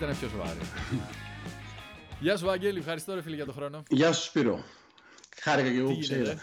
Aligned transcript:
Αυτή 0.00 0.10
ήταν 0.10 0.28
πιο 0.30 0.38
σοβαρή. 0.38 0.60
Γεια 2.20 2.36
σου, 2.36 2.44
Βαγγέλη. 2.44 2.78
Ευχαριστώ, 2.78 3.14
ρε 3.14 3.22
φίλε, 3.22 3.34
για 3.34 3.44
τον 3.44 3.54
χρόνο. 3.54 3.82
Γεια 3.88 4.12
σου, 4.12 4.22
Σπύρο. 4.22 4.64
Χάρηκα 5.40 5.70
και 5.70 5.78
εγώ 5.78 5.92
που 5.92 5.98
ξέρω. 5.98 6.34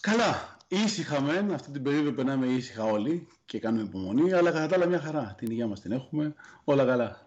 Καλά. 0.00 0.56
Ήσυχα 0.68 1.20
μεν, 1.20 1.52
αυτή 1.52 1.70
την 1.70 1.82
περίοδο 1.82 2.12
περνάμε 2.12 2.46
ήσυχα 2.46 2.84
όλοι 2.84 3.26
και 3.44 3.58
κάνουμε 3.58 3.82
υπομονή, 3.82 4.32
αλλά 4.32 4.50
κατά 4.50 4.66
τα 4.66 4.74
άλλα 4.74 4.86
μια 4.86 5.00
χαρά. 5.00 5.34
Την 5.38 5.50
υγεία 5.50 5.66
μας 5.66 5.80
την 5.80 5.92
έχουμε. 5.92 6.34
Όλα 6.64 6.84
καλά. 6.84 7.26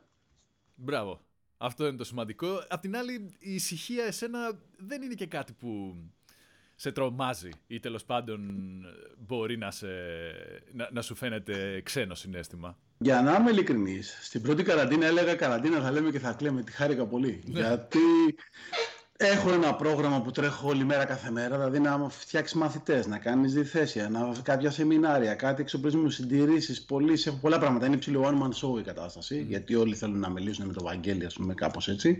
Μπράβο. 0.75 1.21
Αυτό 1.57 1.87
είναι 1.87 1.97
το 1.97 2.03
σημαντικό. 2.03 2.65
Απ' 2.69 2.81
την 2.81 2.97
άλλη, 2.97 3.13
η 3.39 3.53
ησυχία 3.53 4.03
εσένα 4.03 4.59
δεν 4.77 5.01
είναι 5.01 5.13
και 5.13 5.25
κάτι 5.25 5.53
που 5.53 5.95
σε 6.75 6.91
τρομάζει 6.91 7.49
ή 7.67 7.79
τέλος 7.79 8.05
πάντων 8.05 8.51
μπορεί 9.17 9.57
να, 9.57 9.71
σε, 9.71 9.87
να, 10.71 10.89
να, 10.91 11.01
σου 11.01 11.15
φαίνεται 11.15 11.81
ξένο 11.81 12.15
συνέστημα. 12.15 12.77
Για 12.97 13.21
να 13.21 13.35
είμαι 13.35 13.51
ειλικρινής, 13.51 14.17
στην 14.21 14.41
πρώτη 14.41 14.63
καραντίνα 14.63 15.05
έλεγα 15.05 15.35
καραντίνα 15.35 15.81
θα 15.81 15.91
λέμε 15.91 16.11
και 16.11 16.19
θα 16.19 16.31
κλαίμε. 16.31 16.61
Τη 16.61 16.71
χάρηκα 16.71 17.05
πολύ. 17.05 17.43
Ναι. 17.45 17.59
Γιατί 17.59 17.99
έχω 19.17 19.51
ένα 19.51 19.75
πρόγραμμα 19.75 20.21
που 20.21 20.31
τρέχω 20.31 20.67
όλη 20.67 20.83
μέρα 20.83 21.05
κάθε 21.05 21.31
μέρα, 21.31 21.55
δηλαδή 21.55 21.79
να 21.79 22.09
φτιάξεις 22.09 22.57
μαθητές, 22.57 23.07
να 23.07 23.17
κάνεις 23.17 23.53
διθέσια, 23.53 24.09
να 24.09 24.31
κάποια 24.43 24.71
σεμινάρια, 24.71 25.35
κάτι 25.35 25.61
εξοπλισμού, 25.61 26.09
συντηρήσεις, 26.09 26.81
πωλήσεις. 26.81 27.25
Έχω 27.25 27.37
πολλά 27.41 27.59
πράγματα. 27.59 27.85
Είναι 27.85 27.97
ψηλό 27.97 28.23
one 28.23 28.43
man 28.43 28.49
show 28.49 28.79
η 28.79 28.83
κατάσταση, 28.83 29.41
mm. 29.43 29.47
γιατί 29.47 29.75
όλοι 29.75 29.95
θέλουν 29.95 30.19
να 30.19 30.29
μιλήσουν 30.29 30.65
με 30.65 30.73
το 30.73 30.83
Βαγγέλη, 30.83 31.25
ας 31.25 31.33
πούμε, 31.33 31.53
κάπως 31.53 31.87
έτσι. 31.87 32.19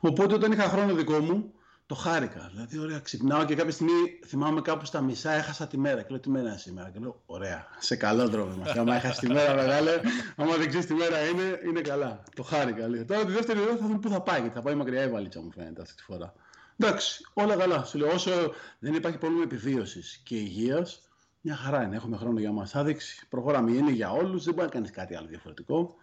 Οπότε 0.00 0.34
όταν 0.34 0.52
είχα 0.52 0.62
χρόνο 0.62 0.94
δικό 0.94 1.18
μου, 1.18 1.52
το 1.90 1.96
χάρηκα. 1.96 2.50
Δηλαδή, 2.52 2.78
ωραία, 2.78 2.98
ξυπνάω 2.98 3.44
και 3.44 3.54
κάποια 3.54 3.72
στιγμή 3.72 4.18
θυμάμαι 4.26 4.60
κάπου 4.60 4.84
στα 4.84 5.00
μισά 5.00 5.32
έχασα 5.32 5.66
τη 5.66 5.78
μέρα. 5.78 6.02
Και 6.02 6.06
λέω, 6.10 6.20
τι 6.20 6.30
μέρα 6.30 6.48
είναι 6.48 6.58
σήμερα; 6.58 6.90
Και 6.90 6.98
λέω, 6.98 7.22
ωραία, 7.26 7.66
σε 7.78 7.96
καλό 7.96 8.28
δρόμο 8.28 8.56
μας. 8.56 8.76
άμα 8.76 8.94
έχασα 8.94 9.20
τη 9.20 9.32
μέρα, 9.32 9.54
μεγάλε, 9.54 10.00
άμα 10.36 10.56
δεν 10.56 10.68
ξέρεις 10.68 10.86
τι 10.86 10.94
μέρα 10.94 11.26
είναι, 11.26 11.60
είναι 11.68 11.80
καλά. 11.80 12.22
Το 12.34 12.42
χάρηκα. 12.42 12.88
Λέει. 12.88 13.04
Τώρα 13.04 13.24
τη 13.24 13.32
δεύτερη 13.32 13.60
ώρα 13.60 13.76
θα 13.76 13.86
δούμε 13.86 13.98
πού 13.98 14.08
θα 14.08 14.20
πάει. 14.20 14.40
Γιατί 14.40 14.54
θα 14.54 14.62
πάει 14.62 14.74
μακριά 14.74 15.02
η 15.02 15.08
βαλίτσα 15.08 15.40
μου, 15.40 15.50
φαίνεται 15.52 15.82
αυτή 15.82 15.94
τη 15.94 16.02
φορά. 16.02 16.32
Εντάξει, 16.76 17.24
όλα 17.32 17.56
καλά. 17.56 17.84
Σου 17.84 17.98
λέω, 17.98 18.12
όσο 18.12 18.30
δεν 18.78 18.94
υπάρχει 18.94 19.18
πρόβλημα 19.18 19.42
επιβίωσης 19.44 20.20
και 20.24 20.36
υγείας, 20.36 21.08
μια 21.40 21.56
χαρά 21.56 21.82
είναι. 21.82 21.96
Έχουμε 21.96 22.16
χρόνο 22.16 22.40
για 22.40 22.52
μας. 22.52 22.74
Άδειξη. 22.74 23.26
Προχωράμε. 23.28 23.70
Είναι 23.70 23.90
για 23.90 24.10
όλους. 24.10 24.44
Δεν 24.44 24.54
μπορεί 24.54 24.66
να 24.66 24.72
κάνεις 24.72 24.90
κάτι 24.90 25.14
άλλο 25.14 25.26
διαφορετικό. 25.26 25.94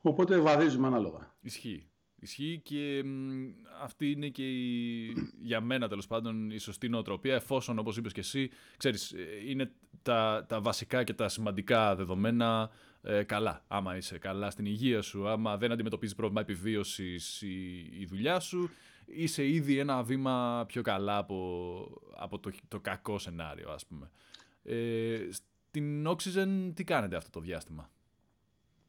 Οπότε 0.00 0.38
βαδίζουμε 0.38 0.86
ανάλογα. 0.86 1.34
Ισχύει. 1.40 1.90
Ισχύει 2.20 2.60
και 2.62 3.04
αυτή 3.82 4.10
είναι 4.10 4.28
και 4.28 4.48
η, 4.50 5.12
για 5.42 5.60
μένα 5.60 5.88
τέλος 5.88 6.06
πάντων 6.06 6.50
η 6.50 6.58
σωστή 6.58 6.88
νοοτροπία 6.88 7.34
εφόσον 7.34 7.78
όπως 7.78 7.96
είπες 7.96 8.12
και 8.12 8.20
εσύ 8.20 8.50
ξέρεις, 8.76 9.12
ε, 9.12 9.48
είναι 9.48 9.72
τα, 10.02 10.44
τα 10.48 10.60
βασικά 10.60 11.04
και 11.04 11.14
τα 11.14 11.28
σημαντικά 11.28 11.96
δεδομένα 11.96 12.70
ε, 13.02 13.22
καλά. 13.22 13.64
Άμα 13.68 13.96
είσαι 13.96 14.18
καλά 14.18 14.50
στην 14.50 14.66
υγεία 14.66 15.02
σου, 15.02 15.28
άμα 15.28 15.56
δεν 15.56 15.72
αντιμετωπίζεις 15.72 16.14
πρόβλημα 16.14 16.40
επιβίωσης 16.40 17.42
η, 17.42 17.88
η 17.98 18.06
δουλειά 18.06 18.40
σου, 18.40 18.70
είσαι 19.06 19.48
ήδη 19.48 19.78
ένα 19.78 20.02
βήμα 20.02 20.64
πιο 20.68 20.82
καλά 20.82 21.16
από, 21.16 22.00
από 22.16 22.38
το, 22.38 22.50
το 22.68 22.80
κακό 22.80 23.18
σενάριο 23.18 23.70
ας 23.70 23.86
πούμε. 23.86 24.10
Ε, 24.62 25.28
στην 25.30 26.08
Oxygen 26.08 26.72
τι 26.74 26.84
κάνετε 26.84 27.16
αυτό 27.16 27.30
το 27.30 27.40
διάστημα; 27.40 27.90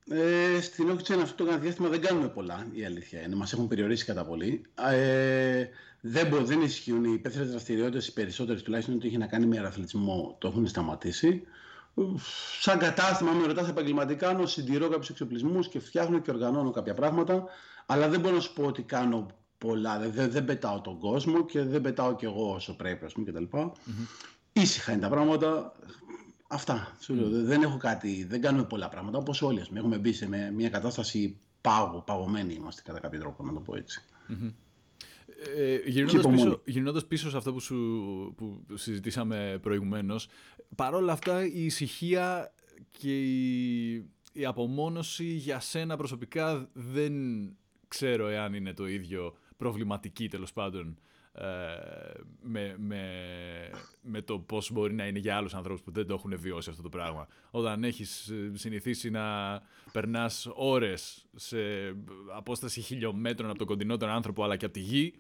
Ε, 0.10 0.62
στην 0.62 0.92
Oxygen 0.92 1.20
αυτό 1.22 1.46
το 1.46 1.58
διάστημα 1.58 1.90
δεν 1.90 2.02
κάνουμε 2.02 2.28
πολλά, 2.28 2.68
η 2.72 2.86
αλήθεια 2.86 3.22
είναι. 3.22 3.36
Μας 3.36 3.54
έχουν 3.54 3.68
περιορίσει 3.68 4.06
κατά 4.06 4.26
πολύ. 4.26 4.62
Ε, 4.92 5.66
δεν, 6.02 6.28
μπο, 6.28 6.38
δεν 6.38 6.62
ισχύουν 6.62 7.04
οι 7.04 7.12
υπεύθυνες 7.14 7.50
δραστηριότητες, 7.50 8.08
οι 8.08 8.14
περισσότερες 8.14 8.64
τουλάχιστον, 8.64 8.96
ότι 8.96 9.08
έχει 9.08 9.18
να 9.18 9.28
κάνει 9.28 9.46
με 9.46 9.58
αθλητισμό, 9.58 10.36
το 10.40 10.48
έχουν 10.48 10.68
σταματήσει. 10.68 11.44
Σαν 12.62 12.78
κατάστημα, 12.78 13.32
με 13.32 13.46
ρωτάς 13.46 13.70
επαγγελματικά, 13.70 14.28
κάνω, 14.28 14.46
συντηρώ 14.46 14.88
κάποιους 14.88 15.10
εξοπλισμούς 15.10 15.68
και 15.68 15.80
φτιάχνω 15.80 16.20
και 16.20 16.32
οργανώνω 16.32 16.72
κάποια 16.72 16.94
πράγματα. 16.94 17.46
Αλλά 17.86 18.10
δεν 18.10 18.20
μπορώ 18.20 18.36
να 18.36 18.42
σου 18.42 18.54
πω 18.54 18.64
ότι 18.64 18.82
κάνω 18.82 19.28
πολλά. 19.58 20.00
Δεν, 20.00 20.32
δεν 20.32 20.46
πετάω 20.46 20.82
τον 20.82 21.00
κόσμο 21.00 21.46
και 21.46 21.62
δεν 21.62 21.82
πετάω 21.82 22.16
κι 22.16 22.26
εγώ 22.26 22.54
όσο 22.54 22.76
πρέπει, 22.76 23.06
ας 23.06 23.14
πούμε, 23.14 23.32
κτλ. 23.32 23.44
Mm-hmm. 23.52 24.08
Ήσυχα 24.54 24.92
είναι 24.92 25.02
τα 25.02 25.10
πράγματα. 25.10 25.76
Αυτά. 26.48 26.98
Σου 27.00 27.14
λέω, 27.14 27.30
δεν 27.30 27.62
έχω 27.62 27.78
κάτι, 27.78 28.24
δεν 28.24 28.42
κάνουμε 28.42 28.64
πολλά 28.64 28.90
πράγματα 28.90 29.18
όπως 29.18 29.42
όλοι. 29.42 29.60
Ας, 29.60 29.70
έχουμε 29.74 29.98
μπει 29.98 30.14
σε 30.14 30.52
μια 30.54 30.70
κατάσταση 30.70 31.38
πάγου, 31.62 32.04
παγωμένοι 32.06 32.54
είμαστε 32.54 32.82
κατά 32.82 33.00
κάποιο 33.00 33.20
τρόπο, 33.20 33.44
να 33.44 33.54
το 33.54 33.60
πω 33.60 33.76
έτσι. 33.76 34.04
Mm-hmm. 34.30 34.54
Ε, 35.56 35.76
γυρνώντας, 35.86 36.26
πίσω, 36.26 36.62
γυρνώντας 36.66 37.06
πίσω 37.06 37.30
σε 37.30 37.38
αυτό 37.38 37.54
που, 37.54 37.60
σου, 37.60 37.76
που 38.38 38.66
συζητήσαμε 38.74 39.60
προηγουμένως, 39.62 40.28
παρόλα 40.76 41.12
αυτά 41.12 41.46
η 41.46 41.66
ησυχία 41.66 42.54
και 42.92 43.22
η, 43.22 43.94
η 44.34 44.46
απομόνωση 44.46 45.26
για 45.26 45.60
σένα 45.60 45.98
προσωπικά 45.98 46.70
δεν 46.74 47.14
ξέρω 47.88 48.28
εάν 48.28 48.54
είναι 48.54 48.74
το 48.74 48.88
ίδιο 48.88 49.36
προβληματική 49.58 50.30
τέλος 50.30 50.54
πάντων 50.54 50.88
ε, 50.88 51.07
με, 52.42 52.76
με, 52.78 53.02
με 54.02 54.22
το 54.22 54.40
πώς 54.40 54.72
μπορεί 54.72 54.94
να 54.94 55.08
είναι 55.08 55.20
για 55.20 55.36
άλλους 55.36 55.54
ανθρώπους 55.54 55.82
που 55.82 55.92
δεν 55.92 56.08
το 56.08 56.14
έχουν 56.14 56.40
βιώσει 56.40 56.70
αυτό 56.70 56.82
το 56.82 56.90
πράγμα. 56.90 57.28
Όταν 57.52 57.84
έχεις 57.84 58.28
ε, 58.28 58.52
συνηθίσει 58.54 59.10
να 59.10 59.24
περνάς 59.92 60.48
ώρες 60.56 61.26
σε 61.36 61.58
απόσταση 62.36 62.82
χιλιόμετρων 62.82 63.50
από 63.50 63.58
τον 63.58 63.68
κοντινότερο 63.68 64.12
άνθρωπο 64.12 64.44
αλλά 64.44 64.56
και 64.56 64.66
από 64.66 64.74
τη 64.74 64.80
γη, 64.80 65.14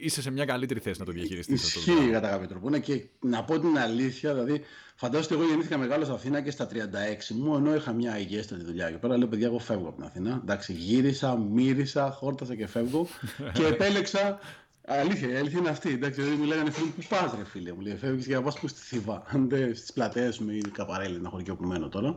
είσαι 0.00 0.22
σε 0.22 0.30
μια 0.30 0.44
καλύτερη 0.44 0.80
θέση 0.80 0.98
να 0.98 1.04
το 1.04 1.12
διαχειριστείς 1.12 1.76
αυτό. 1.76 1.92
Ισχύει 1.92 2.10
κατά 2.10 2.28
κάποιο 2.28 2.48
τρόπο. 2.48 2.70
Ναι, 2.70 2.78
και 2.78 3.04
να 3.20 3.44
πω 3.44 3.60
την 3.60 3.78
αλήθεια, 3.78 4.34
δηλαδή, 4.34 4.62
φαντάζομαι 4.94 5.34
ότι 5.34 5.34
εγώ 5.34 5.50
γεννήθηκα 5.50 5.78
μεγάλο 5.78 6.02
στην 6.02 6.14
Αθήνα 6.14 6.40
και 6.40 6.50
στα 6.50 6.68
36 6.72 7.34
μου, 7.34 7.54
ενώ 7.56 7.74
είχα 7.74 7.92
μια 7.92 8.18
υγιέστατη 8.18 8.64
δουλειά. 8.64 8.90
Και 8.90 8.96
πέρα 8.96 9.16
λέω, 9.16 9.28
παιδιά, 9.28 9.46
εγώ 9.46 9.58
φεύγω 9.58 9.88
από 9.88 9.96
την 9.96 10.04
Αθήνα. 10.04 10.40
Εντάξει, 10.42 10.72
γύρισα, 10.72 11.36
μύρισα, 11.36 12.10
χόρτασα 12.10 12.54
και 12.54 12.66
φεύγω. 12.66 13.06
και 13.54 13.64
επέλεξα 13.64 14.38
Αλήθεια, 14.90 15.28
η 15.28 15.36
αλήθεια 15.36 15.58
είναι 15.58 15.68
αυτή. 15.68 15.90
Εντάξει, 15.92 16.20
δηλαδή 16.20 16.40
μου 16.40 16.46
λέγανε 16.46 16.70
φίλοι 16.70 16.92
που 16.96 17.02
πας, 17.08 17.34
ρε 17.38 17.44
φίλε 17.44 17.72
μου. 17.72 17.80
Λέει, 17.80 17.96
φεύγεις 17.96 18.26
για 18.26 18.36
να 18.36 18.42
πας 18.42 18.58
που 18.58 18.68
στη 18.68 18.80
Θήβα. 18.80 19.22
Αν 19.26 19.48
δεν 19.48 19.76
στις 19.76 19.92
πλατείες 19.92 20.38
μου 20.38 20.50
ή 20.50 20.60
καπαρέλη, 20.60 21.14
ένα 21.14 21.28
χωριό 21.28 21.56
που 21.56 21.66
μένω 21.66 21.88
τώρα. 21.88 22.14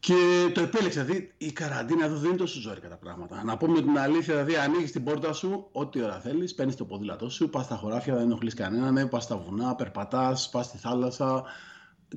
Και 0.00 0.14
το 0.54 0.60
επέλεξα. 0.60 1.04
Δηλαδή 1.04 1.32
η 1.38 1.52
καραντίνα 1.52 2.04
εδώ 2.04 2.16
δεν 2.16 2.28
είναι 2.28 2.38
τόσο 2.38 2.60
ζώρικα 2.60 2.88
τα 2.88 2.96
πράγματα. 2.96 3.44
Να 3.44 3.56
πούμε 3.56 3.80
την 3.80 3.98
αλήθεια, 3.98 4.34
δηλαδή 4.34 4.56
ανοίγεις 4.56 4.92
την 4.92 5.04
πόρτα 5.04 5.32
σου, 5.32 5.68
ό,τι 5.72 6.02
ώρα 6.02 6.20
θέλεις, 6.20 6.54
παίρνεις 6.54 6.76
το 6.76 6.84
ποδήλατό 6.84 7.28
σου, 7.30 7.50
πας 7.50 7.64
στα 7.64 7.76
χωράφια, 7.76 8.14
δεν 8.14 8.22
ενοχλείς 8.22 8.54
κανέναν, 8.54 8.92
ναι, 8.92 9.06
πας 9.06 9.24
στα 9.24 9.36
βουνά, 9.36 9.74
περπατάς, 9.74 10.48
πας 10.48 10.66
στη 10.66 10.78
θάλασσα. 10.78 11.44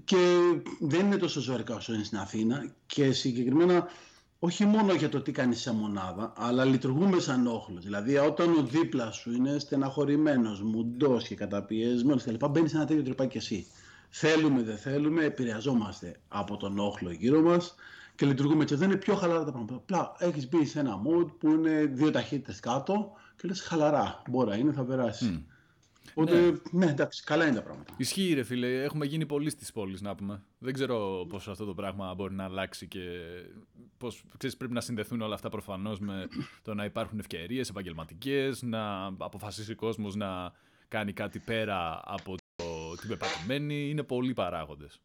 Και 0.04 0.38
δεν 0.80 1.06
είναι 1.06 1.18
τόσο 1.18 1.40
ζώρικα 1.42 1.76
όσο 1.76 1.94
είναι 1.94 2.04
στην 2.04 2.18
Αθήνα. 2.18 2.72
Και 2.86 3.12
συγκεκριμένα 3.12 3.88
όχι 4.40 4.66
μόνο 4.66 4.94
για 4.94 5.10
το 5.10 5.22
τι 5.22 5.32
κάνεις 5.32 5.60
σε 5.60 5.74
μονάδα, 5.74 6.34
αλλά 6.38 6.66
λειτουργούμε 6.66 7.20
σαν 7.20 7.48
όχλος. 7.48 7.84
Δηλαδή, 7.84 8.18
όταν 8.18 8.58
ο 8.58 8.62
δίπλας 8.62 9.16
σου 9.16 9.32
είναι 9.32 9.60
στεναχωρημένος, 9.60 10.62
μουντός 10.62 11.28
και 11.28 11.36
καταπιεσμένος 11.36 12.24
κλπ., 12.24 12.46
μπαίνεις 12.46 12.72
σε 12.72 12.78
ένα 12.78 12.86
τέτοιο 12.86 13.04
τρυπάκι 13.04 13.30
και 13.30 13.38
εσύ. 13.38 13.68
Θέλουμε, 14.10 14.64
δεν 14.64 14.78
θέλουμε, 14.78 15.24
επηρεαζόμαστε 15.24 16.20
από 16.28 16.58
τον 16.58 16.80
όχλο 16.80 17.12
γύρω 17.12 17.42
μας 17.42 17.76
και 18.16 18.26
λειτουργούμε 18.26 18.62
έτσι. 18.64 18.76
Δεν 18.76 18.90
είναι 18.90 19.00
πιο 19.00 19.16
χαλαρά 19.16 19.44
τα 19.44 19.52
πράγματα. 19.52 19.76
Απλά 19.76 20.16
έχεις 20.20 20.50
μπει 20.50 20.66
σε 20.66 20.80
ένα 20.80 21.02
mood 21.06 21.28
που 21.40 21.50
είναι 21.50 21.86
δύο 21.86 22.12
ταχύτητες 22.12 22.60
κάτω 22.60 23.12
και 23.36 23.48
λες 23.48 23.62
χαλαρά. 23.62 24.22
Μπορεί 24.30 24.60
είναι, 24.60 24.72
θα 24.72 24.84
περάσεις. 24.84 25.32
Mm. 25.34 25.42
Οπότε, 26.18 26.42
ναι. 26.42 26.86
ναι. 26.86 26.92
εντάξει, 26.92 27.24
καλά 27.24 27.46
είναι 27.46 27.56
τα 27.56 27.62
πράγματα. 27.62 27.94
Ισχύει, 27.98 28.34
ρε 28.34 28.44
φίλε. 28.44 28.84
Έχουμε 28.84 29.06
γίνει 29.06 29.26
πολλοί 29.26 29.50
στις 29.50 29.72
πόλεις, 29.72 30.02
να 30.02 30.16
πούμε. 30.16 30.44
Δεν 30.58 30.74
ξέρω 30.74 31.26
πώ 31.30 31.36
αυτό 31.36 31.66
το 31.66 31.74
πράγμα 31.74 32.14
μπορεί 32.14 32.34
να 32.34 32.44
αλλάξει 32.44 32.88
και 32.88 33.00
πώς 33.98 34.24
πρέπει 34.58 34.74
να 34.74 34.82
συνδεθούν 34.82 35.22
όλα 35.22 35.34
αυτά 35.34 35.50
προφανώς 35.50 36.00
με 36.00 36.28
το 36.62 36.74
να 36.74 36.86
υπάρχουν 36.86 37.20
ευκαιρίες 37.20 37.70
επαγγελματικές, 37.70 38.62
να 38.62 39.06
αποφασίσει 39.06 39.72
ο 39.72 39.76
κόσμος 39.76 40.16
να 40.16 40.52
κάνει 40.88 41.14
κάτι 41.14 41.40
πέρα 41.40 42.02
από 42.06 42.36
το, 42.56 42.96
την 43.00 43.10
πεπατημένη. 43.10 43.90
Είναι 43.90 44.04
πολλοί 44.04 44.34
παράγοντες. 44.34 45.02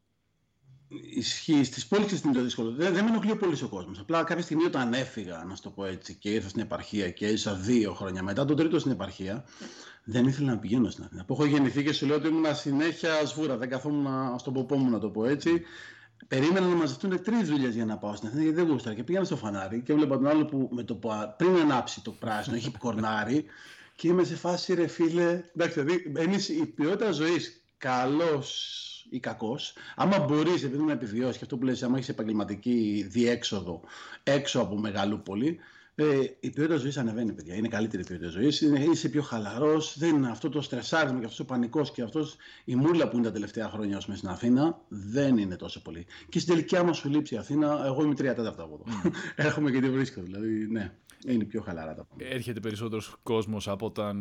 Ισχύει 1.15 1.65
στις 1.65 1.87
πόλεις 1.87 2.07
και 2.07 2.17
στην 2.17 2.33
το 2.33 2.43
δύσκολο. 2.43 2.71
Δεν, 2.71 2.95
δεν 2.95 3.05
με 3.05 3.11
ενοχλεί 3.11 3.37
πολύς 3.37 3.63
ο 3.63 3.69
κόσμος. 3.69 3.99
Απλά 3.99 4.25
κάποια 4.25 4.43
στιγμή 4.43 4.65
όταν 4.65 4.93
έφυγα, 4.93 5.45
να 5.49 5.55
σου 5.55 5.63
το 5.63 5.71
πω 5.71 5.85
έτσι, 5.85 6.15
και 6.15 6.31
ήρθα 6.31 6.49
στην 6.49 6.61
επαρχία 6.61 7.11
και 7.11 7.27
ίσα 7.27 7.55
δύο 7.55 7.95
χρόνια 7.95 8.23
μετά, 8.23 8.45
τον 8.45 8.57
τρίτο 8.57 8.79
στην 8.79 8.91
επαρχία, 8.91 9.45
δεν 10.05 10.27
ήθελα 10.27 10.51
να 10.51 10.59
πηγαίνω 10.59 10.91
στην 10.91 11.05
Αθήνα. 11.05 11.25
Που 11.25 11.33
έχω 11.33 11.45
γεννηθεί 11.45 11.85
και 11.85 11.93
σου 11.93 12.07
λέω 12.07 12.17
ότι 12.17 12.29
ήμουν 12.29 12.55
συνέχεια 12.55 13.27
σβούρα. 13.27 13.57
Δεν 13.57 13.69
καθόμουν 13.69 14.39
στον 14.39 14.53
ποπό 14.53 14.77
μου, 14.77 14.91
να 14.91 14.99
το 14.99 15.09
πω 15.09 15.25
έτσι. 15.25 15.63
Περίμενα 16.29 16.67
να 16.67 16.75
μαζευτούν 16.75 17.23
τρεις 17.23 17.49
δουλειές 17.49 17.75
για 17.75 17.85
να 17.85 17.99
πάω 17.99 18.15
στην 18.15 18.29
Αθήνα 18.29 18.43
γιατί 18.43 18.61
δεν 18.61 18.71
γούσταρα. 18.71 18.95
Και 18.95 19.03
πήγαμε 19.03 19.25
στο 19.25 19.37
φανάρι 19.37 19.81
και 19.81 19.93
έβλεπα 19.93 20.15
τον 20.15 20.27
άλλο 20.27 20.45
που 20.45 20.69
με 20.73 20.83
το, 20.83 20.99
πριν 21.37 21.57
ανάψει 21.57 22.03
το 22.03 22.11
πράσινο 22.11 22.57
έχει 22.57 22.71
κορνάρι 22.79 23.45
και 23.97 24.09
είμαι 24.09 24.25
σε 24.25 24.35
φάση 24.37 24.75
ρε 24.75 24.87
φίλε. 24.87 25.43
Εντάξει, 25.57 25.81
δηλαδή 25.83 26.53
η 26.61 26.67
ποιότητα 26.67 27.11
ζωής 27.11 27.65
καλός 27.79 28.87
ή 29.13 29.21
κακός, 29.21 29.75
άμα 29.97 30.19
μπορείς 30.19 30.63
επειδή 30.63 30.83
να 30.83 30.93
επιβιώσεις 30.93 31.37
και 31.37 31.45
αυτό 31.45 31.57
που 31.57 31.65
λες, 31.65 31.83
άμα 31.83 31.97
έχεις 31.97 32.09
επαγγελματική 32.09 33.07
διέξοδο 33.09 33.81
έξω 34.23 34.61
από 34.61 34.79
Μεγαλούπολη, 34.79 35.59
ε, 35.95 36.21
η 36.41 36.51
ποιότητα 36.51 36.77
ζωής 36.77 36.97
ανεβαίνει, 36.97 37.33
παιδιά. 37.33 37.55
Είναι 37.55 37.69
καλύτερη 37.69 38.03
η 38.03 38.07
ποιότητα 38.07 38.29
ζωής. 38.29 38.61
Είσαι 38.61 39.09
πιο 39.09 39.23
χαλαρός. 39.23 39.99
Δεν 39.99 40.15
είναι 40.15 40.31
αυτό 40.31 40.49
το 40.49 40.61
στρεσάρισμα 40.61 41.19
και 41.19 41.25
αυτός 41.25 41.41
ο 41.41 41.45
πανικός 41.45 41.91
και 41.93 42.03
αυτός 42.03 42.37
η 42.65 42.75
μούλα 42.75 43.09
που 43.09 43.17
είναι 43.17 43.27
τα 43.27 43.33
τελευταία 43.33 43.69
χρόνια 43.69 43.97
ως 43.97 44.03
στην 44.03 44.29
Αθήνα. 44.29 44.81
Δεν 44.89 45.37
είναι 45.37 45.57
τόσο 45.57 45.83
πολύ. 45.83 46.07
Και 46.29 46.39
στην 46.39 46.55
τελική, 46.55 46.77
άμα 46.77 46.93
σου 46.93 47.09
λείψει 47.09 47.35
η 47.35 47.39
Αθήνα, 47.39 47.83
εγώ 47.85 48.05
είμαι 48.05 48.15
τρία 48.15 48.35
τέταρτα 48.35 48.63
από 48.63 48.85
εδώ. 48.85 49.01
Mm. 49.03 49.11
Έρχομαι 49.47 49.71
και 49.71 49.81
τη 49.81 49.91
βρίσκω. 49.91 50.23
Δηλαδή, 50.23 50.67
ναι, 50.71 50.93
είναι 51.27 51.45
πιο 51.45 51.61
χαλαρά 51.61 51.95
τα 51.95 52.05
πράγματα. 52.05 52.35
Έρχεται 52.35 52.61
περισσότερος 52.61 53.17
κόσμος 53.23 53.69
από 53.69 53.87
όταν 53.87 54.17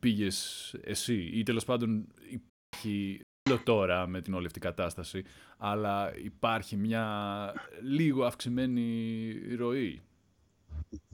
πήγες 0.00 0.74
εσύ, 0.82 1.30
ή 1.32 1.42
τέλος 1.42 1.64
πάντων 1.64 2.06
υπάρχει 2.28 3.20
τώρα 3.64 4.06
με 4.06 4.20
την 4.20 4.34
όλη 4.34 4.46
αυτή 4.46 4.60
κατάσταση, 4.60 5.24
αλλά 5.58 6.16
υπάρχει 6.16 6.76
μια 6.76 7.52
λίγο 7.82 8.24
αυξημένη 8.24 9.32
ροή 9.56 10.02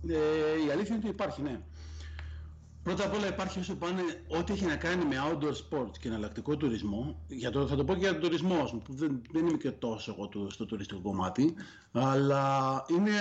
ε, 0.08 0.64
η 0.66 0.70
αλήθεια 0.70 0.94
είναι 0.94 1.04
ότι 1.04 1.08
υπάρχει, 1.08 1.42
ναι. 1.42 1.60
Πρώτα 2.82 3.04
απ' 3.04 3.14
όλα 3.14 3.28
υπάρχει 3.28 3.58
όσο 3.58 3.74
πάνε 3.76 4.02
ό,τι 4.28 4.52
έχει 4.52 4.64
να 4.64 4.76
κάνει 4.76 5.04
με 5.04 5.16
outdoor 5.30 5.52
sports 5.52 5.98
και 6.00 6.08
εναλλακτικό 6.08 6.56
τουρισμό. 6.56 7.24
Για 7.28 7.50
το, 7.50 7.66
θα 7.66 7.76
το 7.76 7.84
πω 7.84 7.92
και 7.92 7.98
για 8.00 8.12
τον 8.12 8.20
τουρισμό, 8.20 8.80
που 8.84 8.92
δεν, 8.92 9.22
δεν 9.30 9.46
είμαι 9.46 9.56
και 9.56 9.70
τόσο 9.70 10.14
εγώ 10.18 10.50
στο 10.50 10.64
τουριστικό 10.64 11.00
κομμάτι, 11.00 11.54
αλλά 11.92 12.84
είναι 12.88 13.12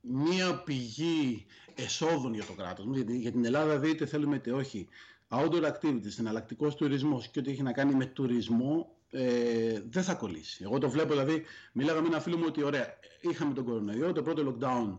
μία 0.00 0.62
πηγή 0.62 1.46
εσόδων 1.74 2.34
για 2.34 2.44
το 2.44 2.52
κράτος. 2.52 2.86
Γιατί 2.92 3.18
για 3.18 3.32
την 3.32 3.44
Ελλάδα 3.44 3.78
δείτε 3.78 4.06
θέλουμε 4.06 4.36
είτε 4.36 4.52
όχι. 4.52 4.88
Outdoor 5.28 5.72
activities, 5.72 6.18
εναλλακτικός 6.18 6.74
τουρισμός 6.74 7.28
και 7.28 7.38
ό,τι 7.38 7.50
έχει 7.50 7.62
να 7.62 7.72
κάνει 7.72 7.94
με 7.94 8.06
τουρισμό 8.06 8.96
ε, 9.10 9.80
δεν 9.88 10.02
θα 10.02 10.14
κολλήσει. 10.14 10.62
Εγώ 10.64 10.78
το 10.78 10.90
βλέπω, 10.90 11.12
δηλαδή, 11.12 11.42
μίλαγα 11.72 12.00
με 12.00 12.06
ένα 12.06 12.20
φίλο 12.20 12.36
μου 12.36 12.44
ότι 12.46 12.62
ωραία, 12.62 12.86
είχαμε 13.20 13.54
τον 13.54 13.64
κορονοϊό, 13.64 14.12
το 14.12 14.22
πρώτο 14.22 14.56
lockdown 14.60 14.98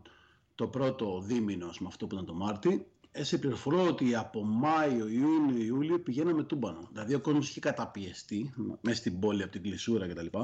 το 0.57 0.67
πρώτο 0.67 1.21
δίμηνος 1.21 1.79
με 1.79 1.87
αυτό 1.87 2.07
που 2.07 2.13
ήταν 2.13 2.25
το 2.25 2.33
Μάρτι, 2.33 2.87
σε 3.11 3.37
πληροφορώ 3.37 3.87
ότι 3.87 4.15
από 4.15 4.43
Μάιο, 4.43 5.07
Ιούνιο, 5.07 5.63
Ιούλιο 5.65 5.99
πηγαίναμε 5.99 6.43
τούμπανο. 6.43 6.87
Δηλαδή 6.91 7.13
ο 7.13 7.19
κόσμος 7.19 7.49
είχε 7.49 7.59
καταπιεστεί 7.59 8.53
μέσα 8.81 8.97
στην 8.97 9.19
πόλη 9.19 9.43
από 9.43 9.51
την 9.51 9.61
κλεισούρα 9.61 10.07
κτλ. 10.07 10.25
Και 10.25 10.39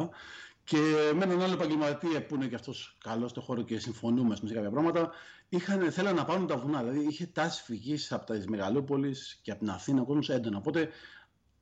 με 1.15 1.23
έναν 1.23 1.41
άλλο 1.41 1.53
επαγγελματία 1.53 2.25
που 2.25 2.35
είναι 2.35 2.47
και 2.47 2.55
αυτός 2.55 2.97
καλός 3.03 3.29
στο 3.29 3.41
χώρο 3.41 3.61
και 3.61 3.79
συμφωνούμε 3.79 4.35
σε 4.35 4.53
κάποια 4.53 4.69
πράγματα, 4.69 5.11
είχαν, 5.49 5.91
θέλαν 5.91 6.15
να 6.15 6.25
πάρουν 6.25 6.47
τα 6.47 6.57
βουνά. 6.57 6.83
Δηλαδή 6.83 7.07
είχε 7.07 7.25
τάση 7.25 7.63
φυγής 7.63 8.11
από 8.11 8.33
τι 8.33 8.49
μεγαλόπολει 8.49 9.15
και 9.41 9.51
από 9.51 9.59
την 9.59 9.69
Αθήνα 9.69 10.01
ο 10.01 10.05
κόσμος 10.05 10.29
έντονα. 10.29 10.57
Οπότε 10.57 10.89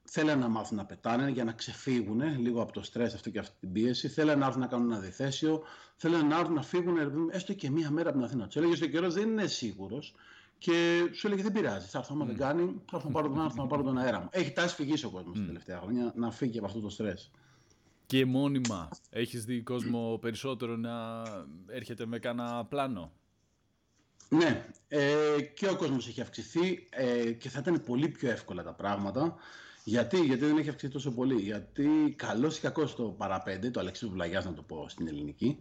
θέλανε 0.04 0.42
να 0.42 0.48
μάθουν 0.48 0.78
να 0.78 0.86
πετάνε 0.86 1.30
για 1.30 1.44
να 1.44 1.52
ξεφύγουν 1.52 2.40
λίγο 2.40 2.62
από 2.62 2.72
το 2.72 2.82
στρες 2.84 3.14
αυτό 3.14 3.30
και 3.30 3.40
αυτή 3.40 3.56
την 3.60 3.72
πίεση. 3.72 4.08
Θέλανε 4.08 4.40
να 4.40 4.46
έρθουν 4.46 4.62
να 4.62 4.68
κάνουν 4.68 4.92
ένα 4.92 5.00
διθέσιο. 5.00 5.64
Θέλανε 5.96 6.24
να 6.24 6.40
έρθουν 6.40 6.54
να 6.54 6.62
φύγουν 6.62 6.98
έστω 7.32 7.54
και 7.54 7.70
μία 7.70 7.92
μέρα 7.92 8.10
από 8.10 8.18
την 8.18 8.28
Αθήνα. 8.28 8.46
Τους 8.46 8.56
έλεγε 8.56 8.84
ο 8.84 8.88
καιρός 8.88 9.14
δεν 9.14 9.30
είναι 9.30 9.48
σίγουρος 9.48 10.16
και 10.58 11.10
σου 11.14 11.28
έλεγε 11.28 11.42
δεν 11.42 11.52
πειράζει. 11.52 11.88
Θα 11.88 11.98
έρθω, 11.98 12.14
άμα 12.14 12.24
mm. 12.24 12.28
δεν 12.28 12.38
κάνει, 12.38 12.82
θα 12.90 12.98
έρθω 12.98 13.08
να 13.08 13.14
πάρω 13.14 13.28
τον 13.28 13.40
άνθρωπο, 13.40 13.62
να 13.62 13.68
πάρω 13.68 13.84
τον 13.84 13.98
αέρα 13.98 14.20
μου. 14.20 14.28
Έχει 14.32 14.52
τάσει 14.52 14.76
φυγής 14.76 15.04
ο 15.04 15.10
κόσμος 15.10 15.38
mm. 15.38 15.40
τα 15.40 15.46
τελευταία 15.46 15.80
χρόνια 15.80 16.14
να 16.16 16.32
φύγει 16.32 16.58
από 16.58 16.68
αυτό 16.68 16.80
το 16.80 16.90
στρες. 16.90 17.32
Και 18.12 18.26
μόνιμα, 18.26 18.90
έχεις 19.10 19.46
δει 19.46 19.62
κόσμο 19.62 20.18
περισσότερο 20.22 20.76
να 20.76 21.24
έρχεται 21.68 22.06
με 22.06 22.20
κάνα 22.20 22.66
πλάνο; 22.66 23.12
Ναι, 24.30 24.66
ε, 24.88 25.42
και 25.54 25.68
ο 25.68 25.76
κόσμος 25.76 26.08
έχει 26.08 26.22
αυξηθεί 26.22 26.88
ε, 26.90 27.32
και 27.32 27.50
θα 27.50 27.60
ήταν 27.60 27.84
πολύ 27.84 28.08
πιο 28.08 28.30
εύκολα 28.30 28.64
τα 28.64 28.74
πράγματα. 28.74 29.36
Γιατί, 29.84 30.20
γιατί 30.20 30.46
δεν 30.46 30.58
έχει 30.58 30.70
αυξηθεί 30.70 30.94
τόσο 30.94 31.12
πολύ. 31.12 31.42
Γιατί 31.42 32.14
καλός 32.16 32.58
ή 32.58 32.62
κακός 32.62 32.96
το 32.96 33.04
παραπέντε, 33.04 33.70
το 33.70 33.80
Αλεξίου 33.80 34.10
Βλαγιάς 34.10 34.46
να 34.46 34.54
το 34.54 34.62
πω 34.62 34.86
στην 34.90 35.08
ελληνική, 35.08 35.60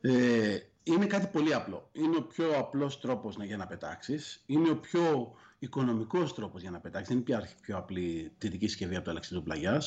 ε, 0.00 0.58
είναι 0.82 1.06
κάτι 1.06 1.26
πολύ 1.26 1.54
απλό. 1.54 1.88
Είναι 1.92 2.16
ο 2.16 2.22
πιο 2.22 2.58
απλός 2.58 3.00
τρόπος 3.00 3.36
για 3.40 3.56
να 3.56 3.66
πετάξεις. 3.66 4.42
Είναι 4.46 4.70
ο 4.70 4.76
πιο 4.76 5.34
οικονομικός 5.58 6.34
τρόπος 6.34 6.60
για 6.60 6.70
να 6.70 6.80
πετάξει. 6.80 7.12
Δεν 7.12 7.22
υπάρχει 7.22 7.54
πιο 7.60 7.76
απλή 7.76 8.32
θετική 8.38 8.66
συσκευή 8.66 8.94
από 8.94 9.04
το 9.04 9.10
Αλεξίου 9.10 9.42
Πλαγιά. 9.42 9.82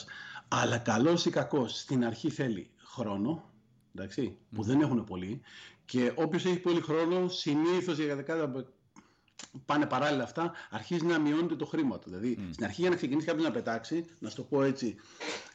Αλλά 0.47 0.77
καλός 0.77 1.25
ή 1.25 1.29
κακός 1.29 1.79
στην 1.79 2.05
αρχή 2.05 2.29
θέλει 2.29 2.69
χρόνο, 2.77 3.51
εντάξει, 3.95 4.37
που 4.55 4.63
δεν 4.63 4.81
έχουν 4.81 5.03
πολύ. 5.03 5.41
Και 5.85 6.13
όποιος 6.15 6.45
έχει 6.45 6.59
πολύ 6.59 6.81
χρόνο, 6.81 7.27
συνήθως 7.27 7.97
για 7.97 8.15
δεκάδα 8.15 8.73
πάνε 9.65 9.85
παράλληλα 9.85 10.23
αυτά, 10.23 10.51
αρχίζει 10.69 11.05
να 11.05 11.19
μειώνεται 11.19 11.55
το 11.55 11.65
χρήμα 11.65 11.99
του. 11.99 12.09
Δηλαδή, 12.09 12.37
mm. 12.39 12.49
στην 12.51 12.65
αρχή 12.65 12.81
για 12.81 12.89
να 12.89 12.95
ξεκινήσει 12.95 13.25
κάποιος 13.25 13.45
να 13.45 13.51
πετάξει, 13.51 14.05
να 14.19 14.29
σου 14.29 14.35
το 14.35 14.43
πω 14.43 14.63
έτσι, 14.63 14.95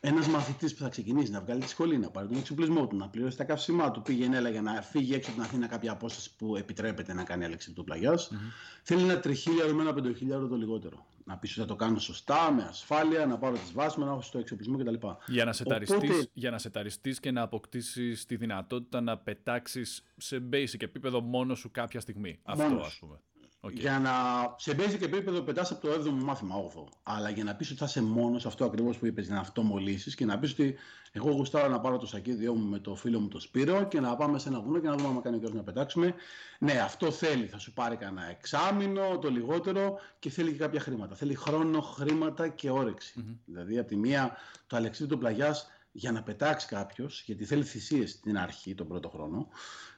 ένας 0.00 0.26
μαθητής 0.28 0.74
που 0.74 0.82
θα 0.82 0.88
ξεκινήσει 0.88 1.30
να 1.30 1.40
βγάλει 1.40 1.60
τη 1.60 1.68
σχολή, 1.68 1.98
να 1.98 2.10
πάρει 2.10 2.26
τον 2.26 2.36
εξοπλισμό 2.36 2.86
του, 2.86 2.96
να 2.96 3.08
πληρώσει 3.08 3.36
τα 3.36 3.44
καύσιμά 3.44 3.90
του, 3.90 4.02
πήγαινε 4.02 4.36
έλα 4.36 4.48
για 4.48 4.62
να 4.62 4.82
φύγει 4.82 5.14
έξω 5.14 5.30
από 5.30 5.38
την 5.38 5.48
Αθήνα 5.48 5.66
κάποια 5.66 5.92
απόσταση 5.92 6.36
που 6.36 6.56
επιτρέπεται 6.56 7.14
να 7.14 7.24
κάνει 7.24 7.44
έλεξη 7.44 7.72
του 7.72 7.84
πλαγιάς, 7.84 8.30
mm-hmm. 8.32 8.80
θέλει 8.82 9.02
ένα 9.02 9.20
τριχίλιαρο 9.20 9.74
με 9.74 9.82
ένα 9.82 9.94
πεντοχίλιαρο 9.94 10.46
το 10.46 10.56
λιγότερο. 10.56 11.06
Να 11.28 11.36
πει 11.36 11.46
ότι 11.46 11.60
θα 11.60 11.66
το 11.66 11.76
κάνω 11.76 11.98
σωστά, 11.98 12.52
με 12.52 12.62
ασφάλεια, 12.62 13.26
να 13.26 13.38
πάρω 13.38 13.56
τις 13.56 13.72
βάσεις, 13.72 13.96
να 13.96 14.06
έχω 14.06 14.20
στο 14.20 14.38
εξοπλισμό 14.38 14.78
κτλ. 14.78 15.06
Για 15.26 15.44
να 15.44 15.52
σε 15.52 15.64
για 16.32 16.50
να 16.50 16.58
και 17.20 17.30
να 17.30 17.42
αποκτήσεις 17.42 18.26
τη 18.26 18.36
δυνατότητα 18.36 19.00
να 19.00 19.18
πετάξεις 19.18 20.02
σε 20.16 20.42
basic 20.52 20.82
επίπεδο 20.82 21.20
μόνο 21.20 21.54
σου 21.54 21.70
κάποια 21.70 22.00
στιγμή. 22.00 22.40
Αυτό 22.42 22.80
ας 22.84 22.98
πούμε. 23.00 23.20
Okay. 23.61 23.73
Για 23.73 23.99
να 23.99 24.12
σε 24.58 24.73
basic 24.79 25.03
επίπεδο 25.03 25.41
πετάς 25.41 25.70
από 25.70 25.87
το 25.87 25.93
7ο 25.93 26.11
μάθημα, 26.11 26.55
8ο. 26.56 26.85
Αλλά 27.03 27.31
για 27.31 27.44
να 27.44 27.55
πεις 27.55 27.70
ότι 27.70 27.79
θα 27.79 27.85
είσαι 27.85 28.03
μόνος, 28.03 28.47
αυτό 28.47 28.64
ακριβώς 28.64 28.99
που 28.99 29.06
είπες, 29.06 29.29
να 29.29 29.38
αυτομολύσεις 29.38 30.14
και 30.14 30.25
να 30.25 30.38
πεις 30.38 30.53
ότι 30.53 30.76
εγώ 31.12 31.31
γουστάρω 31.31 31.69
να 31.69 31.81
πάρω 31.81 31.99
το 31.99 32.06
σακίδιό 32.06 32.55
μου 32.55 32.69
με 32.69 32.79
το 32.79 32.94
φίλο 32.94 33.20
μου 33.20 33.29
το 33.29 33.41
Σπύρο 33.41 33.85
και 33.85 34.00
να 34.00 34.17
πάμε 34.17 34.38
σε 34.38 34.49
ένα 34.49 34.61
βουνό 34.61 34.79
και 34.79 34.88
να 34.88 34.97
δούμε 34.97 35.08
αν 35.08 35.23
κάνει 35.23 35.38
καιρό 35.38 35.55
να 35.55 35.62
πετάξουμε. 35.62 36.14
Ναι, 36.58 36.73
αυτό 36.73 37.11
θέλει. 37.11 37.47
Θα 37.47 37.58
σου 37.58 37.73
πάρει 37.73 37.97
κανένα 37.97 38.31
εξάμεινο, 38.31 39.19
το 39.19 39.31
λιγότερο 39.31 39.99
και 40.19 40.31
θέλει 40.31 40.53
και 40.53 40.58
κάποια 40.58 40.81
χρήματα. 40.81 41.14
Θέλει 41.14 41.35
χρόνο, 41.35 41.81
χρήματα 41.81 42.49
και 42.49 42.70
όρεξη. 42.70 43.14
Mm-hmm. 43.19 43.37
Δηλαδή, 43.44 43.79
από 43.79 43.88
τη 43.88 43.97
μία, 43.97 44.37
το 44.67 44.76
αλεξίδιο 44.76 45.14
του 45.14 45.19
πλαγιάς 45.19 45.70
για 45.93 46.12
να 46.12 46.23
πετάξει 46.23 46.67
κάποιος, 46.67 47.23
γιατί 47.26 47.44
θέλει 47.44 47.64
θυσίες 47.64 48.11
στην 48.11 48.38
αρχή, 48.38 48.75
τον 48.75 48.88
πρώτο 48.88 49.08
χρόνο, 49.08 49.49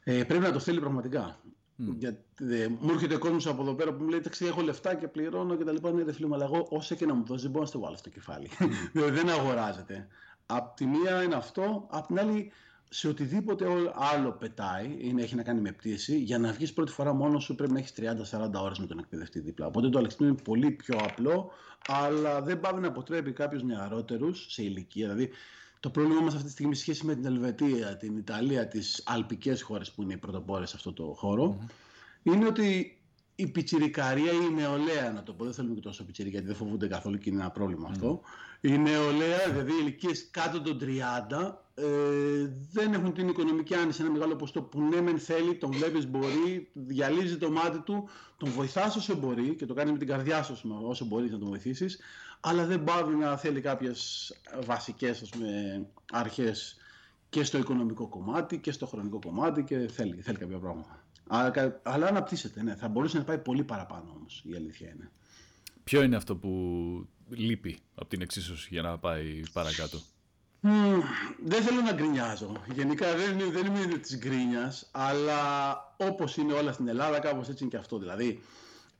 ε, 0.05 0.25
πρέπει 0.25 0.43
να 0.43 0.53
το 0.53 0.59
θέλει 0.59 0.81
πραγματικά. 0.81 1.39
Mm. 1.81 1.95
Γιατί, 1.99 2.55
ε, 2.55 2.69
μου 2.69 2.91
έρχεται 2.91 3.15
ο 3.15 3.19
κόσμος 3.19 3.47
από 3.47 3.63
εδώ 3.63 3.75
πέρα 3.75 3.93
που 3.93 4.03
μου 4.03 4.09
λέει: 4.09 4.19
Εντάξει, 4.19 4.47
έχω 4.47 4.61
λεφτά 4.61 4.95
και 4.95 5.09
πληρώνω 5.09 5.57
και 5.57 5.65
τα 5.65 5.73
λοιπά. 5.73 5.93
Ναι, 5.93 6.03
ρε 6.03 6.13
φίλε, 6.13 6.29
αλλά 6.33 6.45
εγώ 6.45 6.67
όσο 6.71 6.95
και 6.95 7.07
να 7.07 7.15
μου 7.15 7.25
δώσεις, 7.25 7.43
δεν 7.43 7.51
μπορώ 7.51 7.63
να 7.63 7.69
στο 7.69 7.79
βάλω 7.79 7.97
στο 7.97 8.11
κεφάλι. 8.11 8.51
Mm. 8.59 8.69
δεν 9.17 9.29
αγοράζεται. 9.29 10.07
Απ' 10.47 10.77
τη 10.77 10.87
μία 10.87 11.23
είναι 11.23 11.35
αυτό, 11.35 11.87
απ' 11.91 12.07
την 12.07 12.19
άλλη 12.19 12.53
σε 12.89 13.09
οτιδήποτε 13.09 13.67
άλλο 13.95 14.33
πετάει 14.33 14.97
ή 14.99 15.15
έχει 15.19 15.35
να 15.35 15.43
κάνει 15.43 15.61
με 15.61 15.73
πτήση, 15.73 16.19
για 16.19 16.39
να 16.39 16.53
βγεις 16.53 16.73
πρώτη 16.73 16.93
φορά 16.93 17.13
μόνος 17.13 17.45
σου 17.45 17.55
πρέπει 17.55 17.73
να 17.73 17.79
έχεις 17.79 17.93
30-40 17.93 18.63
ώρες 18.63 18.79
με 18.79 18.87
τον 18.87 18.99
εκπαιδευτή 18.99 19.41
δίπλα. 19.41 19.67
Οπότε 19.67 19.89
το 19.89 19.99
αλεξίπτο 19.99 20.25
είναι 20.25 20.37
πολύ 20.45 20.71
πιο 20.71 20.99
απλό, 21.03 21.51
αλλά 21.87 22.43
δεν 22.43 22.61
πάει 22.61 22.73
να 22.73 22.89
αποτρέπει 22.89 23.33
κάποιους 23.33 23.63
νεαρότερους 23.63 24.47
σε 24.53 24.63
ηλικία. 24.63 25.09
Δηλαδή, 25.09 25.31
το 25.81 25.91
πρόβλημά 25.91 26.21
μας 26.21 26.35
αυτή 26.35 26.47
τη 26.47 26.53
στιγμή 26.53 26.75
σχέση 26.75 27.07
με 27.07 27.15
την 27.15 27.25
Ελβετία, 27.25 27.97
την 27.97 28.17
Ιταλία, 28.17 28.69
τις 28.69 29.03
αλπικές 29.07 29.63
χώρες 29.63 29.91
που 29.91 30.03
είναι 30.03 30.13
οι 30.13 30.17
πρωτοπόρες 30.17 30.69
σε 30.69 30.77
αυτό 30.77 30.93
το 30.93 31.15
χώρο, 31.17 31.59
είναι 32.23 32.47
ότι 32.47 32.99
η 33.41 33.47
πιτσιρικαρία 33.47 34.33
ή 34.33 34.47
η 34.51 34.55
νεολαία, 34.55 35.13
να 35.15 35.23
το 35.23 35.33
πω, 35.33 35.45
δεν 35.45 35.53
θέλουμε 35.53 35.75
και 35.75 35.81
τόσο 35.81 36.05
πιτσιρικά 36.05 36.33
γιατί 36.33 36.47
δεν 36.47 36.57
φοβούνται 36.57 36.87
καθόλου 36.87 37.19
και 37.19 37.31
είναι 37.31 37.41
ένα 37.41 37.51
πρόβλημα 37.51 37.89
αυτό. 37.91 38.21
Η 38.61 38.79
νεολαία, 38.79 39.49
δηλαδή 39.51 39.73
οι 39.73 39.79
ηλικίες 39.81 40.29
κάτω 40.31 40.61
των 40.61 40.79
30, 40.79 41.63
ε, 41.75 41.85
δεν 42.73 42.93
έχουν 42.93 43.13
την 43.13 43.29
οικονομική 43.29 43.75
άνεση. 43.75 44.03
Ένα 44.03 44.11
μεγάλο 44.11 44.37
ποστό 44.37 44.63
που 44.63 44.81
ναι, 44.81 45.01
μεν 45.01 45.19
θέλει, 45.19 45.55
τον 45.55 45.73
βλέπεις, 45.73 46.07
μπορεί, 46.07 46.71
διαλύζει 46.73 47.37
το 47.37 47.51
μάτι 47.51 47.79
του, 47.79 48.09
τον 48.37 48.51
βοηθάς 48.51 48.97
όσο 48.97 49.15
μπορεί 49.17 49.55
και 49.55 49.67
το 49.67 49.75
κάνεις 49.75 49.93
με 49.93 49.99
την 49.99 50.09
καρδιά 50.09 50.43
σου 50.43 50.81
όσο 50.83 51.05
μπορείς 51.05 51.31
να 51.31 51.39
τον 51.39 51.49
βοηθήσεις, 51.49 51.99
αλλά 52.41 52.65
δεν 52.65 52.85
πάει 52.85 53.03
να 53.03 53.37
θέλει 53.37 53.61
κάποιες 53.61 54.33
βασικές 54.65 55.31
αρχές 56.13 56.77
και 57.29 57.45
στο 57.45 57.59
οικονομικό 57.59 58.09
κομμάτι 58.09 58.59
και 58.59 58.73
στο 58.73 58.87
χρονικό 58.87 59.19
κομμάτι 59.19 59.65
και 59.65 59.89
θέλει, 59.89 60.21
θέλει 60.21 60.39
κάποια 60.39 60.59
πράγματα. 60.59 61.03
Αλλά, 61.27 61.81
αλλά 61.83 62.07
αναπτύσσεται, 62.07 62.63
ναι. 62.63 62.75
Θα 62.75 62.89
μπορούσε 62.89 63.19
να 63.19 63.25
πάει 63.25 63.39
πολύ 63.39 63.65
παραπάνω 63.65 64.13
όμως, 64.17 64.43
η 64.47 64.55
αλήθεια 64.55 64.89
είναι. 64.89 65.11
Ποιο 65.85 66.03
είναι 66.03 66.17
αυτό 66.17 66.37
που 66.37 66.49
λείπει 67.29 67.79
από 67.95 68.09
την 68.09 68.21
εξίσωση 68.21 68.69
για 68.71 68.83
να 68.83 68.99
πάει 68.99 69.43
παρακάτω; 69.53 69.99
δεν 71.45 71.63
θέλω 71.63 71.81
να 71.81 71.93
γκρινιάζω. 71.93 72.53
Γενικά 72.73 73.17
δεν, 73.17 73.51
δεν 73.53 73.67
είμαι 73.67 73.99
της 73.99 74.19
γκρίνιας, 74.19 74.89
αλλά 74.91 75.73
όπως 75.97 76.37
είναι 76.37 76.53
όλα 76.53 76.73
στην 76.73 76.89
Ελλάδα, 76.89 77.19
κάπως 77.19 77.49
έτσι 77.49 77.63
είναι 77.63 77.73
και 77.73 77.79
αυτό. 77.79 77.99
Δηλαδή, 77.99 78.43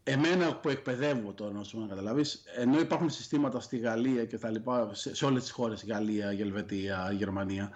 εμένα 0.09 0.55
που 0.55 0.69
εκπαιδεύω 0.69 1.33
τώρα, 1.33 1.53
να 1.73 1.87
καταλάβεις, 1.87 2.43
ενώ 2.57 2.81
υπάρχουν 2.81 3.11
συστήματα 3.11 3.61
στη 3.61 3.79
Γαλλία 3.79 4.25
και 4.25 4.39
τα 4.39 4.51
λοιπά, 4.51 4.91
σε, 4.93 5.15
σε 5.15 5.25
όλες 5.25 5.43
τις 5.43 5.51
χώρες, 5.51 5.85
Γαλλία, 5.85 6.33
Γελβετία, 6.33 7.13
Γερμανία, 7.13 7.71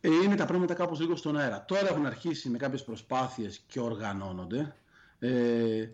ε, 0.00 0.08
είναι 0.08 0.34
τα 0.34 0.46
πράγματα 0.46 0.74
κάπως 0.74 1.00
λίγο 1.00 1.16
στον 1.16 1.38
αέρα. 1.38 1.64
Τώρα 1.64 1.88
έχουν 1.88 2.06
αρχίσει 2.06 2.48
με 2.48 2.58
κάποιες 2.58 2.84
προσπάθειες 2.84 3.60
και 3.66 3.80
οργανώνονται 3.80 4.74
ε, 5.18 5.88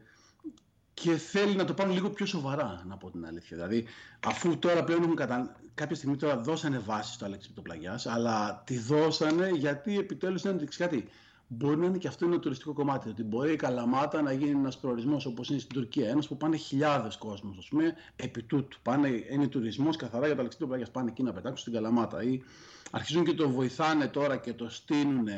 και 0.95 1.17
θέλει 1.17 1.55
να 1.55 1.65
το 1.65 1.75
πάρουν 1.75 1.93
λίγο 1.93 2.11
πιο 2.11 2.27
σοβαρά, 2.27 2.85
να 2.87 2.97
πω 2.97 3.11
την 3.11 3.27
αλήθεια. 3.27 3.57
Δηλαδή, 3.57 3.87
αφού 4.27 4.59
τώρα 4.59 4.85
πλέον 4.85 5.03
έχουν 5.03 5.17
κατα... 5.17 5.57
κάποια 5.75 5.97
στιγμή 5.97 6.17
τώρα 6.17 6.37
δώσανε 6.37 6.79
βάση 6.79 7.13
στο 7.13 7.25
Αλέξη 7.25 7.53
Πλαγιάς, 7.63 8.07
αλλά 8.07 8.63
τη 8.67 8.79
δώσανε 8.79 9.49
γιατί 9.49 9.99
επιτέλους 9.99 10.41
ήταν 10.41 10.69
κάτι. 10.77 11.09
Μπορεί 11.49 11.77
να 11.77 11.87
είναι 11.87 11.99
και 11.99 12.09
αυτό 12.09 12.25
ένα 12.25 12.39
τουριστικό 12.39 12.73
κομμάτι. 12.73 13.09
Ότι 13.09 13.23
μπορεί 13.23 13.53
η 13.53 13.57
Καλαμάτα 13.57 14.23
να 14.23 14.33
γίνει 14.33 14.51
ένας 14.51 14.79
προορισμός 14.79 15.27
όπως 15.27 15.51
είναι 15.51 15.59
στην 15.59 15.75
Τουρκία. 15.75 16.09
Ένας 16.09 16.29
που 16.29 16.37
πάνε 16.37 16.57
χιλιάδες 16.57 17.17
κόσμος, 17.17 17.59
ας 17.59 17.69
πούμε, 17.69 17.95
επί 18.17 18.43
τούτου. 18.43 18.79
Πάνε, 18.83 19.09
είναι 19.31 19.47
τουρισμός 19.47 19.97
καθαρά 19.97 20.27
για 20.27 20.37
τα 20.37 20.43
λεξιτόπλαγια. 20.43 20.87
Πάνε 20.93 21.11
εκεί 21.11 21.23
να 21.23 21.33
πετάξουν 21.33 21.59
στην 21.59 21.73
Καλαμάτα. 21.73 22.23
Ή 22.23 22.43
αρχίζουν 22.91 23.25
και 23.25 23.35
το 23.35 23.51
βοηθάνε 23.51 24.07
τώρα 24.07 24.37
και 24.37 24.53
το 24.53 24.69
στείλουν 24.71 25.29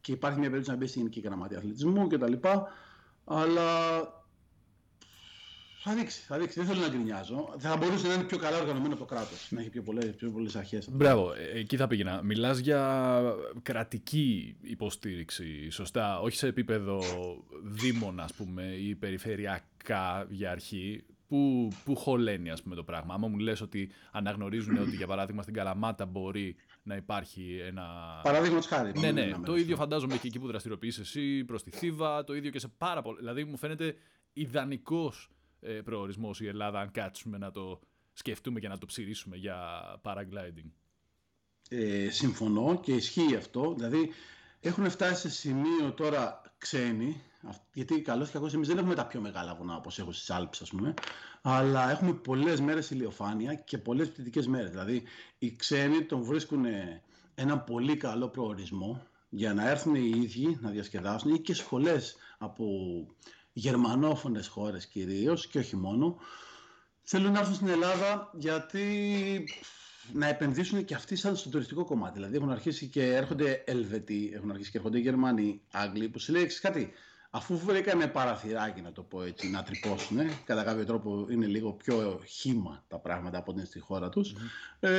και 0.00 0.12
υπάρχει 0.12 0.38
μια 0.38 0.48
περίπτωση 0.48 0.76
να 0.76 0.84
μπει 0.84 0.86
στην 0.90 1.00
Γενική 1.00 1.20
Γραμματεία 1.20 1.58
Αθλητισμού 1.58 2.06
κτλ. 2.06 2.32
Αλλά 3.24 3.64
θα 5.88 5.94
δείξει, 5.94 6.20
θα 6.20 6.38
δείξει. 6.38 6.58
Δεν 6.60 6.68
θέλω 6.68 6.80
να 6.80 6.88
γκρινιάζω. 6.88 7.54
Θα 7.58 7.76
μπορούσε 7.76 8.06
να 8.06 8.14
είναι 8.14 8.22
πιο 8.22 8.38
καλά 8.38 8.58
οργανωμένο 8.58 8.94
από 8.94 9.04
το 9.06 9.14
κράτος, 9.14 9.48
να 9.50 9.60
έχει 9.60 9.70
πιο 9.70 9.82
πολλές 9.82 10.14
πιο 10.14 10.30
πολλές 10.30 10.56
αρχές. 10.56 10.88
Μπράβο, 10.90 11.32
ε, 11.32 11.58
εκεί 11.58 11.76
θα 11.76 11.86
πήγαινα. 11.86 12.22
Μιλάς 12.22 12.58
για 12.58 13.22
κρατική 13.62 14.56
υποστήριξη, 14.60 15.70
σωστά; 15.70 16.20
Όχι 16.20 16.36
σε 16.36 16.46
επίπεδο 16.46 17.02
δήμων, 17.64 18.20
ας 18.20 18.32
πούμε, 18.32 18.62
ή 18.62 18.94
περιφερειακά 18.94 20.26
για 20.28 20.50
αρχή. 20.50 21.04
Πού, 21.28 21.68
πού 21.84 21.96
χωλαίνει 21.96 22.50
ας 22.50 22.62
πούμε, 22.62 22.74
το 22.74 22.84
πράγμα; 22.84 23.14
Άμα 23.14 23.28
μου 23.28 23.38
λες 23.38 23.60
ότι 23.60 23.90
αναγνωρίζουν 24.12 24.78
ότι 24.78 24.96
για 24.96 25.06
παράδειγμα 25.06 25.42
στην 25.42 25.54
Καλαμάτα 25.54 26.06
μπορεί 26.06 26.56
να 26.82 26.96
υπάρχει 26.96 27.60
ένα. 27.66 27.84
Παράδειγμα 28.22 28.62
χάρη. 28.62 28.92
Ναι, 28.98 29.10
ναι. 29.10 29.32
Το 29.44 29.56
ίδιο 29.56 29.76
φαντάζομαι 29.76 30.16
και 30.16 30.26
εκεί 30.26 30.38
που 30.38 30.46
δραστηριοποιείς 30.46 30.98
εσύ 30.98 31.44
προς 31.44 31.62
τη 31.62 31.70
Θήβα, 31.70 32.24
το 32.24 32.34
ίδιο 32.34 32.50
και 32.50 32.58
σε 32.58 32.68
πάρα 32.78 33.02
πολλά. 33.02 33.18
Δηλαδή 33.18 33.44
μου 33.44 33.56
φαίνεται 33.56 33.94
ιδανικός 34.32 35.30
ε, 35.60 35.72
προορισμός 35.72 36.40
η 36.40 36.46
Ελλάδα, 36.46 36.80
αν 36.80 36.90
κάτσουμε 36.90 37.38
να 37.38 37.50
το 37.50 37.80
σκεφτούμε 38.12 38.60
και 38.60 38.68
να 38.68 38.78
το 38.78 38.86
ψηρίσουμε 38.86 39.36
για 39.36 39.56
paragliding. 40.02 40.70
Ε, 41.68 42.10
συμφωνώ 42.10 42.80
και 42.80 42.92
ισχύει 42.92 43.34
αυτό. 43.36 43.74
Δηλαδή 43.76 44.10
έχουν 44.60 44.90
φτάσει 44.90 45.20
σε 45.20 45.30
σημείο 45.30 45.92
τώρα 45.92 46.40
ξένοι, 46.58 47.22
γιατί 47.72 48.00
καλώς 48.00 48.30
και 48.30 48.38
κακό 48.38 48.50
εμείς 48.54 48.68
δεν 48.68 48.78
έχουμε 48.78 48.94
τα 48.94 49.06
πιο 49.06 49.20
μεγάλα 49.20 49.54
βουνά 49.54 49.76
όπως 49.76 49.98
έχω 49.98 50.12
στις 50.12 50.30
Άλπε, 50.30 50.56
ας 50.60 50.70
πούμε, 50.70 50.94
αλλά 51.42 51.90
έχουμε 51.90 52.12
πολλές 52.12 52.60
μέρες 52.60 52.90
ηλιοφάνεια 52.90 53.54
και 53.54 53.78
πολλές 53.78 54.10
πτυτικές 54.10 54.46
μέρες. 54.46 54.70
Δηλαδή 54.70 55.02
οι 55.38 55.56
ξένοι 55.56 56.04
τον 56.04 56.22
βρίσκουν 56.22 56.64
ένα 57.34 57.58
πολύ 57.58 57.96
καλό 57.96 58.28
προορισμό 58.28 59.02
για 59.28 59.54
να 59.54 59.68
έρθουν 59.70 59.94
οι 59.94 60.12
ίδιοι 60.14 60.58
να 60.60 60.70
διασκεδάσουν 60.70 61.34
ή 61.34 61.40
και 61.40 61.54
σχολές 61.54 62.16
από 62.38 62.66
γερμανόφωνες 63.58 64.48
χώρες 64.48 64.86
κυρίως 64.86 65.46
και 65.46 65.58
όχι 65.58 65.76
μόνο, 65.76 66.16
θέλουν 67.02 67.32
να 67.32 67.38
έρθουν 67.38 67.54
στην 67.54 67.68
Ελλάδα 67.68 68.30
γιατί 68.34 68.84
να 70.12 70.28
επενδύσουν 70.28 70.84
και 70.84 70.94
αυτοί 70.94 71.16
σαν 71.16 71.36
στο 71.36 71.48
τουριστικό 71.48 71.84
κομμάτι. 71.84 72.14
Δηλαδή 72.14 72.36
έχουν 72.36 72.50
αρχίσει 72.50 72.86
και 72.86 73.14
έρχονται 73.14 73.62
Ελβετοί, 73.66 74.32
έχουν 74.34 74.50
αρχίσει 74.50 74.70
και 74.70 74.76
έρχονται 74.76 74.98
Γερμανοί, 74.98 75.60
Άγγλοι, 75.70 76.08
που 76.08 76.18
σου 76.18 76.32
λέει 76.32 76.46
κάτι, 76.46 76.92
αφού 77.36 77.58
βρήκανε 77.58 78.06
παραθυράκι 78.06 78.80
να 78.80 78.92
το 78.92 79.02
πω 79.02 79.22
έτσι, 79.22 79.50
να 79.50 79.62
τρυπώσουν, 79.62 80.18
κατά 80.44 80.62
κάποιο 80.62 80.84
τρόπο 80.84 81.26
είναι 81.30 81.46
λίγο 81.46 81.72
πιο 81.72 82.20
χήμα 82.26 82.84
τα 82.88 82.98
πράγματα 82.98 83.38
από 83.38 83.50
ό,τι 83.50 83.58
είναι 83.58 83.68
στη 83.68 83.78
χώρα 83.78 84.08
τους. 84.08 84.34
Ε, 84.80 84.90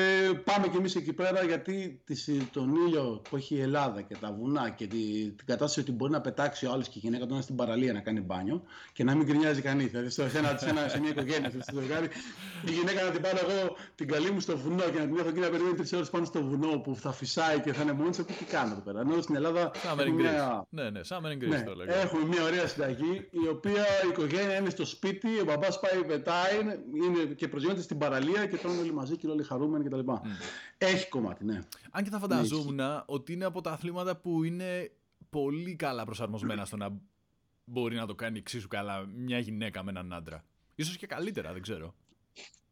πάμε 0.43 0.67
κι 0.67 0.77
εμείς 0.77 0.95
εκεί 0.95 1.13
πέρα 1.13 1.43
γιατί 1.43 2.03
τον 2.51 2.75
ήλιο 2.87 3.21
που 3.29 3.35
έχει 3.35 3.55
η 3.55 3.61
Ελλάδα 3.61 4.01
και 4.01 4.15
τα 4.15 4.31
βουνά 4.31 4.69
και 4.69 4.87
την, 4.87 5.35
την 5.35 5.45
κατάσταση 5.45 5.79
ότι 5.79 5.91
μπορεί 5.91 6.11
να 6.11 6.21
πετάξει 6.21 6.65
ο 6.65 6.71
άλλος 6.71 6.87
και 6.87 6.97
η 6.97 7.01
γυναίκα 7.03 7.25
του 7.25 7.35
να 7.35 7.41
στην 7.41 7.55
παραλία 7.55 7.93
να 7.93 7.99
κάνει 7.99 8.21
μπάνιο 8.21 8.63
και 8.93 9.03
να 9.03 9.15
μην 9.15 9.25
γκρινιάζει 9.25 9.61
κανείς. 9.61 9.91
Δηλαδή 9.91 10.09
σε, 10.09 10.23
ένα, 10.23 10.57
σε, 10.57 10.69
ένα, 10.69 10.87
σε 10.87 10.99
μια 10.99 11.09
οικογένεια, 11.09 11.49
σε 11.49 11.57
ζευγάρι, 11.73 12.07
η 12.65 12.71
γυναίκα 12.71 13.03
να 13.03 13.09
την 13.09 13.21
πάρω 13.21 13.37
εγώ 13.49 13.75
την 13.95 14.07
καλή 14.07 14.31
μου 14.31 14.39
στο 14.39 14.57
βουνό 14.57 14.83
και 14.83 14.99
να 14.99 15.05
την 15.05 15.17
έχω 15.17 15.29
εκεί 15.29 15.39
να 15.39 15.49
περιμένει 15.49 15.75
τρεις 15.75 15.93
ώρες 15.93 16.09
πάνω 16.09 16.25
στο 16.25 16.43
βουνό 16.43 16.79
που 16.79 16.95
θα 16.95 17.11
φυσάει 17.11 17.59
και 17.59 17.73
θα 17.73 17.81
είναι 17.81 17.93
μόνη 17.93 18.09
τι 18.09 18.45
κάνω 18.51 18.71
εδώ 18.71 18.81
πέρα. 18.81 18.99
Ενώ 18.99 19.21
στην 19.21 19.35
Ελλάδα. 19.35 19.71
Summer 19.73 20.09
Μια... 20.11 20.67
Ναι, 20.69 20.89
ναι, 20.89 20.99
Summer 21.09 21.37
ναι, 21.47 21.63
το 21.63 21.73
Έχουμε 21.87 22.25
μια 22.27 22.43
ωραία 22.43 22.67
συνταγή, 22.67 23.27
η 23.31 23.47
οποία 23.47 23.85
η 24.05 24.07
οικογένεια 24.09 24.57
είναι 24.57 24.69
στο 24.69 24.85
σπίτι, 24.85 25.39
ο 25.39 25.43
μπαμπάς 25.43 25.79
πάει 25.79 26.03
πετάει 26.05 26.59
είναι 26.93 27.23
και 27.33 27.47
προσγειώνεται 27.47 27.81
στην 27.81 27.97
παραλία 27.97 28.45
και 28.47 28.57
τρώνε 28.57 28.79
όλοι 28.79 28.93
μαζί 28.93 29.17
και 29.17 29.27
όλοι 29.27 29.43
χαρούμενοι 29.43 29.83
κτλ. 29.83 29.99
Mm. 30.07 30.21
Έχει 30.77 31.09
κομμάτι, 31.09 31.45
ναι. 31.45 31.63
Αν 31.91 32.03
και 32.03 32.09
θα 32.09 32.19
φανταζόμουν 32.19 32.79
ότι 33.05 33.33
είναι 33.33 33.45
από 33.45 33.61
τα 33.61 33.71
αθλήματα 33.71 34.15
που 34.15 34.43
είναι 34.43 34.91
πολύ 35.29 35.75
καλά 35.75 36.05
προσαρμοσμένα 36.05 36.65
στο 36.65 36.77
να 36.77 36.89
μπορεί 37.65 37.95
να 37.95 38.05
το 38.05 38.15
κάνει 38.15 38.37
εξίσου 38.37 38.67
καλά 38.67 39.05
μια 39.15 39.39
γυναίκα 39.39 39.83
με 39.83 39.91
έναν 39.91 40.13
άντρα. 40.13 40.43
Ίσως 40.75 40.97
και 40.97 41.07
καλύτερα, 41.07 41.53
δεν 41.53 41.61
ξέρω. 41.61 41.95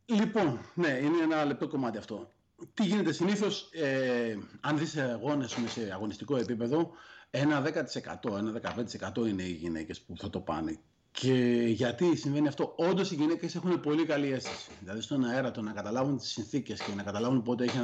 Λοιπόν, 0.05 0.59
ναι, 0.73 0.87
είναι 0.87 1.23
ένα 1.23 1.45
λεπτό 1.45 1.67
κομμάτι 1.67 1.97
αυτό. 1.97 2.29
Τι 2.73 2.85
γίνεται 2.85 3.11
συνήθως, 3.11 3.69
ε, 3.71 4.37
αν 4.61 4.77
δεις 4.77 4.97
αγώνες 4.97 5.57
σε 5.65 5.91
αγωνιστικό 5.93 6.37
επίπεδο, 6.37 6.91
ένα 7.35 7.63
10%, 8.23 8.37
ένα 8.37 8.61
15% 9.15 9.27
είναι 9.27 9.43
οι 9.43 9.51
γυναίκες 9.51 10.01
που 10.01 10.17
θα 10.17 10.29
το 10.29 10.39
πάνε. 10.39 10.79
Και 11.11 11.33
γιατί 11.67 12.15
συμβαίνει 12.15 12.47
αυτό, 12.47 12.73
όντως 12.75 13.11
οι 13.11 13.15
γυναίκες 13.15 13.55
έχουν 13.55 13.79
πολύ 13.79 14.05
καλή 14.05 14.31
αίσθηση. 14.31 14.71
Δηλαδή 14.79 15.01
στον 15.01 15.25
αέρα 15.25 15.51
το 15.51 15.61
να 15.61 15.71
καταλάβουν 15.71 16.17
τις 16.17 16.29
συνθήκες 16.29 16.81
και 16.81 16.91
να 16.95 17.03
καταλάβουν 17.03 17.41
πότε 17.41 17.63
έχει 17.63 17.79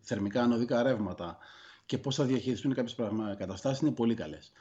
θερμικά 0.00 0.42
ανωδικά 0.42 0.82
ρεύματα 0.82 1.38
και 1.86 1.98
πώς 1.98 2.14
θα 2.14 2.24
διαχειριστούν 2.24 2.74
κάποιες 2.74 2.96
καταστάσεις 3.38 3.80
είναι 3.80 3.90
πολύ 3.90 4.14
καλές. 4.14 4.52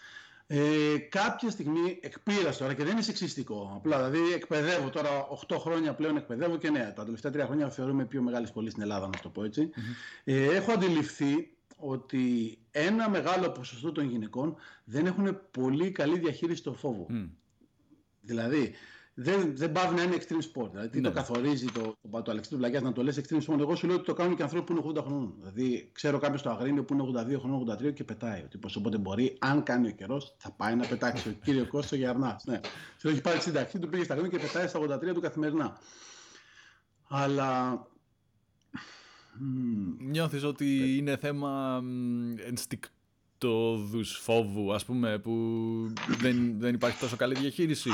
Ε, 0.48 0.98
κάποια 1.10 1.50
στιγμή 1.50 2.00
εκπείρασε 2.02 2.60
τώρα 2.60 2.74
και 2.74 2.84
δεν 2.84 2.92
είναι 2.92 3.02
σεξιστικό. 3.02 3.72
Απλά 3.76 4.10
δηλαδή 4.10 4.34
εκπαιδεύω 4.34 4.90
τώρα 4.90 5.28
8 5.48 5.56
χρόνια 5.60 5.94
πλέον 5.94 6.18
εκπαιδεύω 6.18 6.58
και 6.58 6.70
ναι, 6.70 6.92
τα 6.96 7.04
τελευταία 7.04 7.32
3 7.32 7.46
χρόνια 7.46 7.70
θεωρούμε 7.70 8.06
πιο 8.06 8.22
μεγάλη 8.22 8.48
σχολή 8.48 8.70
στην 8.70 8.82
Ελλάδα, 8.82 9.06
να 9.06 9.20
το 9.22 9.30
πω 9.30 9.44
έτσι. 9.44 9.70
Ε, 10.24 10.56
έχω 10.56 10.72
αντιληφθεί 10.72 11.52
ότι 11.82 12.58
ένα 12.72 13.10
μεγάλο 13.10 13.50
ποσοστό 13.50 13.92
των 13.92 14.10
γυναικών 14.10 14.56
δεν 14.84 15.06
έχουν 15.06 15.40
πολύ 15.52 15.92
καλή 15.92 16.20
διαχείριση 16.20 16.64
του 16.64 16.76
φόβου. 16.76 17.08
Δηλαδή, 18.22 18.74
δεν, 19.14 19.58
δεν 19.58 19.72
πάβει 19.72 19.96
να 19.96 20.04
είναι 20.04 20.16
extreme 20.16 20.62
sport. 20.62 20.70
Δηλαδή, 20.72 20.90
τι 20.90 21.00
ναι. 21.00 21.08
το 21.08 21.14
καθορίζει 21.14 21.66
το, 21.66 21.96
το, 22.12 22.22
το 22.22 22.32
Αλεξίου 22.32 22.58
Βλαγιά 22.58 22.82
να 22.82 22.92
το 22.92 23.04
λες 23.04 23.22
extreme 23.22 23.42
sport. 23.48 23.60
Εγώ 23.60 23.76
σου 23.76 23.88
λέω 23.88 23.96
ότι 23.96 24.06
το 24.06 24.14
κάνουν 24.14 24.36
και 24.36 24.44
άνθρωποι 24.44 24.74
που 24.74 24.80
είναι 24.80 25.00
80 25.00 25.04
χρόνων. 25.04 25.34
Δηλαδή, 25.38 25.90
ξέρω 25.94 26.18
κάποιος 26.18 26.40
στο 26.40 26.50
Αγρίνιο 26.50 26.84
που 26.84 26.94
είναι 26.94 27.04
82 27.36 27.40
χρόνων, 27.40 27.78
83 27.82 27.94
και 27.94 28.04
πετάει. 28.04 28.42
Ότι 28.44 28.60
οπότε 28.78 28.98
μπορεί, 28.98 29.38
αν 29.40 29.64
κάνει 29.64 29.88
ο 29.88 29.92
καιρός, 29.92 30.36
θα 30.38 30.52
πάει 30.52 30.76
να 30.76 30.88
πετάξει. 30.88 31.30
ο 31.30 31.32
κύριος 31.44 31.68
Κώστο 31.68 31.96
Γιαρνά. 31.96 32.40
Ναι. 32.44 32.60
Του 33.00 33.10
έχει 33.10 33.22
πάρει 33.22 33.40
στην 33.40 33.54
ταξί, 33.54 33.80
του 33.80 33.90
πήγε 33.90 34.04
στα 34.04 34.14
Αγρίνια 34.14 34.38
και 34.38 34.46
πετάει 34.46 34.68
στα 34.68 34.80
83 34.80 35.14
του 35.14 35.22
καθημερινά. 35.22 35.78
Αλλά 37.08 37.80
Νιώθεις 40.00 40.44
ότι 40.44 40.98
είναι 40.98 41.18
θέμα 41.18 41.84
ενστικτόδους 42.48 44.20
φόβου, 44.24 44.74
ας 44.74 44.86
πούμε, 44.86 45.20
που 45.20 45.34
δεν, 46.08 46.60
δεν 46.60 46.74
υπάρχει 46.74 47.00
τόσο 47.00 47.16
καλή 47.16 47.36
διαχείριση; 47.36 47.90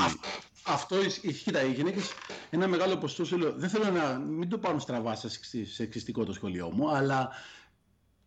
αυτό 0.66 1.02
ισχύει. 1.02 1.32
Κοίτα, 1.32 1.62
οι 1.62 1.72
γυναίκες 1.72 2.12
ένα 2.50 2.68
μεγάλο 2.68 2.96
ποσοστό. 2.96 3.52
Δεν 3.56 3.68
θέλω 3.68 3.90
να 3.90 4.18
μην 4.18 4.48
το 4.48 4.58
πάρουν 4.58 4.80
στραβά 4.80 5.14
σε 5.14 5.82
εξιστικό 5.82 6.24
το 6.24 6.32
σχολείο 6.32 6.70
μου, 6.70 6.90
αλλά 6.90 7.30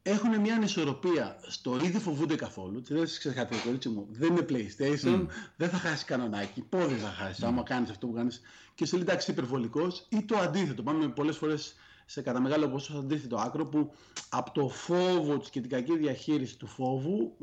έχουν 0.01 0.39
μια 0.39 0.55
ανισορροπία. 0.55 1.39
Στο 1.47 1.79
ήδη 1.83 1.99
φοβούνται 1.99 2.35
καθόλου. 2.35 2.81
Τι 2.81 2.93
δεν 2.93 3.03
ξεχάτε, 3.03 3.55
κορίτσι 3.65 3.89
μου, 3.89 4.07
δεν 4.11 4.29
είναι 4.29 4.45
PlayStation, 4.49 5.25
δεν 5.55 5.69
θα 5.69 5.77
χάσεις 5.77 6.03
κανονάκι. 6.03 6.61
Πόδι 6.61 6.95
θα 6.95 7.09
χάσεις, 7.09 7.43
mm. 7.43 7.47
άμα 7.47 7.63
κάνεις 7.63 7.89
αυτό 7.89 8.07
που 8.07 8.13
κάνεις. 8.13 8.41
Και 8.75 8.85
σε 8.85 8.95
λέει 8.95 9.03
εντάξει 9.03 9.31
υπερβολικός 9.31 10.05
ή 10.09 10.23
το 10.23 10.37
αντίθετο. 10.37 10.83
Πάμε 10.83 11.07
πολλές 11.07 11.37
φορές 11.37 11.75
σε 12.11 12.21
κατά 12.21 12.41
μεγάλο 12.41 12.69
ποσοστό 12.69 12.99
αντίθετο 12.99 13.35
άκρο 13.35 13.65
που 13.65 13.93
από 14.29 14.51
το 14.51 14.69
φόβο 14.69 15.41
και 15.51 15.61
την 15.61 15.69
κακή 15.69 15.97
διαχείριση 15.97 16.57
του 16.57 16.67
φόβου 16.67 17.37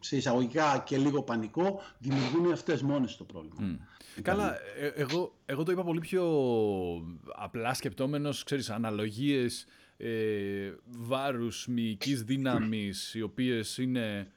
σε 0.00 0.16
εισαγωγικά 0.16 0.82
και 0.86 0.98
λίγο 0.98 1.22
πανικό 1.22 1.82
δημιουργούν 1.98 2.52
αυτές 2.52 2.82
μόνες 2.82 3.16
το 3.16 3.24
πρόβλημα. 3.24 3.56
Mm. 3.60 4.20
Καλά, 4.22 4.56
ε, 4.78 4.86
εγώ, 4.94 5.34
εγώ 5.46 5.62
το 5.62 5.72
είπα 5.72 5.84
πολύ 5.84 6.00
πιο 6.00 6.24
απλά 7.34 7.74
σκεπτόμενος, 7.74 8.44
ξέρεις, 8.44 8.70
αναλογίες 8.70 9.66
ε, 9.96 10.72
βάρους 10.86 11.66
μυϊκής 11.66 12.22
δύναμης 12.22 13.14
οι 13.14 13.22
οποίες 13.22 13.78
είναι 13.78 14.30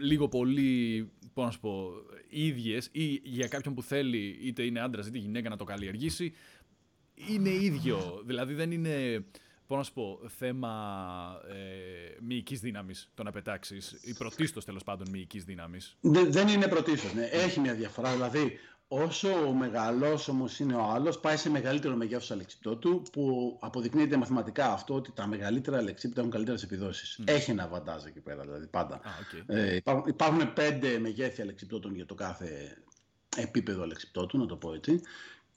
λίγο 0.00 0.28
πολύ, 0.28 1.10
πώς 1.34 1.44
να 1.44 1.50
σου 1.50 1.60
πω, 1.60 1.92
ίδιες 2.28 2.88
ή 2.92 3.20
για 3.24 3.48
κάποιον 3.48 3.74
που 3.74 3.82
θέλει 3.82 4.38
είτε 4.42 4.62
είναι 4.62 4.80
άντρας 4.80 5.06
είτε 5.06 5.18
γυναίκα 5.18 5.48
να 5.48 5.56
το 5.56 5.64
καλλιεργήσει 5.64 6.32
είναι 7.30 7.50
ίδιο. 7.50 8.22
Δηλαδή 8.24 8.54
δεν 8.54 8.70
είναι, 8.70 9.24
πώς 9.66 9.78
να 9.78 9.82
σου 9.82 9.92
πω, 9.92 10.20
θέμα 10.38 10.70
ε, 11.48 12.16
μυϊκής 12.20 12.60
δύναμης 12.60 13.10
το 13.14 13.22
να 13.22 13.30
πετάξεις, 13.30 13.98
ή 14.02 14.14
πρωτίστως 14.14 14.64
τέλος 14.64 14.84
πάντων 14.84 15.08
μυϊκής 15.10 15.44
δύναμης. 15.44 15.96
δεν 16.28 16.48
είναι 16.48 16.68
πρωτίστως. 16.68 17.14
Ναι. 17.14 17.24
Έχει 17.24 17.60
μια 17.60 17.74
διαφορά. 17.74 18.12
Δηλαδή, 18.12 18.58
όσο 18.88 19.46
ο 19.46 19.52
μεγαλός 19.52 20.28
όμως 20.28 20.58
είναι 20.58 20.74
ο 20.74 20.82
άλλος, 20.82 21.20
πάει 21.20 21.36
σε 21.36 21.50
μεγαλύτερο 21.50 21.96
μεγέθος 21.96 22.30
αλεξίπτο 22.30 22.76
του, 22.76 23.02
που 23.12 23.56
αποδεικνύεται 23.60 24.16
μαθηματικά 24.16 24.72
αυτό 24.72 24.94
ότι 24.94 25.12
τα 25.12 25.26
μεγαλύτερα 25.26 25.76
αλεξίπτα 25.76 26.20
έχουν 26.20 26.32
καλύτερες 26.32 26.62
επιδόσεις. 26.62 27.20
Έχει 27.24 27.50
ένα 27.50 27.68
βαντάζ 27.68 28.04
εκεί 28.04 28.20
πέρα, 28.20 28.42
δηλαδή 28.42 28.66
πάντα. 28.66 29.00
okay. 29.00 29.42
ε, 29.46 29.74
υπάρχουν, 29.74 30.04
υπάρχουν 30.08 30.52
πέντε 30.52 30.98
μεγέθη 30.98 31.42
αλεξιπτώτων 31.42 31.94
για 31.94 32.06
το 32.06 32.14
κάθε 32.14 32.78
επίπεδο 33.36 33.82
αλεξιπτώτου, 33.82 34.38
να 34.38 34.46
το 34.46 34.56
πω 34.56 34.74
έτσι. 34.74 35.00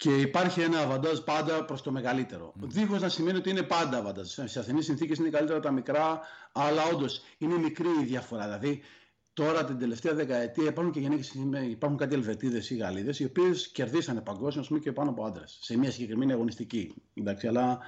Και 0.02 0.16
υπάρχει 0.16 0.62
ένα 0.62 0.80
αβαντάζ 0.80 1.20
πάντα 1.20 1.66
προς 1.66 1.82
το 1.82 1.92
μεγαλύτερο. 1.92 2.54
Mm. 2.56 2.64
Δίχως 2.68 3.02
να 3.02 3.10
σημαίνει 3.10 3.38
ότι 3.38 3.50
είναι 3.50 3.64
πάντα 3.64 3.98
αβαντάζ. 3.98 4.28
Σε 4.28 4.42
ασθενεί 4.42 4.82
συνθήκες 4.82 5.18
είναι 5.18 5.30
καλύτερα 5.30 5.60
τα 5.60 5.72
μικρά, 5.72 6.20
αλλά 6.52 6.84
όντως 6.94 7.22
είναι 7.38 7.58
μικρή 7.58 7.88
η 8.02 8.04
διαφορά. 8.04 8.44
Δηλαδή, 8.44 8.82
τώρα 9.34 9.66
την 9.66 9.80
τελευταία 9.80 10.14
δεκαετία 10.14 10.70
υπάρχουν 10.70 10.94
και 10.94 11.00
γυναίκε, 11.00 11.30
υπάρχουν 11.70 11.98
κάτι 11.98 12.14
Ελβετίδες 12.14 12.70
ή 12.70 12.76
Γαλλίδες, 12.76 13.20
οι 13.20 13.26
οποίες 13.26 13.68
κερδίσανε 13.68 14.22
παγκόσμιο 14.22 14.80
και 14.80 14.92
πάνω 14.92 15.10
από 15.10 15.26
άντρες 15.26 15.58
σε 15.62 15.78
μια 15.78 15.92
συγκεκριμένη 15.92 16.32
αγωνιστική. 16.32 16.94
Εντάξει, 17.14 17.48
αλλά 17.48 17.80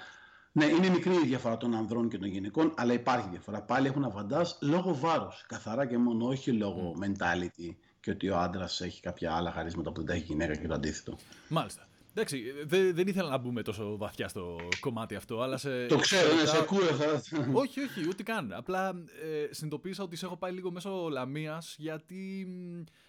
ναι, 0.52 0.66
είναι 0.66 0.90
μικρή 0.90 1.14
η 1.14 1.26
διαφορά 1.26 1.58
των 1.58 1.76
ανδρών 1.76 2.10
και 2.10 2.18
των 2.18 2.28
γυναικών, 2.28 2.74
αλλά 2.76 2.94
υπάρχει 2.94 3.28
διαφορά. 3.30 3.62
Πάλι 3.62 3.88
έχουν 3.88 4.04
αβαντάζ 4.04 4.50
λόγω 4.62 4.96
βάρους. 4.96 5.46
Καθαρά 5.48 5.86
και 5.86 5.98
μόνο, 5.98 6.28
όχι 6.28 6.52
λόγω 6.52 6.94
mentality 7.02 7.76
και 8.00 8.12
ότι 8.12 8.30
ο 8.30 8.38
άντρας 8.38 8.82
έχει 8.82 9.02
κάποια 9.02 9.34
άλλα 9.34 9.52
χαρίσματα 9.52 9.92
που 9.92 9.98
δεν 9.98 10.06
τα 10.06 10.14
έχει 10.14 10.24
η 10.24 10.26
γυναίκα 10.26 10.56
και 10.56 10.68
το 10.68 10.74
αντίθετο. 10.74 11.18
Μάλιστα. 11.48 11.88
Εντάξει, 12.16 12.44
δεν, 12.64 12.96
δεν 12.96 13.08
ήθελα 13.08 13.30
να 13.30 13.38
μπούμε 13.38 13.62
τόσο 13.62 13.98
βαθιά 13.98 14.28
στο 14.28 14.58
κομμάτι 14.80 15.16
αυτό, 15.16 15.42
αλλά 15.42 15.58
σε... 15.58 15.86
Το 15.86 15.98
ξέρω, 15.98 16.36
ναι, 16.36 16.46
σε 16.46 16.64
κούραθα. 16.64 17.22
όχι, 17.54 17.80
όχι, 17.80 18.08
ούτε 18.08 18.24
καν. 18.24 18.54
Απλά 18.54 18.90
ε, 19.24 19.54
συνειδητοποίησα 19.54 20.04
ότι 20.04 20.16
σε 20.16 20.26
έχω 20.26 20.38
πάει 20.38 20.52
λίγο 20.52 20.72
μέσω 20.72 21.08
λαμίας, 21.12 21.76
γιατί 21.80 22.48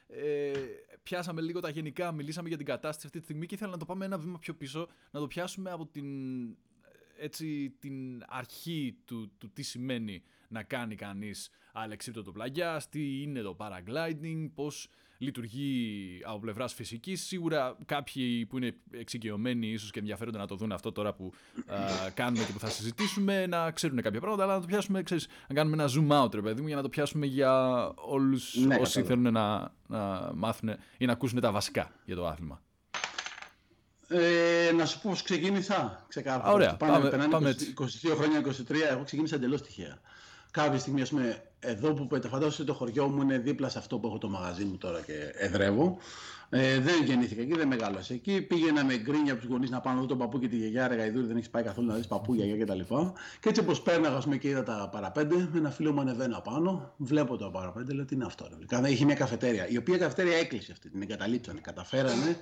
ε, 0.06 0.52
πιάσαμε 1.02 1.40
λίγο 1.40 1.60
τα 1.60 1.68
γενικά, 1.68 2.12
μιλήσαμε 2.12 2.48
για 2.48 2.56
την 2.56 2.66
κατάσταση 2.66 3.06
αυτή 3.06 3.18
τη 3.18 3.24
στιγμή 3.24 3.46
και 3.46 3.54
ήθελα 3.54 3.70
να 3.70 3.78
το 3.78 3.84
πάμε 3.84 4.04
ένα 4.04 4.18
βήμα 4.18 4.38
πιο 4.38 4.54
πίσω, 4.54 4.88
να 5.10 5.20
το 5.20 5.26
πιάσουμε 5.26 5.70
από 5.70 5.86
την, 5.86 6.06
έτσι, 7.18 7.76
την 7.78 8.24
αρχή 8.28 8.96
του, 9.04 9.32
του 9.38 9.50
τι 9.52 9.62
σημαίνει 9.62 10.22
να 10.54 10.62
κάνει 10.62 10.94
κανείς 10.94 11.50
αλεξίπτωτο 11.72 12.32
πλαγιάς, 12.32 12.88
τι 12.88 13.22
είναι 13.22 13.40
το 13.40 13.56
paragliding, 13.58 14.50
πώς 14.54 14.88
λειτουργεί 15.18 16.20
από 16.24 16.38
πλευράς 16.38 16.74
φυσικής. 16.74 17.26
Σίγουρα 17.26 17.76
κάποιοι 17.86 18.46
που 18.46 18.56
είναι 18.56 18.74
εξοικειωμένοι 18.90 19.66
ίσως 19.66 19.90
και 19.90 19.98
ενδιαφέρονται 19.98 20.38
να 20.38 20.46
το 20.46 20.54
δουν 20.56 20.72
αυτό 20.72 20.92
τώρα 20.92 21.12
που 21.14 21.32
α, 21.66 22.10
κάνουμε 22.14 22.44
και 22.44 22.52
που 22.52 22.58
θα 22.58 22.68
συζητήσουμε, 22.68 23.46
να 23.46 23.70
ξέρουν 23.70 24.02
κάποια 24.02 24.20
πράγματα, 24.20 24.42
αλλά 24.42 24.54
να 24.54 24.60
το 24.60 24.66
πιάσουμε, 24.66 25.02
ξέρεις, 25.02 25.26
να 25.48 25.54
κάνουμε 25.54 25.82
ένα 25.82 25.92
zoom 25.92 26.24
out, 26.24 26.34
ρε 26.34 26.40
παιδί 26.40 26.60
μου, 26.60 26.66
για 26.66 26.76
να 26.76 26.82
το 26.82 26.88
πιάσουμε 26.88 27.26
για 27.26 27.84
όλους 27.94 28.54
ναι, 28.54 28.76
όσοι 28.80 29.02
θέλουν 29.02 29.32
να, 29.32 29.72
να 29.86 30.30
μάθουν 30.34 30.70
ή 30.98 31.06
να 31.06 31.12
ακούσουν 31.12 31.40
τα 31.40 31.52
βασικά 31.52 31.92
για 32.04 32.16
το 32.16 32.26
άθλημα. 32.26 32.62
Ε, 34.08 34.72
να 34.76 34.86
σου 34.86 35.00
πω 35.00 35.10
πώς 35.10 35.22
ξεκίνησα. 35.22 36.04
Ξεκάθαρα. 36.08 36.52
Ωραία. 36.52 36.76
Πάμε, 36.76 37.10
πάμε, 37.10 37.28
πάμε 37.28 37.56
22 37.80 38.14
χρόνια, 38.16 38.40
23. 38.40 38.74
Εγώ 38.90 39.04
ξεκίνησα 39.04 39.34
εντελώς 39.34 39.62
τυχαία 39.62 40.00
κάποια 40.54 40.78
στιγμή, 40.78 41.02
ας 41.02 41.08
πούμε, 41.08 41.42
εδώ 41.60 41.92
που 41.92 42.08
φαντάζομαι 42.30 42.66
το 42.66 42.74
χωριό 42.74 43.08
μου 43.08 43.22
είναι 43.22 43.38
δίπλα 43.38 43.68
σε 43.68 43.78
αυτό 43.78 43.98
που 43.98 44.06
έχω 44.06 44.18
το 44.18 44.28
μαγαζί 44.28 44.64
μου 44.64 44.76
τώρα 44.76 45.00
και 45.00 45.12
εδρεύω. 45.32 45.98
Ε, 46.50 46.78
δεν 46.78 47.04
γεννήθηκα 47.04 47.42
εκεί, 47.42 47.54
δεν 47.54 47.68
μεγάλωσα 47.68 48.14
εκεί. 48.14 48.42
Πήγαινα 48.42 48.84
με 48.84 48.96
γκρίνια 48.96 49.32
από 49.32 49.40
τους 49.40 49.50
γονείς 49.50 49.70
να 49.70 49.80
πάω 49.80 49.94
να 49.94 50.00
δω 50.00 50.06
τον 50.06 50.18
παππού 50.18 50.38
και 50.38 50.48
τη 50.48 50.56
γιαγιά. 50.56 50.88
Ρε 50.88 50.94
Γαϊδούρη, 50.94 51.26
δεν 51.26 51.36
έχεις 51.36 51.50
πάει 51.50 51.62
καθόλου 51.62 51.86
να 51.86 51.94
δεις 51.94 52.06
παππού, 52.06 52.34
γιαγιά 52.34 52.64
κτλ. 52.64 52.78
Και, 52.78 52.94
και 53.40 53.48
έτσι 53.48 53.60
όπως 53.60 53.82
πέρναγα 53.82 54.18
πούμε, 54.18 54.36
και 54.36 54.48
είδα 54.48 54.62
τα 54.62 54.88
παραπέντε, 54.92 55.48
με 55.52 55.58
ένα 55.58 55.70
φίλο 55.70 55.92
μου 55.92 56.00
ανεβαίνω 56.00 56.36
απάνω, 56.36 56.92
βλέπω 56.96 57.36
τα 57.36 57.50
παραπέντε, 57.50 57.92
λέω 57.92 58.04
τι 58.04 58.14
είναι 58.14 58.24
αυτό. 58.24 58.48
Ρε. 58.80 58.90
Είχε 58.90 59.04
μια 59.04 59.14
καφετέρια, 59.14 59.68
η 59.68 59.76
οποία 59.76 59.98
καφετέρια 59.98 60.36
έκλεισε 60.36 60.72
αυτή, 60.72 60.90
την 60.90 61.02
εγκαταλείψανε. 61.02 61.60
Καταφέρανε 61.60 62.36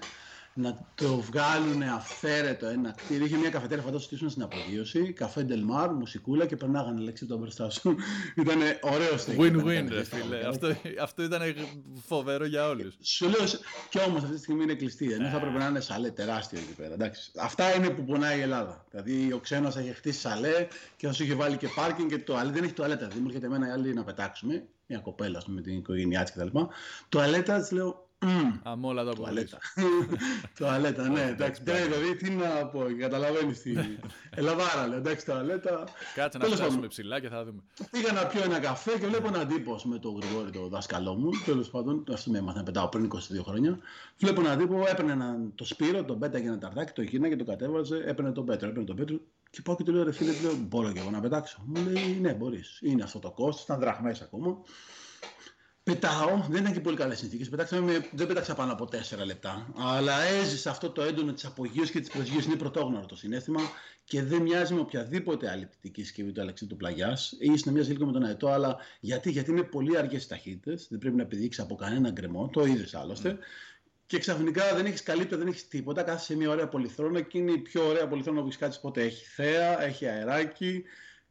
να 0.54 0.92
το 0.94 1.16
βγάλουν 1.16 1.82
αυθαίρετο 1.82 2.66
ένα 2.66 2.90
κτίριο. 2.90 3.26
Είχε 3.26 3.36
μια 3.36 3.50
καφετέρια, 3.50 3.82
φαντάζομαι, 3.82 4.04
στήσουν 4.04 4.30
στην 4.30 4.42
απογείωση. 4.42 5.12
Καφέ 5.12 5.42
Ντελμάρ, 5.42 5.92
μουσικούλα 5.92 6.46
και 6.46 6.56
περνάγανε 6.56 7.00
λέξη 7.00 7.26
το 7.26 7.38
μπροστά 7.38 7.70
σου. 7.70 7.96
ήταν 8.42 8.58
ωραίο 8.80 9.14
Win-win, 9.38 9.86
ρε 9.88 10.04
φίλε. 10.04 10.46
αυτό, 10.48 10.76
αυτό 11.00 11.22
ήταν 11.22 11.40
φοβερό 12.06 12.44
για 12.44 12.68
όλους. 12.68 12.96
Σου 13.00 13.28
λέω, 13.28 13.44
και 13.88 13.98
όμως 13.98 14.22
αυτή 14.22 14.34
τη 14.34 14.40
στιγμή 14.40 14.62
είναι 14.62 14.74
κλειστή. 14.74 15.12
Ενώ 15.12 15.28
θα 15.28 15.36
έπρεπε 15.36 15.58
να 15.58 15.66
είναι 15.66 15.80
σαλέ 15.80 16.10
τεράστιο 16.10 16.58
εκεί 16.58 16.72
πέρα. 16.72 16.94
Εντάξει. 16.94 17.30
Αυτά 17.36 17.74
είναι 17.74 17.90
που 17.90 18.04
πονάει 18.04 18.38
η 18.38 18.40
Ελλάδα. 18.40 18.84
Δηλαδή, 18.90 19.32
ο 19.32 19.38
ξένος 19.38 19.74
θα 19.74 19.80
έχει 19.80 19.92
χτίσει 19.92 20.20
σαλέ 20.20 20.66
και 20.96 21.06
θα 21.06 21.12
σου 21.12 21.22
είχε 21.22 21.34
βάλει 21.34 21.56
και 21.56 21.68
πάρκινγκ 21.74 22.08
και 22.08 22.18
το 22.18 22.40
Δεν 22.44 22.64
έχει 22.64 22.72
τουαλέτα. 22.72 23.06
Δηλαδή, 23.06 23.20
μου 23.20 23.26
έρχεται 23.26 23.46
εμένα 23.46 23.68
η 23.68 23.70
άλλη 23.70 23.94
να 23.94 24.04
πετάξουμε. 24.04 24.64
Μια 24.86 24.98
κοπέλα 24.98 25.42
με 25.46 25.60
την 25.60 25.76
οικογένειά 25.76 26.22
της 26.22 26.32
κτλ. 26.32 26.58
Τουαλέτα, 27.08 27.60
της 27.60 27.70
λέω, 27.70 28.08
Αμόλα 28.62 29.04
το 29.04 29.12
Τουαλέτα. 29.12 29.58
Τουαλέτα, 30.58 31.08
ναι. 31.08 31.22
Εντάξει, 31.22 31.62
δηλαδή 31.62 32.16
τι 32.16 32.30
να 32.30 32.66
πω, 32.66 32.84
καταλαβαίνεις 32.98 33.62
τι. 33.62 33.72
Ελαβάρα, 34.36 34.86
λέει. 34.86 34.98
Εντάξει, 34.98 35.24
τουαλέτα. 35.24 35.84
Κάτσε 36.14 36.38
να 36.38 36.44
φτάσουμε 36.44 36.86
ψηλά 36.86 37.20
και 37.20 37.28
θα 37.28 37.44
δούμε. 37.44 37.62
Πήγα 37.90 38.12
να 38.12 38.26
πιω 38.26 38.42
ένα 38.42 38.58
καφέ 38.58 38.98
και 38.98 39.06
βλέπω 39.06 39.28
έναν 39.28 39.48
τύπο 39.48 39.80
με 39.84 39.98
τον 39.98 40.20
Γρηγόρη, 40.20 40.50
το 40.50 40.68
δάσκαλό 40.68 41.14
μου. 41.14 41.30
Τέλος 41.44 41.70
πάντων, 41.70 42.04
αυτό 42.12 42.30
με 42.30 42.38
έμαθα 42.38 42.58
να 42.58 42.64
πετάω 42.64 42.88
πριν 42.88 43.10
22 43.14 43.18
χρόνια. 43.44 43.78
Βλέπω 44.18 44.40
έναν 44.40 44.58
τύπο, 44.58 44.84
έπαιρνε 44.88 45.12
έναν, 45.12 45.52
το 45.54 45.64
σπύρο, 45.64 46.04
τον 46.04 46.18
πέταγε 46.18 46.46
ένα 46.46 46.58
ταρδάκι, 46.58 46.92
το 46.92 47.04
και 47.04 47.36
το 47.36 47.44
κατέβαζε, 47.44 48.02
έπαιρνε 48.06 48.32
τον 48.32 48.44
πέτρο, 48.44 48.68
έπαιρνε 48.68 48.86
τον 48.86 48.96
πέτρο. 48.96 49.20
Και 49.50 49.62
πάω 49.62 49.76
και 49.76 49.82
του 49.82 49.92
λέω, 49.92 50.04
ρε 50.04 50.12
φίλε, 50.12 50.32
λέω, 50.42 50.56
μπορώ 50.56 50.92
και 50.92 50.98
εγώ 50.98 51.10
να 51.10 51.20
πετάξω. 51.20 51.62
Μου 51.66 51.82
λέει, 51.90 52.18
ναι, 52.20 52.34
μπορείς. 52.34 52.78
Είναι 52.82 53.02
αυτό 53.02 53.18
το 53.18 53.30
κόστος, 53.30 53.64
ήταν 53.64 53.80
δραχμές 53.80 54.20
ακόμα. 54.20 54.56
Πετάω, 55.84 56.46
δεν 56.48 56.60
ήταν 56.60 56.72
και 56.72 56.80
πολύ 56.80 56.96
καλές 56.96 57.18
συνθήκες. 57.18 57.48
Δεν 58.12 58.26
πέταξα 58.26 58.54
πάνω 58.54 58.72
από 58.72 58.84
4 58.84 59.24
λεπτά. 59.24 59.72
Αλλά 59.76 60.22
έζησα 60.22 60.70
αυτό 60.70 60.90
το 60.90 61.02
έντονο 61.02 61.32
της 61.32 61.44
απογείωσης 61.44 61.90
και 61.90 62.00
της 62.00 62.10
προσγείωσης. 62.10 62.44
Είναι 62.44 62.56
πρωτόγνωρο 62.56 63.06
το 63.06 63.16
συνέστημα 63.16 63.60
και 64.04 64.22
δεν 64.22 64.42
μοιάζει 64.42 64.74
με 64.74 64.80
οποιαδήποτε 64.80 65.50
άλλη 65.50 65.66
πτυτική 65.66 66.02
συσκευή 66.02 66.32
του 66.32 66.40
Αλεξίου 66.40 66.68
Πλαγιάς. 66.76 67.36
ή 67.40 67.50
να 67.64 67.72
μοιάζει 67.72 67.92
λίγο 67.92 68.06
με 68.06 68.12
τον 68.12 68.24
αετό, 68.24 68.48
αλλά 68.48 68.76
γιατί, 69.00 69.30
γιατί 69.30 69.50
είναι 69.50 69.62
πολύ 69.62 69.98
αργές 69.98 70.24
οι 70.24 70.28
ταχύτητες. 70.28 70.86
Δεν 70.90 70.98
πρέπει 70.98 71.16
να 71.16 71.24
πηδήξει 71.24 71.60
από 71.60 71.74
κανένα 71.74 72.10
γκρεμό. 72.10 72.48
Το 72.48 72.64
είδες 72.64 72.94
άλλωστε. 72.94 73.32
Mm. 73.32 73.38
Και 74.06 74.18
ξαφνικά 74.18 74.74
δεν 74.74 74.86
έχεις 74.86 75.02
καλύπτω, 75.02 75.36
δεν 75.36 75.46
έχεις 75.46 75.68
τίποτα. 75.68 76.02
Κάθεσαι 76.02 76.24
σε 76.24 76.36
μια 76.36 76.50
ωραία 76.50 76.68
πολυθρόνα 76.68 77.20
και 77.20 77.38
είναι 77.38 77.52
η 77.52 77.58
πιο 77.58 77.86
ωραία 77.86 78.08
πολυθρόνα 78.08 78.40
που 78.40 78.46
έχεις 78.46 78.58
κάτσει 78.58 78.80
ποτέ. 78.80 79.02
Έχει 79.02 79.24
θέα, 79.24 79.82
έχει 79.82 80.06
αεράκι, 80.06 80.82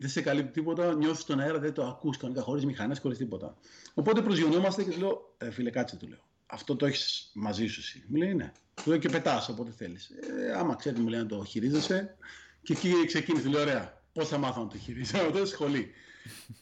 δεν 0.02 0.10
σε 0.10 0.22
καλύπτει 0.22 0.52
τίποτα, 0.52 0.94
νιώθεις 0.94 1.24
τον 1.24 1.40
αέρα, 1.40 1.60
δεν 1.60 1.74
το 1.74 1.86
ακούς 1.86 2.18
κανονικά, 2.18 2.44
χωρίς 2.44 2.66
μηχανές, 2.66 3.00
χωρίς 3.00 3.18
τίποτα. 3.18 3.58
Οπότε 3.94 4.22
προσγειωνόμαστε 4.22 4.84
και 4.84 4.90
του 4.90 5.00
λέω, 5.00 5.36
ε, 5.38 5.52
φίλε, 5.52 5.70
κάτσε, 5.70 5.96
του 5.96 6.08
λέω. 6.08 6.20
Αυτό 6.46 6.76
το 6.76 6.86
έχεις 6.86 7.32
μαζί 7.34 7.68
σου 7.68 7.80
εσύ. 7.80 8.04
Μου 8.08 8.16
λέει, 8.16 8.34
ναι. 8.34 8.52
Του 8.84 8.90
λέω 8.90 8.98
και 8.98 9.10
πετάς 9.10 9.50
όποτε 9.50 9.72
θέλεις. 9.72 10.10
Ε, 10.10 10.54
άμα 10.58 10.76
ξέρει, 10.76 11.00
μου 11.00 11.08
λέει 11.08 11.20
να 11.20 11.26
το 11.26 11.44
χειρίζεσαι. 11.44 12.16
Και 12.62 12.74
εκεί 12.74 13.06
ξεκίνησε, 13.06 13.48
λέει, 13.48 13.62
ωραία. 13.62 14.02
Πώς 14.14 14.28
θα 14.28 14.38
μάθω 14.38 14.62
να 14.62 14.68
το 14.68 14.78
χειρίζεσαι, 14.78 15.26
αυτό 15.26 15.46
σχολή. 15.46 15.92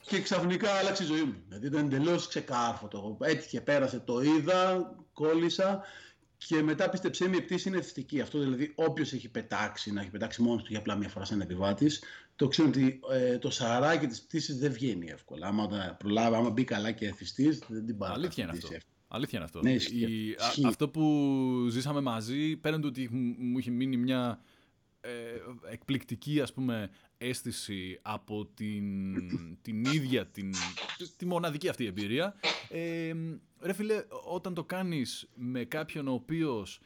και 0.06 0.20
ξαφνικά 0.20 0.70
άλλαξε 0.70 1.02
η 1.02 1.06
ζωή 1.06 1.22
μου. 1.22 1.42
Δηλαδή 1.48 1.66
ήταν 1.66 1.84
εντελώς 1.84 2.28
ξεκάρφωτο. 2.28 3.16
Έτυχε, 3.20 3.60
πέρασε, 3.60 3.98
το 3.98 4.20
είδα, 4.20 4.94
κόλλησα 5.12 5.84
και 6.46 6.62
μετά 6.62 6.90
πίστεψέ 6.90 7.28
με, 7.28 7.36
η 7.36 7.40
πτήση 7.40 7.68
είναι 7.68 7.78
ευθυντική. 7.78 8.20
Αυτό 8.20 8.38
δηλαδή, 8.38 8.72
όποιος 8.74 9.12
έχει 9.12 9.28
πετάξει, 9.28 9.92
να 9.92 10.00
έχει 10.00 10.10
πετάξει 10.10 10.42
μόνος 10.42 10.62
του 10.62 10.68
για 10.70 10.78
απλά 10.78 10.96
μια 10.96 11.08
φορά 11.08 11.24
σαν 11.24 11.40
επιβάτης, 11.40 12.02
το 12.40 12.48
ξέρει 12.48 12.68
ότι 12.68 13.00
ε, 13.12 13.38
το 13.38 13.50
σαράκι 13.50 14.06
της 14.06 14.22
πτήσης 14.22 14.58
δεν 14.58 14.72
βγαίνει 14.72 15.10
εύκολα. 15.10 15.46
Άμα 15.46 15.96
προλάβει, 15.98 16.36
άμα 16.36 16.50
μπει 16.50 16.64
καλά 16.64 16.92
και 16.92 17.06
εθιστή, 17.06 17.58
δεν 17.68 17.86
την 17.86 17.98
πάρεις. 17.98 18.16
Αλήθεια 18.16 18.44
είναι 18.44 18.52
αυτό. 18.52 18.68
Αλήθεια 19.08 19.38
είναι 19.38 19.44
αυτό. 19.44 19.60
Ναι, 19.62 19.72
η, 19.72 20.30
α, 20.32 20.68
αυτό 20.68 20.88
που 20.88 21.66
ζήσαμε 21.70 22.00
μαζί, 22.00 22.56
πέραν 22.56 22.80
του 22.80 22.88
ότι 22.90 23.08
μου 23.38 23.58
έχει 23.58 23.70
μείνει 23.70 23.96
μια 23.96 24.40
ε, 25.00 25.10
εκπληκτική 25.70 26.40
ας 26.40 26.52
πούμε 26.52 26.90
αίσθηση 27.18 27.98
από 28.02 28.46
την, 28.46 29.14
την 29.62 29.84
ίδια 29.84 30.26
την, 30.26 30.54
τη 31.16 31.26
μοναδική 31.26 31.68
αυτή 31.68 31.86
εμπειρία 31.86 32.34
ε, 32.68 33.12
ρε 33.60 33.72
φίλε 33.72 34.04
όταν 34.24 34.54
το 34.54 34.64
κάνεις 34.64 35.28
με 35.34 35.64
κάποιον 35.64 36.08
ο 36.08 36.12
οποίος 36.12 36.80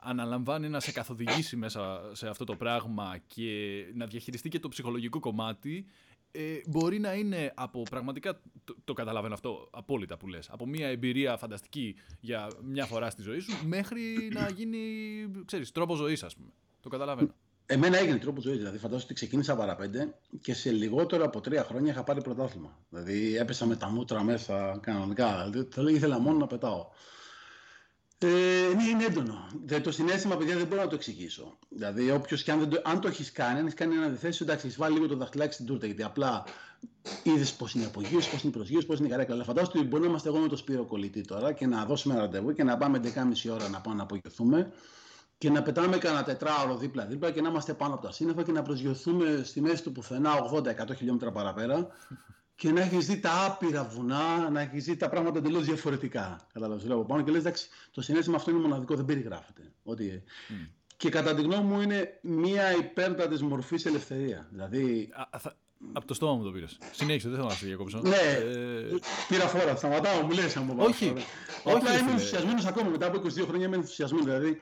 αναλαμβάνει 0.00 0.68
να 0.68 0.80
σε 0.80 0.92
καθοδηγήσει 0.92 1.56
μέσα 1.56 2.10
σε 2.12 2.28
αυτό 2.28 2.44
το 2.44 2.56
πράγμα 2.56 3.18
και 3.26 3.84
να 3.94 4.06
διαχειριστεί 4.06 4.48
και 4.48 4.58
το 4.58 4.68
ψυχολογικό 4.68 5.20
κομμάτι 5.20 5.86
ε, 6.32 6.60
μπορεί 6.66 6.98
να 6.98 7.12
είναι 7.12 7.52
από 7.54 7.82
πραγματικά, 7.82 8.40
το, 8.64 8.76
το 8.84 8.92
καταλαβαίνω 8.92 9.34
αυτό 9.34 9.68
απόλυτα 9.70 10.16
που 10.16 10.28
λες, 10.28 10.48
από 10.50 10.66
μια 10.66 10.88
εμπειρία 10.88 11.36
φανταστική 11.36 11.96
για 12.20 12.48
μια 12.62 12.86
φορά 12.86 13.10
στη 13.10 13.22
ζωή 13.22 13.38
σου 13.38 13.66
μέχρι 13.66 14.30
να 14.32 14.48
γίνει, 14.48 14.78
ξέρεις, 15.44 15.70
τρόπος 15.70 15.98
ζωής 15.98 16.22
ας 16.22 16.36
πούμε. 16.36 16.50
Το 16.80 16.88
καταλαβαίνω. 16.88 17.34
Εμένα 17.66 17.98
έγινε 17.98 18.18
τρόπος 18.18 18.42
ζωής. 18.42 18.56
Δηλαδή, 18.56 18.76
φαντάζομαι 18.78 19.04
ότι 19.04 19.14
ξεκίνησα 19.14 19.56
παραπέντε 19.56 20.14
και 20.40 20.54
σε 20.54 20.70
λιγότερο 20.70 21.24
από 21.24 21.40
τρία 21.40 21.64
χρόνια 21.64 21.92
είχα 21.92 22.02
πάρει 22.02 22.22
πρωτάθλημα. 22.22 22.78
Δηλαδή, 22.88 23.36
έπεσα 23.36 23.66
με 23.66 23.76
τα 23.76 23.88
μούτρα 23.88 24.22
μέσα 24.22 24.78
κανονικά. 24.82 25.48
Δηλαδή, 25.50 25.68
το 25.68 25.82
λέω, 25.82 25.94
ήθελα 25.94 26.18
μόνο 26.18 26.38
να 26.38 26.46
πετάω. 26.46 26.86
Ε, 28.22 28.74
ναι, 28.74 28.82
είναι 28.82 29.04
έντονο. 29.04 29.46
Δηλαδή, 29.64 29.82
το 29.82 29.92
συνέστημα, 29.92 30.36
παιδιά, 30.36 30.56
δεν 30.56 30.66
μπορώ 30.66 30.82
να 30.82 30.88
το 30.88 30.94
εξηγήσω. 30.94 31.58
Δηλαδή, 31.68 32.10
όποιος 32.10 32.42
και 32.42 32.50
αν, 32.50 32.68
το, 32.68 32.80
αν 32.84 33.00
το 33.00 33.08
έχεις 33.08 33.32
κάνει, 33.32 33.58
αν 33.58 33.64
έχεις 33.64 33.74
κάνει 33.74 33.94
ένα 33.94 34.06
αντιθέσιο, 34.06 34.46
εντάξει, 34.46 34.66
έχεις 34.66 34.78
βάλει 34.78 34.94
λίγο 34.94 35.06
το 35.06 35.16
δαχτυλάκι 35.16 35.52
στην 35.54 35.66
τούρτα. 35.66 35.86
Γιατί 35.86 36.02
απλά 36.02 36.44
είδες 37.22 37.52
πώς 37.52 37.74
είναι 37.74 37.84
η 37.84 37.86
απογείωση, 37.86 38.30
πώς 38.30 38.42
είναι 38.42 38.52
η 38.52 38.56
προσγείωση, 38.56 38.86
πώς 38.86 38.98
είναι 38.98 39.06
η 39.08 39.10
καρέκλα. 39.10 39.34
Αλλά 39.34 39.44
φαντάζομαι 39.44 39.78
ότι 39.78 39.88
μπορεί 39.88 40.02
να 40.02 40.08
είμαστε 40.08 40.28
εγώ 40.28 40.38
με 40.38 40.48
το 40.48 40.56
Σπύρο 40.56 40.84
κολλητή 40.84 41.20
τώρα 41.20 41.52
και 41.52 41.66
να 41.66 41.84
δώσουμε 41.84 42.14
ένα 42.14 42.22
ραντεβού 42.22 42.52
και 42.52 42.64
να 42.64 42.76
πάμε 42.76 43.00
11.30 43.04 43.52
ώρα 43.52 43.68
να 43.68 43.80
πάμε 43.80 43.96
να 43.96 44.02
απογειωθούμε 44.02 44.72
και 45.38 45.50
να 45.50 45.62
πετάμε 45.62 45.98
κανένα 45.98 46.24
τετράωρο 46.24 46.76
δίπλα-δίπλα 46.76 47.30
και 47.30 47.40
να 47.40 47.48
είμαστε 47.48 47.74
πάνω 47.74 47.94
από 47.94 48.02
τα 48.02 48.12
σύννεφα 48.12 48.42
και 48.42 48.52
να 48.52 48.62
προσγειωθούμε 48.62 49.42
στη 49.44 49.60
μέση 49.60 49.82
του 49.82 49.92
πουθενά 49.92 50.30
80-100 50.52 50.96
χιλιόμετρα 50.96 51.30
παραπέρα 51.30 51.88
και 52.60 52.72
να 52.72 52.80
έχεις 52.80 53.06
δει 53.06 53.20
τα 53.20 53.44
άπειρα 53.44 53.84
βουνά, 53.84 54.50
να 54.50 54.60
έχεις 54.60 54.84
δει 54.84 54.96
τα 54.96 55.08
πράγματα 55.08 55.38
εντελώς 55.38 55.64
διαφορετικά. 55.64 56.46
Κατάλαβες, 56.52 56.84
λέω 56.84 56.96
από 56.96 57.04
πάνω 57.04 57.22
και 57.22 57.30
λες: 57.30 57.40
Εντάξει, 57.40 57.68
το 57.90 58.02
συνέστημα 58.02 58.36
αυτό 58.36 58.50
είναι 58.50 58.60
μοναδικό, 58.60 58.94
δεν 58.94 59.04
περιγράφεται. 59.04 59.72
Ότι... 59.82 60.22
Mm. 60.48 60.68
Και 60.96 61.08
κατά 61.08 61.34
τη 61.34 61.42
γνώμη 61.42 61.62
μου 61.62 61.80
είναι 61.80 62.18
μία 62.22 62.76
υπέρτατης 62.76 63.42
μορφής 63.42 63.86
ελευθερία. 63.86 64.48
Δηλαδή, 64.50 65.12
Α, 65.12 65.38
θα, 65.38 65.56
Από 65.92 66.06
το 66.06 66.14
στόμα 66.14 66.34
μου 66.34 66.44
το 66.44 66.50
πήρες. 66.50 66.78
Συνέχισε, 66.92 67.28
δεν 67.28 67.36
θέλω 67.36 67.48
να 67.48 67.54
σε 67.54 67.66
διακόψω. 67.66 68.00
Ναι, 68.02 68.16
ε... 68.16 68.98
πήρα 69.28 69.46
φόρα. 69.46 69.76
Σταματάω, 69.76 70.22
μου 70.22 70.30
λες 70.30 70.56
αν 70.56 70.74
Όχι. 70.76 71.12
όχι 71.64 71.76
Απλά 71.76 71.98
είμαι 71.98 72.10
ενθουσιασμένος 72.10 72.64
ακόμα 72.66 72.88
μετά 72.88 73.06
από 73.06 73.20
22 73.24 73.44
χρόνια. 73.46 73.66
Είμαι 73.66 73.76
ενθουσιασμένος. 73.76 74.26
Δηλαδή, 74.26 74.60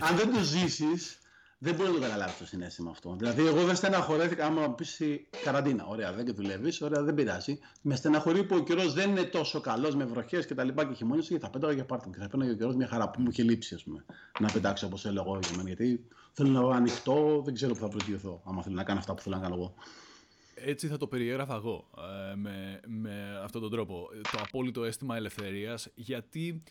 αν 0.00 0.16
δεν 0.16 0.32
το 0.32 0.42
ζήσεις, 0.42 1.18
δεν 1.64 1.74
μπορεί 1.74 1.88
να 1.88 1.94
το 1.94 2.00
καταλάβεις 2.00 2.38
το 2.38 2.46
συνέστημα 2.46 2.90
αυτό. 2.90 3.14
Δηλαδή, 3.18 3.46
εγώ 3.46 3.64
δεν 3.64 3.74
στεναχωρέθηκα. 3.74 4.46
Άμα 4.46 4.70
πεις 4.70 5.00
καραντίνα, 5.44 5.86
ωραία, 5.86 6.12
δεν 6.12 6.24
και 6.24 6.32
δουλεύεις, 6.32 6.80
ωραία, 6.80 7.02
δεν 7.02 7.14
πειράζει. 7.14 7.58
Με 7.82 7.96
στεναχωρεί 7.96 8.44
που 8.44 8.56
ο 8.56 8.62
καιρός 8.62 8.92
δεν 8.92 9.10
είναι 9.10 9.22
τόσο 9.22 9.60
καλός 9.60 9.94
με 9.94 10.04
βροχές 10.04 10.46
και 10.46 10.54
τα 10.54 10.64
λοιπά 10.64 10.84
και 10.84 10.94
χειμώνες, 10.94 11.28
γιατί 11.28 11.44
θα 11.44 11.50
πέταγα 11.50 11.72
για 11.72 11.84
πάρτι. 11.84 12.10
Και 12.10 12.18
θα 12.18 12.28
πέταγα 12.28 12.50
ο 12.50 12.54
καιρός 12.54 12.74
μια 12.74 12.86
χαρά 12.86 13.10
που 13.10 13.20
μου 13.20 13.28
είχε 13.30 13.42
λείψει, 13.42 13.74
ας 13.74 13.82
πούμε, 13.82 14.04
να 14.40 14.52
πετάξω 14.52 14.86
όπως 14.86 15.06
έλεγα 15.06 15.24
εγώ 15.26 15.38
για 15.42 15.50
μένα. 15.56 15.68
Γιατί 15.68 16.06
θέλω 16.32 16.48
να 16.48 16.76
ανοιχτώ, 16.76 17.42
δεν 17.44 17.54
ξέρω 17.54 17.72
που 17.72 17.80
θα 17.80 17.88
προσγειωθώ, 17.88 18.42
άμα 18.44 18.62
θέλω 18.62 18.76
να 18.76 18.84
κάνω 18.84 18.98
αυτά 18.98 19.14
που 19.14 19.22
θέλω 19.22 19.36
να 19.36 19.42
κάνω 19.42 19.54
εγώ. 19.54 19.74
Έτσι 20.54 20.86
θα 20.86 20.96
το 20.96 21.06
περιέγραφα 21.06 21.54
εγώ 21.54 21.90
ε, 22.30 22.34
με, 22.34 22.80
με 22.86 23.40
αυτόν 23.44 23.60
τον 23.60 23.70
τρόπο. 23.70 24.08
Το 24.22 24.38
απόλυτο 24.46 24.84
αίσθημα 24.84 25.16
ελευθερίας, 25.16 25.88
γιατί 25.94 26.62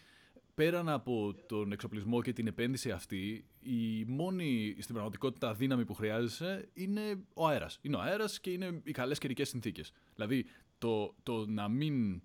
πέραν 0.55 0.89
από 0.89 1.35
τον 1.47 1.71
εξοπλισμό 1.71 2.21
και 2.21 2.33
την 2.33 2.47
επένδυση 2.47 2.91
αυτή, 2.91 3.45
η 3.59 4.05
μόνη 4.05 4.75
στην 4.79 4.93
πραγματικότητα 4.93 5.53
δύναμη 5.53 5.85
που 5.85 5.93
χρειάζεσαι 5.93 6.69
είναι 6.73 7.23
ο 7.33 7.47
αέρας. 7.47 7.79
Είναι 7.81 7.95
ο 7.95 7.99
αέρας 7.99 8.39
και 8.39 8.49
είναι 8.49 8.81
οι 8.83 8.91
καλές 8.91 9.17
καιρικές 9.17 9.49
συνθήκες. 9.49 9.91
Δηλαδή, 10.15 10.45
το, 10.77 11.15
το 11.23 11.45
να 11.45 11.67
μην 11.67 12.21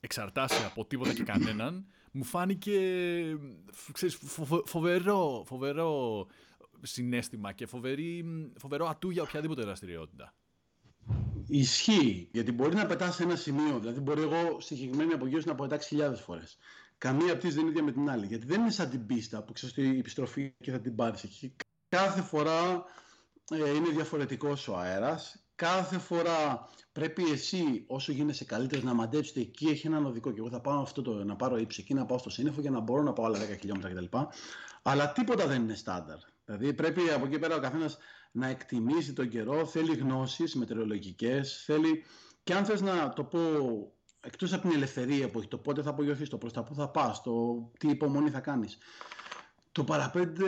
εξαρτάσει 0.00 0.64
από 0.64 0.84
τίποτα 0.84 1.14
και 1.14 1.22
κανέναν, 1.22 1.86
μου 2.12 2.24
φάνηκε 2.24 2.80
ξέρεις, 3.92 4.18
φοβερό, 4.64 5.44
φοβερό 5.46 6.26
συνέστημα 6.82 7.52
και 7.52 7.66
φοβερή, 7.66 8.24
φοβερό 8.56 8.86
ατού 8.86 9.10
για 9.10 9.22
οποιαδήποτε 9.22 9.62
δραστηριότητα. 9.62 10.34
Ισχύει, 11.46 12.28
γιατί 12.32 12.52
μπορεί 12.52 12.74
να 12.74 12.86
πετάς 12.86 13.14
σε 13.14 13.22
ένα 13.22 13.36
σημείο. 13.36 13.78
Δηλαδή, 13.78 14.00
μπορεί 14.00 14.22
εγώ 14.22 14.60
στη 14.60 14.74
συγκεκριμένη 14.74 15.12
απογείωση 15.12 15.48
να 15.48 15.54
πετάξει 15.54 15.88
χιλιάδες 15.88 16.20
φορές. 16.20 16.56
Καμία 17.02 17.32
από 17.32 17.40
τις 17.40 17.54
δεν 17.54 17.60
είναι 17.62 17.70
ίδια 17.70 17.82
με 17.82 17.92
την 17.92 18.10
άλλη. 18.10 18.26
Γιατί 18.26 18.46
δεν 18.46 18.60
είναι 18.60 18.70
σαν 18.70 18.90
την 18.90 19.06
πίστα 19.06 19.42
που 19.42 19.52
ξέρεις 19.52 19.76
η 19.76 19.98
επιστροφή 19.98 20.54
και 20.60 20.70
θα 20.70 20.80
την 20.80 20.94
πάρεις 20.94 21.22
εκεί. 21.24 21.56
Κάθε 21.88 22.22
φορά 22.22 22.84
ε, 23.50 23.70
είναι 23.70 23.88
διαφορετικό 23.88 24.56
ο 24.68 24.76
αέρας. 24.76 25.44
Κάθε 25.54 25.98
φορά 25.98 26.68
πρέπει 26.92 27.30
εσύ, 27.30 27.84
όσο 27.86 28.12
γίνεσαι 28.12 28.44
καλύτερος, 28.44 28.84
να 28.84 28.94
μαντέψετε 28.94 29.40
εκεί 29.40 29.66
έχει 29.66 29.86
έναν 29.86 30.06
οδικό. 30.06 30.30
Και 30.30 30.38
εγώ 30.38 30.48
θα 30.48 30.60
πάω 30.60 30.80
αυτό 30.80 31.02
το, 31.02 31.24
να 31.24 31.36
πάρω 31.36 31.56
ύψη 31.56 31.80
εκεί, 31.80 31.94
να 31.94 32.06
πάω 32.06 32.18
στο 32.18 32.30
σύννεφο 32.30 32.60
για 32.60 32.70
να 32.70 32.80
μπορώ 32.80 33.02
να 33.02 33.12
πάω 33.12 33.26
άλλα 33.26 33.38
10 33.38 33.56
χιλιόμετρα 33.60 33.90
κτλ. 33.90 34.18
Αλλά 34.82 35.12
τίποτα 35.12 35.46
δεν 35.46 35.62
είναι 35.62 35.74
στάνταρ. 35.74 36.18
Δηλαδή 36.44 36.74
πρέπει 36.74 37.10
από 37.10 37.26
εκεί 37.26 37.38
πέρα 37.38 37.56
ο 37.56 37.60
καθένας 37.60 37.98
να 38.32 38.46
εκτιμήσει 38.46 39.12
τον 39.12 39.28
καιρό, 39.28 39.66
θέλει 39.66 39.96
γνώσεις 39.96 40.54
μετεωρολογικές, 40.54 41.62
θέλει 41.64 42.04
και 42.42 42.54
αν 42.54 42.64
θες 42.64 42.80
να 42.80 43.12
το 43.12 43.24
πω 43.24 43.38
εκτός 44.24 44.52
από 44.52 44.62
την 44.62 44.76
ελευθερία 44.76 45.30
που 45.30 45.38
έχει, 45.38 45.48
το 45.48 45.58
πότε 45.58 45.82
θα 45.82 45.90
απογειωθείς, 45.90 46.28
το 46.28 46.38
προς 46.38 46.52
τα 46.52 46.62
που 46.62 46.74
θα 46.74 46.88
πας, 46.88 47.22
το 47.22 47.32
τι 47.78 47.88
υπομονή 47.88 48.30
θα 48.30 48.40
κάνεις. 48.40 48.78
Το 49.72 49.84
παραπέντε 49.84 50.46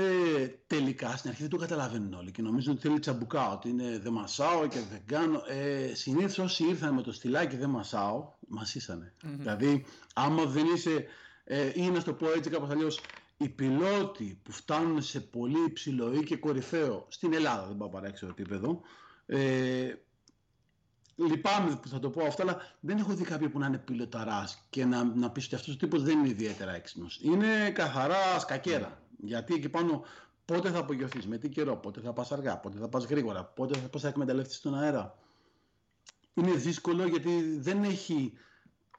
τελικά 0.67 1.17
στην 1.17 1.31
αρχή 1.31 1.43
δεν 1.43 1.51
το 1.51 1.57
καταλαβαίνουν 1.57 2.15
όλοι 2.15 2.31
και 2.31 2.43
νομίζω 2.43 2.73
ότι 2.73 2.81
θέλει 2.81 2.99
τσαμπουκά, 2.99 3.53
ότι 3.53 3.69
είναι 3.69 3.99
δεν 3.99 4.13
μασάω 4.13 4.67
και 4.67 4.79
δεν 4.91 5.01
κάνω. 5.07 5.43
Ε, 5.47 5.95
Συνήθως 5.95 6.39
όσοι 6.39 6.65
ήρθαν 6.65 6.95
με 6.95 7.03
το 7.03 7.13
στυλάκι 7.13 7.57
δεν 7.57 7.71
μασάω, 7.71 8.33
μασίσανε. 8.49 9.13
Mm-hmm. 9.17 9.29
Δηλαδή, 9.39 9.87
άμα 10.15 10.45
δεν 10.45 10.67
είσαι, 10.75 11.07
ε, 11.45 11.71
ή 11.75 11.91
να 11.91 12.03
το 12.03 12.13
πω 12.13 12.33
έτσι 12.33 12.51
κάπως 12.51 12.71
αλλιώς, 12.71 13.01
οι 13.37 13.49
πιλότοι 13.49 14.41
που 14.43 14.53
φτάνουν 14.53 15.03
σε 15.03 15.21
πολύ 15.21 15.65
υψηλό 15.67 16.13
ή 16.15 16.23
και 16.23 16.37
κορυφαίο 16.37 17.07
στην 17.09 17.33
Ελλάδα, 17.33 17.67
δεν 17.67 17.77
πάω 17.77 17.89
παράξενο 17.89 18.31
επίπεδο, 18.31 18.81
ε, 19.27 19.95
λυπάμαι 21.17 21.79
που 21.83 21.89
θα 21.89 21.99
το 21.99 22.11
πω 22.11 22.25
αυτό, 22.25 22.43
αλλά 22.43 22.57
δεν 22.81 22.99
έχω 22.99 23.15
δει 23.15 23.25
κάποιον 23.25 23.51
που 23.51 23.59
να 23.59 23.67
είναι 23.67 23.79
πιλωταράς 23.79 24.67
και 24.71 24.85
να, 24.85 25.05
να 25.05 25.31
πεις 25.31 25.45
ότι 25.47 25.55
αυτός 25.55 25.75
ο 25.75 25.77
τύπος 25.77 26.03
δεν 26.03 26.19
είναι 26.19 26.29
ιδιαίτερα 26.29 26.75
έξυπνος. 26.75 27.21
Είναι 27.23 27.71
καθαρά 27.71 28.39
σκακέρα. 28.39 29.03
Γιατί 29.17 29.55
εκεί 29.55 29.69
πάνω 29.69 30.05
πότε 30.45 30.71
θα 30.71 30.79
απογειωθείς, 30.79 31.27
με 31.27 31.39
τι 31.39 31.49
καιρό, 31.49 31.77
πότε 31.77 32.01
θα 32.01 32.13
πας 32.13 32.33
αργά, 32.33 32.57
πότε 32.57 32.79
θα 32.79 32.89
πας 32.89 33.05
γρήγορα, 33.05 33.45
πότε 33.45 33.79
θα, 33.79 33.89
πώς 33.89 34.03
θα 34.03 34.09
εκμεταλλευτείς 34.09 34.61
τον 34.61 34.79
αέρα. 34.79 35.19
Είναι 36.35 36.53
δύσκολο 36.53 37.07
γιατί 37.07 37.59
δεν 37.59 37.85
έχει 37.85 38.33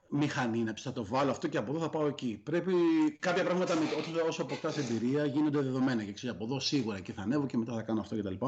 μηχανή 0.10 0.64
να 0.64 0.74
θα 0.78 0.92
το 0.92 1.06
βάλω 1.06 1.32
αυτό 1.32 1.48
και 1.48 1.58
από 1.58 1.72
εδώ 1.72 1.82
θα 1.82 1.90
πάω 1.90 2.08
εκεί. 2.08 2.42
Πρέπει 2.44 2.74
κάποια 3.20 3.44
πράγματα 3.44 3.74
όσο 4.28 4.42
αποκτάς 4.42 4.78
εμπειρία 4.78 5.26
γίνονται 5.26 5.62
δεδομένα 5.62 6.04
και 6.04 6.12
ξέρεις 6.12 6.36
από 6.36 6.46
εδώ 6.46 6.60
σίγουρα 6.60 7.00
και 7.00 7.14
θα 7.14 7.22
ανέβω 7.22 7.46
και 7.46 7.58
μετά 7.58 7.74
θα 7.74 7.82
κάνω 7.82 8.00
αυτό 8.00 8.18
κτλ. 8.18 8.46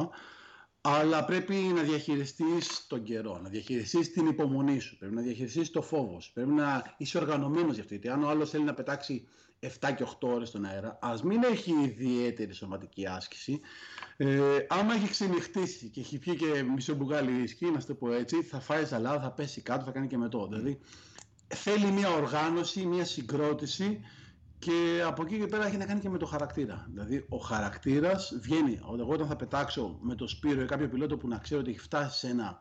Αλλά 0.82 1.26
πρέπει 1.26 1.56
να 1.56 1.82
διαχειριστείς 1.82 2.88
τον 2.88 3.04
καιρό, 3.04 3.40
να 3.44 3.50
διαχειριστείς 3.50 4.12
την 4.12 4.28
υπομονή 4.28 4.80
σου, 4.80 4.98
πρέπει 4.98 5.16
να 5.16 5.22
διαχειριστείς 5.22 5.70
το 5.70 5.82
φόβο 5.82 6.20
σου, 6.20 6.34
πρέπει 6.34 6.52
να 6.52 6.96
είσαι 6.98 7.18
οργανωμένος 7.18 7.74
γι' 7.74 7.80
αυτό. 7.80 7.94
Γιατί 7.94 8.10
αν 8.10 8.24
ο 8.24 8.30
άλλος 8.30 8.50
θέλει 8.50 8.64
να 8.64 8.74
πετάξει 8.74 9.28
7 9.60 9.68
και 9.96 10.04
8 10.04 10.28
ώρες 10.28 10.48
στον 10.48 10.66
αέρα, 10.66 10.98
ας 11.02 11.24
μην 11.24 11.44
έχει 11.44 11.72
ιδιαίτερη 11.72 12.54
σωματική 12.54 13.08
άσκηση. 13.08 13.60
Ε, 14.18 14.58
άμα 14.68 14.94
έχει 14.94 15.10
ξενυχτήσει 15.10 15.90
και 15.90 16.00
έχει 16.00 16.20
πιει 16.20 16.36
και 16.36 16.64
μισό 16.64 16.94
μπουκάλι 16.94 17.42
ρισκή, 17.42 17.66
να 17.66 17.84
το 17.84 17.94
πω 17.94 18.12
έτσι, 18.12 18.44
θα 18.44 18.60
φάει 18.60 18.86
ζαλάδα, 18.86 19.22
θα 19.22 19.32
πέσει 19.32 19.62
κάτω, 19.62 19.86
θα 19.86 19.92
κάνει 19.92 20.08
και 20.08 20.18
μετό. 20.18 20.48
Δηλαδή 20.48 20.80
θέλει 21.48 21.92
μια 21.92 22.10
οργάνωση, 22.10 22.86
μια 22.86 23.06
συγκρότηση 23.06 24.00
και 24.60 25.04
από 25.06 25.22
εκεί 25.22 25.40
και 25.40 25.46
πέρα 25.46 25.66
έχει 25.66 25.78
να 25.78 25.86
κάνει 25.86 26.00
και 26.00 26.10
με 26.10 26.18
το 26.18 26.26
χαρακτήρα. 26.26 26.86
Δηλαδή, 26.90 27.26
ο 27.30 27.38
χαρακτήρας 27.38 28.34
βγαίνει. 28.42 28.80
Εγώ 29.00 29.14
όταν 29.14 29.28
θα 29.28 29.36
πετάξω 29.36 29.98
με 30.02 30.16
το 30.16 30.28
Σπύρο 30.28 30.62
ή 30.62 30.66
κάποιο 30.66 30.90
πιλότο 30.90 31.18
που 31.18 31.28
να 31.28 31.38
ξέρω 31.38 31.60
ότι 31.62 31.70
έχει 31.70 31.80
φτάσει 31.80 32.18
σε 32.18 32.28
ένα 32.28 32.58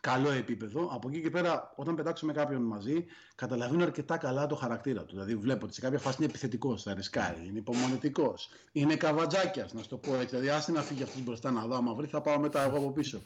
καλό 0.00 0.30
επίπεδο, 0.30 0.88
από 0.92 1.08
εκεί 1.08 1.22
και 1.22 1.30
πέρα, 1.30 1.72
όταν 1.76 1.94
πετάξω 1.94 2.26
με 2.26 2.32
κάποιον 2.32 2.62
μαζί, 2.62 3.04
καταλαβαίνω 3.34 3.82
αρκετά 3.82 4.16
καλά 4.16 4.46
το 4.46 4.54
χαρακτήρα 4.54 5.04
του. 5.04 5.12
Δηλαδή, 5.14 5.36
βλέπω 5.36 5.64
ότι 5.64 5.74
σε 5.74 5.80
κάποια 5.80 5.98
φάση 5.98 6.16
είναι 6.18 6.26
επιθετικός, 6.26 6.82
θα 6.82 6.94
ρισκάρει, 6.94 7.46
είναι 7.46 7.58
υπομονετικός, 7.58 8.48
είναι 8.72 8.96
καβατζάκιας, 8.96 9.72
να 9.72 9.82
σου 9.82 9.88
το 9.88 9.96
πω 9.96 10.14
έτσι. 10.14 10.26
Δηλαδή, 10.26 10.48
άσε 10.48 10.72
να 10.72 10.82
φύγει 10.82 11.02
αυτός 11.02 11.22
μπροστά 11.22 11.50
να 11.50 11.66
δω, 11.66 11.76
άμα 11.76 11.94
βρει, 11.94 12.06
θα 12.06 12.20
πάω 12.20 12.38
μετά 12.38 12.62
εγώ 12.62 12.76
από 12.76 12.92
πίσω. 12.92 13.22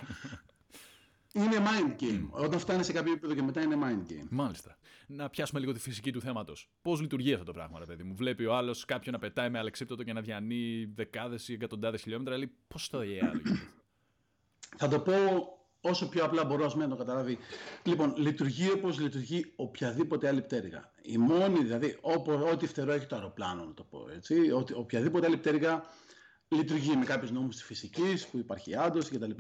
Είναι 1.37 1.57
mind 1.57 2.03
game. 2.03 2.27
Όταν 2.31 2.59
φτάνει 2.59 2.85
σε 2.85 2.92
κάποιο 2.92 3.12
επίπεδο 3.12 3.35
και 3.35 3.42
μετά 3.42 3.62
είναι 3.62 3.77
mind 3.83 4.12
game. 4.12 4.27
Μάλιστα. 4.31 4.79
Να 5.07 5.31
πιάσουμε 5.31 5.61
λίγο 5.61 5.72
τη 5.72 5.81
φυσική 5.81 6.12
του 6.12 6.20
θέματος. 6.20 6.70
Πώς 6.83 7.01
λειτουργεί 7.01 7.33
αυτό 7.33 7.44
το 7.44 7.53
πράγμα, 7.53 7.79
ρε 7.79 7.85
παιδί 7.85 8.03
μου; 8.03 8.14
Βλέπει 8.14 8.44
ο 8.44 8.57
άλλος 8.57 8.85
κάποιον 8.85 9.14
να 9.14 9.20
πετάει 9.20 9.51
με 9.51 9.59
αλεξίπτωτο 9.59 10.03
και 10.03 10.12
να 10.12 10.20
διανύει 10.20 10.92
δεκάδες 10.94 11.49
ή 11.49 11.53
εκατοντάδες 11.53 12.03
χιλιόμετρα. 12.03 12.37
Λέει 12.37 12.53
πώς 12.68 12.88
το 12.88 12.99
άλλο. 12.99 13.40
Θα 14.77 14.88
το 14.88 15.01
πω 15.01 15.12
όσο 15.81 16.09
πιο 16.09 16.25
απλά 16.25 16.44
μπορώ 16.44 16.72
να 16.75 16.88
το 16.88 16.96
καταλάβει. 16.96 17.38
Λοιπόν, 17.83 18.14
λειτουργεί 18.16 18.70
όπως 18.70 18.99
λειτουργεί 18.99 19.53
οποιαδήποτε 19.57 20.29
άλλη 20.29 20.42
πτέρυγα. 20.42 20.90
Η 21.03 21.18
μόνη, 21.18 21.62
δηλαδή, 21.62 21.99
ό,τι 22.53 22.66
φτερό 22.66 22.92
έχει 22.92 23.07
το 23.07 23.16
αεροπλάνο, 23.16 23.64
να 23.64 23.75
το 23.75 23.83
πω 23.83 24.09
έτσι, 24.14 24.51
ότι 24.51 24.72
οποιαδήποτε 24.72 25.27
άλλη 25.27 25.37
πτέρυγα 25.37 25.85
λειτουργεί 26.48 26.96
με 26.96 27.04
κάποιους 27.04 27.30
νόμους 27.30 27.54
της 27.54 27.64
φυσικής 27.64 28.26
που 28.26 28.38
υπάρχει 28.38 28.76
άντωση 28.76 29.11
κτλ. 29.11 29.30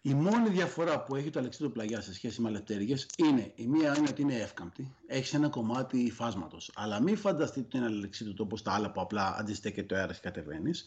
Η 0.00 0.14
μόνη 0.14 0.48
διαφορά 0.48 1.02
που 1.02 1.16
έχει 1.16 1.30
το 1.30 1.38
αλεξίδωτο 1.38 1.74
πλαγιά 1.74 2.00
σε 2.00 2.14
σχέση 2.14 2.40
με 2.40 2.48
άλλε 2.48 2.60
πτέρυγε 2.60 2.96
είναι 3.16 3.52
η 3.54 3.66
μία 3.66 3.96
είναι 3.98 4.08
ότι 4.08 4.22
είναι 4.22 4.34
εύκαμπτη, 4.34 4.94
έχει 5.06 5.36
ένα 5.36 5.48
κομμάτι 5.48 6.10
φάσματο. 6.10 6.58
Αλλά 6.74 7.02
μην 7.02 7.16
φανταστείτε 7.16 7.66
ότι 7.66 7.76
είναι 7.76 7.86
αλεξίδωτο 7.86 8.42
όπω 8.42 8.60
τα 8.60 8.72
άλλα 8.72 8.92
που 8.92 9.00
απλά 9.00 9.36
αντιστέκεται 9.38 9.86
το 9.86 9.94
αέρας 9.94 10.20
και 10.20 10.28
κατεβαίνεις. 10.28 10.84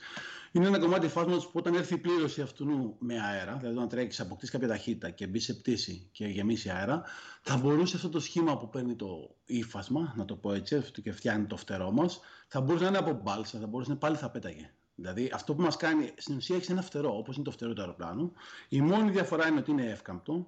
Είναι 0.51 0.67
ένα 0.67 0.79
κομμάτι 0.79 1.07
φάσματο 1.07 1.41
που 1.41 1.51
όταν 1.53 1.73
έρθει 1.73 1.93
η 1.93 1.97
πλήρωση 1.97 2.41
αυτού 2.41 2.95
με 2.99 3.21
αέρα, 3.21 3.57
δηλαδή 3.57 3.75
όταν 3.75 3.89
τρέχει, 3.89 4.21
αποκτήσει 4.21 4.51
κάποια 4.51 4.67
ταχύτητα 4.67 5.09
και 5.09 5.27
μπει 5.27 5.39
σε 5.39 5.53
πτήση 5.53 6.09
και 6.11 6.25
γεμίσει 6.25 6.69
αέρα, 6.69 7.03
θα 7.41 7.57
μπορούσε 7.57 7.95
αυτό 7.95 8.09
το 8.09 8.19
σχήμα 8.19 8.57
που 8.57 8.69
παίρνει 8.69 8.95
το 8.95 9.35
ύφασμα, 9.45 10.13
να 10.17 10.25
το 10.25 10.35
πω 10.35 10.53
έτσι, 10.53 10.81
και 11.03 11.11
φτιάχνει 11.11 11.45
το 11.45 11.57
φτερό 11.57 11.91
μας, 11.91 12.19
θα 12.47 12.61
μπορούσε 12.61 12.83
να 12.83 12.89
είναι 12.89 12.97
από 12.97 13.21
μπάλσα, 13.23 13.59
θα 13.59 13.67
μπορούσε 13.67 13.89
να 13.89 13.97
πάλι 13.97 14.15
θα 14.15 14.29
πέταγε. 14.29 14.71
Δηλαδή 14.99 15.31
αυτό 15.33 15.55
που 15.55 15.61
μας 15.61 15.77
κάνει, 15.77 16.13
στην 16.17 16.35
ουσία 16.35 16.55
έχει 16.55 16.71
ένα 16.71 16.81
φτερό, 16.81 17.17
όπως 17.17 17.35
είναι 17.35 17.43
το 17.43 17.51
φτερό 17.51 17.73
του 17.73 17.81
αεροπλάνου. 17.81 18.33
Η 18.69 18.81
μόνη 18.81 19.11
διαφορά 19.11 19.47
είναι 19.47 19.59
ότι 19.59 19.71
είναι 19.71 19.85
εύκαμπτο, 19.85 20.47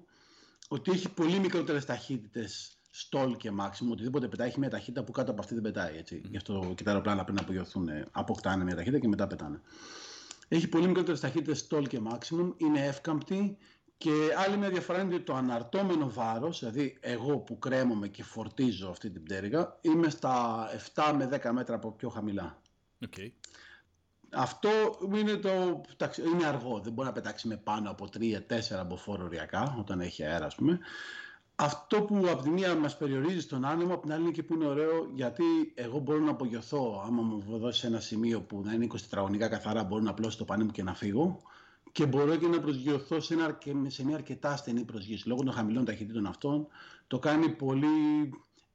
ότι 0.68 0.90
έχει 0.90 1.08
πολύ 1.08 1.38
μικρότερες 1.38 1.84
ταχύτητες 1.84 2.78
στόλ 2.90 3.36
και 3.36 3.50
μάξιμο. 3.50 3.92
Οτιδήποτε 3.92 4.28
πετάει 4.28 4.48
έχει 4.48 4.58
μια 4.58 4.70
ταχύτητα 4.70 5.04
που 5.04 5.12
κάτω 5.12 5.30
από 5.30 5.40
αυτή 5.40 5.54
δεν 5.54 5.62
πετάει. 5.62 5.96
Έτσι. 5.96 6.20
Mm. 6.24 6.30
Γι' 6.30 6.36
αυτό 6.36 6.72
και 6.76 6.82
τα 6.82 6.90
αεροπλάνα 6.90 7.24
πριν 7.24 7.38
απογειωθούν, 7.38 7.88
αποκτάνε 8.10 8.64
μια 8.64 8.74
ταχύτητα 8.74 8.98
και 8.98 9.08
μετά 9.08 9.26
πετάνε. 9.26 9.60
Έχει 10.48 10.68
πολύ 10.68 10.86
μικρότερες 10.86 11.20
ταχύτητες 11.20 11.58
στόλ 11.58 11.86
και 11.86 12.00
maximum, 12.08 12.52
είναι 12.56 12.86
εύκαμπτη 12.86 13.56
και 13.96 14.10
άλλη 14.46 14.56
μια 14.56 14.68
διαφορά 14.70 15.00
είναι 15.00 15.14
ότι 15.14 15.24
το 15.24 15.34
αναρτώμενο 15.34 16.10
βάρος, 16.10 16.58
δηλαδή 16.58 16.98
εγώ 17.00 17.38
που 17.38 17.58
κρέμομαι 17.58 18.08
και 18.08 18.22
φορτίζω 18.22 18.88
αυτή 18.88 19.10
την 19.10 19.22
πτέρυγα, 19.22 19.78
είμαι 19.80 20.10
στα 20.10 20.66
7 20.94 21.14
με 21.16 21.40
10 21.42 21.50
μέτρα 21.52 21.74
από 21.74 21.92
πιο 21.92 22.08
χαμηλά. 22.08 22.60
Okay. 23.06 23.30
Αυτό 24.32 24.68
είναι, 25.14 25.36
το, 25.36 25.48
είναι 26.34 26.46
αργό. 26.46 26.80
Δεν 26.80 26.92
μπορεί 26.92 27.08
να 27.08 27.14
πετάξει 27.14 27.48
με 27.48 27.56
πάνω 27.56 27.90
από 27.90 28.08
3-4 28.18 28.86
μποφόρ 28.86 29.20
οριακά 29.20 29.76
όταν 29.78 30.00
έχει 30.00 30.24
αέρα, 30.24 30.46
ας 30.46 30.54
πούμε. 30.54 30.78
Αυτό 31.54 32.02
που 32.02 32.26
από 32.30 32.42
τη 32.42 32.50
μία 32.50 32.74
μας 32.74 32.96
περιορίζει 32.96 33.40
στον 33.40 33.64
άνεμο, 33.64 33.94
από 33.94 34.02
την 34.02 34.12
άλλη 34.12 34.22
είναι 34.22 34.30
και 34.30 34.42
που 34.42 34.54
είναι 34.54 34.66
ωραίο, 34.66 35.10
γιατί 35.14 35.44
εγώ 35.74 35.98
μπορώ 35.98 36.18
να 36.18 36.30
απογειωθώ. 36.30 37.02
Άμα 37.06 37.22
μου 37.22 37.58
δώσει 37.58 37.86
ένα 37.86 38.00
σημείο 38.00 38.40
που 38.40 38.62
να 38.64 38.72
είναι 38.72 38.86
20 38.92 39.00
τετραγωνικά 39.00 39.48
καθαρά, 39.48 39.84
μπορώ 39.84 40.02
να 40.02 40.10
απλώσω 40.10 40.38
το 40.38 40.44
πανί 40.44 40.64
μου 40.64 40.70
και 40.70 40.82
να 40.82 40.94
φύγω. 40.94 41.40
και 41.92 42.06
μπορώ 42.06 42.36
και 42.36 42.46
να 42.46 42.60
προσγειωθώ 42.60 43.20
σε, 43.20 43.34
ένα, 43.34 43.58
σε 43.86 44.04
μια 44.04 44.16
αρκετά 44.16 44.56
στενή 44.56 44.84
προσγείωση. 44.84 45.28
Λόγω 45.28 45.42
των 45.42 45.52
χαμηλών 45.52 45.84
ταχυτήτων 45.84 46.26
αυτών 46.26 46.66
το 47.06 47.18
κάνει 47.18 47.48
πολύ 47.48 47.88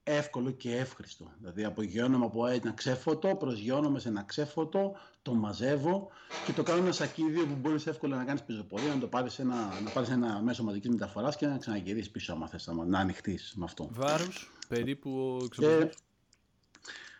εύκολο 0.07 0.51
και 0.51 0.77
εύχριστο. 0.77 1.31
Δηλαδή 1.39 1.63
απογειώνομαι 1.63 2.25
από 2.25 2.47
ένα 2.47 2.71
ξέφωτο, 2.71 3.35
προσγειώνομαι 3.35 3.99
σε 3.99 4.07
ένα 4.09 4.23
ξέφωτο, 4.23 4.95
το 5.21 5.33
μαζεύω 5.33 6.07
και 6.45 6.53
το 6.53 6.63
κάνω 6.63 6.81
ένα 6.81 6.91
σακίδιο 6.91 7.45
που 7.45 7.55
μπορείς 7.55 7.87
εύκολα 7.87 8.17
να 8.17 8.23
κάνεις 8.23 8.43
πεζοπορία, 8.43 8.93
να 8.93 8.99
το 8.99 9.07
πάρεις 9.07 9.39
ένα, 9.39 9.79
να 9.83 9.89
πάρεις 9.89 10.09
ένα 10.09 10.41
μέσο 10.41 10.63
μαζικής 10.63 10.89
μεταφοράς 10.89 11.35
και 11.35 11.47
να 11.47 11.57
ξαναγυρίσεις 11.57 12.11
πίσω, 12.11 12.33
άμα 12.33 12.47
θες 12.47 12.69
να 12.87 12.99
ανοιχτείς 12.99 13.53
με 13.55 13.63
αυτό. 13.63 13.87
Βάρους, 13.91 14.51
περίπου 14.67 15.39
εξοπλισμός. 15.43 16.04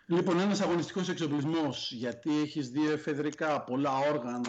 Λοιπόν, 0.08 0.40
ένας 0.40 0.60
αγωνιστικός 0.60 1.08
εξοπλισμός, 1.08 1.92
γιατί 1.92 2.40
έχεις 2.40 2.70
δύο 2.70 2.92
εφεδρικά, 2.92 3.60
πολλά 3.60 3.98
όργανα. 3.98 4.40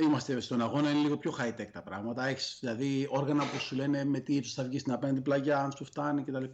Είμαστε 0.00 0.40
στον 0.40 0.62
αγώνα, 0.62 0.90
είναι 0.90 1.00
λίγο 1.00 1.16
πιο 1.16 1.34
high 1.38 1.60
tech 1.60 1.68
τα 1.72 1.82
πράγματα. 1.82 2.26
Έχεις 2.26 2.56
δηλαδή 2.60 3.06
όργανα 3.10 3.42
που 3.44 3.58
σου 3.58 3.76
λένε 3.76 4.04
με 4.04 4.18
τι 4.18 4.42
θα 4.42 4.64
βγεις 4.64 4.80
στην 4.80 4.92
απέναντι 4.92 5.20
πλαγιά, 5.20 5.58
αν 5.58 5.72
σου 5.72 5.84
φτάνει 5.84 6.22
κτλ. 6.22 6.44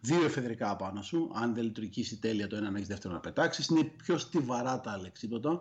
Δύο 0.00 0.24
εφεδρικά 0.24 0.76
πάνω 0.76 1.02
σου. 1.02 1.30
Αν 1.34 1.54
δεν 1.54 1.64
λειτουργήσει 1.64 2.18
τέλεια 2.20 2.46
το 2.46 2.56
ένα, 2.56 2.70
να 2.70 2.76
έχεις 2.76 2.88
δεύτερο 2.88 3.14
να 3.14 3.20
πετάξεις. 3.20 3.66
Είναι 3.66 3.84
πιο 3.84 4.18
στιβαρά 4.18 4.80
τα 4.80 4.90
αλεξίπτωτα. 4.90 5.60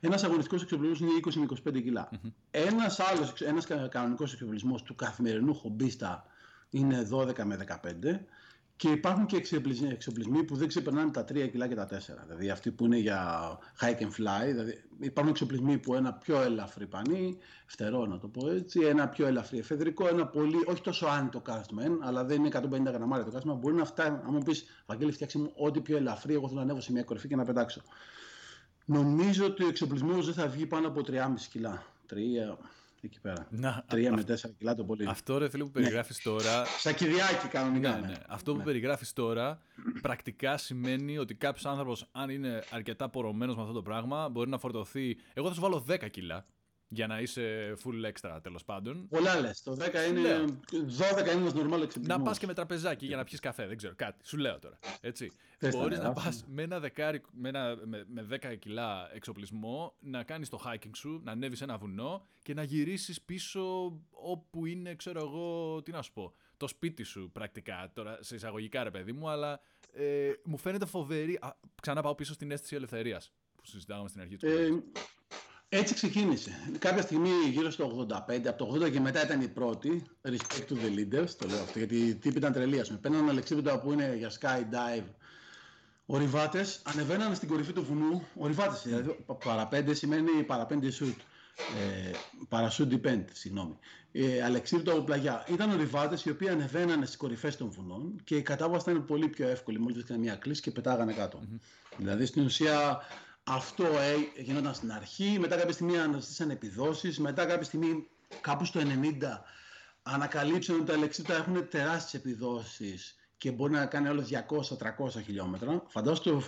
Ένας 0.00 0.24
αγωνιστικός 0.24 0.62
εξοπλισμός 0.62 1.00
είναι 1.00 1.10
20 1.26 1.34
με 1.34 1.46
25 1.78 1.82
κιλά. 1.82 2.08
Mm-hmm. 2.12 2.30
Ένας 2.50 3.00
άλλος, 3.00 3.40
ένας 3.40 3.66
κανονικός 3.88 4.32
εξοπλισμός 4.32 4.82
του 4.82 4.94
καθημερινού 4.94 5.54
χομπίστα 5.54 6.24
είναι 6.70 7.08
12 7.10 7.44
με 7.44 7.56
15. 7.56 8.24
Και 8.76 8.88
υπάρχουν 8.90 9.26
και 9.26 9.36
εξοπλισμοί 9.90 10.42
που 10.44 10.56
δεν 10.56 10.68
ξεπερνάνε 10.68 11.10
τα 11.10 11.24
3 11.24 11.48
κιλά 11.50 11.68
και 11.68 11.74
τα 11.74 11.88
4. 11.90 11.98
Δηλαδή 12.26 12.50
αυτοί 12.50 12.70
που 12.70 12.84
είναι 12.84 12.96
για 12.96 13.50
hike 13.80 14.00
and 14.00 14.10
fly. 14.20 14.46
Δηλαδή 14.46 14.84
υπάρχουν 15.00 15.32
εξοπλισμοί 15.32 15.78
που 15.78 15.94
ένα 15.94 16.12
πιο 16.12 16.42
ελαφρύ 16.42 16.86
πανί, 16.86 17.38
φτερό 17.66 18.06
να 18.06 18.18
το 18.18 18.28
πω 18.28 18.50
έτσι, 18.50 18.80
ένα 18.80 19.08
πιο 19.08 19.26
ελαφρύ 19.26 19.58
εφεδρικό, 19.58 20.08
ένα 20.08 20.26
πολύ, 20.26 20.56
όχι 20.66 20.80
τόσο 20.80 21.06
άνετο 21.06 21.40
κάστημα, 21.40 21.82
αλλά 22.00 22.24
δεν 22.24 22.44
είναι 22.44 22.48
150 22.52 22.92
γραμμάρια 22.92 23.24
το 23.24 23.30
κάστημα. 23.30 23.54
Μπορεί 23.54 23.74
να 23.74 23.84
φτάνει, 23.84 24.16
αν 24.16 24.32
μου 24.32 24.42
πεις, 24.42 24.64
Βαγγέλη, 24.86 25.12
φτιάξει 25.12 25.38
μου 25.38 25.52
ό,τι 25.56 25.80
πιο 25.80 25.96
ελαφρύ, 25.96 26.34
εγώ 26.34 26.46
θέλω 26.46 26.58
να 26.58 26.64
ανέβω 26.64 26.80
σε 26.80 26.92
μια 26.92 27.02
κορυφή 27.02 27.28
και 27.28 27.36
να 27.36 27.44
πετάξω. 27.44 27.82
Νομίζω 28.84 29.44
ότι 29.44 29.64
ο 29.64 29.68
εξοπλισμός 29.68 30.24
δεν 30.24 30.34
θα 30.34 30.48
βγει 30.48 30.66
πάνω 30.66 30.88
από 30.88 31.00
3,5 31.06 31.48
κιλά. 31.50 31.82
3, 32.10 32.14
εκεί 33.06 33.20
πέρα. 33.20 33.46
Να, 33.50 33.84
3 33.90 34.08
με 34.10 34.24
4 34.28 34.34
κιλά 34.58 34.74
το 34.74 34.84
πολύ. 34.84 35.06
Αυτό 35.08 35.38
ρε 35.38 35.48
φίλε 35.48 35.64
που 35.64 35.70
περιγράφεις 35.70 36.24
ναι. 36.24 36.32
τώρα. 36.32 36.64
Σακυριάκι 36.64 37.48
κανονικά. 37.48 37.98
Ναι, 37.98 38.06
ναι. 38.06 38.14
Αυτό 38.28 38.52
που 38.52 38.58
ναι. 38.58 38.64
περιγράφεις 38.64 39.12
τώρα 39.12 39.60
πρακτικά 40.02 40.56
σημαίνει 40.56 41.18
ότι 41.18 41.34
κάποιος 41.34 41.66
άνθρωπος, 41.66 42.08
αν 42.12 42.30
είναι 42.30 42.62
αρκετά 42.70 43.08
πορωμένος 43.08 43.56
με 43.56 43.62
αυτό 43.62 43.74
το 43.74 43.82
πράγμα, 43.82 44.28
μπορεί 44.28 44.50
να 44.50 44.58
φορτωθεί. 44.58 45.16
Εγώ 45.34 45.48
θα 45.48 45.54
σου 45.54 45.60
βάλω 45.60 45.84
10 45.88 46.10
κιλά 46.10 46.46
για 46.94 47.06
να 47.06 47.20
είσαι 47.20 47.74
full 47.84 48.12
extra 48.12 48.38
τέλος 48.42 48.64
πάντων. 48.64 49.08
Πολλά 49.08 49.40
λες. 49.40 49.62
Το 49.62 49.72
10 49.72 49.84
είναι. 50.08 50.44
12 50.70 51.32
είναι 51.32 51.48
ένα 51.48 51.50
normal 51.50 51.82
εξυπηρετισμό. 51.82 52.06
Να 52.06 52.22
πας 52.22 52.38
και 52.38 52.46
με 52.46 52.54
τραπεζάκι 52.54 53.06
για 53.06 53.16
να 53.16 53.24
πιεις 53.24 53.40
καφέ, 53.40 53.66
δεν 53.66 53.76
ξέρω 53.76 53.94
κάτι. 53.96 54.26
Σου 54.26 54.36
λέω 54.36 54.58
τώρα. 54.58 54.78
Έτσι. 55.00 55.32
Μπορείς 55.70 55.98
να 55.98 56.12
πας 56.12 56.44
με, 56.48 56.62
ένα 56.62 56.80
δεκάρι, 56.80 57.22
με, 57.32 57.48
ένα, 57.48 57.76
με, 57.84 58.04
με 58.08 58.26
10 58.30 58.56
κιλά 58.58 59.10
εξοπλισμό 59.14 59.94
να 60.00 60.22
κάνεις 60.22 60.48
το 60.48 60.60
hiking 60.66 60.90
σου, 60.94 61.20
να 61.24 61.32
ανέβεις 61.32 61.60
ένα 61.60 61.78
βουνό 61.78 62.26
και 62.42 62.54
να 62.54 62.62
γυρίσεις 62.62 63.22
πίσω 63.22 63.92
όπου 64.10 64.66
είναι, 64.66 64.94
ξέρω 64.94 65.20
εγώ, 65.20 65.82
τι 65.82 65.90
να 65.90 66.02
σου 66.02 66.12
πω. 66.12 66.34
Το 66.56 66.68
σπίτι 66.68 67.02
σου 67.02 67.30
πρακτικά 67.32 67.90
τώρα 67.94 68.18
σε 68.20 68.34
εισαγωγικά 68.34 68.82
ρε 68.82 68.90
παιδί 68.90 69.12
μου, 69.12 69.28
αλλά 69.28 69.60
ε, 69.92 70.32
μου 70.44 70.56
φαίνεται 70.56 70.86
φοβερή. 70.86 71.38
Α, 71.40 71.56
ξανά 71.82 72.02
πάω 72.02 72.14
πίσω 72.14 72.32
στην 72.32 72.50
αίσθηση 72.50 72.74
ελευθερίας 72.74 73.32
που 73.56 73.66
συζητάγαμε 73.66 74.08
στην 74.08 74.20
αρχή 74.20 74.36
του. 74.36 74.46
Ε, 74.46 74.68
έτσι 75.78 75.94
ξεκίνησε. 75.94 76.50
Κάποια 76.78 77.02
στιγμή 77.02 77.30
γύρω 77.50 77.70
στο 77.70 78.06
85, 78.28 78.46
από 78.46 78.64
το 78.64 78.84
80 78.84 78.90
και 78.90 79.00
μετά 79.00 79.24
ήταν 79.24 79.40
η 79.40 79.48
πρώτη, 79.48 80.02
respect 80.22 80.68
to 80.68 80.72
the 80.72 80.98
leaders, 80.98 81.28
το 81.38 81.48
λέω 81.48 81.62
αυτό, 81.62 81.78
γιατί 81.78 81.96
οι 81.96 82.14
τύποι 82.14 82.36
ήταν 82.36 82.52
τρελοί, 82.52 82.80
ας 82.80 82.86
πούμε. 82.86 82.98
Παίρναν 83.00 83.28
αλεξίπεδα 83.28 83.78
που 83.78 83.92
είναι 83.92 84.14
για 84.18 84.30
skydive, 84.40 85.04
ορειβάτες, 86.06 86.82
ανεβαίναν 86.84 87.34
στην 87.34 87.48
κορυφή 87.48 87.72
του 87.72 87.84
βουνού, 87.84 88.26
ορειβάτες, 88.34 88.82
δηλαδή 88.84 89.24
παραπέντες 89.44 89.98
σημαίνει 89.98 90.42
παραπέντε 90.46 90.88
shoot. 91.00 91.16
Ε, 91.56 92.10
παρασούν 92.48 92.88
depend, 92.90 93.24
συγγνώμη. 93.32 93.78
Ε, 94.12 94.44
από 94.86 95.00
πλαγιά. 95.00 95.46
Ήταν 95.48 95.70
ορειβάτες 95.70 96.24
οι 96.24 96.30
οποίοι 96.30 96.48
ανεβαίνανε 96.48 97.04
στις 97.04 97.16
κορυφές 97.16 97.56
των 97.56 97.70
βουνών 97.70 98.20
και 98.24 98.36
η 98.36 98.42
κατάβαση 98.42 98.90
ήταν 98.90 99.04
πολύ 99.04 99.28
πιο 99.28 99.48
εύκολη. 99.48 99.78
Μόλις 99.78 100.02
έκανε 100.02 100.18
μια 100.20 100.34
κλίση 100.34 100.62
και 100.62 100.70
πετάγανε 100.70 101.12
κάτω. 101.12 101.40
Mm-hmm. 101.42 101.58
Δηλαδή 101.96 102.26
στην 102.26 102.44
ουσία 102.44 103.00
αυτό 103.44 103.84
ε, 103.84 104.42
γινόταν 104.42 104.74
στην 104.74 104.92
αρχή, 104.92 105.36
μετά 105.40 105.56
κάποια 105.56 105.72
στιγμή 105.72 105.98
αναζητήσαν 105.98 106.50
επιδόσεις, 106.50 107.18
μετά 107.18 107.46
κάποια 107.46 107.64
στιγμή 107.64 108.06
κάπου 108.40 108.64
στο 108.64 108.80
90 108.80 108.84
ανακαλύψαν 110.02 110.76
ότι 110.76 110.84
τα 110.84 110.92
αλεξίπτα 110.92 111.34
έχουν 111.34 111.68
τεράστιες 111.68 112.22
επιδόσεις 112.22 113.16
και 113.38 113.50
μπορεί 113.50 113.72
να 113.72 113.86
κάνει 113.86 114.08
όλες 114.08 114.28
200-300 114.30 115.22
χιλιόμετρα. 115.24 115.82
Φαντάζομαι 115.88 116.40
το, 116.40 116.42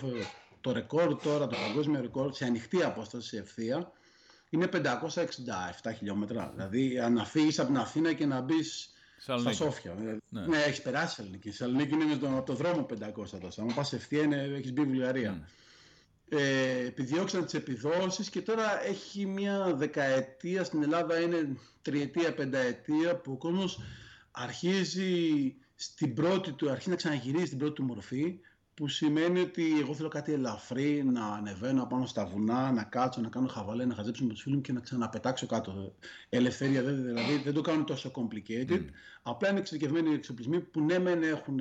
το 0.61 0.71
ρεκόρ 0.71 1.19
τώρα, 1.21 1.47
το 1.47 1.55
παγκόσμιο 1.67 2.01
ρεκόρ 2.01 2.33
σε 2.33 2.45
ανοιχτή 2.45 2.83
απόσταση 2.83 3.27
σε 3.27 3.37
ευθεία 3.37 3.91
είναι 4.49 4.69
567 4.73 5.93
χιλιόμετρα. 5.97 6.51
Δηλαδή 6.55 6.99
αν 6.99 7.25
φύγει 7.25 7.59
από 7.59 7.69
την 7.69 7.77
Αθήνα 7.77 8.13
και 8.13 8.25
να 8.25 8.41
μπεις 8.41 8.89
στα 9.17 9.53
Σόφια. 9.53 9.93
Ναι, 10.29 10.45
ναι 10.45 10.57
έχει 10.57 10.81
περάσει 10.81 11.15
Σαλονίκη. 11.15 11.47
Η 11.47 11.51
Σαλονίκη 11.51 11.93
είναι 11.93 12.05
με 12.05 12.15
το, 12.15 12.41
το 12.45 12.53
δρόμο 12.53 12.85
500 12.89 13.39
τόσο. 13.41 13.61
Αν 13.61 13.73
πας 13.73 13.93
ευθεία 13.93 14.29
έχεις 14.55 14.73
μπει 14.73 14.81
Βουλγαρία. 14.81 15.39
Mm 15.41 15.65
ε, 16.29 16.85
επιδιώξαν 16.85 17.43
τις 17.43 17.53
επιδόσεις 17.53 18.29
και 18.29 18.41
τώρα 18.41 18.85
έχει 18.85 19.25
μια 19.25 19.73
δεκαετία 19.75 20.63
στην 20.63 20.83
Ελλάδα 20.83 21.19
είναι 21.19 21.57
τριετία, 21.81 22.33
πενταετία 22.33 23.15
που 23.15 23.31
ο 23.31 23.37
κόσμος 23.37 23.79
αρχίζει 24.31 25.55
στην 25.75 26.13
πρώτη 26.13 26.51
του, 26.51 26.69
αρχίζει 26.69 26.89
να 26.89 26.95
ξαναγυρίζει 26.95 27.45
στην 27.45 27.57
πρώτη 27.57 27.73
του 27.73 27.83
μορφή 27.83 28.39
που 28.73 28.87
σημαίνει 28.87 29.39
ότι 29.39 29.79
εγώ 29.79 29.93
θέλω 29.93 30.07
κάτι 30.07 30.33
ελαφρύ, 30.33 31.03
να 31.03 31.25
ανεβαίνω 31.27 31.85
πάνω 31.85 32.05
στα 32.05 32.25
βουνά, 32.25 32.71
να 32.71 32.83
κάτσω, 32.83 33.21
να 33.21 33.29
κάνω 33.29 33.47
χαβαλέ, 33.47 33.85
να 33.85 33.95
χαζέψω 33.95 34.23
με 34.23 34.29
τους 34.33 34.41
φίλους 34.41 34.57
μου 34.57 34.63
και 34.63 34.71
να 34.71 34.79
ξαναπετάξω 34.79 35.45
κάτω. 35.45 35.95
Ελευθερία 36.29 36.83
δηλαδή 36.83 37.41
δεν 37.43 37.53
το 37.53 37.61
κάνουν 37.61 37.85
τόσο 37.85 38.11
complicated. 38.15 38.71
Μμ. 38.71 38.85
Απλά 39.21 39.49
είναι 39.49 39.59
εξειδικευμένοι 39.59 40.13
εξοπλισμοί 40.13 40.59
που 40.59 40.81
ναι 40.81 40.99
μεν 40.99 41.23
έχουν 41.23 41.59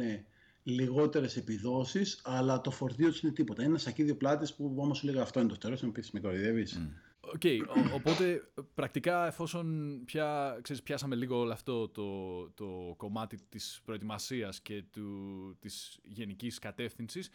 λιγότερες 0.66 1.36
επιδόσεις, 1.36 2.20
αλλά 2.24 2.60
το 2.60 2.70
φορτίο 2.70 3.08
τους 3.08 3.20
είναι 3.20 3.32
τίποτα. 3.32 3.62
Είναι 3.62 3.70
ένα 3.70 3.78
σακίδιο 3.78 4.16
πλάτης 4.16 4.54
που 4.54 4.74
όμως 4.76 4.98
σου 4.98 5.06
λέγα 5.06 5.22
αυτό 5.22 5.40
είναι 5.40 5.48
το 5.48 5.54
φτερό, 5.54 5.76
να 5.80 5.88
πεις 5.88 6.10
με 6.10 6.20
κοροϊδεύεις. 6.20 6.80
Οκ, 7.20 7.42
οπότε 7.94 8.50
πρακτικά 8.74 9.26
εφόσον 9.26 9.98
πια, 10.04 10.58
ξέρεις, 10.62 10.82
πιάσαμε 10.82 11.14
λίγο 11.14 11.38
όλο 11.38 11.52
αυτό 11.52 11.88
το, 11.88 12.50
το 12.50 12.94
κομμάτι 12.96 13.38
της 13.48 13.80
προετοιμασίας 13.84 14.60
και 14.60 14.82
του, 14.90 15.56
της 15.60 15.98
γενικής 16.02 16.58
κατεύθυνσης, 16.58 17.30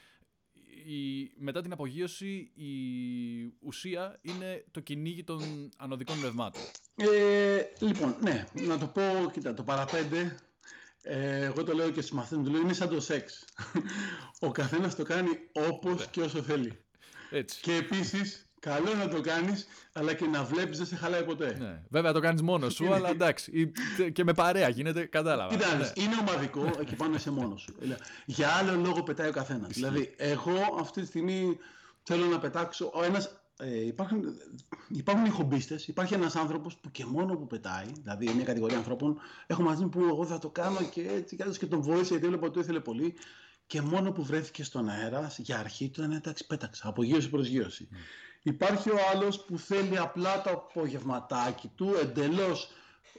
η, 0.85 1.31
μετά 1.37 1.61
την 1.61 1.71
απογείωση 1.71 2.51
η 2.53 2.73
ουσία 3.59 4.19
είναι 4.21 4.65
το 4.71 4.79
κυνήγι 4.79 5.23
των 5.23 5.69
ανωδικών 5.77 6.15
ρευμάτων. 6.21 6.61
Ε, 6.95 7.61
λοιπόν, 7.79 8.15
ναι, 8.21 8.45
να 8.67 8.77
το 8.77 8.87
πω, 8.87 9.01
κοίτα, 9.31 9.53
το 9.53 9.63
παραπέντε 9.63 10.35
ε, 11.01 11.43
εγώ 11.43 11.63
το 11.63 11.73
λέω 11.73 11.89
και 11.89 12.01
στους 12.01 12.11
μαθαίνουν, 12.11 12.43
το 12.43 12.51
λέω 12.51 12.61
είναι 12.61 12.73
σαν 12.73 12.89
το 12.89 13.01
σεξ. 13.01 13.45
Ο 14.39 14.51
καθένας 14.51 14.95
το 14.95 15.03
κάνει 15.03 15.29
όπως 15.51 15.99
ναι. 15.99 16.05
και 16.11 16.21
όσο 16.21 16.41
θέλει. 16.41 16.83
Έτσι. 17.29 17.61
Και 17.61 17.75
επίσης, 17.75 18.49
καλό 18.59 18.93
να 18.93 19.07
το 19.07 19.21
κάνεις, 19.21 19.67
αλλά 19.93 20.13
και 20.13 20.25
να 20.25 20.43
βλέπεις 20.43 20.77
δεν 20.77 20.87
σε 20.87 20.95
χαλάει 20.95 21.23
ποτέ. 21.23 21.57
Ναι. 21.59 21.81
Βέβαια 21.89 22.13
το 22.13 22.19
κάνεις 22.19 22.41
μόνος 22.41 22.73
σου, 22.73 22.93
αλλά 22.93 23.09
εντάξει. 23.09 23.71
Και 24.13 24.23
με 24.23 24.33
παρέα 24.33 24.69
γίνεται, 24.69 25.05
κατάλαβα. 25.05 25.55
Κοιτάξτε, 25.55 25.77
ναι. 25.77 26.03
είναι 26.03 26.15
ομαδικό, 26.19 26.71
εκεί 26.79 26.95
πάνω 26.95 27.15
είσαι 27.15 27.31
μόνος 27.31 27.61
σου. 27.61 27.75
Για 28.25 28.49
άλλο 28.49 28.75
λόγο 28.75 29.03
πετάει 29.03 29.27
ο 29.27 29.31
καθένας. 29.31 29.69
Δηλαδή, 29.73 30.13
εγώ 30.17 30.77
αυτή 30.79 31.01
τη 31.01 31.07
στιγμή 31.07 31.57
θέλω 32.03 32.25
να 32.25 32.39
πετάξω, 32.39 32.91
ο 32.93 33.03
ένας 33.03 33.40
ε, 33.61 33.85
υπάρχουν, 33.85 34.23
υπάρχουν 34.87 35.25
οι 35.25 35.29
χομπίστες, 35.29 35.87
υπάρχει 35.87 36.13
ένας 36.13 36.35
άνθρωπος 36.35 36.77
που 36.77 36.91
και 36.91 37.05
μόνο 37.05 37.35
που 37.35 37.47
πετάει, 37.47 37.85
δηλαδή 38.01 38.33
μια 38.33 38.43
κατηγορία 38.43 38.77
ανθρώπων, 38.77 39.17
έχω 39.47 39.61
μαζί 39.61 39.83
μου 39.83 39.89
που 39.89 40.03
εγώ 40.03 40.25
θα 40.25 40.37
το 40.37 40.49
κάνω 40.49 40.77
και 40.91 41.07
έτσι 41.07 41.35
και, 41.35 41.43
και 41.59 41.65
τον 41.65 41.81
βοήθησε 41.81 42.09
γιατί 42.09 42.25
έβλεπα 42.25 42.45
ότι 42.45 42.53
το 42.53 42.59
ήθελε 42.59 42.79
πολύ. 42.79 43.13
Και 43.67 43.81
μόνο 43.81 44.11
που 44.11 44.23
βρέθηκε 44.23 44.63
στον 44.63 44.89
αέρα, 44.89 45.31
για 45.37 45.59
αρχή 45.59 45.89
του 45.89 46.01
ήταν 46.01 46.11
εντάξει 46.11 46.47
πέταξα, 46.47 46.87
απογείωση 46.87 47.29
προσγείωση. 47.29 47.87
Mm. 47.91 47.95
Υπάρχει 48.43 48.89
ο 48.89 48.97
άλλος 49.13 49.45
που 49.45 49.57
θέλει 49.57 49.97
απλά 49.97 50.41
το 50.41 50.49
απογευματάκι 50.49 51.71
του, 51.75 51.93
εντελώς 52.01 52.71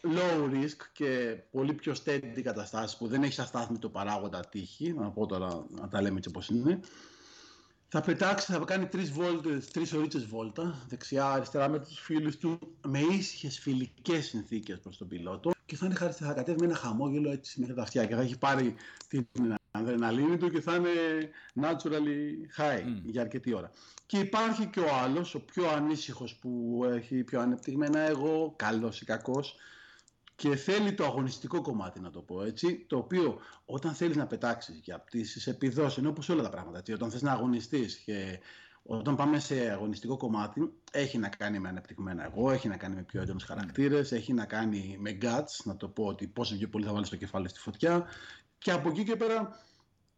low 0.03 0.51
risk 0.51 0.77
και 0.93 1.39
πολύ 1.51 1.73
πιο 1.75 1.95
steady 2.05 2.41
καταστάσεις 2.43 2.97
που 2.97 3.07
δεν 3.07 3.23
έχει 3.23 3.41
αστάθμιτο 3.41 3.89
παράγοντα 3.89 4.41
τύχη, 4.41 4.93
να 4.93 5.11
πω 5.11 5.27
τώρα 5.27 5.67
να 5.81 5.89
τα 5.89 6.03
λέμε 6.03 6.17
έτσι 6.17 6.29
όπως 6.29 6.49
είναι, 6.49 6.81
θα 7.95 8.01
πετάξει, 8.01 8.53
θα 8.53 8.59
κάνει 8.59 8.87
τρεις 8.87 9.11
βόλτες, 9.11 9.71
τρεις 9.71 9.93
ωρίτσες 9.93 10.27
βόλτα, 10.27 10.85
δεξιά, 10.89 11.27
αριστερά 11.27 11.69
με 11.69 11.79
τους 11.79 12.01
φίλους 12.01 12.37
του, 12.37 12.59
με 12.87 12.99
ήσυχες 12.99 13.59
φιλικές 13.59 14.27
συνθήκες 14.27 14.79
προς 14.81 14.99
τον 14.99 15.09
πιλότο 15.09 15.51
και 15.67 15.77
θα 15.77 15.87
είναι 15.87 15.95
θα 16.11 16.33
κατέβει 16.33 16.61
με 16.61 16.67
ένα 16.67 16.75
χαμόγελο 16.75 17.31
έτσι 17.31 17.61
μέχρι 17.61 17.75
τα 17.75 17.83
αυτιά 17.83 18.07
και 18.07 18.15
θα 18.15 18.21
έχει 18.21 18.39
πάρει 18.39 18.75
την 19.09 19.27
αδρεναλίνη 19.71 20.37
του 20.37 20.51
και 20.51 20.61
θα 20.61 20.75
είναι 20.75 20.91
naturally 21.61 22.61
high 22.61 23.01
για 23.05 23.21
αρκετή 23.21 23.55
ώρα. 23.55 23.71
Και 24.07 24.19
υπάρχει 24.19 24.67
και 24.67 24.81
ο 24.81 24.95
άλλος, 25.03 25.35
ο 25.35 25.41
πιο 25.41 25.69
ανήσυχος 25.69 26.35
που 26.35 26.83
έχει 26.93 27.25
πιο 27.25 27.41
ανεπτυγμένα 27.41 27.99
εγώ, 27.99 28.55
καλός 28.57 29.01
ή 29.01 29.05
κακός, 29.05 29.57
και 30.35 30.57
θέλει 30.57 30.95
το 30.95 31.05
αγωνιστικό 31.05 31.63
κομμάτι, 31.63 32.01
να 32.01 32.11
το 32.11 32.21
πω 32.21 32.43
έτσι, 32.43 32.85
το 32.89 32.97
οποίο 32.97 33.39
όταν 33.65 33.95
θέλεις 33.95 34.17
να 34.17 34.27
πετάξεις 34.27 34.81
για 34.83 34.99
πτήσεις, 34.99 35.47
επιδόσεις, 35.47 35.99
ενώ 35.99 36.09
όπως 36.09 36.29
όλα 36.29 36.43
τα 36.43 36.49
πράγματα, 36.49 36.79
έτσι, 36.79 36.93
όταν 36.93 37.11
θες 37.11 37.23
να 37.23 37.33
αγωνιστείς 37.33 37.97
και 37.97 38.41
όταν 38.83 39.17
πάμε 39.17 39.39
σε 39.39 39.71
αγωνιστικό 39.71 40.17
κομμάτι, 40.17 40.73
έχει 40.93 41.19
να 41.19 41.29
κάνει 41.29 41.59
με 41.59 41.69
ανεπτυγμένα 41.69 42.25
εγώ, 42.25 42.51
έχει 42.51 42.69
να 42.69 42.77
κάνει 42.77 42.95
με 42.95 43.03
πιο 43.03 43.21
έντονους 43.21 43.45
χαρακτήρες, 43.45 44.13
έχει 44.13 44.33
να 44.33 44.45
κάνει 44.45 44.97
με 45.01 45.19
guts, 45.23 45.65
να 45.65 45.77
το 45.77 45.89
πω 45.89 46.05
ότι 46.05 46.27
πόσο 46.27 46.57
πιο 46.57 46.69
πολύ 46.69 46.85
θα 46.85 46.93
βάλεις 46.93 47.09
το 47.09 47.17
κεφάλι 47.17 47.49
στη 47.49 47.59
φωτιά. 47.59 48.07
Και 48.59 48.73
από 48.73 48.89
εκεί 48.89 49.05
και 49.05 49.17
πέρα 49.17 49.61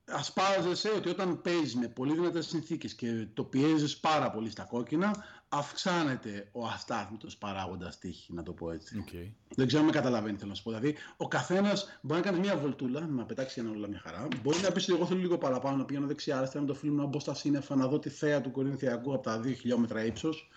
ασπάζεσαι 0.05 0.91
ότι 0.91 1.09
όταν 1.09 1.43
παίζεις 1.43 1.75
με 1.75 1.89
πολύ 1.89 2.15
δυνατές 2.15 2.47
συνθήκες 2.47 2.95
και 2.95 3.29
το 3.35 3.45
πιέζεις 3.45 3.99
πάρα 3.99 4.31
πολύ 4.31 4.51
στα 4.51 4.63
κόκκινα, 4.63 5.25
αυξάνεται 5.59 6.49
ο 6.53 6.67
αστάθμητος 6.67 7.37
παράγοντας 7.37 7.99
τύχη, 7.99 8.33
να 8.33 8.43
το 8.43 8.53
πω 8.53 8.71
έτσι. 8.71 9.05
Okay. 9.09 9.31
Δεν 9.55 9.67
ξέρω 9.67 9.83
αν 9.83 9.89
με 9.89 9.95
καταλαβαίνει, 9.95 10.37
θέλω 10.37 10.49
να 10.49 10.55
σου 10.55 10.63
πω. 10.63 10.71
Δηλαδή, 10.71 10.97
ο 11.17 11.29
καθένας 11.29 11.99
μπορεί 12.01 12.21
να 12.21 12.27
κάνει 12.27 12.39
μια 12.39 12.57
βολτούλα, 12.57 13.01
να 13.01 13.25
πετάξει 13.25 13.61
ένα 13.61 13.71
όλα 13.71 13.89
μια 13.89 14.01
χαρά. 14.05 14.29
Μπορεί 14.43 14.61
να 14.61 14.73
πει 14.73 14.83
ότι 14.83 14.93
εγώ 14.93 15.07
θέλω 15.07 15.21
λίγο 15.21 15.39
παραπάνω, 15.39 15.77
να 15.77 15.85
πηγαίνω 15.85 16.07
δεξιά-αριστερά, 16.07 16.61
να 16.65 16.67
το 16.67 16.75
φίλο 16.75 16.93
να 16.93 17.05
μπω 17.05 17.21
στα 17.21 17.35
σύννεφα, 17.35 17.77
να 17.77 17.87
δω 17.87 17.99
τη 17.99 18.09
θέα 18.09 18.41
του 18.41 18.51
Κορινθιακού 18.51 19.15
από 19.15 19.23
τα 19.23 19.41
2 19.41 19.55
χιλιόμετρα 19.55 20.05
ύψος. 20.05 20.49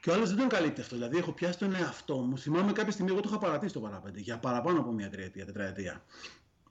Και 0.00 0.10
ο 0.10 0.14
άλλος 0.14 0.28
δεν 0.28 0.38
τον 0.38 0.48
καλύπτει 0.48 0.80
αυτό. 0.80 0.94
Δηλαδή, 0.94 1.16
έχω 1.16 1.32
πιάσει 1.32 1.58
τον 1.58 1.74
εαυτό 1.74 2.16
μου. 2.16 2.38
Θυμάμαι 2.38 2.72
κάποια 2.72 2.92
στιγμή, 2.92 3.10
εγώ 3.10 3.20
το 3.20 3.28
είχα 3.28 3.38
παρατήσει 3.38 3.72
το 3.72 3.80
παραπέντε 3.80 4.20
για 4.20 4.38
παραπάνω 4.38 4.80
από 4.80 4.92
μια 4.92 5.10
τριετία, 5.10 5.46
τετραετία. 5.46 6.04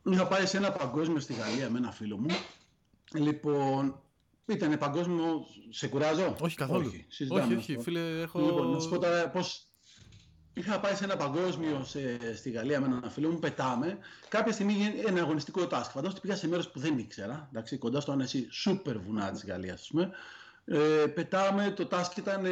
Είχα 0.03 0.27
πάει 0.27 0.45
σε 0.45 0.57
ένα 0.57 0.71
παγκόσμιο 0.71 1.19
στη 1.19 1.33
Γαλλία 1.33 1.69
με 1.69 1.77
ένα 1.77 1.91
φίλο 1.91 2.17
μου. 2.17 2.29
Λοιπόν, 3.13 4.01
ήταν 4.53 4.77
παγκόσμιο. 4.77 5.45
Σε 5.69 5.88
κουράζω; 5.88 6.35
Όχι 6.41 6.55
καθόλου. 6.55 6.91
Όχι, 7.09 7.27
όχι, 7.29 7.55
όχι 7.55 7.77
φίλε, 7.77 8.21
έχω. 8.21 8.39
Λοιπόν, 8.39 8.71
να 8.71 8.79
σου 8.79 8.89
πω 8.89 8.99
τώρα 8.99 9.29
πώς. 9.29 9.63
Είχα 10.53 10.79
πάει 10.79 10.95
σε 10.95 11.03
ένα 11.03 11.15
παγκόσμιο 11.17 11.83
σε, 11.83 12.35
στη 12.35 12.49
Γαλλία 12.49 12.79
με 12.79 12.85
έναν 12.85 13.12
φίλο 13.12 13.29
μου, 13.29 13.39
πετάμε. 13.39 13.97
Κάποια 14.29 14.53
στιγμή 14.53 14.75
ένα 15.07 15.21
αγωνιστικό 15.21 15.62
task. 15.62 15.67
Φαντάζομαι 15.67 16.07
ότι 16.07 16.19
πήγα 16.19 16.35
σε 16.35 16.47
μέρος 16.47 16.69
που 16.69 16.79
δεν 16.79 16.97
ήξερα. 16.97 17.47
Εντάξει, 17.49 17.77
κοντά 17.77 17.99
στο 17.99 18.12
ανέσι 18.12 18.47
σούπερ 18.51 18.99
βουνά 18.99 19.31
της 19.31 19.45
Γαλλίας, 19.45 19.81
ας 19.81 19.88
πούμε. 19.88 20.12
Ε, 20.65 21.05
πετάμε, 21.07 21.71
το 21.71 21.88
task 21.91 22.17
ήταν 22.17 22.45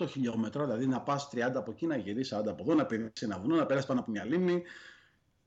78 0.00 0.08
χιλιόμετρα, 0.08 0.64
δηλαδή 0.64 0.86
να 0.86 1.00
πας 1.00 1.28
30 1.32 1.38
από 1.54 1.70
εκεί, 1.70 1.86
να 1.86 1.96
γυρίσεις 1.96 2.38
40 2.38 2.42
από 2.46 2.62
εδώ, 2.62 2.74
να 2.74 2.86
πηδήξει 2.86 3.24
ένα 3.24 3.38
βουνό, 3.38 3.56
να 3.56 3.66
περάσει 3.66 3.86
πάνω 3.86 4.00
από 4.00 4.10
μια 4.10 4.24
λίμνη, 4.24 4.62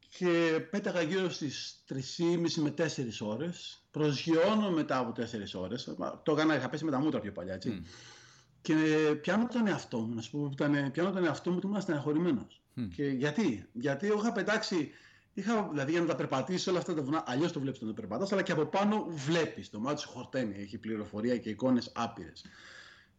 και 0.10 0.60
πέταγα 0.70 1.02
γύρω 1.02 1.30
στις 1.30 1.84
3,5 1.90 2.62
με 2.62 2.74
4 2.78 2.86
ώρες. 3.22 3.82
Προσγειώνω 3.92 4.72
μετά 4.72 4.98
από 4.98 5.12
4 5.12 5.60
ώρες. 5.60 5.96
Το 6.24 6.32
έκανα, 6.32 6.56
είχα 6.56 6.70
πέσει 6.70 6.86
με 6.86 6.92
τα 6.92 7.00
μούτρα 7.00 7.20
πιο 7.20 7.32
παλιά, 7.32 7.54
έτσι. 7.54 7.82
Mm. 7.82 7.86
Και 8.62 8.76
πιάνω 9.22 9.48
τον 9.48 9.68
εαυτό 9.68 10.00
μου, 10.00 10.14
να 10.14 10.22
σου 10.22 10.32
πω, 10.32 10.50
ήταν, 10.54 10.92
πιάνω 10.92 11.12
τον 11.12 11.26
εαυτό 11.26 11.50
μου 11.50 11.56
ότι 11.58 11.68
ήμουν 11.68 11.82
στεναχωρημένος. 11.82 12.62
Mm. 12.78 12.88
Και 12.96 13.04
γιατί, 13.04 13.70
γιατί 13.74 14.08
εγώ 14.08 14.20
είχα 14.20 14.32
πετάξει, 14.32 14.92
είχα, 15.34 15.68
δηλαδή 15.72 15.92
για 15.92 16.02
να 16.02 16.08
τα 16.08 16.16
περπατήσεις 16.16 16.68
όλα 16.68 16.78
αυτά 16.78 16.94
τα 16.94 17.02
βουνά, 17.02 17.24
αλλιώς 17.28 17.52
το 17.52 17.60
βλέπεις 17.60 17.82
όταν 17.82 17.96
το 17.96 18.02
περπατάς, 18.02 18.32
αλλά 18.32 18.42
και 18.42 18.52
από 18.52 18.66
πάνω 18.66 19.08
βλέπεις, 19.10 19.70
το 19.70 19.80
μάτι 19.80 20.02
σου 20.02 20.10
χορταίνει, 20.10 20.56
έχει 20.62 20.78
πληροφορία 20.78 21.38
και 21.38 21.50
εικόνες 21.50 21.92
άπειρες. 21.96 22.46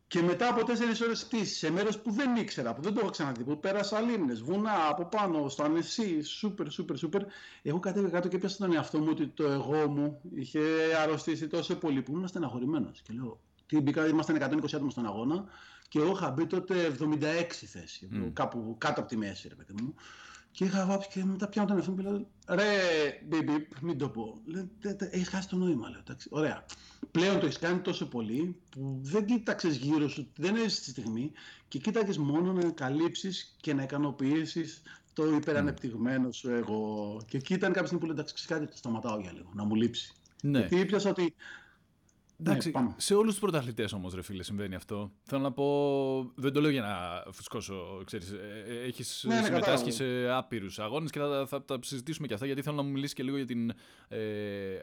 Και 0.09 0.23
μετά 0.23 0.49
από 0.49 0.64
τέσσερις 0.64 1.01
ώρες 1.01 1.25
πτήσης 1.25 1.59
σε 1.59 1.71
μέρος 1.71 1.99
που 1.99 2.11
δεν 2.11 2.37
ήξερα, 2.37 2.75
που 2.75 2.83
δεν 2.83 2.94
το 2.94 3.01
έχω 3.01 3.11
ξαναδεί, 3.11 3.44
που 3.44 3.61
πέρασα 3.61 4.01
λίμνες, 4.01 4.42
βουνά 4.42 4.88
από 4.88 5.05
πάνω, 5.05 5.49
στο 5.49 5.68
νησί, 5.68 6.23
σούπερ, 6.23 6.71
σούπερ, 6.71 6.97
σούπερ. 6.97 7.23
Εγώ 7.62 7.79
κατέβηκα 7.79 8.12
κάτω 8.12 8.29
και 8.29 8.38
πιάσα 8.38 8.57
τον 8.57 8.73
εαυτό 8.73 8.99
μου 8.99 9.09
ότι 9.11 9.27
το 9.27 9.44
εγώ 9.44 9.88
μου 9.88 10.21
είχε 10.35 10.61
αρρωστήσει 11.03 11.47
τόσο 11.47 11.77
πολύ 11.77 12.03
που 12.03 12.12
ήμουν 12.12 12.29
στεναχωρημένος. 12.29 13.01
Και 13.03 13.12
λέω, 13.12 13.40
τι 13.66 13.81
μπήκα, 13.81 14.07
ήμασταν 14.07 14.37
120 14.37 14.75
άτομα 14.75 14.90
στον 14.90 15.07
αγώνα 15.07 15.44
και 15.88 15.99
εγώ 15.99 16.11
είχα 16.11 16.31
μπει 16.31 16.47
τότε 16.47 16.97
76 17.01 17.16
θέση, 17.51 18.09
mm. 18.12 18.31
κάπου 18.33 18.75
κάτω 18.79 19.01
από 19.01 19.09
τη 19.09 19.16
μέση, 19.16 19.49
ρε 19.49 19.55
παιδί 19.55 19.83
μου. 19.83 19.94
Και 20.59 20.64
είχα 20.64 20.87
βάψει 20.87 21.09
και 21.09 21.25
μετά 21.25 21.49
πιάνω 21.49 21.68
τον 21.68 21.77
εαυτό 21.77 21.92
μου 21.92 21.97
και 21.97 22.03
λέω, 22.03 22.27
ρε, 22.49 22.64
μπιμπι, 23.29 23.68
μην 23.81 23.99
το 23.99 24.09
πω. 24.09 24.40
Έχει 25.11 25.25
χάσει 25.25 25.49
το 25.49 25.57
νόημα, 25.57 25.88
λέω. 25.88 26.03
Ωραία 26.31 26.64
πλέον 27.11 27.38
το 27.40 27.47
έχεις 27.47 27.59
κάνει 27.59 27.79
τόσο 27.79 28.09
πολύ 28.09 28.57
που 28.68 28.99
δεν 29.03 29.25
κοίταξες 29.25 29.77
γύρω 29.77 30.09
σου, 30.09 30.29
δεν 30.37 30.57
έζησε 30.57 30.81
τη 30.81 30.90
στιγμή 30.90 31.33
και 31.68 31.79
κοίταγε 31.79 32.18
μόνο 32.18 32.53
να 32.53 32.71
καλύψεις 32.71 33.57
και 33.61 33.75
να 33.75 33.83
ικανοποιήσεις 33.83 34.83
το 35.12 35.35
υπερανεπτυγμένο 35.35 36.33
σου 36.33 36.51
εγώ. 36.51 37.16
Και 37.27 37.37
εκεί 37.37 37.55
ήταν 37.55 37.73
κάποια 37.73 37.87
στιγμή 37.87 38.01
που 38.01 38.07
λέει 38.07 38.16
εντάξει, 38.21 38.47
κάτι 38.47 38.66
το 38.66 38.77
σταματάω 38.77 39.18
για 39.18 39.33
λίγο, 39.33 39.51
να 39.55 39.64
μου 39.64 39.75
λείψει. 39.75 40.12
Ναι. 40.42 40.59
Γιατί 40.59 40.77
ήπιασα 40.77 41.11
ότι 41.11 41.35
Εντάξει, 42.40 42.70
ναι, 42.70 42.94
σε 42.96 43.14
όλους 43.14 43.31
τους 43.31 43.40
πρωταθλητές 43.40 43.92
όμως, 43.92 44.14
ρε 44.14 44.22
φίλε, 44.22 44.42
συμβαίνει 44.42 44.74
αυτό. 44.74 45.12
Θέλω 45.22 45.42
να 45.42 45.53
πω. 45.53 46.33
Δεν 46.35 46.53
το 46.53 46.61
λέω 46.61 46.70
για 46.70 46.83
να 46.83 47.33
φουσκώσω. 47.33 48.03
Ξέρεις, 48.05 48.31
ε, 48.31 48.64
ε, 48.66 48.87
έχεις 48.87 49.24
ναι, 49.29 49.35
ναι, 49.35 49.42
συμμετάσχει 49.42 49.90
σε 49.90 50.31
άπειρους 50.31 50.79
αγώνες 50.79 51.11
και 51.11 51.18
θα, 51.18 51.46
θα, 51.46 51.64
θα, 51.66 51.79
συζητήσουμε 51.81 52.27
και 52.27 52.35
αυτά 52.35 52.46
γιατί 52.46 52.62
θέλω 52.62 52.77
να 52.77 52.83
μου 52.83 52.90
μιλήσεις 52.90 53.14
και 53.14 53.22
λίγο 53.22 53.37
για 53.37 53.46
την 53.46 53.70
ε, 54.09 54.18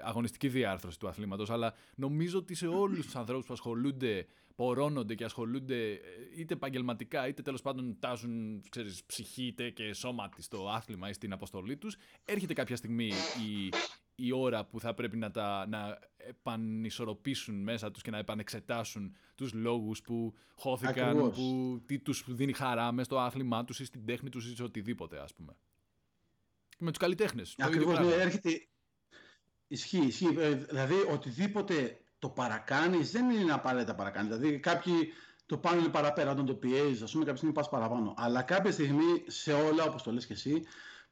αγωνιστική 0.03 0.47
διάρθρωση 0.47 0.99
του 0.99 1.07
αθλήματος. 1.07 1.49
Αλλά 1.49 1.73
νομίζω 1.95 2.37
ότι 2.37 2.55
σε 2.55 2.67
όλους 2.67 3.05
τους 3.05 3.15
ανθρώπους 3.15 3.45
που 3.45 3.53
ασχολούνται, 3.53 4.25
πορώνονται 4.55 5.15
και 5.15 5.23
ασχολούνται 5.23 5.91
ε, 5.91 5.99
είτε 6.37 6.53
επαγγελματικά 6.53 7.27
είτε 7.27 7.41
τέλος 7.41 7.61
πάντων 7.61 7.97
τάζουν 7.99 8.63
ξέρεις, 8.69 9.03
ψυχή 9.05 9.45
είτε 9.45 9.69
και 9.69 9.93
σώματι 9.93 10.41
στο 10.41 10.69
άθλημα 10.69 11.09
ή 11.09 11.13
στην 11.13 11.33
αποστολή 11.33 11.77
τους, 11.77 11.95
έρχεται 12.25 12.53
κάποια 12.53 12.75
στιγμή 12.75 13.05
η, 13.05 13.69
η 14.15 14.31
ώρα 14.31 14.65
που 14.65 14.79
θα 14.79 14.93
πρέπει 14.93 15.17
να, 15.17 15.31
τα, 15.31 15.67
να 15.67 15.99
επανισορροπήσουν 16.17 17.55
μέσα 17.55 17.91
τους 17.91 18.01
και 18.01 18.11
να 18.11 18.17
επανεξετάσουν 18.17 19.15
τους 19.35 19.53
λόγους 19.53 20.01
που 20.01 20.33
χώθηκαν, 20.55 21.31
που, 21.31 21.81
τι 21.85 21.99
τους 21.99 22.23
δίνει 22.27 22.53
χαρά 22.53 22.91
μες 22.91 23.05
στο 23.05 23.19
άθλημά 23.19 23.65
τους 23.65 23.79
ή 23.79 23.85
στην 23.85 24.05
τέχνη 24.05 24.29
τους 24.29 24.51
ή 24.51 24.55
σε 24.55 24.63
οτιδήποτε 24.63 25.19
ας 25.19 25.33
πούμε. 25.33 25.55
με 26.77 26.89
τους 26.89 26.99
καλλιτέχνες. 26.99 27.55
Ακριβώς, 27.57 27.99
ναι, 27.99 28.13
έρχεται... 28.13 28.67
Ισχύει, 29.67 30.05
ισχύει. 30.05 30.35
Ε, 30.37 30.53
δηλαδή 30.53 30.95
οτιδήποτε 31.11 31.99
το 32.19 32.29
παρακάνεις 32.29 33.11
δεν 33.11 33.29
είναι 33.29 33.51
απαραίτητα 33.51 33.95
παρακάνεις. 33.95 34.37
Δηλαδή 34.37 34.59
κάποιοι 34.59 34.93
το 35.45 35.57
πάνε 35.57 35.87
παραπέρα 35.87 36.31
όταν 36.31 36.45
το 36.45 36.53
πιέζεις, 36.53 37.01
ας 37.01 37.11
πούμε, 37.11 37.23
κάποια 37.23 37.37
στιγμή 37.37 37.55
πας 37.55 37.69
παραπάνω. 37.69 38.13
Αλλά 38.17 38.41
κάποια 38.41 38.71
στιγμή 38.71 39.23
σε 39.27 39.53
όλα, 39.53 39.83
όπως 39.83 40.03
το 40.03 40.11
λες 40.11 40.25
και 40.25 40.33
εσύ, 40.33 40.63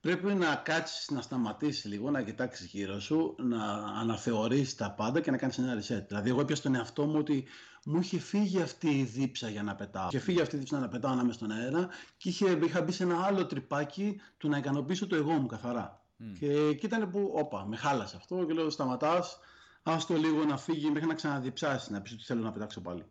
πρέπει 0.04 0.34
να 0.34 0.56
κάτσεις, 0.56 1.10
να 1.10 1.22
σταματήσεις 1.22 1.86
λίγο, 1.86 2.10
να 2.12 2.22
κοιτάξεις 2.22 2.66
γύρω 2.66 3.00
σου, 3.00 3.36
να 3.39 3.74
αναθεωρήσεις 3.74 4.76
τα 4.76 4.92
πάντα 4.92 5.20
και 5.22 5.32
να 5.32 5.38
κάνεις 5.38 5.58
ένα 5.58 5.78
reset. 5.80 6.06
Δηλαδή 6.08 6.30
εγώ 6.30 6.42
έπιασα 6.42 6.62
τον 6.62 6.76
εαυτό 6.76 7.06
μου 7.06 7.18
ότι 7.18 7.48
μου 7.86 8.00
είχε 8.00 8.20
φύγει 8.20 8.62
αυτή 8.62 8.89
η 8.89 9.04
δίψα 9.04 9.50
για 9.50 9.63
να 9.63 9.76
πετάω. 9.76 10.08
Είχε 10.08 10.20
φύγει 10.20 10.42
αυτή 10.42 10.56
η 10.56 10.60
δίψα 10.60 10.80
να 10.80 10.88
πετάω 10.88 11.12
ανάμεσα 11.12 11.38
στον 11.38 11.52
αέρα 11.52 11.88
και 12.18 12.30
είχε, 12.30 12.60
είχα 12.63 12.82
μπει 12.82 12.92
σε 12.92 13.04
ένα 13.04 13.24
άλλο 13.24 13.46
τρυπάκι 13.46 14.22
του 14.38 14.50
να 14.50 14.58
ικανοποιήσω 14.58 15.08
το 15.08 15.16
εγώ 15.16 15.32
μου 15.32 15.46
καθαρά. 15.46 16.02
Mm. 16.20 16.24
Και 16.39 16.52
εκεί 16.52 16.86
ήταν 16.86 17.10
που, 17.10 17.32
όπα, 17.36 17.66
με 17.66 17.76
χάλασε 17.76 18.16
αυτό 18.16 18.46
και 18.46 18.54
λέω 18.54 18.70
σταματάς, 18.70 19.39
άστο 19.84 20.13
λίγο 20.16 20.44
να 20.44 20.58
φύγει 20.58 20.89
μέχρι 20.89 21.08
να 21.08 21.13
ξαναδιψάσει, 21.13 21.92
να 21.92 22.02
πεις 22.02 22.12
ότι 22.12 22.24
θέλω 22.24 22.42
να 22.42 22.52
πετάξω 22.52 22.82
πάλι. 22.82 23.06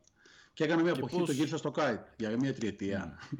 Και 0.52 0.64
έκανα 0.64 0.82
μια 0.82 0.92
εποχή, 0.96 1.16
πώς... 1.16 1.26
το 1.26 1.32
γύρισα 1.32 1.56
στο 1.56 1.70
κάιτ 1.70 2.00
για 2.16 2.36
μια 2.36 2.54
τριετία. 2.54 3.18
Mm. 3.18 3.36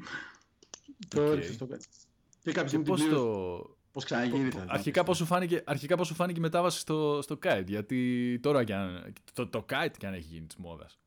το 1.07 1.21
έριξα 1.21 1.53
στο 1.53 1.65
κάιτ. 1.65 1.83
Και 2.43 2.51
κάποια 2.51 2.81
πώς 2.81 3.07
το... 3.07 3.77
Πώς 3.91 4.03
ξαναγύρισε. 4.05 4.65
Αρχικά 4.67 5.03
πώς 5.03 5.17
σου 5.17 5.25
φάνηκε, 5.25 5.61
αρχικά 5.65 5.97
πώς 5.97 6.07
σου 6.07 6.13
φάνηκε 6.13 6.39
η 6.39 6.41
μετάβαση 6.41 6.79
στο, 6.79 7.19
στο 7.21 7.39
kite, 7.43 7.63
γιατί 7.67 8.39
τώρα 8.41 8.63
κι 8.63 8.73
αν, 8.73 9.13
το, 9.33 9.47
το 9.47 9.65
kite 9.69 9.93
κι 9.97 10.05
αν 10.05 10.13
έχει 10.13 10.27
γίνει 10.29 10.45
της 10.45 10.55
μόδας. 10.55 10.99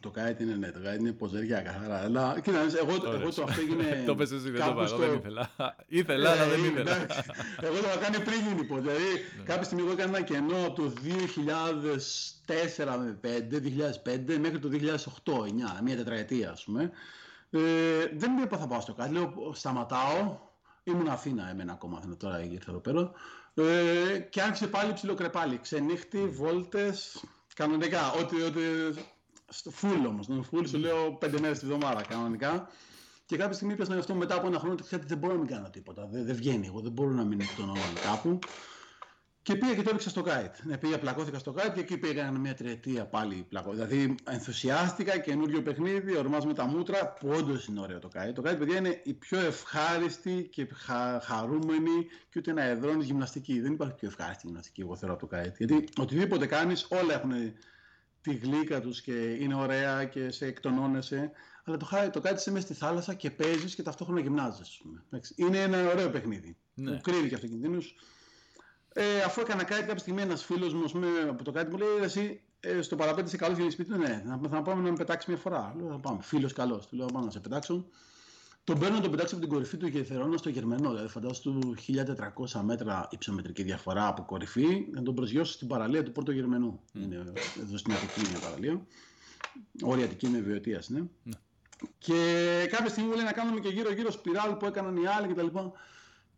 Το 0.00 0.12
kite 0.16 0.40
είναι, 0.40 0.54
ναι, 0.54 0.70
το 0.70 0.80
kite 0.84 0.98
είναι 0.98 1.12
ποζεριά 1.12 1.60
καθαρά. 1.60 1.98
Αλλά 1.98 2.40
κοίτα, 2.40 2.58
εγώ, 2.60 3.12
εγώ 3.12 3.30
το 3.32 3.42
αυτό 3.42 3.60
έγινε. 3.60 4.02
το 4.06 4.14
πες 4.14 4.30
εσύ, 4.30 4.50
δεν 4.50 4.64
το 4.64 4.72
πάω, 4.72 4.96
δεν 4.96 5.14
ήθελα. 5.14 5.50
ήθελα, 5.86 6.30
αλλά 6.30 6.48
δεν 6.48 6.64
ήθελα. 6.64 6.96
εγώ 7.60 7.74
το 7.74 7.88
είχα 7.88 7.96
κάνει 7.96 8.24
πριν 8.24 8.40
γίνει 8.48 8.64
πω. 8.64 8.78
Δηλαδή, 8.78 9.04
ναι. 9.36 9.42
κάποια 9.42 9.62
στιγμή 9.62 9.84
εγώ 9.84 9.92
έκανα 9.92 10.16
ένα 10.16 10.26
κενό 10.26 10.72
το 10.72 10.92
2004 12.76 12.84
με 12.98 13.18
5, 13.22 13.26
2005 14.34 14.38
μέχρι 14.40 14.58
το 14.58 14.68
2008-2009, 15.24 15.82
μια 15.82 15.96
τετραετία, 15.96 16.50
ας 16.50 16.64
πούμε. 16.64 16.90
Ε, 17.56 18.10
δεν 18.12 18.30
μου 18.36 18.42
είπα 18.42 18.58
θα 18.58 18.66
πάω 18.66 18.80
στο 18.80 18.94
κάτι. 18.94 19.12
Λέω 19.12 19.52
σταματάω. 19.54 20.38
Ήμουν 20.84 21.08
Αθήνα 21.08 21.48
εμένα 21.48 21.72
ακόμα, 21.72 21.98
Αθήνα, 21.98 22.16
τώρα 22.16 22.42
ήρθα 22.42 22.70
εδώ 22.70 22.80
πέρα. 22.80 23.10
Ε, 23.54 24.18
και 24.18 24.42
άρχισε 24.42 24.66
πάλι 24.66 24.92
ψιλοκρεπάλι. 24.92 25.58
Ξενύχτη, 25.58 26.26
βόλτες, 26.26 27.24
κανονικά. 27.54 28.12
Ό,τι, 28.12 28.42
ό,τι, 28.42 28.60
στο 29.48 29.70
φουλ 29.70 30.06
όμως. 30.06 30.24
Στον 30.24 30.44
φουλ 30.44 30.64
σου 30.64 30.78
λέω 30.78 31.12
πέντε 31.12 31.40
μέρες 31.40 31.58
τη 31.58 31.66
βδομάδα 31.66 32.02
κανονικά. 32.02 32.68
Και 33.26 33.36
κάποια 33.36 33.54
στιγμή 33.54 33.74
πιάσα 33.74 33.94
αυτό 33.94 34.14
μετά 34.14 34.34
από 34.34 34.46
ένα 34.46 34.58
χρόνο 34.58 34.74
ότι 34.92 35.06
δεν 35.06 35.18
μπορώ 35.18 35.32
να 35.32 35.38
μην 35.38 35.48
κάνω 35.48 35.70
τίποτα. 35.70 36.08
Δεν, 36.10 36.24
δεν 36.24 36.34
βγαίνει. 36.34 36.66
Εγώ 36.66 36.80
δεν 36.80 36.92
μπορώ 36.92 37.10
να 37.10 37.24
μην 37.24 37.40
εκ 37.40 37.48
των 37.56 37.72
κάπου. 38.02 38.38
Και 39.46 39.56
πήγα 39.56 39.74
και 39.74 39.82
το 39.82 39.88
έριξα 39.88 40.10
στο 40.10 40.22
kite. 40.26 40.54
Ναι, 40.62 40.78
πήγα, 40.78 40.98
πλακώθηκα 40.98 41.38
στο 41.38 41.54
kite 41.56 41.70
και 41.74 41.80
εκεί 41.80 41.98
πήγα 41.98 42.30
μια 42.30 42.54
τριετία 42.54 43.06
πάλι 43.06 43.46
πλακώ. 43.48 43.70
Δηλαδή 43.70 44.14
ενθουσιάστηκα, 44.24 45.18
καινούριο 45.18 45.62
παιχνίδι, 45.62 46.16
ορμάζουμε 46.16 46.54
τα 46.54 46.66
μούτρα, 46.66 47.12
που 47.12 47.28
όντως 47.28 47.66
είναι 47.66 47.80
ωραίο 47.80 47.98
το 47.98 48.08
kite. 48.14 48.32
Το 48.34 48.42
kite, 48.46 48.58
παιδιά, 48.58 48.76
είναι 48.76 49.00
η 49.04 49.12
πιο 49.12 49.38
ευχάριστη 49.38 50.48
και 50.52 50.68
χα, 50.72 51.20
χαρούμενη 51.20 52.06
και 52.28 52.38
ούτε 52.38 52.50
ένα 52.50 52.62
εδρώνει 52.62 53.04
γυμναστική. 53.04 53.60
Δεν 53.60 53.72
υπάρχει 53.72 53.94
πιο 53.94 54.08
ευχάριστη 54.08 54.46
γυμναστική, 54.46 54.80
εγώ 54.80 54.96
θεωρώ 54.96 55.14
από 55.14 55.26
το 55.26 55.36
kite. 55.36 55.56
Γιατί 55.58 55.88
οτιδήποτε 55.96 56.46
κάνεις, 56.46 56.86
όλα 56.88 57.14
έχουν 57.14 57.32
τη 58.20 58.34
γλύκα 58.34 58.80
τους 58.80 59.00
και 59.00 59.36
είναι 59.40 59.54
ωραία 59.54 60.04
και 60.04 60.30
σε 60.30 60.46
εκτονώνεσαι. 60.46 61.30
Αλλά 61.64 61.76
το, 61.76 61.88
το 62.12 62.20
kite 62.24 62.36
είσαι 62.36 62.50
μέσα 62.50 62.64
στη 62.64 62.74
θάλασσα 62.74 63.14
και 63.14 63.30
παίζεις 63.30 63.74
και 63.74 63.82
ταυτόχρονα 63.82 64.20
γυμνάζει. 64.20 64.62
Είναι 65.34 65.58
ένα 65.58 65.88
ωραίο 65.90 66.10
παιχνίδι. 66.10 66.56
Ναι. 66.74 66.90
Που 66.90 67.00
κρύβει 67.00 67.28
και 67.28 67.34
αυτοκινδύνου. 67.34 67.78
Ε, 68.98 69.22
αφού 69.22 69.40
έκανα 69.40 69.64
κάτι 69.64 69.80
κάποια 69.80 69.98
στιγμή, 69.98 70.22
ένας 70.22 70.44
φίλος 70.44 70.74
μου 70.74 70.84
από 71.28 71.44
το 71.44 71.52
κάτι 71.52 71.70
μου 71.70 71.76
λέει: 71.76 71.88
Εσύ 72.02 72.40
ε, 72.60 72.82
στο 72.82 72.96
παραπέντε 72.96 73.26
είσαι 73.26 73.36
καλός 73.36 73.58
για 73.58 73.70
σπίτι 73.70 73.90
του; 73.90 73.98
Ναι, 73.98 74.22
θα, 74.26 74.40
θα 74.50 74.62
πάμε 74.62 74.82
να 74.82 74.90
με 74.90 74.96
πετάξει 74.96 75.30
μια 75.30 75.38
φορά. 75.38 75.74
Λέω: 75.78 75.88
Θα 75.88 75.98
πάμε. 75.98 76.18
Φίλος 76.22 76.52
καλός. 76.52 76.86
Του 76.86 76.96
λέω: 76.96 77.06
Πάμε 77.06 77.24
να 77.24 77.30
σε 77.30 77.40
πετάξω. 77.40 77.86
Τον 78.64 78.78
παίρνω 78.78 78.94
να 78.96 79.02
τον 79.02 79.10
πετάξω 79.10 79.34
από 79.34 79.44
την 79.44 79.54
κορυφή 79.54 79.76
του 79.76 79.86
Γεθερώνα 79.86 80.36
στο 80.36 80.48
Γερμανό. 80.48 80.88
Δηλαδή, 80.90 81.08
φαντάζομαι 81.08 81.60
του 81.60 81.74
1400 82.52 82.60
μέτρα 82.60 83.08
υψομετρική 83.10 83.62
διαφορά 83.62 84.06
από 84.06 84.22
κορυφή 84.22 84.86
να 84.92 85.02
τον 85.02 85.14
προσγειώσω 85.14 85.52
στην 85.52 85.68
παραλία 85.68 86.02
του 86.02 86.12
Πόρτο 86.12 86.32
Γερμανού. 86.32 86.80
Mm. 86.80 87.00
Είναι 87.00 87.14
εδώ 87.60 87.76
στην 87.76 87.92
Αττική 87.92 88.30
μια 88.30 88.38
παραλία. 88.38 88.86
Όρια 89.82 90.04
Αττική 90.04 90.26
είναι 90.26 90.38
βιωτεία, 90.38 90.82
ναι. 90.86 91.00
Mm. 91.26 91.32
Και 91.98 92.14
κάποια 92.70 92.88
στιγμή 92.88 93.08
μου 93.10 93.16
λέει 93.16 93.24
να 93.24 93.32
κάνουμε 93.32 93.60
και 93.60 93.68
γύρω-γύρω 93.68 94.10
σπιράλ 94.10 94.52
που 94.52 94.66
έκαναν 94.66 94.96
οι 94.96 95.06
άλλοι 95.06 95.34
κτλ 95.34 95.46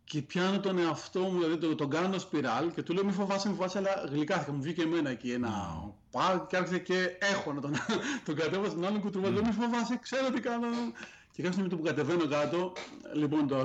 και 0.08 0.22
πιάνω 0.22 0.60
τον 0.60 0.78
εαυτό 0.78 1.20
μου, 1.20 1.38
δηλαδή 1.38 1.56
τον, 1.56 1.76
τον 1.76 1.90
κάνω 1.90 2.18
σπιράλ 2.18 2.72
και 2.72 2.82
του 2.82 2.92
λέω 2.94 3.04
μη 3.04 3.12
φοβάσαι, 3.12 3.48
μη 3.48 3.54
φοβάσαι, 3.54 3.78
αλλά 3.78 3.90
γλυκάθηκα. 4.10 4.52
Μου 4.52 4.62
βγήκε 4.62 4.82
εμένα 4.82 5.10
εκεί 5.10 5.30
ένα 5.30 5.50
mm. 6.12 6.46
και 6.48 6.56
άρχισε 6.56 6.78
και 6.78 7.16
έχω 7.18 7.52
να 7.52 7.60
τον, 7.60 7.72
τον 8.26 8.34
κατέβασα 8.34 8.70
στον 8.70 8.84
άλλον 8.84 9.00
κουτρούβα. 9.00 9.28
Mm. 9.28 9.32
Λέω 9.32 9.44
μη 9.44 9.52
φοβάσαι, 9.52 9.98
ξέρω 10.02 10.30
τι 10.30 10.40
κάνω. 10.40 10.66
Και 11.32 11.42
κάποια 11.42 11.52
στιγμή 11.52 11.68
που 11.68 11.82
κατεβαίνω 11.82 12.26
κάτω, 12.26 12.72
λοιπόν, 13.12 13.48
το 13.48 13.56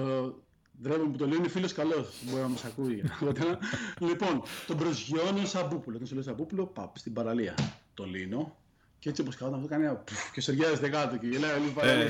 δρόμο 0.81 1.11
που 1.11 1.17
το 1.17 1.27
λέω 1.27 1.37
είναι 1.37 1.47
φίλος 1.47 1.73
καλός. 1.73 2.09
Μπορεί 2.21 2.41
να 2.41 2.47
μας 2.47 2.65
ακούει. 2.65 3.03
λοιπόν, 4.09 4.41
τον 4.67 4.77
προσγειώνω 4.77 5.45
σαν 5.45 5.67
πούπουλο. 5.67 5.97
Τον 5.97 6.07
σου 6.07 6.13
λέω 6.13 6.23
σαν 6.23 6.35
πούπουλο, 6.35 6.65
παπ 6.65 6.97
στην 6.97 7.13
παραλία. 7.13 7.55
Το 7.93 8.05
λύνω, 8.05 8.55
και 9.03 9.09
έτσι 9.09 9.21
όπως 9.21 9.35
κάνω 9.35 9.55
αυτό 9.55 9.67
κάνει 9.67 9.83
ένα 9.83 10.03
και 10.33 10.41
σοριάζεται 10.41 10.89
κάτω 10.89 11.17
και 11.17 11.27
γελάει 11.27 11.59
λίγο 11.59 11.71
παραλία. 11.71 12.07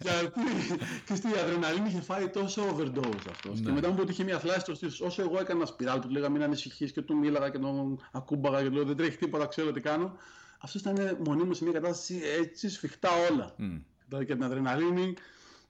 Γιατί 0.00 0.40
και 1.06 1.14
στη 1.14 1.28
αδρεναλίνη 1.42 1.88
είχε 1.88 2.00
φάει 2.00 2.28
τόσο 2.28 2.62
overdose 2.62 3.26
αυτό. 3.30 3.50
Και 3.50 3.60
ναι. 3.60 3.72
μετά 3.72 3.86
μου 3.88 3.92
είπε 3.92 4.02
ότι 4.02 4.12
είχε 4.12 4.24
μια 4.24 4.38
θλάση 4.38 4.60
στο 4.60 4.74
στήθος. 4.74 5.00
Όσο 5.00 5.22
εγώ 5.22 5.38
έκανα 5.40 5.66
σπιράλ 5.66 5.98
που 6.00 6.06
του 6.06 6.12
λέγα 6.12 6.28
μην 6.28 6.42
ανησυχείς 6.42 6.92
και 6.92 7.02
του 7.02 7.16
μίλαγα 7.16 7.50
και 7.50 7.58
τον 7.58 8.00
ακούμπαγα 8.12 8.62
και 8.62 8.68
του 8.68 8.74
λέω 8.74 8.84
δεν 8.84 8.96
τρέχει 8.96 9.16
τίποτα, 9.16 9.46
ξέρω 9.46 9.72
τι 9.72 9.80
κάνω. 9.80 10.16
Αυτό 10.58 10.78
ήταν 10.78 11.16
μονίμως 11.24 11.56
σε 11.56 11.64
μια 11.64 11.72
κατάσταση 11.72 12.20
έτσι 12.38 12.70
σφιχτά 12.70 13.10
όλα. 13.30 13.54
Mm. 13.58 14.24
Και 14.26 14.34
την 14.34 14.44
αδρεναλίνη 14.44 15.14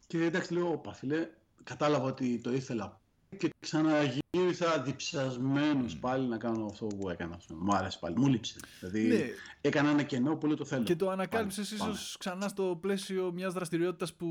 και 0.07 0.25
εντάξει 0.25 0.55
λέω, 0.55 0.71
όπα 0.73 0.93
φίλε, 0.93 1.29
κατάλαβα 1.65 2.05
ότι 2.05 2.41
το 2.43 2.53
ήθελα 2.53 3.01
και 3.39 3.51
ξαναγύρισα 3.61 4.83
διψασμένος 4.85 5.95
mm. 5.95 6.01
πάλι 6.01 6.27
να 6.27 6.37
κάνω 6.37 6.67
αυτό 6.67 6.87
που 6.87 7.11
έκανα. 7.11 7.41
Μου 7.55 7.75
άρεσε 7.75 7.99
πάλι. 8.01 8.19
Μου 8.19 8.27
λείψε. 8.27 8.57
Δηλαδή 8.81 9.07
ναι. 9.07 9.25
έκανα 9.61 9.91
ένα 9.91 10.03
κενό 10.03 10.37
που 10.37 10.55
το 10.55 10.65
θέλω. 10.65 10.83
Και 10.83 10.97
το 10.97 11.11
ανακάλυψες 11.11 11.71
ίσως 11.71 12.17
ξανά 12.19 12.49
στο 12.49 12.79
πλαίσιο 12.81 13.33
μιας 13.33 13.53
δραστηριότητας 13.53 14.15
που 14.15 14.29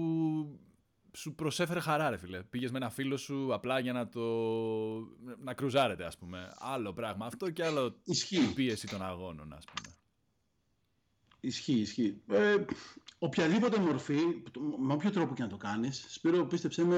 σου 1.17 1.35
προσέφερε 1.35 1.79
χαρά, 1.79 2.09
ρε 2.09 2.17
φίλε. 2.17 2.43
Πήγες 2.43 2.71
με 2.71 2.77
ένα 2.77 2.89
φίλο 2.89 3.17
σου 3.17 3.53
απλά 3.53 3.79
για 3.79 3.93
να 3.93 4.09
το. 4.09 4.21
να 5.39 5.53
κρουζάρετε, 5.53 6.05
ας 6.05 6.17
πούμε. 6.17 6.51
Άλλο 6.57 6.93
πράγμα. 6.93 7.25
Αυτό 7.25 7.49
και 7.49 7.65
άλλο 7.65 7.95
Ισχύει. 8.03 8.43
η 8.43 8.53
πίεση 8.53 8.87
των 8.87 9.03
αγώνων, 9.03 9.53
ας 9.53 9.65
πούμε. 9.65 9.95
Ισχύει, 11.45 11.79
ισχύει. 11.79 12.21
Ε, 12.31 12.55
οποιαδήποτε 13.19 13.79
μορφή, 13.79 14.17
με 14.79 14.93
όποιο 14.93 15.11
τρόπο 15.11 15.33
και 15.33 15.41
να 15.41 15.47
το 15.47 15.57
κάνεις, 15.57 16.05
Σπύρο, 16.09 16.45
πίστεψέ 16.45 16.83
με, 16.85 16.97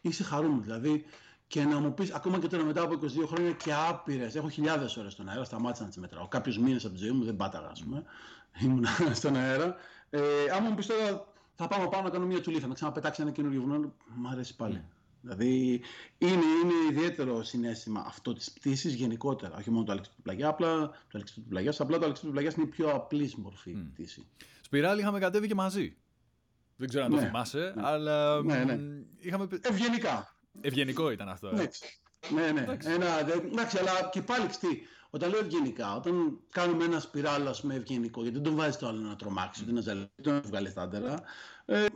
είσαι 0.00 0.22
χαρούμενος. 0.22 0.64
Δηλαδή, 0.64 1.04
και 1.46 1.64
να 1.64 1.78
μου 1.78 1.94
πεις, 1.94 2.12
ακόμα 2.12 2.38
και 2.38 2.46
τώρα 2.46 2.64
μετά 2.64 2.82
από 2.82 2.94
22 2.94 3.26
χρόνια 3.26 3.52
και 3.52 3.72
άπειρες, 3.88 4.34
έχω 4.34 4.48
χιλιάδες 4.48 4.96
ώρες 4.96 5.12
στον 5.12 5.28
αέρα, 5.28 5.44
σταμάτησα 5.44 5.82
να 5.82 5.88
τις 5.88 5.98
μετράω. 5.98 6.28
Κάποιους 6.28 6.58
μήνες 6.58 6.84
από 6.84 6.94
τη 6.94 7.00
ζωή 7.00 7.10
μου 7.10 7.24
δεν 7.24 7.36
πάταγα, 7.36 7.68
ας 7.68 7.82
πούμε. 7.82 8.04
Ήμουν 8.64 8.84
στον 9.12 9.36
αέρα. 9.36 9.76
Ε, 10.10 10.20
άμα 10.54 10.68
μου 10.68 10.74
πεις 10.74 10.86
τώρα, 10.86 11.26
θα 11.54 11.68
πάω 11.68 11.88
πάνω 11.88 12.02
να 12.02 12.10
κάνω 12.10 12.26
μια 12.26 12.40
τσουλή, 12.40 12.58
θα 12.58 12.66
με 12.66 12.74
ξαναπετάξει 12.74 13.22
ένα 13.22 13.30
καινούριο 13.30 13.60
βουνό, 13.60 13.94
μου 14.14 14.28
αρέσει 14.28 14.56
πάλι. 14.56 14.84
Δηλαδή 15.20 15.80
είναι, 16.18 16.32
είναι 16.32 16.74
ιδιαίτερο 16.90 17.42
συνέστημα 17.42 18.04
αυτό 18.06 18.32
της 18.32 18.52
πτήσης 18.52 18.94
γενικότερα. 18.94 19.56
Όχι 19.56 19.70
μόνο 19.70 19.84
το 19.84 19.92
αλεξίπτου 19.92 20.16
του 20.16 20.22
πλαγιά, 20.22 20.48
απλά 20.48 20.88
το 20.88 20.94
αλεξίπτου 21.12 21.42
του 21.42 21.48
πλαγιά. 21.48 21.74
Απλά 21.78 21.98
το 21.98 22.04
αλεξίπτου 22.04 22.26
του 22.26 22.32
πλαγιά 22.32 22.52
είναι 22.56 22.66
η 22.66 22.70
πιο 22.70 22.90
απλής 22.90 23.34
μορφή 23.34 23.76
mm. 23.78 23.90
πτήση. 23.92 24.26
Σπιράλ 24.60 24.98
είχαμε 24.98 25.18
κατέβει 25.18 25.46
και 25.46 25.54
μαζί. 25.54 25.96
Δεν 26.76 26.88
ξέρω 26.88 27.04
αν 27.04 27.10
το 27.10 27.16
ναι, 27.16 27.26
θυμάσαι, 27.26 27.72
ναι. 27.76 27.82
αλλά. 27.84 28.42
Ναι, 28.42 28.64
ναι. 28.64 28.78
Είχαμε... 29.18 29.48
Ευγενικά. 29.60 30.36
Ευγενικό 30.60 31.10
ήταν 31.10 31.28
αυτό. 31.28 31.48
Ε. 31.48 31.70
Ναι, 32.34 32.50
ναι. 32.50 32.60
Εντάξει. 32.60 32.90
Ένα, 32.90 33.20
εντάξει, 33.20 33.78
αλλά 33.78 34.08
και 34.12 34.22
πάλι 34.22 34.46
ξτή. 34.46 34.82
Όταν 35.10 35.30
λέω 35.30 35.40
ευγενικά, 35.40 35.96
όταν 35.96 36.38
κάνουμε 36.50 36.84
ένα 36.84 37.00
σπιράλ 37.00 37.42
με 37.62 37.74
ευγενικό, 37.74 38.22
γιατί 38.22 38.36
δεν 38.36 38.44
τον 38.44 38.56
βάζεις 38.56 38.76
το 38.76 38.86
άλλο 38.88 39.00
να 39.00 39.16
τρομάξεις, 39.16 39.64
mm. 39.68 39.72
να 39.72 39.80
ζαλίσει, 39.80 40.10
δεν 40.16 40.40
τον 40.40 40.50
βγάλεις 40.50 40.70
στάντερα. 40.70 41.22
Ε, 41.64 41.86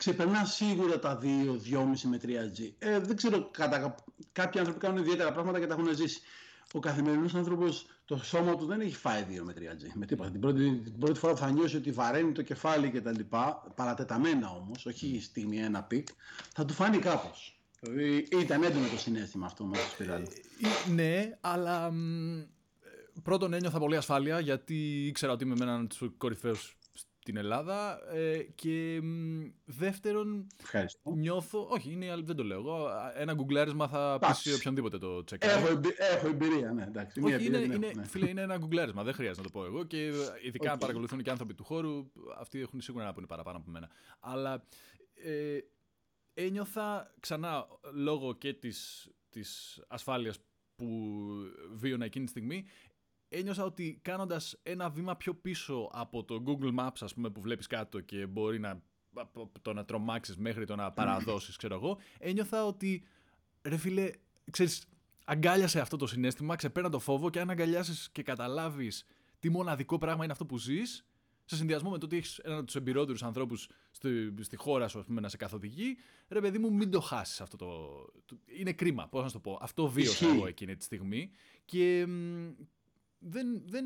ξεπερνά 0.00 0.44
σίγουρα 0.44 0.98
τα 0.98 1.18
2, 1.22 1.24
2,5 1.24 2.08
με 2.08 2.20
3G. 2.22 2.72
Ε, 2.78 2.98
δεν 2.98 3.16
ξέρω, 3.16 3.48
κατά, 3.50 3.94
κάποιοι 4.32 4.60
άνθρωποι 4.60 4.80
κάνουν 4.80 4.98
ιδιαίτερα 4.98 5.32
πράγματα 5.32 5.60
και 5.60 5.66
τα 5.66 5.74
έχουν 5.74 5.94
ζήσει. 5.94 6.20
Ο 6.72 6.78
καθημερινός 6.78 7.34
άνθρωπος, 7.34 7.86
το 8.04 8.16
σώμα 8.16 8.56
του 8.56 8.66
δεν 8.66 8.80
έχει 8.80 8.94
φάει 8.94 9.24
2 9.28 9.42
με 9.42 9.54
3G. 9.56 9.90
Με 9.94 10.06
τίποτα. 10.06 10.30
Την 10.30 10.40
πρώτη, 10.40 10.80
την 10.84 10.98
πρώτη 10.98 11.18
φορά 11.18 11.32
που 11.32 11.38
θα 11.38 11.50
νιώσει 11.50 11.76
ότι 11.76 11.90
βαραίνει 11.90 12.32
το 12.32 12.42
κεφάλι 12.42 12.88
κτλ. 12.88 13.20
Παρατεταμένα 13.74 14.50
όμως, 14.50 14.86
όχι 14.86 15.20
στιγμή 15.22 15.58
ένα 15.58 15.82
peak, 15.82 16.08
θα 16.54 16.64
του 16.64 16.74
φάνει 16.74 16.98
κάπως. 16.98 17.60
Δηλαδή 17.80 18.26
ήταν 18.40 18.62
έντονο 18.62 18.86
το 18.88 18.98
συναίσθημα 18.98 19.46
αυτό 19.46 19.64
με 19.64 19.76
το 19.76 19.82
σπιράλι. 19.92 20.26
Ε, 20.86 20.90
ναι, 20.90 21.38
αλλά 21.40 21.92
πρώτον 23.22 23.52
ένιωθα 23.52 23.78
πολύ 23.78 23.96
ασφάλεια 23.96 24.40
γιατί 24.40 25.06
ήξερα 25.06 25.32
ότι 25.32 25.44
είμαι 25.44 25.54
με 25.58 25.64
έναν 25.64 25.88
τους 25.88 26.10
κορυφαίους 26.16 26.76
την 27.24 27.36
Ελλάδα 27.36 27.98
ε, 28.12 28.38
και 28.54 29.00
δεύτερον 29.64 30.46
Ευχαριστώ. 30.60 31.10
νιώθω, 31.14 31.68
όχι 31.70 31.92
είναι, 31.92 32.16
δεν 32.22 32.36
το 32.36 32.44
λέω 32.44 32.58
εγώ, 32.58 32.88
ένα 33.14 33.34
γκουγκλέρισμα 33.34 33.88
θα 33.88 34.18
πείσει 34.26 34.52
οποιονδήποτε 34.52 34.98
το 34.98 35.24
τσεκάρει. 35.24 35.62
Έχω, 35.64 35.80
έχω 35.98 36.26
εμπειρία, 36.26 36.72
ναι, 36.72 36.82
εντάξει. 36.82 37.20
Όχι, 37.20 37.46
είναι, 37.46 37.58
είναι, 37.58 37.76
ναι. 37.94 38.04
φίλε, 38.04 38.28
είναι 38.28 38.40
ένα 38.40 38.56
γκουγκλέρισμα, 38.56 39.02
δεν 39.02 39.14
χρειάζεται 39.14 39.40
να 39.40 39.50
το 39.50 39.58
πω 39.58 39.64
εγώ 39.64 39.84
και 39.84 40.06
ειδικά 40.42 40.68
okay. 40.68 40.72
αν 40.72 40.78
παρακολουθούν 40.78 41.22
και 41.22 41.30
άνθρωποι 41.30 41.54
του 41.54 41.64
χώρου, 41.64 42.10
αυτοί 42.38 42.60
έχουν 42.60 42.80
σίγουρα 42.80 43.04
να 43.04 43.12
πούνε 43.12 43.26
παραπάνω 43.26 43.56
από 43.58 43.70
μένα. 43.70 43.90
Αλλά 44.20 44.64
ε, 45.14 45.58
ένιωθα 46.34 47.14
ξανά 47.20 47.66
λόγω 47.92 48.34
και 48.34 48.54
της, 48.54 49.10
της 49.28 49.80
ασφάλειας 49.88 50.38
που 50.76 51.18
βίωνα 51.72 52.04
εκείνη 52.04 52.24
τη 52.24 52.30
στιγμή 52.30 52.64
ένιωσα 53.30 53.64
ότι 53.64 53.98
κάνοντας 54.02 54.58
ένα 54.62 54.90
βήμα 54.90 55.16
πιο 55.16 55.34
πίσω 55.34 55.90
από 55.92 56.24
το 56.24 56.42
Google 56.46 56.78
Maps 56.78 56.98
ας 57.00 57.14
πούμε 57.14 57.30
που 57.30 57.40
βλέπεις 57.40 57.66
κάτω 57.66 58.00
και 58.00 58.26
μπορεί 58.26 58.58
να 58.58 58.82
το 59.62 59.72
να 59.72 59.84
τρομάξεις 59.84 60.36
μέχρι 60.36 60.66
το 60.66 60.76
να 60.76 60.92
παραδώσεις 60.92 61.56
ξέρω 61.56 61.74
εγώ 61.74 61.98
ένιωθα 62.18 62.64
ότι 62.64 63.04
ρε 63.62 63.76
φίλε 63.76 64.10
ξέρεις 64.50 64.84
αγκάλιασε 65.24 65.80
αυτό 65.80 65.96
το 65.96 66.06
συνέστημα 66.06 66.56
ξεπέρνα 66.56 66.88
το 66.88 66.98
φόβο 66.98 67.30
και 67.30 67.40
αν 67.40 67.50
αγκαλιάσεις 67.50 68.10
και 68.12 68.22
καταλάβεις 68.22 69.04
τι 69.38 69.50
μοναδικό 69.50 69.98
πράγμα 69.98 70.24
είναι 70.24 70.32
αυτό 70.32 70.46
που 70.46 70.58
ζεις 70.58 71.04
σε 71.50 71.56
συνδυασμό 71.56 71.90
με 71.90 71.98
το 71.98 72.04
ότι 72.04 72.16
έχεις 72.16 72.38
έναν 72.38 72.56
από 72.56 72.66
τους 72.66 72.74
εμπειρότερους 72.74 73.22
ανθρώπους 73.22 73.68
στη, 73.90 74.34
στη, 74.40 74.56
χώρα 74.56 74.88
σου, 74.88 74.98
ας 74.98 75.04
πούμε, 75.04 75.20
να 75.20 75.28
σε 75.28 75.36
καθοδηγεί, 75.36 75.96
ρε 76.28 76.40
παιδί 76.40 76.58
μου, 76.58 76.72
μην 76.72 76.90
το 76.90 77.00
χάσεις 77.00 77.40
αυτό 77.40 77.56
το. 77.56 78.36
Είναι 78.58 78.72
κρίμα, 78.72 79.08
πώς 79.08 79.22
να 79.22 79.28
σου 79.28 79.34
το 79.34 79.40
πω. 79.40 79.58
Αυτό 79.60 79.88
βίωσα 79.88 80.26
εγώ 80.28 80.46
εκείνη 80.46 80.76
τη 80.76 80.84
στιγμή. 80.84 81.30
Και, 81.64 82.06
δεν, 83.20 83.62
δεν, 83.66 83.84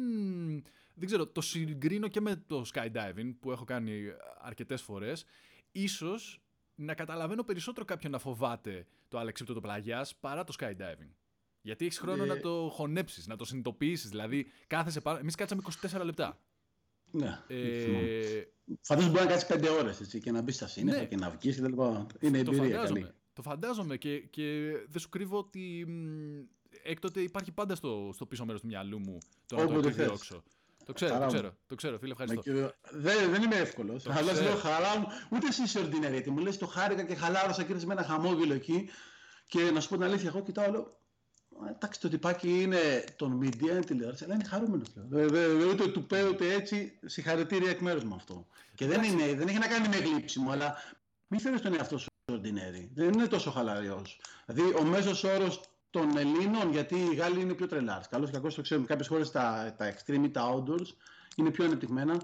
δεν 0.95 1.07
ξέρω, 1.07 1.27
το 1.27 1.41
συγκρίνω 1.41 2.09
και 2.09 2.21
με 2.21 2.43
το 2.47 2.65
skydiving 2.75 3.35
που 3.41 3.51
έχω 3.51 3.65
κάνει 3.65 4.03
αρκετές 4.41 4.83
φορές. 4.83 5.25
Ίσως 5.73 6.43
να 6.75 6.95
καταλαβαίνω 6.95 7.43
περισσότερο 7.43 7.85
κάποιον 7.85 8.13
να 8.13 8.19
φοβάται 8.19 8.87
το 9.09 9.19
αλεξίπτωτο 9.19 9.61
πλαγιάς 9.61 10.17
παρά 10.17 10.45
το 10.45 10.55
skydiving. 10.61 11.11
Γιατί 11.61 11.85
έχεις 11.85 11.99
χρόνο 11.99 12.25
να 12.25 12.35
ε, 12.35 12.41
το 12.41 12.71
χωνέψεις, 12.73 13.27
να 13.27 13.37
το 13.37 13.45
συνειδητοποιήσεις. 13.45 14.11
Δηλαδή, 14.11 14.47
κάθεσαι 14.67 15.01
πάνω. 15.01 15.19
Εμείς 15.19 15.35
κάτσαμε 15.35 15.63
24 15.81 16.05
λεπτά. 16.05 16.39
Ναι. 17.11 17.39
Ε... 17.47 18.43
Φαντάζομαι 18.81 19.13
μπορεί 19.13 19.25
να 19.25 19.31
κάτσεις 19.31 19.49
5 19.53 19.69
ώρες 19.81 20.19
και 20.23 20.31
να 20.31 20.43
μπεις 20.43 20.55
στα 20.55 20.67
σύννεφα 20.67 20.99
ναι. 20.99 21.07
και 21.07 21.17
να 21.17 21.31
βγεις 21.31 21.57
κτλ. 21.57 21.73
Είναι 22.21 22.43
το 22.43 22.51
εμπειρία 22.51 22.77
φαντάζομαι. 22.77 23.01
καλή. 23.01 23.13
Το 23.33 23.43
φαντάζομαι 23.43 23.97
και, 23.97 24.19
και 24.19 24.71
δεν 24.89 25.01
σου 25.01 25.09
κρύβω 25.09 25.39
ότι 25.39 25.87
έκτοτε 26.85 27.21
υπάρχει 27.21 27.53
πάντα 27.53 27.75
στο, 27.75 28.11
στο 28.15 28.27
πίσω 28.27 28.45
μέρος 28.45 28.61
του 28.61 28.67
μυαλού 28.67 28.99
μου 28.99 29.19
το 29.47 29.57
να 29.57 29.67
το 29.67 29.89
επιδιώξω. 29.89 30.43
Το 30.85 30.93
ξέρω, 30.93 31.19
το 31.19 31.27
ξέρω, 31.27 31.55
το 31.67 31.75
ξέρω, 31.75 31.99
φίλε, 31.99 32.13
ευχαριστώ. 32.13 32.73
Δεν, 32.91 33.31
δεν 33.31 33.43
είμαι 33.43 33.57
εύκολος. 33.57 34.07
Αλλά 34.07 34.33
λέω 34.33 34.57
χαρά 34.57 34.99
μου, 34.99 35.07
ούτε 35.31 35.47
εσύ 35.47 35.63
είσαι 35.63 35.81
ordinary. 35.81 36.27
Μου 36.27 36.39
λες 36.39 36.59
το 36.59 36.67
χάρηκα 36.67 37.03
και 37.03 37.15
χαλάρωσα 37.15 37.63
και 37.63 37.75
με 37.75 37.93
ένα 37.93 38.03
χαμόγελο 38.03 38.55
εκεί. 38.55 38.89
Και 39.47 39.71
να 39.71 39.81
σου 39.81 39.89
πω 39.89 39.95
την 39.95 40.05
αλήθεια, 40.05 40.29
εγώ 40.29 40.43
κοιτάω, 40.43 40.71
λέω, 40.71 40.99
Εντάξει, 41.69 42.01
το 42.01 42.09
τυπάκι 42.09 42.63
είναι 42.63 43.05
τον 43.17 43.41
media, 43.43 43.61
είναι 43.61 43.81
τηλεόραση, 43.81 44.25
αλλά 44.25 44.35
είναι 44.35 44.45
χαρούμενος. 44.45 44.89
Δεν 44.95 45.69
ούτε 45.69 45.89
του 45.89 46.07
πέ, 46.07 46.29
ούτε 46.29 46.53
έτσι. 46.53 46.99
Συγχαρητήρια 47.05 47.71
εκ 47.71 47.81
μέρους 47.81 48.05
μου 48.05 48.15
αυτό. 48.15 48.47
Και 48.75 48.87
δεν, 48.87 49.03
είναι, 49.03 49.35
δεν 49.35 49.49
έχει 49.49 49.59
να 49.59 49.69
κάνει 49.69 49.89
με 49.89 49.97
γλύψιμο, 49.97 50.51
αλλά 50.51 50.77
μην 51.27 51.41
θέλει 51.41 51.61
τον 51.61 51.75
εαυτό 51.75 51.99
σου 51.99 52.09
ordinary. 52.33 52.89
Δεν 52.95 53.13
είναι 53.13 53.27
τόσο 53.27 53.51
χαλαρός. 53.51 54.21
Δηλαδή, 54.47 54.75
ο 54.77 54.83
μέσος 54.83 55.25
όρος 55.25 55.61
των 55.95 56.17
Ελλήνων, 56.17 56.71
γιατί 56.71 56.95
οι 56.95 57.15
Γάλλοι 57.15 57.41
είναι 57.41 57.55
πιο 57.55 57.67
τρελάρ. 57.67 58.09
Καλώς 58.09 58.31
και 58.31 58.37
κακό 58.37 58.49
το 58.49 58.63
ξέρουμε. 58.63 58.87
Κάποιες 58.87 59.09
χώρες 59.09 59.31
τα, 59.31 59.75
τα 59.79 59.95
extreme 59.95 60.25
ή 60.25 60.31
τα 60.31 60.55
outdoors 60.55 60.89
είναι 61.37 61.51
πιο 61.51 61.65
ανεπτυγμένα 61.65 62.21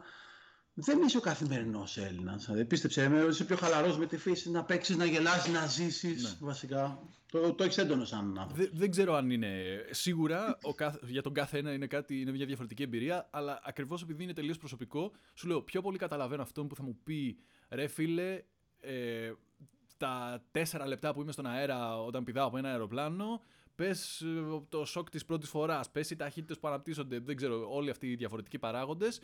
δεν 0.75 1.03
είσαι 1.03 1.17
ο 1.17 1.21
καθημερινός 1.21 1.97
Έλληνας. 1.97 2.45
Δηλαδή, 2.45 2.65
πίστεψε 2.65 3.09
με, 3.09 3.25
είσαι 3.29 3.45
πιο 3.45 3.57
χαλαρός 3.57 3.99
με 3.99 4.07
τη 4.07 4.17
φύση, 4.17 4.51
να 4.51 4.65
παίξεις, 4.65 4.97
να 4.97 5.05
γελάσει, 5.05 5.51
να 5.51 5.67
ζήσεις. 5.67 6.23
Ναι. 6.23 6.47
Βασικά. 6.47 6.99
Το, 7.31 7.53
το 7.53 7.65
έχεις 7.65 7.79
έντονος 7.79 8.09
σαν 8.09 8.39
άνθρωπο. 8.39 8.69
Δεν, 8.73 8.91
ξέρω 8.91 9.15
αν 9.15 9.31
είναι. 9.31 9.85
Σίγουρα 9.91 10.59
ο 10.63 10.75
για 11.07 11.23
τον 11.23 11.33
κάθε 11.33 11.59
ένα 11.59 11.73
είναι, 11.73 11.87
κάτι, 11.87 12.21
είναι 12.21 12.31
μια 12.31 12.47
διαφορετική 12.47 12.83
εμπειρία, 12.83 13.29
αλλά 13.31 13.61
ακριβώς 13.65 14.03
επειδή 14.03 14.23
είναι 14.23 14.33
τελείως 14.33 14.59
προσωπικό, 14.59 15.13
σου 15.35 15.47
λέω 15.47 15.63
πιο 15.63 15.81
πολύ 15.81 15.99
καταλαβαίνω 15.99 16.43
αυτόν 16.43 16.69
που 16.69 16.75
θα 16.75 16.83
μου 16.83 16.99
πει 17.05 17.39
ρε 17.69 17.87
φίλε, 17.87 18.43
ε, 18.81 19.33
τα 19.97 20.43
τέσσερα 20.51 20.87
λεπτά 20.87 21.15
που 21.15 21.21
είμαι 21.21 21.33
στον 21.33 21.47
αέρα 21.47 22.03
όταν 22.03 22.25
πηδάω 22.25 22.47
από 22.47 22.57
ένα 22.57 22.69
αεροπλάνο, 22.69 23.43
πες 23.81 24.21
ε, 24.21 24.63
το 24.69 24.85
σοκ 24.85 25.11
της 25.11 25.25
πρώτης 25.25 25.49
φοράς, 25.49 25.91
πες 25.91 26.11
οι 26.11 26.17
ταχύτητες 26.17 26.59
που 26.59 26.69
αναπτύσσονται, 26.69 27.19
δεν 27.19 27.37
ξέρω, 27.37 27.75
όλοι 27.75 27.91
αυτοί 27.91 28.11
οι 28.11 28.15
διαφορετικοί 28.15 28.59
παράγοντες. 28.59 29.21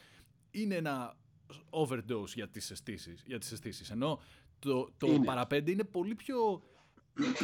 Είναι 0.51 0.75
ένα 0.75 1.17
overdose 1.71 2.29
για 2.35 2.49
τις 2.49 2.71
αισθήσεις, 2.71 3.23
για 3.27 3.39
τις 3.39 3.53
αισθήσεις. 3.53 3.91
Ενώ 3.91 4.21
το, 4.59 4.89
το 4.97 5.21
παραπέντε 5.25 5.71
είναι 5.71 5.85
πολύ 5.85 6.15
πιο 6.15 6.63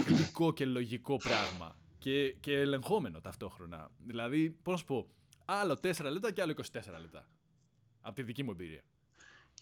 γλυκό 0.06 0.52
και 0.52 0.64
λογικό 0.64 1.16
πράγμα 1.16 1.76
και, 1.98 2.32
και 2.32 2.58
ελεγχόμενο 2.58 3.20
ταυτόχρονα. 3.20 3.90
Δηλαδή, 4.06 4.50
πώς 4.50 4.72
να 4.72 4.78
σου 4.78 4.84
πω, 4.84 5.08
άλλο 5.44 5.78
4 5.82 6.10
λεπτά 6.10 6.32
και 6.32 6.42
άλλο 6.42 6.54
24 6.56 6.62
λεπτά. 7.00 7.26
Από 8.00 8.14
τη 8.14 8.22
δική 8.22 8.42
μου 8.42 8.50
εμπειρία. 8.50 8.82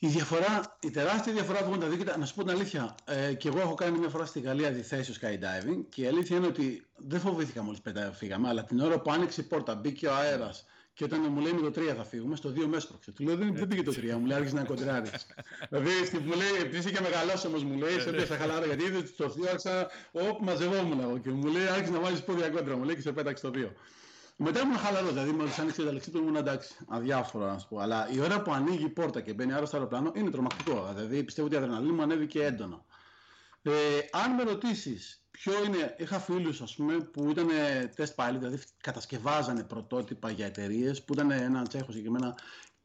Η 0.02 0.06
διαφορά, 0.06 0.76
η 0.80 0.90
τεράστια 0.90 1.32
διαφορά 1.32 1.58
που 1.58 1.64
έχουν 1.64 1.80
τα 1.80 1.86
δίκτυα, 1.86 2.16
να 2.16 2.26
σου 2.26 2.34
πω 2.34 2.42
την 2.42 2.50
αλήθεια, 2.50 2.94
ε, 3.04 3.32
και 3.34 3.48
εγώ 3.48 3.60
έχω 3.60 3.74
κάνει 3.74 3.98
μια 3.98 4.08
φορά 4.08 4.24
στη 4.24 4.40
Γαλλία 4.40 4.70
διθέσιο 4.70 5.14
skydiving 5.20 5.84
και 5.88 6.02
η 6.02 6.06
αλήθεια 6.06 6.36
είναι 6.36 6.46
ότι 6.46 6.86
δεν 6.96 7.20
φοβήθηκα 7.20 7.62
μόλις 7.62 7.80
φύγαμε, 8.12 8.48
αλλά 8.48 8.64
την 8.64 8.80
ώρα 8.80 9.00
που 9.00 9.12
άνοιξε 9.12 9.40
η 9.40 9.44
πόρτα, 9.44 9.74
μπήκε 9.74 10.06
ο 10.06 10.14
αέρας, 10.14 10.66
και 10.94 11.04
όταν 11.04 11.26
μου 11.30 11.40
λέει 11.40 11.52
με 11.52 11.70
το 11.70 11.80
3 11.80 11.94
θα 11.96 12.04
φύγουμε, 12.04 12.36
στο 12.36 12.48
2 12.48 12.66
με 12.66 12.76
έσπρωξε. 12.76 13.12
Του 13.12 13.24
λέω 13.24 13.36
δεν, 13.36 13.54
δεν 13.54 13.68
πήγε 13.68 13.82
το 13.82 13.92
3, 13.96 14.18
μου 14.18 14.26
λέει 14.26 14.36
άρχισε 14.36 14.54
να 14.54 14.64
κοντράρεις. 14.64 15.26
δηλαδή 15.68 15.90
μου 16.24 16.34
λέει, 16.34 16.54
επειδή 16.60 16.76
είσαι 16.78 16.90
και 16.90 17.00
μεγαλός 17.00 17.44
όμως, 17.44 17.64
μου 17.64 17.76
λέει, 17.78 18.00
σε 18.00 18.08
έπιασα 18.08 18.36
χαλάρα 18.36 18.66
γιατί 18.66 18.84
είδες 18.84 19.08
στο 19.08 19.34
2 19.36 19.46
άρχισα, 19.46 19.90
όπου 20.12 20.44
μαζευόμουν 20.44 21.00
εγώ 21.00 21.18
και 21.18 21.30
μου 21.30 21.46
λέει 21.46 21.66
άρχισε 21.66 21.92
να 21.92 22.00
βάλει 22.00 22.20
πόδια 22.20 22.48
κόντρα, 22.48 22.76
μου 22.76 22.84
λέει 22.84 22.94
και 22.94 23.00
σε 23.00 23.12
πέταξε 23.12 23.50
το 23.50 23.50
2. 23.54 23.68
Μετά 24.42 24.60
ήμουν 24.60 24.76
χαλαρό, 24.76 25.08
δηλαδή 25.08 25.30
μόλις 25.30 25.58
άνοιξε 25.58 25.84
τα 25.84 25.92
λεξί 25.92 26.10
του 26.10 26.18
ήμουν 26.18 26.36
εντάξει, 26.36 26.76
αδιάφορο 26.88 27.46
να 27.46 27.58
σου 27.58 27.68
πω. 27.68 27.78
Αλλά 27.78 28.10
η 28.10 28.20
ώρα 28.20 28.42
που 28.42 28.52
ανοίγει 28.52 28.84
η 28.84 28.88
πόρτα 28.88 29.20
και 29.20 29.34
μπαίνει 29.34 29.52
άλλο 29.52 29.66
στο 29.66 29.76
αεροπλάνο 29.76 30.12
είναι 30.14 30.30
τρομακτικό. 30.30 30.92
Δηλαδή 30.94 31.24
πιστεύω 31.24 31.46
ότι 31.46 31.56
η 31.56 31.58
αδρεναλίνη 31.58 31.92
μου 31.92 32.02
ανέβηκε 32.02 32.44
έντονα. 32.44 32.84
Ε, 33.62 33.72
αν 34.10 34.34
με 34.34 34.42
ρωτήσεις 34.42 35.22
ποιο 35.30 35.64
είναι, 35.64 35.94
είχα 35.98 36.18
φίλους 36.18 36.62
που 37.12 37.30
ήταν 37.30 37.48
test 37.96 38.14
pilot, 38.14 38.36
δηλαδή 38.38 38.58
κατασκευάζανε 38.80 39.64
πρωτότυπα 39.64 40.30
για 40.30 40.46
εταιρείες 40.46 41.04
που 41.04 41.12
ήταν 41.12 41.30
ένα 41.30 41.62
τσέχο 41.62 41.90
συγκεκριμένα 41.90 42.34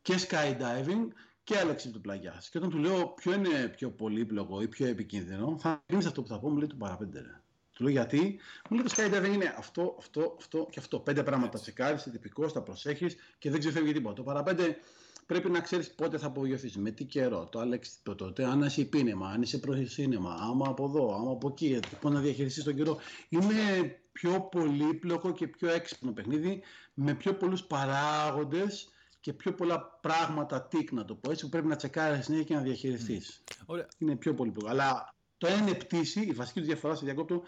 και 0.01 0.16
skydiving 0.30 1.08
και 1.43 1.58
άλλαξε 1.58 1.89
του 1.89 2.01
πλαγιάς. 2.01 2.49
Και 2.49 2.58
όταν 2.58 2.70
του 2.70 2.78
λέω 2.78 3.08
ποιο 3.08 3.34
είναι 3.34 3.68
πιο 3.68 3.91
πολύπλοκο 3.91 4.62
ή 4.62 4.68
πιο 4.68 4.88
επικίνδυνο, 4.88 5.58
θα 5.60 5.84
γίνει 5.88 6.06
αυτό 6.06 6.22
που 6.22 6.28
θα 6.28 6.39
πω, 6.39 6.49
μου 6.49 6.58
λέει 6.58 6.68
το 6.68 6.76
παραπέντε. 6.76 7.45
Του 7.76 7.84
λέω 7.84 7.91
γιατί, 7.91 8.39
μου 8.69 8.78
λέει 8.78 8.86
το 8.86 8.93
skydiving 8.97 9.34
είναι 9.34 9.55
αυτό, 9.57 9.95
αυτό, 9.99 10.36
αυτό 10.39 10.67
και 10.71 10.80
αυτό. 10.80 10.99
Πέντε 10.99 11.23
πράγματα 11.23 11.59
τσεκάρει, 11.59 11.97
τυπικός, 12.11 12.53
τα 12.53 12.61
προσέχεις 12.61 13.15
και 13.38 13.49
δεν 13.49 13.59
ξεφεύγει 13.59 13.91
τίποτα. 13.93 14.15
Το 14.15 14.23
παραπέντε 14.23 14.78
πρέπει 15.26 15.49
να 15.49 15.59
ξέρεις 15.59 15.91
πότε 15.91 16.17
θα 16.17 16.28
απογειωθείς, 16.28 16.78
με 16.78 16.91
τι 16.91 17.03
καιρό, 17.03 17.47
το 17.51 17.59
άλεξη 17.59 17.91
το 18.03 18.15
τότε, 18.15 18.45
αν 18.45 18.61
είσαι 18.61 18.84
πίνεμα, 18.84 19.30
αν 19.30 19.41
είσαι 19.41 19.57
προσύνεμα, 19.57 20.38
άμα 20.39 20.67
από 20.67 20.86
εδώ, 20.86 21.15
άμα 21.15 21.32
από 21.32 21.47
εκεί, 21.47 21.80
πώς 22.01 22.11
να 22.11 22.19
διαχειριστείς 22.19 22.63
τον 22.63 22.76
καιρό. 22.76 22.97
Είναι 23.30 23.99
πιο 24.11 24.41
πολύπλοκο 24.41 25.32
και 25.32 25.47
πιο 25.47 25.69
έξυπνο 25.69 26.11
παιχνίδι 26.11 26.61
με 26.93 27.13
πιο 27.13 27.34
πολλούς 27.34 27.63
παράγοντες 27.63 28.89
και 29.19 29.34
πιο 29.34 29.53
πολλά 29.53 29.99
πράγματα 30.01 30.61
τικ 30.61 30.91
να 30.91 31.05
το 31.05 31.15
πω 31.15 31.32
έτσι 31.32 31.43
που 31.43 31.49
πρέπει 31.49 31.67
να 31.67 31.76
τσεκάρεις 31.76 32.26
συνέχεια 32.26 32.45
και 32.45 32.53
να 32.55 32.61
διαχειριστείς. 32.61 33.43
Mm. 33.67 33.80
Είναι 33.97 34.15
πιο 34.15 34.34
πολύπλοκο. 34.34 34.69
Αλλά 34.69 35.14
το 35.46 35.52
ένα 35.52 35.62
είναι 35.62 35.74
πτήση, 35.74 36.22
η 36.22 36.32
βασική 36.32 36.60
του 36.60 36.66
διαφορά 36.66 36.96
σε 36.96 37.06
διακόπτω, 37.06 37.41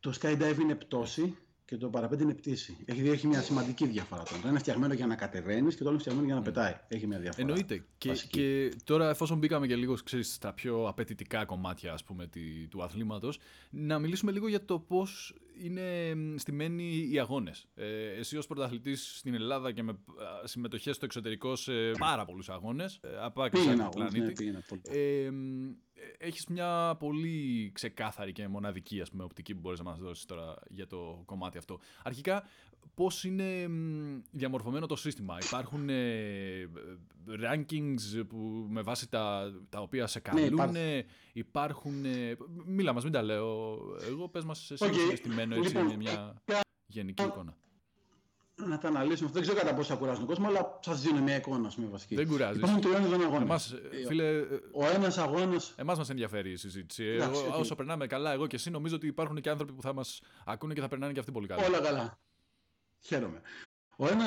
το 0.00 0.14
skydive 0.20 0.58
είναι 0.60 0.74
πτώση 0.74 1.36
και 1.64 1.76
το 1.76 1.88
παραπέντε 1.88 2.22
είναι 2.22 2.34
πτήση. 2.34 2.76
Έχει, 2.84 3.08
έχει 3.08 3.26
μια 3.26 3.42
σημαντική 3.42 3.86
διαφορά. 3.86 4.22
Το 4.22 4.34
ένα 4.40 4.48
είναι 4.48 4.58
φτιαγμένο 4.58 4.94
για 4.94 5.06
να 5.06 5.14
κατεβαίνεις 5.14 5.74
και 5.74 5.82
το 5.82 5.88
άλλο 5.88 5.92
είναι 5.92 6.00
φτιαγμένο 6.00 6.26
για 6.26 6.34
να 6.34 6.42
πετάει. 6.42 6.74
Έχει 6.88 7.06
μια 7.06 7.18
διαφορά. 7.18 7.46
Εννοείται. 7.46 7.84
Και, 7.98 8.12
και, 8.30 8.72
τώρα, 8.84 9.10
εφόσον 9.10 9.38
μπήκαμε 9.38 9.66
και 9.66 9.76
λίγο 9.76 9.94
ξέρεις, 10.04 10.34
στα 10.34 10.52
πιο 10.52 10.88
απαιτητικά 10.88 11.44
κομμάτια 11.44 11.92
ας 11.92 12.04
πούμε, 12.04 12.30
του 12.68 12.82
αθλήματος, 12.82 13.38
να 13.70 13.98
μιλήσουμε 13.98 14.32
λίγο 14.32 14.48
για 14.48 14.64
το 14.64 14.78
πώς 14.78 15.34
είναι 15.62 16.14
στημένοι 16.36 17.08
οι 17.10 17.18
αγώνες. 17.18 17.68
Ε, 17.74 18.06
εσύ 18.18 18.36
ως 18.36 18.46
πρωταθλητής 18.46 19.16
στην 19.18 19.34
Ελλάδα 19.34 19.72
και 19.72 19.82
με 19.82 19.98
συμμετοχές 20.44 20.96
στο 20.96 21.04
εξωτερικό 21.04 21.56
σε 21.56 21.72
πάρα 21.98 22.24
πολλούς 22.24 22.48
αγώνες. 22.48 23.00
Ε, 23.02 23.08
από 23.20 23.42
άκρη 23.42 23.60
πλανήτη. 23.90 24.44
Ναι, 24.44 24.58
ε, 24.82 25.30
έχεις 26.18 26.46
μια 26.46 26.96
πολύ 26.98 27.70
ξεκάθαρη 27.74 28.32
και 28.32 28.48
μοναδική 28.48 29.00
ας 29.00 29.10
πούμε, 29.10 29.24
οπτική 29.24 29.54
που 29.54 29.60
μπορείς 29.60 29.78
να 29.78 29.84
μας 29.84 29.98
δώσεις 29.98 30.24
τώρα 30.24 30.54
για 30.68 30.86
το 30.86 31.22
κομμάτι 31.24 31.58
αυτό. 31.58 31.78
Αρχικά, 32.02 32.44
πώς 32.94 33.24
είναι 33.24 33.68
διαμορφωμένο 34.30 34.86
το 34.86 34.96
σύστημα; 34.96 35.38
Υπάρχουν 35.46 35.88
ε, 35.88 36.68
rankings 37.26 38.26
που, 38.28 38.66
με 38.68 38.82
βάση 38.82 39.08
τα, 39.08 39.52
τα 39.68 39.80
οποία 39.80 40.06
σε 40.06 40.20
ναι, 40.32 40.48
καλούν. 40.48 40.70
Ναι, 40.72 41.02
υπάρχουν... 41.32 42.04
Ε, 42.04 42.36
μίλα 42.64 42.92
μας, 42.92 43.02
μην 43.04 43.12
τα 43.12 43.22
λέω. 43.22 43.78
Εγώ 44.08 44.28
πες 44.28 44.44
μας 44.44 44.70
εσύ 44.70 44.84
okay. 44.88 45.16
στημένο 45.16 45.54
έτσι 45.54 45.76
λοιπόν, 45.76 45.96
μια 45.96 46.42
γενική 46.86 47.22
εικόνα 47.22 47.56
να 48.66 48.78
τα 48.78 48.88
αναλύσουμε. 48.88 49.30
Δεν 49.32 49.42
ξέρω 49.42 49.56
κατά 49.56 49.74
πόσο 49.74 49.92
θα 49.92 49.98
κουράζουν 49.98 50.18
τον 50.18 50.28
κόσμο, 50.28 50.48
αλλά 50.48 50.78
σας 50.82 51.00
δίνω 51.00 51.20
μια 51.20 51.36
εικόνα 51.36 51.72
πούμε, 51.74 51.86
βασική. 51.86 52.14
Δεν 52.14 52.28
κουράζει. 52.28 52.58
Υπάρχουν 52.58 52.80
τριών 52.80 53.04
ειδών 53.04 53.22
αγώνες. 53.22 53.42
Εμάς, 53.42 53.74
φίλε, 54.06 54.40
ο 54.72 54.86
ένας 54.94 55.18
αγώνα. 55.18 55.60
Εμάς 55.76 55.98
μας 55.98 56.10
ενδιαφέρει 56.10 56.50
η 56.50 56.56
συζήτηση. 56.56 57.04
Εντάξει, 57.04 57.42
εγώ, 57.46 57.58
όσο 57.58 57.74
περνάμε 57.74 58.06
καλά, 58.06 58.32
εγώ 58.32 58.46
και 58.46 58.56
εσύ, 58.56 58.70
νομίζω 58.70 58.96
ότι 58.96 59.06
υπάρχουν 59.06 59.40
και 59.40 59.50
άνθρωποι 59.50 59.72
που 59.72 59.82
θα 59.82 59.92
μας 59.92 60.20
ακούνε 60.44 60.74
και 60.74 60.80
θα 60.80 60.88
περνάνε 60.88 61.12
και 61.12 61.18
αυτοί 61.18 61.32
πολύ 61.32 61.46
καλά. 61.46 61.66
Όλα 61.66 61.80
καλά. 61.80 62.18
Χαίρομαι. 63.00 63.40
Ο 63.96 64.08
ένα, 64.08 64.26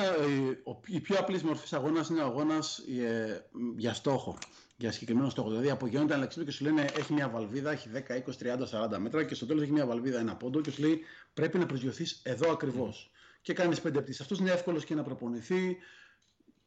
η 0.86 1.00
πιο 1.00 1.18
απλή 1.18 1.42
μορφή 1.44 1.74
αγώνας 1.74 2.08
είναι 2.08 2.20
ο 2.20 2.24
αγώνας 2.24 2.78
ε, 2.78 3.46
για 3.76 3.94
στόχο. 3.94 4.38
Για 4.76 4.92
συγκεκριμένο 4.92 5.30
στόχο. 5.30 5.48
Δηλαδή 5.48 5.70
απογειώνεται 5.70 6.14
ένα 6.14 6.26
και 6.26 6.50
σου 6.50 6.64
λένε 6.64 6.84
έχει 6.96 7.12
μια 7.12 7.28
βαλβίδα, 7.28 7.70
έχει 7.70 7.88
10, 7.94 7.98
20, 7.98 8.88
30, 8.90 8.94
40 8.94 8.98
μέτρα 8.98 9.24
και 9.24 9.34
στο 9.34 9.46
τέλος 9.46 9.62
έχει 9.62 9.72
μια 9.72 9.86
βαλβίδα 9.86 10.18
ένα 10.18 10.36
πόντο 10.36 10.60
και 10.60 10.70
σου 10.70 10.82
λέει 10.82 11.00
πρέπει 11.34 11.58
να 11.58 11.66
προσγειωθείς 11.66 12.20
εδώ 12.24 12.52
ακριβώς. 12.52 13.10
Mm 13.10 13.11
και 13.42 13.52
κάνεις 13.52 13.80
πέντε 13.80 14.00
πτήσει. 14.00 14.22
Αυτός 14.22 14.38
είναι 14.38 14.50
εύκολος 14.50 14.84
και 14.84 14.94
να 14.94 15.02
προπονηθεί 15.02 15.76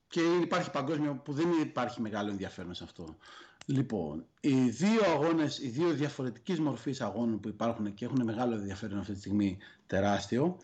και 0.08 0.22
υπάρχει 0.42 0.72
παγκόσμιο 0.72 1.16
που 1.16 1.34
δεν 1.34 1.52
υπάρχει 1.62 2.02
μεγάλο 2.02 2.30
ενδιαφέρον 2.30 2.74
σε 2.74 2.84
αυτό. 2.84 3.18
Λοιπόν, 3.66 4.26
οι 4.40 4.70
δύο 4.70 5.02
αγώνες, 5.06 5.60
οι 5.60 5.68
δύο 5.70 5.90
διαφορετικής 5.90 6.60
μορφής 6.60 7.02
αγώνων 7.02 7.40
που 7.40 7.48
υπάρχουν 7.48 7.94
και 7.94 8.06
έχουν 8.06 8.24
μεγάλο 8.24 8.56
ενδιαφέρον 8.56 9.00
αυτή 9.00 9.14
τη 9.14 9.20
στιγμή 9.20 9.58
τεράστιο. 9.88 10.58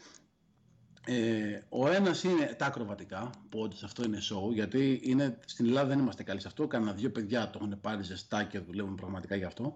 Ε, 1.05 1.59
ο 1.70 1.88
ένας 1.88 2.24
είναι 2.24 2.55
τα 2.57 2.66
ακροβατικά, 2.66 3.30
που 3.49 3.59
όντως 3.59 3.84
αυτό 3.84 4.03
είναι 4.03 4.18
show, 4.18 4.53
γιατί 4.53 5.01
είναι, 5.03 5.39
στην 5.45 5.66
Ελλάδα 5.66 5.88
δεν 5.88 5.99
είμαστε 5.99 6.24
καλοί 6.24 6.39
σε 6.41 6.47
αυτό. 6.47 6.68
Κάνα 6.68 6.93
δύο 6.93 7.12
παιδιά 7.12 7.49
το 7.49 7.59
έχουν 7.62 7.82
πάρει 7.82 8.03
ζεστά 8.03 8.43
και 8.43 8.59
δουλεύουν 8.59 8.95
πραγματικά 8.95 9.36
γι' 9.36 9.43
αυτό. 9.43 9.74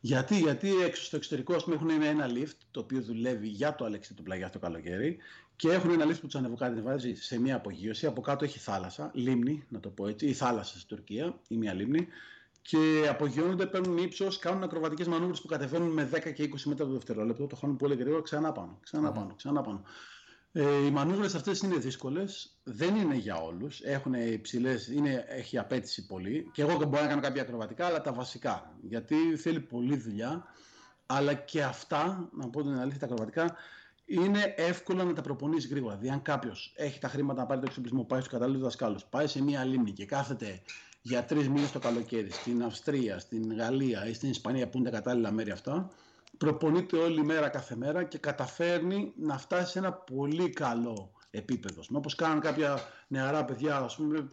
Γιατί, 0.00 0.38
γιατί 0.38 0.82
έξω 0.82 1.04
στο 1.04 1.16
εξωτερικό 1.16 1.56
πούμε, 1.56 1.74
έχουν 1.74 1.90
ένα 1.90 2.26
lift 2.34 2.56
το 2.70 2.80
οποίο 2.80 3.02
δουλεύει 3.02 3.48
για 3.48 3.74
το 3.74 3.84
Αλέξη 3.84 4.14
του 4.14 4.22
πλαγιά 4.22 4.50
το 4.50 4.58
καλοκαίρι 4.58 5.18
και 5.62 5.72
έχουν 5.72 5.90
ένα 5.90 6.04
lift 6.04 6.20
που 6.20 6.26
τους 6.26 6.34
ανεβοκάτει 6.34 6.80
βάζει 6.80 7.14
σε 7.14 7.40
μια 7.40 7.56
απογείωση. 7.56 8.06
Από 8.06 8.20
κάτω 8.20 8.44
έχει 8.44 8.58
θάλασσα, 8.58 9.10
λίμνη, 9.14 9.64
να 9.68 9.80
το 9.80 9.88
πω 9.88 10.06
έτσι, 10.06 10.26
ή 10.26 10.32
θάλασσα 10.32 10.76
στην 10.76 10.96
Τουρκία, 10.96 11.38
ή 11.48 11.56
μια 11.56 11.72
λίμνη. 11.72 12.06
Και 12.62 13.06
απογειώνονται, 13.08 13.66
παίρνουν 13.66 13.98
ύψος, 13.98 14.38
κάνουν 14.38 14.62
ακροβατικές 14.62 15.06
μανούβρες 15.06 15.40
που 15.40 15.46
κατεβαίνουν 15.46 15.88
με 15.88 16.08
10 16.12 16.32
και 16.32 16.42
20 16.42 16.62
μέτρα 16.64 16.86
το 16.86 16.92
δευτερόλεπτο. 16.92 17.46
Το 17.46 17.56
χάνουν 17.56 17.76
πολύ 17.76 17.94
γρήγορα, 17.94 18.22
ξανά 18.22 18.52
πάνω, 18.52 18.78
ξανά 18.82 19.12
πάνω, 19.12 19.34
ξανά 19.34 19.60
πάνω. 19.60 19.82
Ε, 20.52 20.86
οι 20.86 20.90
μανούβρες 20.90 21.34
αυτές 21.34 21.60
είναι 21.60 21.76
δύσκολες, 21.76 22.58
δεν 22.62 22.96
είναι 22.96 23.14
για 23.14 23.36
όλους, 23.36 23.80
έχουν 23.80 24.14
υψηλές, 24.14 24.88
είναι, 24.88 25.24
έχει 25.28 25.58
απέτηση 25.58 26.06
πολύ 26.06 26.50
και 26.52 26.62
εγώ 26.62 26.76
μπορώ 26.76 27.02
να 27.02 27.08
κάνω 27.08 27.20
κάποια 27.20 27.42
ακροβατικά, 27.42 27.86
αλλά 27.86 28.00
τα 28.00 28.12
βασικά, 28.12 28.74
γιατί 28.82 29.36
θέλει 29.36 29.60
πολλή 29.60 29.96
δουλειά, 29.96 30.44
αλλά 31.06 31.34
και 31.34 31.62
αυτά, 31.62 32.28
να 32.32 32.48
πω 32.48 32.62
την 32.62 32.78
αλήθεια, 32.78 32.98
τα 32.98 33.04
ακροβατικά 33.04 33.56
είναι 34.04 34.54
εύκολο 34.56 35.04
να 35.04 35.12
τα 35.12 35.22
προπονείς 35.22 35.66
γρήγορα. 35.66 35.96
Δηλαδή, 35.96 36.14
αν 36.14 36.22
κάποιος 36.22 36.72
έχει 36.76 36.98
τα 36.98 37.08
χρήματα 37.08 37.40
να 37.40 37.46
πάρει 37.46 37.60
το 37.60 37.66
εξοπλισμό, 37.68 38.04
πάει 38.04 38.20
στους 38.20 38.32
κατάλληλους 38.32 38.62
δασκάλους, 38.62 39.04
πάει 39.04 39.26
σε 39.26 39.42
μία 39.42 39.64
λίμνη 39.64 39.92
και 39.92 40.06
κάθεται 40.06 40.62
για 41.02 41.24
τρεις 41.24 41.48
μήνες 41.48 41.72
το 41.72 41.78
καλοκαίρι 41.78 42.30
στην 42.30 42.62
Αυστρία, 42.62 43.18
στην 43.18 43.54
Γαλλία 43.56 44.06
ή 44.06 44.12
στην 44.12 44.30
Ισπανία 44.30 44.68
που 44.68 44.78
είναι 44.78 44.90
τα 44.90 44.96
κατάλληλα 44.96 45.30
μέρη 45.30 45.50
αυτά, 45.50 45.90
προπονείται 46.38 46.96
όλη 46.96 47.24
μέρα 47.24 47.48
κάθε 47.48 47.76
μέρα 47.76 48.04
και 48.04 48.18
καταφέρνει 48.18 49.12
να 49.16 49.38
φτάσει 49.38 49.70
σε 49.70 49.78
ένα 49.78 49.92
πολύ 49.92 50.50
καλό 50.50 51.12
επίπεδο. 51.30 51.82
Όπως 51.92 52.14
κάνουν 52.14 52.40
κάποια 52.40 52.78
νεαρά 53.08 53.44
παιδιά, 53.44 53.76
ας 53.76 53.96
πούμε, 53.96 54.28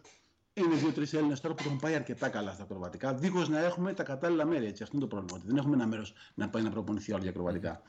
είναι 0.52 0.74
δύο-τρεις 0.74 1.14
Έλληνες 1.14 1.40
τώρα 1.40 1.54
που 1.54 1.62
έχουν 1.66 1.78
πάει 1.78 1.94
αρκετά 1.94 2.28
καλά 2.28 2.52
στα 2.52 2.62
ακροβατικά, 2.62 3.14
δίχως 3.14 3.48
να 3.48 3.58
έχουμε 3.58 3.92
τα 3.92 4.02
κατάλληλα 4.02 4.44
μέρη. 4.44 4.66
Έτσι. 4.66 4.82
Αυτό 4.82 4.96
είναι 4.96 5.06
το 5.06 5.10
πρόβλημα. 5.14 5.38
Ότι 5.38 5.46
δεν 5.46 5.56
έχουμε 5.56 5.74
ένα 5.74 5.86
μέρος 5.86 6.12
να 6.34 6.48
πάει 6.48 6.62
να 6.62 6.70
προπονηθεί 6.70 7.12
όλοι 7.12 7.22
για 7.22 7.30
ακροβατικά. 7.30 7.82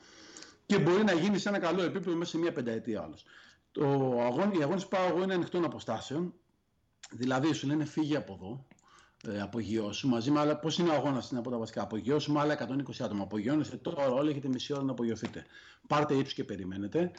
Και 0.66 0.78
μπορεί 0.78 1.04
να 1.04 1.12
γίνει 1.12 1.38
σε 1.38 1.48
ένα 1.48 1.58
καλό 1.58 1.82
επίπεδο 1.82 2.16
μέσα 2.16 2.30
σε 2.30 2.38
μια 2.38 2.52
πενταετία 2.52 3.02
άλλος. 3.02 3.24
Οι 3.72 4.62
αγώνε 4.62 4.80
που 4.80 4.88
πάω 4.88 5.08
εγώ 5.08 5.22
είναι 5.22 5.34
ανοιχτών 5.34 5.64
αποστάσεων. 5.64 6.34
Δηλαδή 7.10 7.52
σου 7.52 7.66
λένε 7.66 7.84
φύγει 7.84 8.16
από 8.16 8.32
εδώ, 8.32 8.66
ε, 9.34 9.40
απογειώσου 9.40 10.08
μαζί 10.08 10.30
με 10.30 10.40
άλλα. 10.40 10.56
Πώς 10.58 10.78
είναι 10.78 10.90
ο 10.90 10.94
αγώνας, 10.94 11.30
είναι 11.30 11.40
από 11.40 11.50
τα 11.50 11.58
βασικά; 11.58 11.82
Απογειώσου 11.82 12.32
με 12.32 12.40
άλλα 12.40 12.52
120 12.52 13.04
άτομα. 13.04 13.22
Απογειώνεστε 13.22 13.76
τώρα, 13.76 14.10
όλοι 14.10 14.30
έχετε 14.30 14.48
μισή 14.48 14.72
ώρα 14.72 14.82
να 14.82 14.90
απογειωθείτε. 14.90 15.46
Πάρτε 15.86 16.14
ύψος 16.14 16.34
και 16.34 16.44
περιμένετε. 16.44 17.10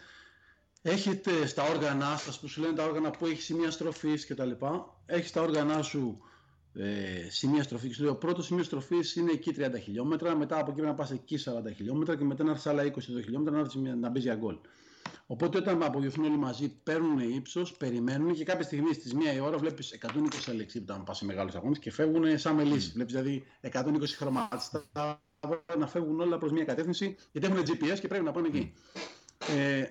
Έχετε 0.82 1.46
στα 1.46 1.64
όργανα 1.64 2.18
σας 2.18 2.40
που 2.40 2.48
σου 2.48 2.62
λένε 2.62 2.74
τα 2.74 2.84
όργανα 2.84 3.12
που 3.12 3.26
έχεις 3.26 3.46
σημεία 3.46 3.72
στροφής 3.72 4.28
κτλ. 4.28 4.52
Έχεις 5.06 5.32
τα 5.32 5.42
όργανα 5.42 5.82
σου 5.82 6.22
ε, 6.74 7.30
σημεία 7.30 7.64
στροφής. 7.64 7.98
Και 7.98 8.04
το 8.04 8.16
πρώτος 8.16 8.46
σημείο 8.46 8.64
στροφής 8.64 9.16
είναι 9.16 9.32
εκεί 9.32 9.56
30 9.58 9.80
χιλιόμετρα. 9.84 10.36
Μετά 10.36 10.60
από 10.60 10.72
εκεί 10.72 10.82
να 10.82 10.94
πας 10.94 11.12
εκεί 11.12 11.40
40 11.46 11.74
χιλιόμετρα 11.76 12.18
και 12.18 12.24
μετά 12.24 12.44
να 12.44 12.50
έρθεις 12.50 12.68
άλλα 12.68 12.84
20 12.84 13.00
χιλιόμετρα 13.00 13.54
να, 13.54 13.60
έρθεις, 13.60 13.82
να 14.00 14.10
μπεις 14.10 14.24
για 14.24 14.36
γκολ. 14.36 14.56
Οπότε 15.26 15.58
όταν 15.58 15.84
απογειωθούν 15.84 16.26
όλοι 16.26 16.38
μαζί, 16.38 16.70
παίρνουν 16.84 17.20
ύψος, 17.20 17.78
περιμένουν 17.78 18.34
και 18.34 18.44
κάποια 18.44 18.64
στιγμή 18.64 18.94
στις 18.94 19.14
μία 19.14 19.34
η 19.34 19.40
ώρα 19.40 19.58
βλέπεις 19.58 19.98
120 20.02 20.10
αλεξίπτα 20.50 20.98
να 20.98 21.04
πας 21.04 21.18
σε 21.18 21.26
μεγάλους 21.26 21.56
αγώνες 21.56 21.80
και 21.80 21.92
φεύγουν 21.92 22.38
σαν 22.38 22.56
μελίσσει. 22.56 22.90
Mm. 22.90 22.94
Βλέπεις 22.94 23.14
δηλαδή 23.14 23.44
120 23.72 24.16
χρωματιστά 24.18 25.22
να 25.78 25.88
φεύγουν 25.88 26.20
όλα 26.20 26.38
προς 26.38 26.52
μία 26.52 26.64
κατεύθυνση 26.64 27.16
γιατί 27.32 27.48
έχουν 27.48 27.60
GPS 27.60 28.00
και 28.00 28.08
πρέπει 28.08 28.24
να 28.24 28.32
πάνε 28.32 28.48
εκεί. 28.48 28.74
Mm. 28.76 29.10
Ε, 29.56 29.86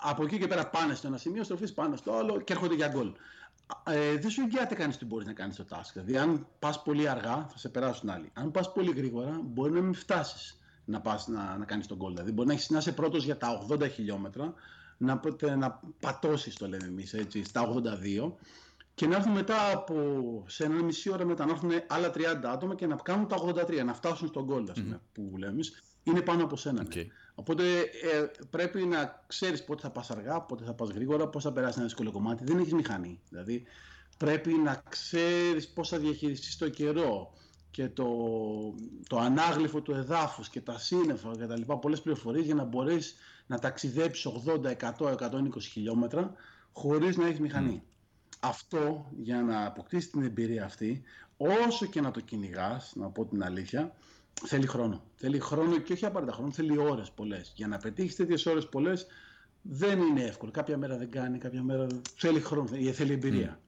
από 0.00 0.24
εκεί 0.24 0.38
και 0.38 0.46
πέρα 0.46 0.68
πάνε 0.68 0.94
στο 0.94 1.06
ένα 1.06 1.16
σημείο, 1.16 1.44
στροφής 1.44 1.72
πάνε 1.72 1.96
στο 1.96 2.12
άλλο 2.12 2.40
και 2.40 2.52
έρχονται 2.52 2.74
για 2.74 2.88
γκολ. 2.88 3.12
Ε, 3.86 4.16
δεν 4.16 4.30
σου 4.30 4.40
εγγυάται 4.40 4.74
κανείς 4.74 4.96
τι 4.96 5.04
μπορείς 5.04 5.26
να 5.26 5.32
κάνεις 5.32 5.56
το 5.56 5.64
task. 5.70 5.90
Δηλαδή, 5.92 6.16
αν 6.16 6.46
πας 6.58 6.82
πολύ 6.82 7.08
αργά, 7.08 7.46
θα 7.50 7.58
σε 7.58 7.68
περάσουν 7.68 8.10
άλλοι. 8.10 8.30
Αν 8.32 8.50
πας 8.50 8.72
πολύ 8.72 8.92
γρήγορα, 8.96 9.40
μπορεί 9.44 9.72
να 9.72 9.80
μην 9.80 9.94
φτάσεις 9.94 10.60
να, 10.84 11.00
πας, 11.00 11.26
να, 11.26 11.56
να 11.56 11.64
κάνεις 11.64 11.86
τον 11.86 11.96
γκολ. 11.96 12.12
Δηλαδή, 12.12 12.32
μπορεί 12.32 12.48
να, 12.48 12.54
έχεις, 12.54 12.70
να 12.70 12.78
είσαι 12.78 12.92
πρώτος 12.92 13.24
για 13.24 13.36
τα 13.36 13.66
80 13.70 13.90
χιλιόμετρα, 13.90 14.54
να, 14.96 15.20
να 15.56 15.80
πατώσεις, 16.00 16.56
το 16.56 16.68
λέμε 16.68 16.84
εμείς, 16.86 17.14
στα 17.42 17.68
82 17.68 18.32
και 18.94 19.06
να 19.06 19.16
έρθουν 19.16 19.32
μετά 19.32 19.72
από 19.72 19.96
σε 20.46 20.64
ένα 20.64 20.82
μισή 20.82 21.12
ώρα 21.12 21.24
μετά 21.24 21.44
να 21.46 21.52
έρθουν 21.52 21.70
άλλα 21.86 22.10
30 22.14 22.20
άτομα 22.44 22.74
και 22.74 22.86
να 22.86 22.96
κάνουν 22.96 23.28
τα 23.28 23.36
83, 23.36 23.84
να 23.84 23.94
φτάσουν 23.94 24.28
στον 24.28 24.44
γκολ, 24.44 24.68
mm-hmm. 24.74 24.98
που 25.12 25.34
λέμε 25.38 25.60
είναι 26.02 26.20
πάνω 26.20 26.44
από 26.44 26.56
σένα. 26.56 26.86
Okay. 26.90 27.06
Οπότε 27.34 27.80
ε, 27.80 28.30
πρέπει 28.50 28.82
να 28.84 29.24
ξέρεις 29.26 29.64
πότε 29.64 29.80
θα 29.80 29.90
πας 29.90 30.10
αργά, 30.10 30.40
πότε 30.40 30.64
θα 30.64 30.74
πας 30.74 30.88
γρήγορα, 30.88 31.28
πώς 31.28 31.42
θα 31.42 31.52
περάσει 31.52 31.74
ένα 31.76 31.86
δύσκολο 31.86 32.10
κομμάτι. 32.10 32.44
Δεν 32.44 32.58
έχει 32.58 32.74
μηχανή. 32.74 33.20
Δηλαδή 33.28 33.64
πρέπει 34.16 34.52
να 34.52 34.82
ξέρεις 34.88 35.68
πώς 35.68 35.88
θα 35.88 35.98
διαχειριστείς 35.98 36.56
το 36.56 36.68
καιρό 36.68 37.32
και 37.70 37.88
το, 37.88 38.06
το 39.08 39.18
ανάγλυφο 39.18 39.80
του 39.80 39.92
εδάφους 39.92 40.48
και 40.48 40.60
τα 40.60 40.78
σύννεφα 40.78 41.36
και 41.36 41.46
τα 41.46 41.58
λοιπά, 41.58 41.78
πολλές 41.78 42.02
πληροφορίες 42.02 42.44
για 42.44 42.54
να 42.54 42.64
μπορείς 42.64 43.14
να 43.46 43.58
ταξιδέψεις 43.58 44.26
80, 44.46 44.76
100, 44.98 45.16
120 45.16 45.60
χιλιόμετρα 45.60 46.32
χωρίς 46.72 47.16
να 47.16 47.26
έχεις 47.26 47.40
μηχανή. 47.40 47.82
Αυτό 48.40 49.06
για 49.18 49.42
να 49.42 49.66
αποκτήσεις 49.66 50.10
την 50.10 50.22
εμπειρία 50.22 50.64
αυτή, 50.64 51.02
όσο 51.36 51.86
και 51.86 52.00
να 52.00 52.10
το 52.10 52.20
κυνηγάς, 52.20 52.92
να 52.94 53.08
πω 53.08 53.24
την 53.24 53.44
αλήθεια, 53.44 53.94
Θέλει 54.46 54.66
χρόνο. 54.66 55.02
Θέλει 55.14 55.38
χρόνο 55.38 55.78
και 55.78 55.92
όχι 55.92 56.06
απαραίτητα 56.06 56.36
χρόνο, 56.36 56.52
θέλει 56.52 56.78
ώρες 56.78 57.10
πολλές. 57.10 57.52
Για 57.56 57.66
να 57.66 57.78
πετύχεις 57.78 58.16
τέτοιες 58.16 58.46
ώρες 58.46 58.68
πολλές 58.68 59.06
δεν 59.62 60.00
είναι 60.00 60.22
εύκολο. 60.22 60.50
Κάποια 60.50 60.76
μέρα 60.78 60.96
δεν 60.96 61.10
κάνει, 61.10 61.38
κάποια 61.38 61.62
μέρα 61.62 61.86
θέλει 62.16 62.40
χρόνο, 62.40 62.68
θέλει 62.92 63.12
εμπειρία. 63.12 63.58
Mm. 63.58 63.62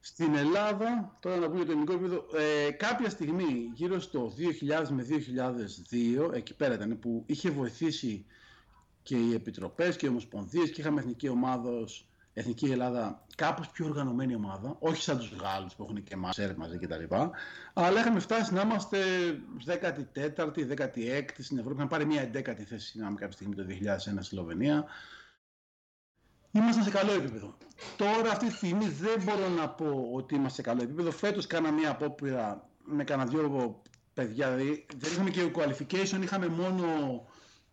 Στην 0.00 0.34
Ελλάδα, 0.34 1.16
τώρα 1.20 1.36
να 1.36 1.50
πούμε 1.50 1.64
το 1.64 1.70
ελληνικό 1.70 1.92
επίπεδο, 1.92 2.26
ε, 2.66 2.70
κάποια 2.70 3.10
στιγμή 3.10 3.70
γύρω 3.74 4.00
στο 4.00 4.32
2000 4.36 4.90
με 4.90 5.02
2002, 5.02 6.30
εκεί 6.32 6.54
πέρα 6.54 6.74
ήταν 6.74 6.98
που 6.98 7.22
είχε 7.26 7.50
βοηθήσει 7.50 8.24
και 9.02 9.16
οι 9.16 9.34
επιτροπές 9.34 9.96
και 9.96 10.06
οι 10.06 10.08
ομοσπονδίες 10.08 10.70
και 10.70 10.80
είχαμε 10.80 11.00
εθνική 11.00 11.28
ομάδα 11.28 11.70
Εθνική 12.38 12.70
Ελλάδα 12.70 13.24
κάπως 13.34 13.68
πιο 13.68 13.86
οργανωμένη 13.86 14.34
ομάδα, 14.34 14.76
όχι 14.78 15.02
σαν 15.02 15.18
τους 15.18 15.32
Γάλλους 15.32 15.74
που 15.74 15.82
έχουν 15.82 16.02
και 16.02 16.14
εμά 16.14 16.30
μαζί 16.56 16.78
κτλ. 16.78 17.14
Αλλά 17.72 18.00
είχαμε 18.00 18.20
φτάσει 18.20 18.54
να 18.54 18.60
είμαστε 18.60 18.98
14η, 19.66 20.66
16η 20.76 21.28
στην 21.38 21.58
Ευρώπη. 21.58 21.74
Είχαμε 21.74 21.88
πάρει 21.88 22.04
μια 22.04 22.30
11η 22.34 22.62
θέση 22.68 22.98
να 22.98 23.08
κάποια 23.08 23.30
στιγμή 23.30 23.54
το 23.54 23.64
2001 23.68 23.96
στη 23.96 24.22
Σλοβενία. 24.22 24.84
Ήμασταν 26.50 26.84
σε 26.84 26.90
καλό 26.90 27.12
επίπεδο. 27.12 27.56
Τώρα, 27.96 28.30
αυτή 28.30 28.46
τη 28.46 28.52
στιγμή, 28.52 28.88
δεν 28.88 29.22
μπορώ 29.22 29.48
να 29.48 29.68
πω 29.68 30.10
ότι 30.12 30.34
είμαστε 30.34 30.62
σε 30.62 30.68
καλό 30.68 30.82
επίπεδο. 30.82 31.10
Φέτος 31.10 31.46
κάνα 31.46 31.70
μια 31.70 31.90
απόπειρα 31.90 32.68
με 32.84 33.04
κανένα 33.04 33.30
δυο 33.30 33.82
παιδιά. 34.14 34.50
Δηλαδή, 34.50 34.86
δεν 34.96 35.12
είχαμε 35.12 35.30
και 35.30 35.50
qualification, 35.54 36.22
είχαμε 36.22 36.48
μόνο. 36.48 36.84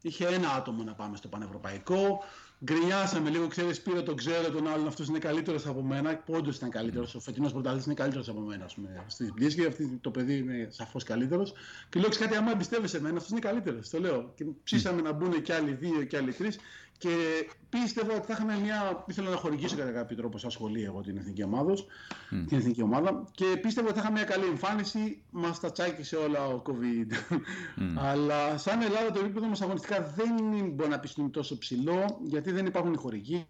Είχε 0.01 0.25
ένα 0.25 0.51
άτομο 0.51 0.83
να 0.83 0.93
πάμε 0.93 1.17
στο 1.17 1.27
πανευρωπαϊκό. 1.27 2.23
Γκρινιάσαμε 2.63 3.29
λίγο, 3.29 3.47
ξέρεις, 3.47 3.81
πήρε 3.81 4.01
τον 4.01 4.15
ξέρω 4.15 4.49
τον 4.49 4.67
άλλον, 4.67 4.87
αυτός 4.87 5.07
είναι 5.07 5.19
καλύτερος 5.19 5.65
από 5.65 5.81
μένα. 5.81 6.23
Όντως 6.25 6.55
ήταν 6.55 6.69
καλύτερος. 6.69 7.15
Ο 7.15 7.19
φετινός 7.19 7.51
πρωταθλητής 7.51 7.85
είναι 7.85 7.95
καλύτερος 7.95 8.29
από 8.29 8.39
μένα, 8.39 8.65
Στη 9.07 9.31
πτήση 9.35 9.55
και 9.57 9.65
αυτή 9.67 9.97
το 10.01 10.11
παιδί 10.11 10.37
είναι 10.37 10.67
σαφώς 10.71 11.03
καλύτερος. 11.03 11.53
Και 11.89 11.99
λέω 11.99 12.09
κάτι, 12.19 12.35
άμα 12.35 12.51
εμπιστεύεσαι 12.51 12.97
εμένα, 12.97 13.15
αυτός 13.15 13.31
είναι 13.31 13.39
καλύτερος. 13.39 13.89
Το 13.89 13.99
λέω. 13.99 14.31
Και 14.35 14.45
ψήσαμε 14.63 15.01
να 15.01 15.11
μπουν 15.11 15.41
και 15.41 15.53
άλλοι 15.53 15.73
δύο 15.73 16.03
και 16.03 16.17
άλλοι 16.17 16.33
τρεις. 16.33 16.57
Και 17.03 17.47
πίστευα 17.69 18.15
ότι 18.15 18.25
θα 18.25 18.33
είχαμε 18.33 18.59
μια. 18.59 19.03
ήθελα 19.07 19.29
να 19.29 19.35
χορηγήσω 19.35 19.75
κατά 19.75 19.91
κάποιο 19.91 20.15
τρόπο 20.15 20.37
σαν 20.37 20.51
σχολή 20.51 20.83
εγώ 20.83 21.01
την 21.01 21.17
εθνική 21.17 21.43
ομάδα. 21.43 21.73
Mm. 21.73 22.45
Την 22.47 22.57
εθνική 22.57 22.81
ομάδα. 22.81 23.23
Και 23.31 23.45
πίστευα 23.61 23.87
ότι 23.87 23.95
θα 23.95 24.01
είχαμε 24.01 24.19
μια 24.19 24.27
καλή 24.27 24.45
εμφάνιση. 24.45 25.23
Μας 25.29 25.59
τα 25.59 25.71
τσάκισε 25.71 26.15
όλα 26.15 26.47
ο 26.47 26.61
COVID. 26.65 27.11
Mm. 27.11 27.81
Αλλά 27.97 28.57
σαν 28.57 28.81
Ελλάδα 28.81 29.11
το 29.11 29.19
επίπεδο 29.19 29.47
μας 29.47 29.61
αγωνιστικά 29.61 30.13
δεν 30.15 30.29
μπορεί 30.69 30.89
να 30.89 30.99
πιστούν 30.99 31.31
τόσο 31.31 31.57
ψηλό 31.57 32.19
γιατί 32.23 32.51
δεν 32.51 32.65
υπάρχουν 32.65 32.93
οι 32.93 32.97
χορηγοί, 32.97 33.45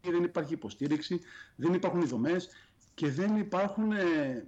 δεν 0.00 0.24
υπάρχει 0.24 0.52
υποστήριξη, 0.52 1.20
δεν 1.56 1.74
υπάρχουν 1.74 2.00
οι 2.00 2.06
δομές 2.06 2.48
και 2.94 3.10
δεν 3.10 3.36
υπάρχουν. 3.36 3.92
Ε, 3.92 4.46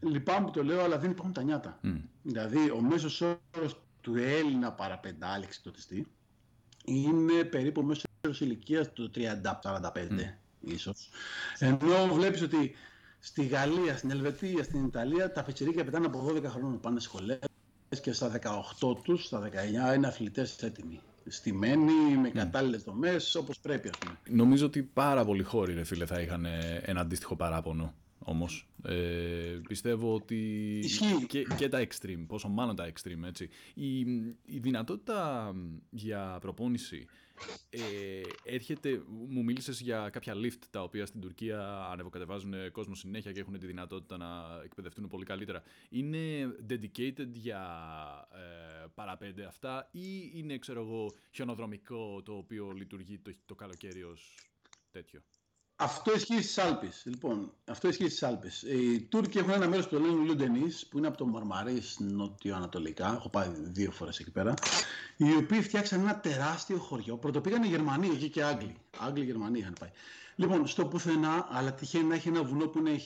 λυπάμαι 0.00 0.44
που 0.46 0.50
το 0.50 0.64
λέω, 0.64 0.82
αλλά 0.82 0.98
δεν 0.98 1.10
υπάρχουν 1.10 1.32
τα 1.32 1.42
νιάτα. 1.42 1.80
Mm. 1.82 2.00
Δηλαδή, 2.22 2.70
ο 2.70 2.80
μέσος 2.80 3.20
όρος 3.20 3.80
του 4.00 4.16
Έλληνα 4.16 4.72
παραπεντάληξη 4.72 5.62
τοστή 5.62 6.06
είναι 6.84 7.44
περίπου 7.44 7.82
μέσω 7.82 8.04
ηλικίας 8.38 8.92
του 8.92 9.10
30-45 9.14 9.20
mm. 9.20 10.34
ίσως. 10.60 11.08
Ενώ 11.58 12.08
βλέπεις 12.12 12.42
ότι 12.42 12.74
στη 13.18 13.46
Γαλλία, 13.46 13.96
στην 13.96 14.10
Ελβετία, 14.10 14.62
στην 14.62 14.84
Ιταλία 14.84 15.32
τα 15.32 15.42
πετσερίκια 15.42 15.84
πετάνε 15.84 16.06
από 16.06 16.26
12 16.28 16.44
χρόνια 16.44 16.78
πάνε 16.78 17.00
σχολές 17.00 17.38
και 18.00 18.12
στα 18.12 18.40
18 18.80 18.96
τους, 19.02 19.24
στα 19.24 19.50
19 19.92 19.96
είναι 19.96 20.06
αθλητές 20.06 20.62
έτοιμοι. 20.62 21.00
Στημένοι, 21.28 22.16
με 22.22 22.30
κατάλληλες 22.30 22.82
δομές, 22.82 23.34
όπως 23.34 23.60
πρέπει, 23.60 23.88
ας 23.88 23.98
πούμε. 23.98 24.18
Νομίζω 24.28 24.66
ότι 24.66 24.82
πάρα 24.82 25.24
πολλοί 25.24 25.42
χώροι, 25.42 25.74
ρε 25.74 25.84
φίλε, 25.84 26.06
θα 26.06 26.20
είχαν 26.20 26.46
ένα 26.82 27.00
αντίστοιχο 27.00 27.36
παράπονο 27.36 27.94
όμως. 28.24 28.68
Ε, 28.84 29.60
πιστεύω 29.68 30.14
ότι 30.14 30.80
και, 31.26 31.42
και, 31.56 31.68
τα 31.68 31.86
extreme, 31.86 32.24
πόσο 32.26 32.48
μάλλον 32.48 32.76
τα 32.76 32.92
extreme, 32.92 33.22
έτσι. 33.26 33.48
Η, 33.74 33.98
η 34.44 34.58
δυνατότητα 34.58 35.52
για 35.90 36.38
προπόνηση 36.40 37.06
ε, 37.70 38.20
έρχεται, 38.44 39.02
μου 39.28 39.44
μίλησες 39.44 39.80
για 39.80 40.08
κάποια 40.12 40.34
lift 40.34 40.62
τα 40.70 40.82
οποία 40.82 41.06
στην 41.06 41.20
Τουρκία 41.20 41.86
ανεβοκατεβάζουν 41.90 42.54
κόσμο 42.72 42.94
συνέχεια 42.94 43.32
και 43.32 43.40
έχουν 43.40 43.58
τη 43.58 43.66
δυνατότητα 43.66 44.16
να 44.16 44.60
εκπαιδευτούν 44.64 45.08
πολύ 45.08 45.24
καλύτερα. 45.24 45.62
Είναι 45.88 46.18
dedicated 46.68 47.28
για 47.32 47.62
ε, 48.32 48.86
παραπέντε 48.94 49.44
αυτά 49.44 49.88
ή 49.92 50.30
είναι, 50.34 50.58
ξέρω 50.58 50.80
εγώ, 50.80 51.12
χιονοδρομικό 51.30 52.22
το 52.22 52.32
οποίο 52.32 52.70
λειτουργεί 52.70 53.18
το, 53.18 53.32
το 53.46 53.54
καλοκαίρι 53.54 54.02
ως 54.02 54.34
τέτοιο; 54.90 55.20
Αυτό 55.76 56.14
ισχύει 56.14 56.42
στις 56.42 56.58
Άλπε. 56.58 56.88
Λοιπόν, 57.04 57.52
αυτό 57.66 57.88
ισχύει 57.88 58.08
στις 58.08 58.22
Άλπε. 58.22 58.50
Οι 58.72 59.00
Τούρκοι 59.00 59.38
έχουν 59.38 59.50
ένα 59.50 59.68
μέρος 59.68 59.88
που 59.88 59.94
το 59.94 60.00
λένε 60.00 60.24
Λουντενή, 60.24 60.72
που 60.88 60.98
είναι 60.98 61.06
από 61.06 61.16
το 61.16 61.26
Μαρμαρί 61.26 61.82
νοτιοανατολικά. 61.98 63.14
Έχω 63.14 63.28
πάει 63.28 63.48
δύο 63.56 63.90
φορές 63.90 64.18
εκεί 64.18 64.30
πέρα. 64.30 64.54
Οι 65.16 65.36
οποίοι 65.36 65.62
φτιάξαν 65.62 66.00
ένα 66.00 66.20
τεράστιο 66.20 66.78
χωριό. 66.78 67.16
Πρώτο 67.16 67.40
πήγαν 67.40 67.62
οι 67.62 67.66
Γερμανοί 67.66 68.06
εκεί 68.06 68.28
και 68.28 68.44
Άγγλοι. 68.44 68.76
Άγγλοι 68.98 69.24
Γερμανοί 69.24 69.58
είχαν 69.58 69.74
πάει. 69.80 69.90
Λοιπόν, 70.36 70.66
στο 70.66 70.86
πουθενά, 70.86 71.46
αλλά 71.50 71.72
τυχαίνει 71.72 72.04
να 72.04 72.14
έχει 72.14 72.28
ένα 72.28 72.42
βουνό 72.42 72.66
που 72.66 72.78
είναι 72.78 72.98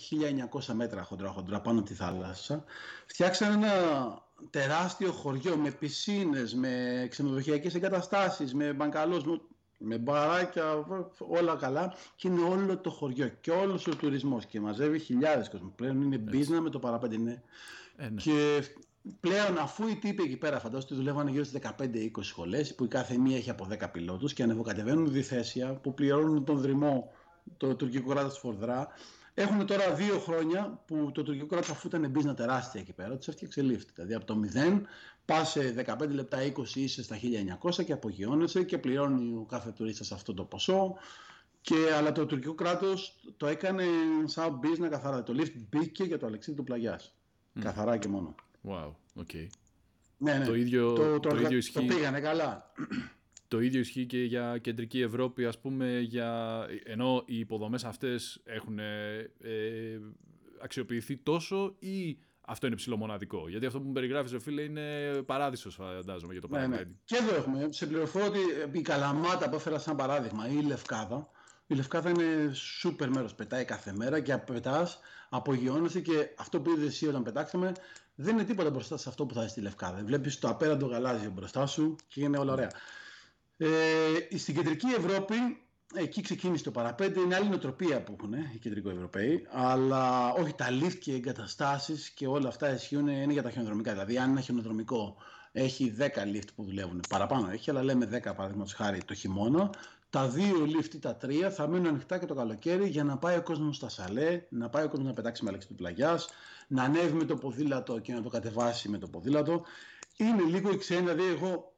1900 0.50 0.72
μέτρα 0.74 1.02
χοντρά-χοντρά 1.02 1.60
πάνω 1.60 1.78
από 1.78 1.88
τη 1.88 1.94
θάλασσα. 1.94 2.64
Φτιάξαν 3.06 3.52
ένα 3.52 3.72
τεράστιο 4.50 5.12
χωριό 5.12 5.56
με 5.56 5.70
πισίνες, 5.70 6.54
με 6.54 7.06
ξενοδοχειακές 7.10 7.74
εγκαταστάσεις, 7.74 8.54
με 8.54 8.72
μπαγκαλός, 8.72 9.24
με 9.78 9.98
μπαράκια, 9.98 10.86
όλα 11.18 11.54
καλά 11.54 11.94
και 12.16 12.28
είναι 12.28 12.40
όλο 12.40 12.78
το 12.78 12.90
χωριό 12.90 13.28
και 13.40 13.50
όλος 13.50 13.86
ο 13.86 13.96
τουρισμός 13.96 14.46
και 14.46 14.60
μαζεύει 14.60 14.98
χιλιάδες 14.98 15.48
κόσμο. 15.48 15.72
Πλέον 15.76 16.02
είναι 16.02 16.18
μπίζνα 16.18 16.60
με 16.60 16.70
το 16.70 16.78
παραπέντε 16.78 17.14
είναι. 17.14 17.42
Ε, 17.96 18.08
ναι. 18.08 18.20
Και 18.20 18.62
πλέον 19.20 19.58
αφού 19.58 19.88
οι 19.88 19.96
τύποι 19.96 20.22
εκεί 20.22 20.36
πέρα 20.36 20.58
φαντάζομαι 20.58 20.84
ότι 20.84 20.94
δουλεύανε 20.94 21.30
γύρω 21.30 21.44
στις 21.44 21.60
15-20 21.78 22.08
σχολές 22.20 22.74
που 22.74 22.84
η 22.84 22.88
κάθε 22.88 23.18
μία 23.18 23.36
έχει 23.36 23.50
από 23.50 23.68
10 23.70 23.92
πιλότους 23.92 24.32
και 24.32 24.42
ανεβοκατεβαίνουν 24.42 25.12
διθέσια 25.12 25.74
που 25.74 25.94
πληρώνουν 25.94 26.44
τον 26.44 26.58
δρυμό 26.58 27.12
το 27.56 27.74
τουρκικό 27.74 28.10
κράτος 28.10 28.38
φορδρά 28.38 28.88
έχουν 29.42 29.66
τώρα 29.66 29.94
δύο 29.94 30.18
χρόνια 30.18 30.82
που 30.86 31.10
το 31.14 31.22
τουρκικό 31.22 31.46
κράτος 31.46 31.70
αφού 31.70 31.86
ήταν 31.86 32.12
business 32.16 32.36
τεράστια 32.36 32.80
εκεί 32.80 32.92
πέρα 32.92 33.16
τους 33.16 33.28
έφτιαξε 33.28 33.62
lift 33.64 33.88
δηλαδή 33.94 34.14
από 34.14 34.24
το 34.24 34.40
0 34.54 34.80
πά 35.24 35.44
σε 35.44 35.84
15 35.98 36.08
λεπτά 36.08 36.38
20 36.56 36.74
είσαι 36.74 37.02
στα 37.02 37.16
1900 37.62 37.84
και 37.84 37.92
απογειώνεσαι 37.92 38.62
και 38.62 38.78
πληρώνει 38.78 39.34
ο 39.34 39.46
κάθε 39.48 39.70
τουρίστας 39.70 40.12
αυτό 40.12 40.34
το 40.34 40.44
ποσό 40.44 40.96
και, 41.60 41.74
αλλά 41.96 42.12
το 42.12 42.26
τουρκικό 42.26 42.54
κράτος 42.54 43.18
το 43.36 43.46
έκανε 43.46 43.84
σαν 44.24 44.60
business 44.62 44.88
καθαρά. 44.90 45.22
Το 45.22 45.34
lift 45.36 45.52
μπήκε 45.68 46.04
για 46.04 46.18
το 46.18 46.26
Αλεξίδη 46.26 46.56
του 46.56 46.64
Πλαγιάς. 46.64 47.14
Καθαρά 47.60 47.96
και 47.96 48.08
μόνο. 48.08 48.34
Wow, 48.68 48.92
okay. 49.20 49.46
Ναι, 50.18 50.32
ναι. 50.32 50.44
Το 50.44 50.54
ίδιο, 50.54 50.92
το, 50.92 51.18
το, 51.18 51.28
το 51.28 51.40
ίδιο 51.40 51.56
ισχύει. 51.56 51.86
Το 51.86 51.94
πήγανε 51.94 52.20
καλά. 52.20 52.72
Το 53.48 53.60
ίδιο 53.60 53.80
ισχύει 53.80 54.06
και 54.06 54.24
για 54.24 54.58
κεντρική 54.58 55.00
Ευρώπη, 55.00 55.44
ας 55.44 55.58
πούμε, 55.58 56.00
για... 56.00 56.66
ενώ 56.84 57.22
οι 57.26 57.38
υποδομές 57.38 57.84
αυτές 57.84 58.40
έχουν 58.44 58.78
ε, 58.78 59.30
αξιοποιηθεί 60.60 61.16
τόσο 61.16 61.76
ή 61.78 62.18
αυτό 62.40 62.66
είναι 62.66 62.76
ψηλομοναδικό; 62.76 63.48
Γιατί 63.48 63.66
αυτό 63.66 63.80
που 63.80 63.86
μου 63.86 63.92
περιγράφεις, 63.92 64.42
φίλε, 64.42 64.62
είναι 64.62 64.82
παράδεισος, 65.26 65.74
φαντάζομαι, 65.74 66.32
για 66.32 66.42
το 66.42 66.48
ναι, 66.50 66.66
ναι. 66.66 66.82
Και 67.04 67.16
εδώ 67.16 67.34
έχουμε. 67.34 67.66
Σε 67.70 67.86
πληροφορώ 67.86 68.26
ότι 68.26 68.38
η 68.72 68.80
Καλαμάτα 68.80 69.48
που 69.48 69.54
έφερα 69.54 69.78
σαν 69.78 69.96
παράδειγμα, 69.96 70.48
ή 70.48 70.54
η 70.58 70.66
Λευκάδα, 70.66 71.30
η 71.66 71.74
Λευκάδα 71.74 72.10
είναι 72.10 72.50
σούπερ 72.52 73.10
μέρος. 73.10 73.34
Πετάει 73.34 73.64
κάθε 73.64 73.92
μέρα 73.96 74.20
και 74.20 74.36
πετά, 74.36 74.88
απογειώνεσαι 75.28 76.00
και 76.00 76.28
αυτό 76.36 76.60
που 76.60 76.70
είδες 76.70 76.86
εσύ 76.86 77.06
όταν 77.06 77.22
πετάξαμε 77.22 77.72
δεν 78.14 78.34
είναι 78.34 78.44
τίποτα 78.44 78.70
μπροστά 78.70 78.96
σε 78.96 79.08
αυτό 79.08 79.26
που 79.26 79.34
θα 79.34 79.40
είσαι 79.40 79.50
στη 79.50 79.60
Λευκάδα. 79.60 80.02
Βλέπεις 80.04 80.38
το 80.38 80.48
απέραντο 80.48 80.86
γαλάζιο 80.86 81.30
μπροστά 81.30 81.66
σου 81.66 81.96
και 82.08 82.20
είναι 82.20 82.38
όλα 82.38 82.52
ωραία. 82.52 82.70
Ε, 83.60 84.36
στην 84.38 84.54
κεντρική 84.54 84.86
Ευρώπη, 84.86 85.34
εκεί 85.94 86.20
ξεκίνησε 86.20 86.64
το 86.64 86.70
παραπέντε, 86.70 87.20
είναι 87.20 87.34
άλλη 87.34 87.48
νοοτροπία 87.48 88.02
που 88.02 88.16
έχουν 88.18 88.32
οι 88.32 88.58
κεντρικοευρωπαίοι, 88.58 89.46
αλλά 89.50 90.32
όχι 90.32 90.54
τα 90.54 90.66
lift 90.70 90.94
και 91.00 91.12
εγκαταστάσεις 91.12 92.10
και 92.10 92.26
όλα 92.26 92.48
αυτά 92.48 92.74
ισχύουν 92.74 93.08
είναι 93.08 93.32
για 93.32 93.42
τα 93.42 93.50
χιονοδρομικά. 93.50 93.92
Δηλαδή, 93.92 94.18
αν 94.18 94.30
ένα 94.30 94.40
χιονοδρομικό 94.40 95.16
έχει 95.52 95.94
10 95.98 96.02
lift 96.04 96.48
που 96.54 96.64
δουλεύουν, 96.64 97.00
παραπάνω 97.08 97.50
έχει, 97.50 97.70
αλλά 97.70 97.82
λέμε 97.82 98.06
10 98.06 98.34
παραδείγματος 98.36 98.74
χάρη 98.74 99.04
το 99.04 99.14
χειμώνα, 99.14 99.70
τα 100.10 100.28
δύο 100.28 100.66
lift 100.66 100.94
ή 100.94 100.98
τα 100.98 101.16
τρία 101.16 101.50
θα 101.50 101.66
μείνουν 101.66 101.86
ανοιχτά 101.86 102.18
και 102.18 102.26
το 102.26 102.34
καλοκαίρι 102.34 102.88
για 102.88 103.04
να 103.04 103.18
πάει 103.18 103.36
ο 103.36 103.42
κόσμος 103.42 103.76
στα 103.76 103.88
σαλέ, 103.88 104.42
να 104.48 104.68
πάει 104.68 104.84
ο 104.84 104.88
κόσμος 104.88 105.06
να 105.06 105.14
πετάξει 105.14 105.44
με 105.44 105.52
του 105.52 105.74
πλαγιάς, 105.74 106.28
να 106.68 106.82
ανέβει 106.82 107.12
με 107.12 107.24
το 107.24 107.36
ποδήλατο 107.36 107.98
και 107.98 108.12
να 108.12 108.22
το 108.22 108.28
κατεβάσει 108.28 108.88
με 108.88 108.98
το 108.98 109.06
ποδήλατο. 109.08 109.62
Είναι 110.16 110.42
λίγο 110.42 110.70
η 110.70 110.76
ξένη, 110.76 111.00
δηλαδή 111.00 111.24
εγώ 111.24 111.72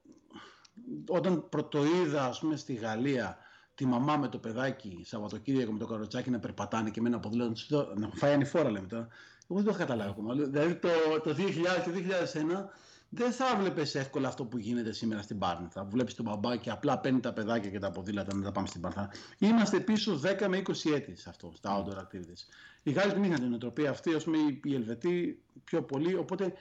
όταν 1.09 1.49
πρωτοείδα 1.49 2.25
ας 2.25 2.39
πούμε 2.39 2.57
στη 2.57 2.75
Γαλλία 2.75 3.39
τη 3.75 3.87
μαμά 3.87 4.17
με 4.17 4.29
το 4.29 4.39
παιδάκι 4.39 5.03
Σαββατοκύριακο 5.05 5.73
με 5.73 5.79
το 5.79 5.87
καροτσάκι 5.87 6.31
να 6.31 6.39
περπατάνε 6.39 6.91
και 6.91 7.01
με 7.01 7.09
ένα 7.09 7.21
ποδήλατο 7.21 7.55
να 7.97 8.11
φάει 8.15 8.33
ανηφόρα 8.33 8.71
λέμε 8.71 8.87
τώρα. 8.87 9.09
Εγώ 9.49 9.59
δεν 9.59 9.65
το 9.65 9.71
έχω 9.71 9.79
καταλάβει 9.79 10.11
ακόμα. 10.11 10.35
Δηλαδή 10.35 10.75
το, 10.75 10.89
το 11.23 11.31
2000 11.31 11.37
και 11.85 11.91
2001 12.35 12.65
δεν 13.13 13.33
θα 13.33 13.57
βλέπεις 13.61 13.95
εύκολα 13.95 14.29
αυτό 14.29 14.45
που 14.45 14.59
γίνεται 14.59 14.93
σήμερα 14.93 15.23
στην 15.23 15.39
Πάρνηθα. 15.39 15.85
Βλέπεις 15.85 16.15
τον 16.15 16.25
μπαμπά 16.25 16.57
και 16.57 16.71
απλά 16.71 16.99
παίρνει 16.99 17.21
τα 17.21 17.33
παιδάκια 17.33 17.71
και 17.71 17.79
τα 17.79 17.91
ποδήλατα 17.91 18.35
να 18.35 18.43
τα 18.43 18.53
πάμε 18.53 18.67
στην 18.67 18.81
Πάρνηθα. 18.81 19.11
Είμαστε 19.39 19.81
πίσω 19.81 20.21
10 20.41 20.47
με 20.49 20.63
20 20.67 20.73
έτη 20.95 21.17
σε 21.17 21.29
αυτό, 21.29 21.53
στα 21.55 21.85
outdoor 21.85 21.99
activities. 21.99 22.43
Οι 22.83 22.91
Γάλλοι 22.91 23.13
δεν 23.13 23.25
είχαν 23.25 23.41
την 23.41 23.55
οτροπία 23.55 23.91
αυτή, 23.91 24.15
ας 24.15 24.25
πούμε, 24.25 24.39
οι 24.63 24.75
Ελβετοί 24.75 25.43
πιο 25.65 25.83
πολύ. 25.83 26.15
Οπότε 26.15 26.53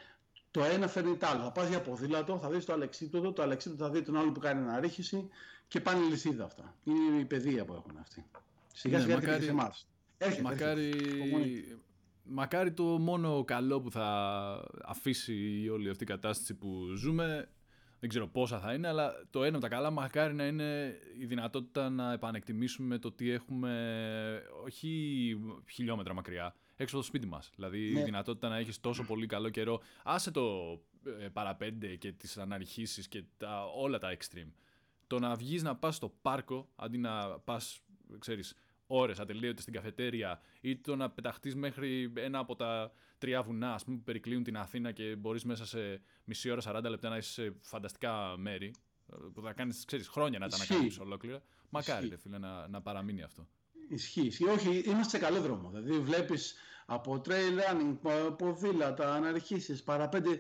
το 0.52 0.64
ένα 0.64 0.88
φέρνει 0.88 1.16
το 1.16 1.28
άλλο. 1.28 1.44
Θα 1.44 1.52
πας 1.52 1.70
για 1.70 1.82
ποδήλατο, 1.82 2.38
θα 2.38 2.50
δεις 2.50 2.66
το 2.66 2.74
αλεξίπτωτο, 2.74 3.32
το 3.32 3.42
αλεξίπτωτο 3.42 3.84
θα 3.84 3.92
δει 3.92 4.02
τον 4.02 4.18
άλλο 4.18 4.32
που 4.32 4.40
κάνει 4.40 4.62
αναρρίχηση 4.62 5.30
και 5.68 5.80
πάνε 5.80 6.06
λυσίδα 6.10 6.46
αυτά. 6.46 6.76
Είναι 6.84 7.20
η 7.20 7.26
παιδεία 7.26 7.66
που 7.66 7.74
έχουν 7.74 7.98
αυτοί. 8.00 8.26
Σιγά 8.74 8.98
ναι, 8.98 9.04
σιγά 9.04 9.16
μακάρι, 9.16 9.44
σε 9.44 9.50
εμά. 9.50 9.74
Μακάρι, 10.44 10.94
μακάρι 12.24 12.72
το 12.72 12.84
μόνο 12.84 13.44
καλό 13.44 13.82
που 13.82 13.92
θα 13.92 14.08
αφήσει 14.86 15.68
όλη 15.72 15.90
αυτή 15.90 16.04
η 16.04 16.08
κατάσταση 16.08 16.54
που 16.54 16.94
ζούμε 16.96 17.50
δεν 18.00 18.10
ξέρω 18.10 18.28
πόσα 18.28 18.60
θα 18.60 18.74
είναι, 18.74 18.88
αλλά 18.88 19.14
το 19.30 19.44
ένα 19.44 19.58
από 19.58 19.68
τα 19.68 19.76
καλά 19.76 19.92
μακάρι 19.92 20.34
να 20.34 20.46
είναι 20.46 21.00
η 21.20 21.26
δυνατότητα 21.26 21.90
να 21.90 22.14
επανεκτιμήσουμε 22.14 22.98
το 22.98 23.12
τι 23.12 23.32
έχουμε 23.32 24.44
όχι 24.66 25.38
χιλιόμετρα 25.70 26.14
μακριά, 26.14 26.56
έξω 26.80 26.96
από 26.96 27.06
το 27.06 27.12
σπίτι 27.12 27.28
μας. 27.28 27.52
Δηλαδή 27.56 27.90
η 27.90 27.94
ναι. 27.94 28.04
δυνατότητα 28.04 28.50
να 28.50 28.58
έχεις 28.58 28.80
τόσο 28.80 29.04
πολύ 29.04 29.26
καλό 29.26 29.50
καιρό, 29.50 29.82
άσε 30.04 30.32
το 30.32 30.72
ε, 31.20 31.28
παραπέντε 31.28 31.96
και 31.96 32.12
τις 32.12 32.38
αναρχήσεις 32.38 33.08
και 33.08 33.24
τα, 33.38 33.66
όλα 33.66 33.98
τα 33.98 34.18
extreme. 34.18 34.52
Το 35.08 35.20
να 35.20 35.36
βγεις 35.36 35.64
να 35.64 35.76
πας 35.76 35.96
στο 35.96 36.14
πάρκο, 36.22 36.70
αντί 36.76 36.98
να 36.98 37.40
πας, 37.40 37.82
ξέρεις, 38.20 38.56
ώρες 38.88 39.20
ατελείωτες 39.20 39.62
στην 39.62 39.74
καφετέρια 39.74 40.42
ή 40.62 40.78
το 40.78 40.96
να 40.96 41.10
πεταχτείς 41.10 41.56
μέχρι 41.56 42.14
ένα 42.16 42.40
από 42.40 42.56
τα 42.56 42.92
τρία 43.18 43.42
βουνά 43.42 43.74
ας 43.74 43.84
πούμε, 43.84 43.98
που 43.98 44.04
περικλείουν 44.04 44.44
την 44.44 44.58
Αθήνα 44.58 44.92
και 44.92 45.16
μπορείς 45.16 45.44
μέσα 45.44 45.66
σε 45.66 46.02
μισή 46.24 46.50
ώρα, 46.50 46.62
40 46.66 46.90
λεπτά 46.90 47.10
να 47.10 47.18
είσαι 47.18 47.32
σε 47.32 47.56
φανταστικά 47.62 48.38
μέρη. 48.38 48.74
Που 49.34 49.42
θα 49.42 49.54
κάνεις 49.54 49.86
χρόνια 50.10 50.40
να 50.40 50.48
τα 50.48 50.56
ανακαλύψει 50.56 51.00
ολόκληρα. 51.00 51.42
Μακάρι, 51.70 52.08
ρε, 52.08 52.18
φίλε, 52.18 52.38
να, 52.38 52.68
να 52.68 52.82
παραμείνει 52.82 53.22
αυτό. 53.22 53.48
Ισχύει. 53.90 54.32
Όχι, 54.50 54.78
είμαστε 54.78 55.18
σε 55.18 55.26
καλό 55.26 55.42
δρόμο. 55.42 55.70
Δηλαδή, 55.70 56.00
βλέπεις 56.00 56.56
από 56.86 57.22
trail 57.26 57.60
running, 57.60 57.98
ποδήλατα, 58.38 59.14
αναρχήσει, 59.14 59.84
παραπέντε. 59.84 60.40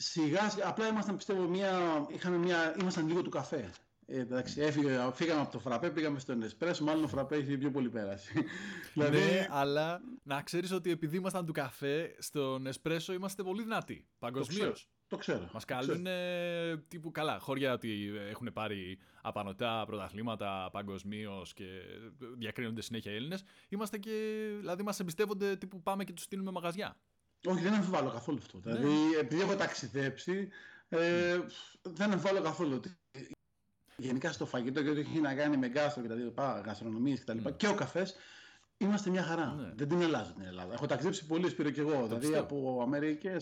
Σιγά, 0.00 0.54
απλά 0.64 0.88
ήμασταν, 0.88 1.16
πιστεύω, 1.16 1.42
μια, 1.42 2.06
είχαμε 2.08 2.36
μια, 2.36 2.76
ήμασταν 2.80 3.06
λίγο 3.06 3.22
του 3.22 3.30
καφέ. 3.30 3.70
Ε, 4.06 4.18
εντάξει, 4.18 4.60
έφυγε, 4.60 5.10
φύγαμε 5.14 5.40
από 5.40 5.52
το 5.52 5.58
φραπέ, 5.58 5.90
πήγαμε 5.90 6.18
στον 6.18 6.42
Εσπρέσο. 6.42 6.84
Μάλλον 6.84 7.04
ο 7.04 7.08
φραπέ 7.08 7.36
έχει 7.36 7.58
πιο 7.58 7.70
πολύ 7.70 7.88
πέραση. 7.88 8.32
δηλαδή... 8.94 9.18
Ναι, 9.18 9.46
αλλά 9.50 10.00
να 10.22 10.42
ξέρεις 10.42 10.72
ότι 10.72 10.90
επειδή 10.90 11.16
ήμασταν 11.16 11.46
του 11.46 11.52
καφέ, 11.52 12.14
στον 12.18 12.66
Εσπρέσο 12.66 13.12
είμαστε 13.12 13.42
πολύ 13.42 13.62
δυνατοί. 13.62 14.06
Παγκοσμίως. 14.18 14.88
Το 15.08 15.16
ξέρω. 15.16 15.48
Μας 15.52 15.64
καλούν 15.64 16.06
τύπου 16.88 17.10
καλά. 17.10 17.38
Χώρια 17.38 17.72
ότι 17.72 18.12
έχουν 18.28 18.50
πάρει 18.52 18.98
απανοτά 19.22 19.84
πρωταθλήματα 19.86 20.68
παγκοσμίως 20.72 21.52
και 21.52 21.64
διακρίνονται 22.38 22.82
συνέχεια 22.82 23.12
Έλληνες. 23.12 23.42
Είμαστε 23.68 23.98
και. 23.98 24.10
Δηλαδή, 24.58 24.82
μας 24.82 25.00
εμπιστεύονται 25.00 25.56
τύπου 25.56 25.82
πάμε 25.82 26.04
και 26.04 26.12
τους 26.12 26.24
στείλουμε 26.24 26.50
μαγαζιά. 26.50 26.96
Όχι, 27.46 27.62
δεν 27.62 27.74
αμφιβάλλω 27.74 28.10
καθόλου 28.10 28.38
αυτό. 28.38 28.60
Ναι. 28.62 28.72
Δηλαδή, 28.72 29.16
επειδή 29.20 29.42
έχω 29.42 29.54
ταξιδέψει, 29.54 30.48
ε, 30.88 31.40
δεν 31.82 32.12
αμφιβάλλω 32.12 32.40
καθόλου 32.40 32.74
ότι 32.74 32.96
γενικά 33.96 34.32
στο 34.32 34.46
φαγητό 34.46 34.82
και 34.82 34.90
ό,τι 34.90 35.00
έχει 35.00 35.20
να 35.20 35.34
κάνει 35.34 35.56
με 35.56 35.68
γκάστρο 35.68 36.02
και 36.02 36.08
τα 36.08 36.14
δύο 36.14 36.32
γαστρονομίες 36.64 37.20
κτλ. 37.20 37.38
Mm. 37.44 37.56
Και 37.56 37.68
ο 37.68 37.74
καφές, 37.74 38.16
είμαστε 38.76 39.10
μια 39.10 39.22
χαρά. 39.22 39.54
Ναι. 39.58 39.72
Δεν 39.74 39.88
την 39.88 40.02
αλλάζω 40.02 40.32
την 40.32 40.42
Ελλάδα. 40.42 40.72
Έχω 40.74 40.86
ταξιδέψει 40.86 41.26
πολύ, 41.26 41.48
σπίρο 41.48 41.70
και 41.70 41.80
εγώ. 41.80 42.06
δηλαδή 42.06 42.36
από 42.36 42.80
Αμερικέ. 42.82 43.36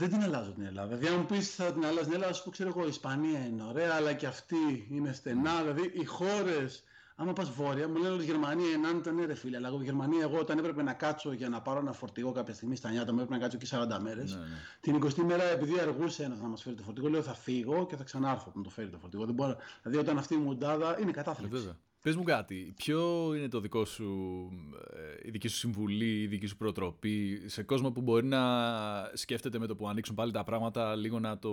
Δεν 0.00 0.08
την 0.08 0.22
αλλάζω 0.22 0.50
την 0.50 0.64
Ελλάδα. 0.64 0.96
Δηλαδή, 0.96 1.14
αν 1.14 1.20
μου 1.20 1.26
πεις 1.26 1.54
θα 1.54 1.72
την 1.72 1.84
αλλάζω 1.84 2.04
την 2.04 2.12
Ελλάδα, 2.12 2.32
σου 2.32 2.44
πω 2.44 2.50
ξέρω 2.50 2.68
εγώ, 2.68 2.84
η 2.84 2.88
Ισπανία 2.88 3.46
είναι 3.46 3.62
ωραία, 3.62 3.94
αλλά 3.94 4.12
και 4.12 4.26
αυτή 4.26 4.86
είναι 4.90 5.12
στενά. 5.12 5.58
Mm. 5.58 5.62
Δηλαδή, 5.62 5.90
οι 5.94 6.04
χώρες 6.04 6.84
Άμα 7.20 7.32
πας 7.32 7.50
βόρεια, 7.50 7.88
μου 7.88 7.96
λένε 7.96 8.14
ότι 8.14 8.22
η 8.22 8.26
Γερμανία 8.26 8.70
είναι 8.70 8.88
άνετα, 8.88 9.12
ναι, 9.12 9.24
ρε 9.24 9.34
φίλε. 9.34 9.56
Αλλά 9.56 9.68
η 9.80 9.84
Γερμανία, 9.84 10.22
εγώ 10.22 10.38
όταν 10.38 10.58
έπρεπε 10.58 10.82
να 10.82 10.92
κάτσω 10.92 11.32
για 11.32 11.48
να 11.48 11.60
πάρω 11.60 11.78
ένα 11.78 11.92
φορτηγό 11.92 12.32
κάποια 12.32 12.54
στιγμή 12.54 12.76
στα 12.76 12.90
νιάτα 12.90 13.12
μου, 13.12 13.20
έπρεπε 13.20 13.34
να 13.34 13.48
κάτσω 13.48 13.58
και 13.58 13.66
40 13.70 14.00
μέρες. 14.02 14.34
Ναι, 14.34 14.40
ναι. 14.40 14.46
Την 14.80 15.04
20η 15.04 15.22
μέρα, 15.26 15.44
επειδή 15.44 15.78
αργούσε 15.78 16.24
ένας 16.24 16.40
να 16.40 16.48
μας 16.48 16.62
φέρει 16.62 16.76
το 16.76 16.82
φορτηγό, 16.82 17.08
λέω 17.08 17.22
θα 17.22 17.34
φύγω 17.34 17.86
και 17.86 17.96
θα 17.96 18.04
ξανάρθω 18.04 18.52
να 18.54 18.62
το 18.62 18.70
φέρει 18.70 18.88
το 18.88 18.98
φορτηγό. 18.98 19.24
Δεν 19.24 19.34
μπορώ... 19.34 19.56
Δηλαδή, 19.82 20.00
όταν 20.00 20.18
αυτή 20.18 20.34
η 20.34 20.36
μουντάδα 20.36 21.00
είναι 21.00 21.10
κατάθλιψη. 21.10 21.76
Ε, 22.00 22.08
Πες 22.08 22.16
μου 22.16 22.22
κάτι, 22.22 22.72
ποιο 22.76 23.32
είναι 23.36 23.48
το 23.48 23.60
δικό 23.60 23.84
σου, 23.84 24.48
ε, 25.22 25.28
η 25.28 25.30
δική 25.30 25.48
σου 25.48 25.56
συμβουλή, 25.56 26.20
η 26.22 26.26
δική 26.26 26.46
σου 26.46 26.56
προτροπή 26.56 27.42
σε 27.46 27.62
κόσμο 27.62 27.90
που 27.90 28.00
μπορεί 28.00 28.26
να 28.26 28.40
σκέφτεται 29.14 29.58
με 29.58 29.66
το 29.66 29.76
που 29.76 29.88
ανοίξουν 29.88 30.14
πάλι 30.14 30.32
τα 30.32 30.44
πράγματα 30.44 30.96
λίγο 30.96 31.18
να 31.18 31.38
το, 31.38 31.50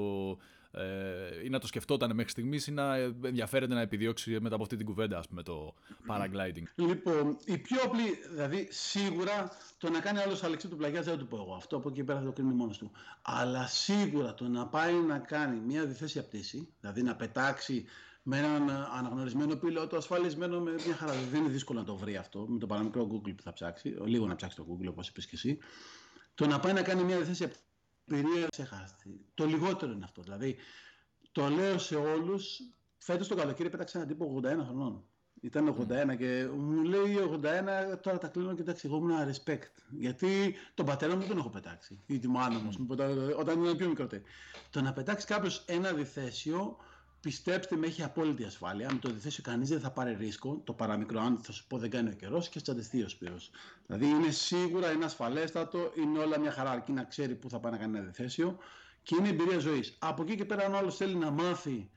ε, 0.71 1.43
ή 1.43 1.49
να 1.49 1.59
το 1.59 1.67
σκεφτόταν 1.67 2.15
μέχρι 2.15 2.31
στιγμής 2.31 2.67
ή 2.67 2.71
να 2.71 2.95
ενδιαφέρεται 3.23 3.73
να 3.73 3.81
επιδιώξει 3.81 4.39
μετά 4.39 4.53
από 4.55 4.63
αυτή 4.63 4.75
την 4.75 4.85
κουβέντα, 4.85 5.17
ας 5.17 5.27
πούμε, 5.27 5.43
το 5.43 5.73
paragliding; 6.07 6.63
Λοιπόν, 6.75 7.37
η 7.45 7.57
πιο 7.57 7.77
απλή, 7.83 8.19
δηλαδή 8.31 8.67
σίγουρα 8.71 9.51
το 9.77 9.89
να 9.89 9.99
κάνει 9.99 10.19
άλλος 10.19 10.43
αλεξί 10.43 10.67
του 10.67 10.75
πλαγιάς 10.75 11.05
δεν 11.05 11.17
το 11.17 11.25
πω 11.25 11.35
εγώ. 11.35 11.55
Αυτό 11.55 11.75
από 11.75 11.89
εκεί 11.89 12.03
πέρα 12.03 12.19
θα 12.19 12.25
το 12.25 12.31
κρίνει 12.31 12.53
μόνος 12.53 12.77
του. 12.77 12.91
Αλλά 13.21 13.67
σίγουρα 13.67 14.33
το 14.33 14.47
να 14.47 14.67
πάει 14.67 14.93
να 14.93 15.17
κάνει 15.17 15.59
μια 15.59 15.85
διθέσια 15.85 16.23
πτήση, 16.23 16.67
δηλαδή 16.79 17.01
να 17.01 17.15
πετάξει 17.15 17.85
με 18.29 18.37
έναν 18.37 18.69
αναγνωρισμένο 18.69 19.55
πιλότο, 19.55 19.97
ασφαλισμένο 19.97 20.59
με 20.59 20.71
μια 20.85 20.95
χαρά. 20.95 21.13
Δεν 21.31 21.41
είναι 21.41 21.49
δύσκολο 21.49 21.79
να 21.79 21.85
το 21.85 21.95
βρει 21.95 22.15
αυτό 22.15 22.45
με 22.47 22.59
το 22.59 22.65
παραμικρό 22.65 23.07
Google 23.11 23.33
που 23.35 23.43
θα 23.43 23.53
ψάξει. 23.53 23.89
Λίγο 24.05 24.27
να 24.27 24.35
ψάξει 24.35 24.55
το 24.55 24.65
Google, 24.69 24.87
όπως 24.89 25.07
είπες 25.07 25.25
και 25.25 25.35
εσύ. 25.35 25.57
Το 26.35 26.47
να 26.47 26.59
πάει 26.59 26.73
να 26.73 26.81
κάνει 26.81 27.03
μια 27.03 27.17
διθέση 27.17 27.51
εμπειρίας 28.05 28.49
ξεχάστη. 28.49 29.25
Το 29.33 29.45
λιγότερο 29.45 29.91
είναι 29.91 30.03
αυτό. 30.03 30.21
Δηλαδή, 30.21 30.55
το 31.31 31.47
λέω 31.47 31.77
σε 31.77 31.95
όλους. 31.95 32.59
Φέτος 32.97 33.27
το 33.27 33.35
καλοκαίρι 33.35 33.69
πέταξε 33.69 33.97
έναν 33.97 34.09
τύπο 34.09 34.41
81 34.43 34.63
χρονών. 34.65 35.03
Ήταν 35.41 35.67
81 35.67 36.17
και 36.17 36.47
μου 36.57 36.83
λέει 36.83 37.17
81, 37.93 37.99
τώρα 38.01 38.17
τα 38.17 38.27
κλείνω 38.27 38.53
και 38.53 38.61
εντάξει, 38.61 38.87
εγώ 38.87 38.97
ήμουν 38.97 39.11
respect. 39.11 39.71
Γιατί 39.89 40.55
τον 40.73 40.85
πατέρα 40.85 41.13
μου 41.13 41.19
δεν 41.19 41.27
τον 41.27 41.37
έχω 41.37 41.49
πετάξει. 41.49 42.03
Ή 42.05 42.19
τη 42.19 42.27
μάνα 42.27 42.59
μου, 42.59 42.71
όταν 43.37 43.57
ήμουν 43.57 43.77
πιο 43.77 43.87
μικρότερη. 43.87 44.23
Το 44.69 44.81
να 44.81 44.93
πετάξει 44.93 45.25
κάποιος 45.25 45.63
ένα 45.67 45.91
διθέσιο, 45.91 46.77
πιστέψτε 47.21 47.75
με, 47.75 47.87
έχει 47.87 48.03
απόλυτη 48.03 48.43
ασφάλεια. 48.43 48.87
Αν 48.89 48.99
το 48.99 49.09
διθέσιο 49.09 49.43
κανείς 49.43 49.69
δεν 49.69 49.79
θα 49.79 49.91
πάρει 49.91 50.15
ρίσκο, 50.19 50.61
το 50.63 50.73
παραμικρό, 50.73 51.19
αν 51.19 51.39
θα 51.41 51.51
σου 51.51 51.67
πω 51.67 51.77
δεν 51.77 51.89
κάνει 51.89 52.09
ο 52.09 52.13
καιρός 52.13 52.49
και 52.49 52.61
τσαντιστεί 52.61 53.01
ο 53.01 53.09
Σπύρος. 53.09 53.51
Δηλαδή 53.85 54.05
είναι 54.05 54.31
σίγουρα, 54.31 54.91
είναι 54.91 55.05
ασφαλέστατο, 55.05 55.91
είναι 55.95 56.19
όλα 56.19 56.39
μια 56.39 56.51
χαρά 56.51 56.71
αρκεί 56.71 56.91
να 56.91 57.03
ξέρει 57.03 57.35
πού 57.35 57.49
θα 57.49 57.59
πάει 57.59 57.71
να 57.71 57.77
κάνει 57.77 57.97
ένα 57.97 58.05
διθέσιο 58.05 58.57
και 59.03 59.15
είναι 59.19 59.29
εμπειρία 59.29 59.59
ζωής. 59.59 59.95
Από 59.99 60.21
εκεί 60.21 60.35
και 60.35 60.45
πέρα, 60.45 60.65
αν 60.65 60.75
άλλος 60.75 60.95
θέλει 60.95 61.15
να 61.15 61.31
μάθει 61.31 61.89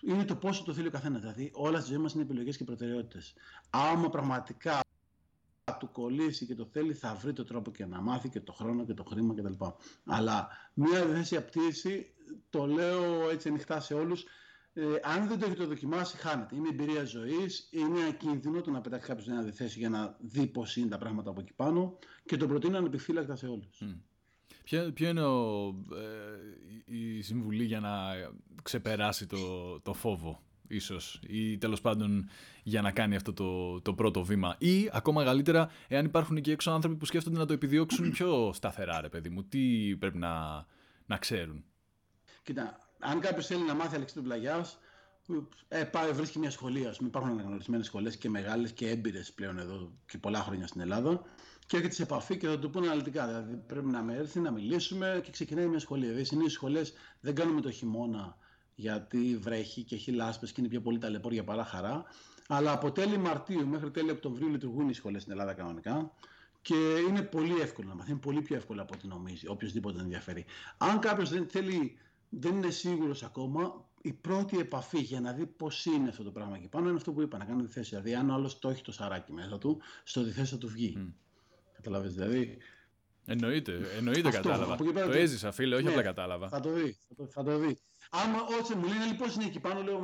είναι 0.00 0.24
το 0.24 0.36
πόσο 0.36 0.64
το 0.64 0.72
θέλει 0.72 0.86
ο 0.86 0.90
καθένας. 0.90 1.20
Δηλαδή, 1.20 1.50
όλα 1.54 1.80
στη 1.80 1.88
ζωή 1.92 2.02
μας 2.02 2.12
είναι 2.12 2.22
επιλογές 2.22 2.56
και 2.56 2.64
προτεραιότητες. 2.64 3.34
Άμα 3.70 4.10
πραγματικά 4.10 4.80
του 5.82 5.90
κολλήσει 5.92 6.46
και 6.46 6.54
το 6.54 6.64
θέλει, 6.72 6.94
θα 6.94 7.14
βρει 7.14 7.32
το 7.32 7.44
τρόπο 7.44 7.70
και 7.70 7.86
να 7.86 8.00
μάθει 8.00 8.28
και 8.28 8.40
το 8.40 8.52
χρόνο 8.52 8.84
και 8.84 8.94
το 8.94 9.04
χρήμα 9.04 9.34
κτλ. 9.34 9.64
Αλλά 10.04 10.48
μία 10.74 11.04
διαθέσια 11.04 11.44
πτήση, 11.44 12.14
το 12.50 12.66
λέω 12.66 13.30
έτσι 13.30 13.48
ανοιχτά 13.48 13.80
σε 13.80 13.94
όλους, 13.94 14.24
ε, 14.72 14.82
αν 15.02 15.28
δεν 15.28 15.38
το 15.38 15.46
έχετε 15.46 15.64
δοκιμάσει, 15.64 16.16
χάνετε. 16.16 16.56
Είναι 16.56 16.68
εμπειρία 16.68 17.04
ζωής, 17.04 17.68
είναι 17.70 18.06
ακίνδυνο 18.08 18.60
το 18.60 18.70
να 18.70 18.80
πετάξει 18.80 19.08
κάποιος 19.08 19.28
ένα 19.28 19.42
διθέσει 19.42 19.78
για 19.78 19.88
να 19.88 20.16
δει 20.20 20.46
πώς 20.46 20.76
είναι 20.76 20.88
τα 20.88 20.98
πράγματα 20.98 21.30
από 21.30 21.40
εκεί 21.40 21.52
πάνω 21.52 21.98
και 22.24 22.36
το 22.36 22.46
προτείνω 22.46 22.78
ανεπιφύλακτα 22.78 23.36
σε 23.36 23.46
όλους. 23.46 23.82
Ποιο, 24.64 24.92
ποιο 24.92 25.08
είναι 25.08 25.24
ο, 25.24 25.66
ε, 25.96 26.94
η 26.96 27.22
συμβουλή 27.22 27.64
για 27.64 27.80
να 27.80 27.90
ξεπεράσει 28.62 29.26
το, 29.26 29.80
το 29.80 29.92
φόβο; 29.92 30.42
Ίσως 30.72 31.20
ή 31.26 31.58
τέλος 31.58 31.80
πάντων 31.80 32.28
για 32.62 32.82
να 32.82 32.90
κάνει 32.90 33.16
αυτό 33.16 33.32
το, 33.32 33.80
το 33.80 33.94
πρώτο 33.94 34.24
βήμα 34.24 34.54
ή 34.58 34.88
ακόμα 34.92 35.20
μεγαλύτερα 35.20 35.70
εάν 35.88 36.04
υπάρχουν 36.04 36.40
και 36.40 36.52
έξω 36.52 36.70
άνθρωποι 36.70 36.96
που 36.96 37.04
σκέφτονται 37.04 37.38
να 37.38 37.46
το 37.46 37.52
επιδιώξουν 37.52 38.10
πιο 38.10 38.50
σταθερά 38.52 39.00
ρε 39.00 39.08
παιδί 39.08 39.28
μου 39.28 39.44
τι 39.44 39.96
πρέπει 39.98 40.18
να, 40.18 40.66
να 41.06 41.16
ξέρουν; 41.16 41.64
Κοίτα, 42.42 42.78
αν 42.98 43.20
κάποιος 43.20 43.46
θέλει 43.46 43.62
να 43.62 43.74
μάθει 43.74 43.94
αλεξή 43.94 44.14
του 44.14 44.22
πλαγιάς 44.22 44.78
ε, 45.68 45.84
πάει, 45.84 46.12
βρίσκει 46.12 46.38
μια 46.38 46.50
σχολή, 46.50 46.86
ας 46.86 46.96
πούμε, 46.96 47.08
υπάρχουν 47.08 47.30
αναγνωρισμένες 47.30 47.86
σχολές 47.86 48.16
και 48.16 48.28
μεγάλες 48.28 48.72
και 48.72 48.88
έμπειρες 48.88 49.32
πλέον 49.32 49.58
εδώ 49.58 49.92
και 50.06 50.18
πολλά 50.18 50.38
χρόνια 50.38 50.66
στην 50.66 50.80
Ελλάδα 50.80 51.22
και 51.66 51.76
έρχεται 51.76 51.94
σε 51.94 52.02
επαφή 52.02 52.36
και 52.36 52.46
θα 52.46 52.58
το 52.58 52.68
πούνε 52.68 52.86
αναλυτικά. 52.86 53.26
Δηλαδή 53.26 53.56
πρέπει 53.56 53.86
να 53.86 54.02
με 54.02 54.14
έρθει, 54.14 54.40
να 54.40 54.50
μιλήσουμε 54.50 55.20
και 55.24 55.30
ξεκινάει 55.30 55.66
μια 55.66 55.78
σχολή. 55.78 56.06
Δηλαδή 56.06 56.24
συνήθως 56.24 56.52
οι 56.52 56.54
σχολές 56.54 56.92
δεν 57.20 57.34
κάνουμε 57.34 57.60
το 57.60 57.70
χειμώνα 57.70 58.36
γιατί 58.74 59.36
βρέχει 59.36 59.82
και 59.82 59.94
έχει 59.94 60.12
λάσπες 60.12 60.52
και 60.52 60.60
είναι 60.60 60.70
πιο 60.70 60.80
πολύ 60.80 60.98
ταλαιπώρια 60.98 61.44
παρά 61.44 61.64
χαρά. 61.64 62.04
Αλλά 62.48 62.72
από 62.72 62.92
τέλη 62.92 63.16
Μαρτίου 63.16 63.66
μέχρι 63.66 63.90
τέλη 63.90 64.10
Οκτωβρίου 64.10 64.48
λειτουργούν 64.48 64.88
οι 64.88 64.94
σχολές 64.94 65.22
στην 65.22 65.32
Ελλάδα 65.32 65.52
κανονικά. 65.52 66.12
Και 66.62 66.74
είναι 67.08 67.22
πολύ 67.22 67.60
εύκολο 67.60 67.88
να 67.88 67.94
μάθει. 67.94 68.10
Είναι 68.10 68.20
πολύ 68.20 68.40
πιο 68.40 68.56
εύκολο 68.56 68.82
από 68.82 68.92
ό,τι 68.96 69.06
νομίζει, 69.06 69.48
οποιοδήποτε 69.48 70.00
ενδιαφέρει. 70.00 70.44
Αν 70.78 70.98
κάποιος 70.98 71.30
δεν 71.30 71.46
θέλει, 71.48 71.98
δεν 72.28 72.56
είναι 72.56 72.70
σίγουρος 72.70 73.22
ακόμα, 73.22 73.84
η 74.02 74.12
πρώτη 74.12 74.58
επαφή 74.58 74.98
για 74.98 75.20
να 75.20 75.32
δει 75.32 75.46
πώς 75.46 75.84
είναι 75.84 76.08
αυτό 76.08 76.22
το 76.22 76.30
πράγμα 76.30 76.56
εκεί 76.56 76.68
πάνω 76.68 76.88
είναι 76.88 76.96
αυτό 76.96 77.12
που 77.12 77.22
είπα, 77.22 77.38
να 77.38 77.44
κάνει 77.44 77.62
τη 77.62 77.72
θέση. 77.72 77.88
Δηλαδή, 77.88 78.14
αν 78.14 78.30
ο 78.30 78.34
άλλος 78.34 78.58
το 78.58 78.68
έχει 78.68 78.82
το 78.82 78.92
σαράκι 78.92 79.32
μέσα 79.32 79.58
του, 79.58 79.80
στο 80.04 80.22
διθέσιο 80.22 80.56
θα 80.56 80.58
του 80.58 80.68
βγει. 80.68 80.94
Mm. 80.98 81.12
Καταλαβες, 81.72 82.14
δηλαδή... 82.14 82.58
Εννοείται, 83.24 83.80
εννοείται 83.96 84.28
Αυτό, 84.28 84.40
κατάλαβα. 84.42 84.76
Το 84.76 84.92
το 84.92 85.12
έζησα, 85.12 85.52
φίλε, 85.52 85.74
όχι 85.74 85.84
ναι, 85.84 85.90
απλά 85.90 86.02
κατάλαβα. 86.02 86.48
Θα 86.48 86.60
το 86.60 86.70
δεις, 86.72 86.98
θα 87.08 87.14
το, 87.14 87.26
θα 87.26 87.42
το 87.42 87.58
δεις. 87.58 87.82
Άμα 88.14 88.38
όσοι 88.60 88.74
μου 88.74 88.86
λένε 88.86 89.04
λοιπόν 89.04 89.28
είναι 89.34 89.44
εκεί 89.44 89.60
πάνω, 89.60 89.82
λέω, 89.82 90.00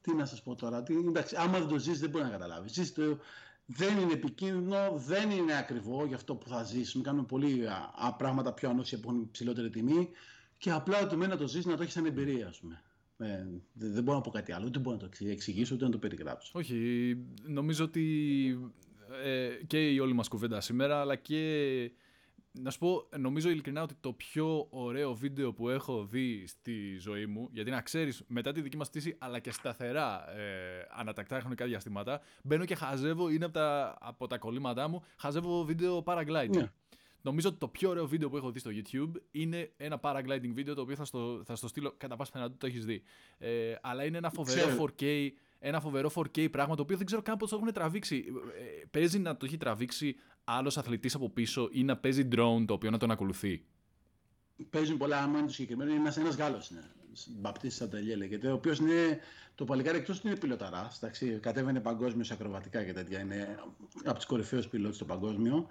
τι 0.00 0.14
να 0.14 0.24
σας 0.24 0.42
πω 0.42 0.54
τώρα, 0.54 0.82
τι, 0.82 0.96
εντάξει, 0.96 1.36
άμα 1.38 1.58
δεν 1.58 1.68
το 1.68 1.78
ζεις 1.78 2.00
δεν 2.00 2.10
μπορεί 2.10 2.24
να 2.24 2.30
καταλάβεις. 2.30 2.72
Ζεις 2.72 2.92
το, 2.92 3.18
δεν 3.66 3.98
είναι 3.98 4.12
επικίνδυνο, 4.12 4.92
δεν 4.96 5.30
είναι 5.30 5.58
ακριβό 5.58 6.04
για 6.06 6.16
αυτό 6.16 6.34
που 6.34 6.48
θα 6.48 6.62
ζήσουμε. 6.62 7.04
Κάνουμε 7.04 7.24
πολύ 7.24 7.66
α, 8.06 8.14
πράγματα 8.14 8.52
πιο 8.52 8.70
ανώσια 8.70 9.00
που 9.00 9.10
έχουν 9.10 9.30
ψηλότερη 9.30 9.70
τιμή 9.70 10.08
και 10.58 10.70
απλά 10.70 11.06
το 11.06 11.16
μένει 11.16 11.30
να 11.30 11.36
το 11.36 11.48
ζήσει 11.48 11.68
να 11.68 11.76
το 11.76 11.82
έχεις 11.82 11.94
σαν 11.94 12.06
εμπειρία, 12.06 12.46
ας 12.46 12.58
πούμε. 12.58 12.82
Ε, 13.18 13.46
δεν 13.72 14.02
μπορώ 14.02 14.16
να 14.16 14.22
πω 14.22 14.30
κάτι 14.30 14.52
άλλο, 14.52 14.66
ούτε 14.66 14.78
μπορώ 14.78 14.96
να 14.96 15.08
το 15.08 15.28
εξηγήσω, 15.28 15.74
ούτε 15.74 15.84
να 15.84 15.90
το 15.90 15.98
περιγράψω. 15.98 16.52
Όχι, 16.54 17.16
νομίζω 17.46 17.84
ότι 17.84 18.70
ε, 19.24 19.50
και 19.66 19.90
η 19.90 19.98
όλη 19.98 20.12
μας 20.12 20.28
κουβέντα 20.28 20.60
σήμερα, 20.60 21.00
αλλά 21.00 21.16
και 21.16 21.90
να 22.62 22.70
σου 22.70 22.78
πω, 22.78 23.08
νομίζω 23.18 23.50
ειλικρινά 23.50 23.82
ότι 23.82 23.94
το 24.00 24.12
πιο 24.12 24.66
ωραίο 24.70 25.14
βίντεο 25.14 25.52
που 25.52 25.68
έχω 25.68 26.04
δει 26.04 26.46
στη 26.46 26.96
ζωή 26.98 27.26
μου, 27.26 27.48
γιατί 27.52 27.70
να 27.70 27.80
ξέρεις, 27.80 28.22
μετά 28.26 28.52
τη 28.52 28.60
δική 28.60 28.76
μας 28.76 28.88
πτήση, 28.88 29.16
αλλά 29.18 29.38
και 29.38 29.50
σταθερά 29.50 30.36
ε, 30.36 30.86
ανατακτά 30.90 31.40
χρονικά 31.40 31.66
διαστήματα, 31.66 32.20
μπαίνω 32.42 32.64
και 32.64 32.74
χαζεύω, 32.74 33.28
είναι 33.28 33.44
από 33.44 33.54
τα, 33.54 33.98
από 34.00 34.26
τα 34.26 34.38
κολλήματά 34.38 34.88
μου, 34.88 35.02
χαζεύω 35.16 35.64
βίντεο 35.64 36.02
paragliding. 36.06 36.50
Yeah. 36.50 36.56
Ναι. 36.56 36.72
Νομίζω 37.22 37.48
ότι 37.48 37.58
το 37.58 37.68
πιο 37.68 37.88
ωραίο 37.88 38.06
βίντεο 38.06 38.28
που 38.28 38.36
έχω 38.36 38.50
δει 38.50 38.58
στο 38.58 38.70
YouTube 38.74 39.20
είναι 39.30 39.72
ένα 39.76 40.00
paragliding 40.02 40.50
βίντεο 40.52 40.74
το 40.74 40.80
οποίο 40.80 40.96
θα 40.96 41.04
στο, 41.04 41.42
θα 41.44 41.56
στο 41.56 41.68
στείλω 41.68 41.94
κατά 41.96 42.16
πάσα 42.16 42.30
πιθανότητα 42.30 42.66
το 42.66 42.72
έχεις 42.72 42.84
δει. 42.84 43.02
Ε, 43.38 43.74
αλλά 43.80 44.04
είναι 44.04 44.16
ένα 44.16 44.30
φοβερό 44.30 44.86
4K 44.98 45.30
ένα 45.58 45.80
φοβερό 45.80 46.10
4K 46.14 46.50
πράγμα 46.50 46.74
το 46.74 46.82
οποίο 46.82 46.96
δεν 46.96 47.06
ξέρω 47.06 47.22
καν 47.22 47.36
πώς 47.36 47.50
το 47.50 47.56
έχουν 47.56 47.72
τραβήξει. 47.72 48.24
Ε, 48.58 48.84
παίζει 48.90 49.18
να 49.18 49.36
το 49.36 49.46
έχει 49.46 49.56
τραβήξει 49.56 50.16
άλλος 50.48 50.78
αθλητής 50.78 51.14
από 51.14 51.30
πίσω 51.30 51.68
ή 51.72 51.84
να 51.84 51.96
παίζει 51.96 52.28
drone 52.32 52.64
το 52.66 52.72
οποίο 52.72 52.90
να 52.90 52.98
τον 52.98 53.10
ακολουθεί; 53.10 53.64
Παίζουν 54.70 54.96
πολλά, 54.96 55.22
άμα 55.22 55.38
είναι 55.38 55.46
το 55.46 55.52
συγκεκριμένο. 55.52 55.90
Είναι 55.90 56.12
ένας 56.16 56.36
Γάλλος. 56.36 56.70
Μπαπτή 57.26 57.70
Σαντελιέ 57.70 58.16
λέγεται, 58.16 58.48
ο 58.48 58.54
οποίος 58.54 58.78
είναι 58.78 59.20
το 59.54 59.64
παλικάρι 59.64 59.98
εκτός 59.98 60.18
ότι 60.18 60.28
είναι 60.28 60.36
πιλωταρά. 60.36 60.90
Κατέβαινε 61.40 61.80
παγκόσμιος 61.80 62.30
ακροβατικά 62.30 62.84
και 62.84 62.92
τέτοια. 62.92 63.20
Είναι 63.20 63.58
από 64.04 64.18
του 64.18 64.26
κορυφαίους 64.26 64.68
πιλότε 64.68 64.94
στο 64.94 65.04
παγκόσμιο. 65.04 65.68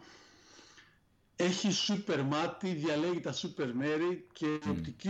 Έχει 1.35 1.71
σούπερ 1.71 2.23
μάτι, 2.23 2.73
διαλέγει 2.73 3.19
τα 3.19 3.31
σούπερ 3.31 3.73
μέρη 3.73 4.25
και 4.33 4.59
mm. 4.63 4.69
οπτική 4.69 5.09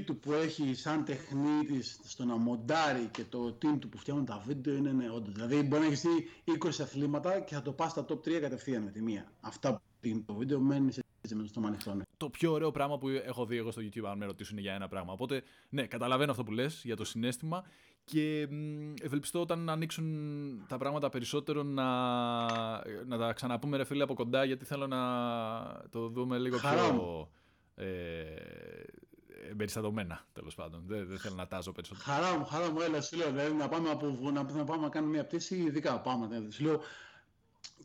του 0.00 0.18
που 0.18 0.32
έχει 0.32 0.74
σαν 0.74 1.04
τεχνίτης 1.04 2.00
στο 2.04 2.24
να 2.24 2.36
μοντάρει 2.36 3.08
και 3.10 3.24
το 3.24 3.58
team 3.62 3.78
του 3.78 3.88
που 3.88 3.98
φτιάχνουν 3.98 4.26
τα 4.26 4.42
βίντεο 4.46 4.74
είναι 4.74 4.92
ναι, 4.92 5.10
όντως. 5.10 5.34
Δηλαδή 5.34 5.62
μπορεί 5.62 5.82
να 5.82 5.86
έχεις 5.86 6.04
20 6.64 6.68
αθλήματα 6.80 7.40
και 7.40 7.54
θα 7.54 7.62
το 7.62 7.72
πας 7.72 7.90
στα 7.90 8.04
top 8.08 8.14
3 8.14 8.38
κατευθείαν 8.40 8.82
με 8.82 8.90
τη 8.90 9.02
μία. 9.02 9.32
Αυτά 9.40 9.82
που 10.00 10.22
το 10.26 10.34
βίντεο 10.34 10.60
μένεις 10.60 10.94
σε 11.22 11.46
στο 11.46 11.60
ανοιχτό. 11.64 11.94
Ναι. 11.94 12.02
Το 12.16 12.30
πιο 12.30 12.52
ωραίο 12.52 12.70
πράγμα 12.70 12.98
που 12.98 13.08
έχω 13.08 13.46
δει 13.46 13.56
εγώ 13.56 13.70
στο 13.70 13.82
YouTube, 13.82 14.04
αν 14.04 14.18
με 14.18 14.24
ρωτήσουν 14.24 14.58
για 14.58 14.74
ένα 14.74 14.88
πράγμα. 14.88 15.12
Οπότε, 15.12 15.42
ναι, 15.68 15.86
καταλαβαίνω 15.86 16.30
αυτό 16.30 16.44
που 16.44 16.52
λες 16.52 16.80
για 16.84 16.96
το 16.96 17.04
συνέστημα 17.04 17.64
και 18.04 18.48
ευελπιστώ 19.02 19.40
όταν 19.40 19.70
ανοίξουν 19.70 20.64
τα 20.68 20.78
πράγματα 20.78 21.08
περισσότερο 21.08 21.62
να, 21.62 21.84
να 23.06 23.18
τα 23.18 23.32
ξαναπούμε 23.32 23.76
ρε 23.76 23.84
φίλε 23.84 24.02
από 24.02 24.14
κοντά 24.14 24.44
γιατί 24.44 24.64
θέλω 24.64 24.86
να 24.86 25.00
το 25.90 26.08
δούμε 26.08 26.38
λίγο 26.38 26.58
πιο 26.58 27.28
ε, 27.74 27.84
εμπεριστατωμένα 29.50 30.26
τέλος 30.32 30.54
πάντων. 30.54 30.82
Δεν, 30.86 31.06
δεν 31.06 31.18
θέλω 31.18 31.34
να 31.34 31.46
τάζω 31.46 31.72
περισσότερο. 31.72 32.04
Χαρά 32.04 32.38
μου, 32.38 32.44
χαρά 32.44 32.70
μου, 32.70 32.80
έλα, 32.80 33.00
σου 33.00 33.16
λέω. 33.16 33.30
Δηλαδή, 33.30 33.54
να 33.54 33.68
πάμε, 33.68 33.90
από, 33.90 34.06
να, 34.06 34.42
να 34.42 34.64
πάμε 34.64 34.82
να 34.82 34.88
κάνουμε 34.88 35.12
μια 35.12 35.24
πτήση, 35.24 35.56
ειδικά 35.56 36.00
πάμε. 36.00 36.26
Δηλαδή, 36.26 36.50
σου 36.50 36.62
λέω, 36.62 36.80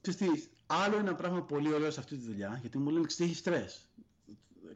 ξέρεις 0.01 0.49
άλλο 0.67 0.97
ένα 0.97 1.15
πράγμα 1.15 1.43
πολύ 1.43 1.73
ωραίο 1.73 1.91
σε 1.91 1.99
αυτή 1.99 2.17
τη 2.17 2.25
δουλειά, 2.25 2.57
γιατί 2.61 2.77
μου 2.77 2.89
λένε 2.89 2.99
ότι 3.11 3.23
έχει 3.23 3.35
στρες. 3.35 3.87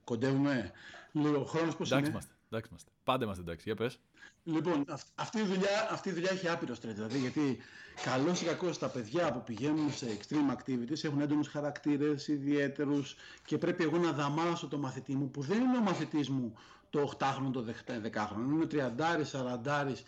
Κοντεύουμε. 0.03 0.71
Λέω, 1.11 1.41
ο 1.41 1.45
χρόνος 1.45 1.75
πώς 1.75 1.91
είναι; 1.91 2.07
Είμαστε, 2.07 2.33
εντάξει 2.49 2.69
είμαστε. 2.69 2.91
Πάντα 3.03 3.23
είμαστε 3.23 3.43
εντάξει, 3.43 3.63
για 3.65 3.75
πες. 3.75 3.99
Λοιπόν, 4.43 4.85
αυτή 5.15 5.39
η 5.39 5.43
δουλειά, 5.43 5.91
αυτή 5.91 6.09
η 6.09 6.11
δουλειά 6.11 6.31
έχει 6.31 6.49
άπειρο 6.49 6.75
στρες. 6.75 6.93
Δηλαδή, 6.93 7.17
γιατί 7.17 7.57
καλό 8.03 8.33
ή 8.41 8.45
κακό 8.45 8.69
τα 8.69 8.87
παιδιά 8.89 9.31
που 9.31 9.43
πηγαίνουν 9.43 9.93
σε 9.93 10.17
extreme 10.19 10.55
activities 10.55 11.03
έχουν 11.03 11.21
έντονους 11.21 11.47
χαρακτήρες, 11.47 12.27
ιδιαίτερους 12.27 13.15
και 13.45 13.57
πρέπει 13.57 13.83
εγώ 13.83 13.97
να 13.97 14.11
δαμάσω 14.11 14.67
το 14.67 14.77
μαθητή 14.77 15.15
μου 15.15 15.31
που 15.31 15.41
δεν 15.41 15.61
είναι 15.61 15.77
ο 15.77 15.81
μαθητής 15.81 16.29
μου 16.29 16.53
το 16.89 17.11
8χρονο, 17.19 17.51
το 17.53 17.65
10χρονο, 17.87 18.51
είναι 18.51 18.63
ο 18.63 18.67
30, 18.67 19.25
40 19.25 20.03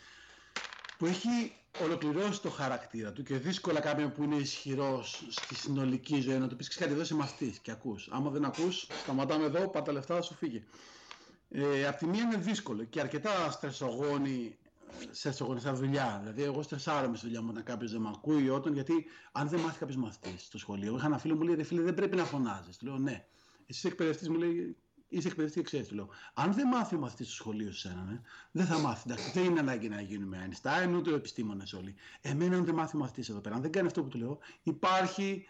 που 0.97 1.05
έχει 1.05 1.53
ολοκληρώσει 1.81 2.41
το 2.41 2.49
χαρακτήρα 2.49 3.11
του 3.11 3.23
και 3.23 3.35
δύσκολα 3.35 3.79
κάποιον 3.79 4.11
που 4.11 4.23
είναι 4.23 4.35
ισχυρός 4.35 5.25
στη 5.29 5.55
συνολική 5.55 6.21
ζωή 6.21 6.37
να 6.37 6.47
του 6.47 6.55
πεις 6.55 6.75
κάτι 6.75 6.91
εδώ 6.91 7.01
είσαι 7.01 7.15
μαθητής 7.15 7.59
και 7.59 7.71
ακούς. 7.71 8.07
Άμα 8.11 8.29
δεν 8.29 8.45
ακούς, 8.45 8.87
σταματάμε 9.03 9.45
εδώ, 9.45 9.67
πάτα 9.67 9.91
λεφτά, 9.91 10.21
σου 10.21 10.33
φύγει. 10.33 10.63
Ε, 11.55 11.87
απ' 11.87 11.97
τη 11.97 12.05
μία 12.05 12.21
είναι 12.21 12.37
δύσκολο 12.37 12.83
και 12.83 12.99
αρκετά 12.99 13.51
στρεσογόνη 13.51 14.57
σε 14.99 15.07
στρεσογονιστά 15.11 15.73
δουλειά. 15.73 16.17
Δηλαδή, 16.21 16.43
εγώ 16.43 16.61
στρεσάρομαι 16.61 17.17
στη 17.17 17.25
δουλειά 17.25 17.41
μου 17.41 17.47
όταν 17.51 17.63
κάποιος 17.63 17.91
δεν 17.91 18.01
με 18.01 18.09
ακούει, 18.15 18.49
όταν, 18.49 18.73
γιατί 18.73 19.05
αν 19.31 19.47
δεν 19.47 19.59
μάθει 19.59 19.79
κάποιος 19.79 19.97
μαθητής 19.97 20.45
στο 20.45 20.57
σχολείο. 20.57 20.95
Είχα 20.95 21.05
ένα 21.05 21.17
φίλο 21.17 21.35
μου 21.35 21.41
λέει: 21.41 21.63
Φίλε, 21.63 21.81
δεν 21.81 21.93
πρέπει 21.93 22.15
να 22.15 22.23
φωνάζεις. 22.23 22.77
Του 22.77 22.85
λέω: 22.85 22.97
Ναι. 22.97 23.25
Εσύ 23.65 23.87
εκπαιδευτής 23.87 24.29
μου 24.29 24.37
λέει: 24.37 24.77
Είσαι 25.13 25.27
εκπαιδευτή 25.27 25.57
και 25.57 25.65
ξέρεις. 25.65 25.87
Του 25.87 25.95
λέω: 25.95 26.09
Αν 26.33 26.53
δεν 26.53 26.67
μάθει 26.67 26.95
ο 26.95 26.99
μαθητής 26.99 27.27
στο 27.27 27.35
σχολείο 27.35 27.71
σε 27.71 27.87
ένα, 27.87 28.03
ναι, 28.03 28.21
δεν 28.51 28.65
θα 28.65 28.77
μάθει. 28.77 29.03
Εντάξει, 29.05 29.31
δεν 29.33 29.43
είναι 29.43 29.59
ανάγκη 29.59 29.89
να 29.89 30.01
γίνουμε 30.01 30.49
Einstein, 30.49 30.95
ούτε 30.95 31.13
επιστήμονε 31.13 31.63
όλοι. 31.77 31.95
Εμένα, 32.21 32.57
αν 32.57 32.65
δεν 32.65 32.75
μάθει 32.75 32.95
ο 32.95 32.99
μαθητής 32.99 33.29
εδώ 33.29 33.39
πέρα, 33.39 33.55
αν 33.55 33.61
δεν 33.61 33.71
κάνει 33.71 33.87
αυτό 33.87 34.03
που 34.03 34.07
του 34.07 34.17
λέω, 34.17 34.39
υπάρχει 34.63 35.45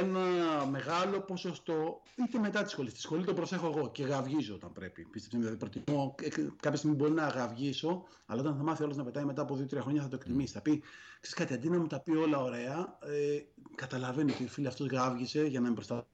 ένα 0.00 0.20
μεγάλο 0.66 1.20
ποσοστό 1.20 2.02
είτε 2.16 2.38
μετά 2.38 2.62
τη 2.62 2.70
σχολή. 2.70 2.90
Στη 2.90 3.00
σχολή 3.00 3.24
το 3.24 3.34
προσέχω 3.34 3.66
εγώ 3.66 3.90
και 3.90 4.02
γαυγίζω 4.02 4.54
όταν 4.54 4.72
πρέπει. 4.72 5.04
Πίστεψε 5.04 5.38
δηλαδή 5.38 5.56
προτιμώ. 5.56 6.14
Ε, 6.22 6.28
κάποια 6.56 6.78
στιγμή 6.78 6.96
μπορεί 6.96 7.12
να 7.12 7.26
γαυγίσω, 7.26 8.04
αλλά 8.26 8.40
όταν 8.40 8.56
θα 8.56 8.62
μάθει 8.62 8.82
όλος 8.82 8.96
να 8.96 9.04
πετάει 9.04 9.24
μετά 9.24 9.42
από 9.42 9.58
2-3 9.70 9.76
χρόνια 9.80 10.02
θα 10.02 10.08
το 10.08 10.16
εκτιμήσει. 10.16 10.52
Θα 10.52 10.60
πει, 10.60 10.82
ξέρεις 11.20 11.36
κάτι, 11.36 11.54
αντί 11.54 11.68
να 11.68 11.78
μου 11.78 11.86
τα 11.86 12.00
πει 12.00 12.10
όλα 12.10 12.42
ωραία, 12.42 12.98
ε, 13.00 13.38
καταλαβαίνει 13.74 14.32
ότι 14.32 14.44
ο 14.44 14.48
φίλος 14.48 14.72
αυτός 14.72 14.88
γαύγησε 14.88 15.46
για 15.46 15.60
να 15.60 15.68
με 15.68 15.74
προστατεύει. 15.74 16.08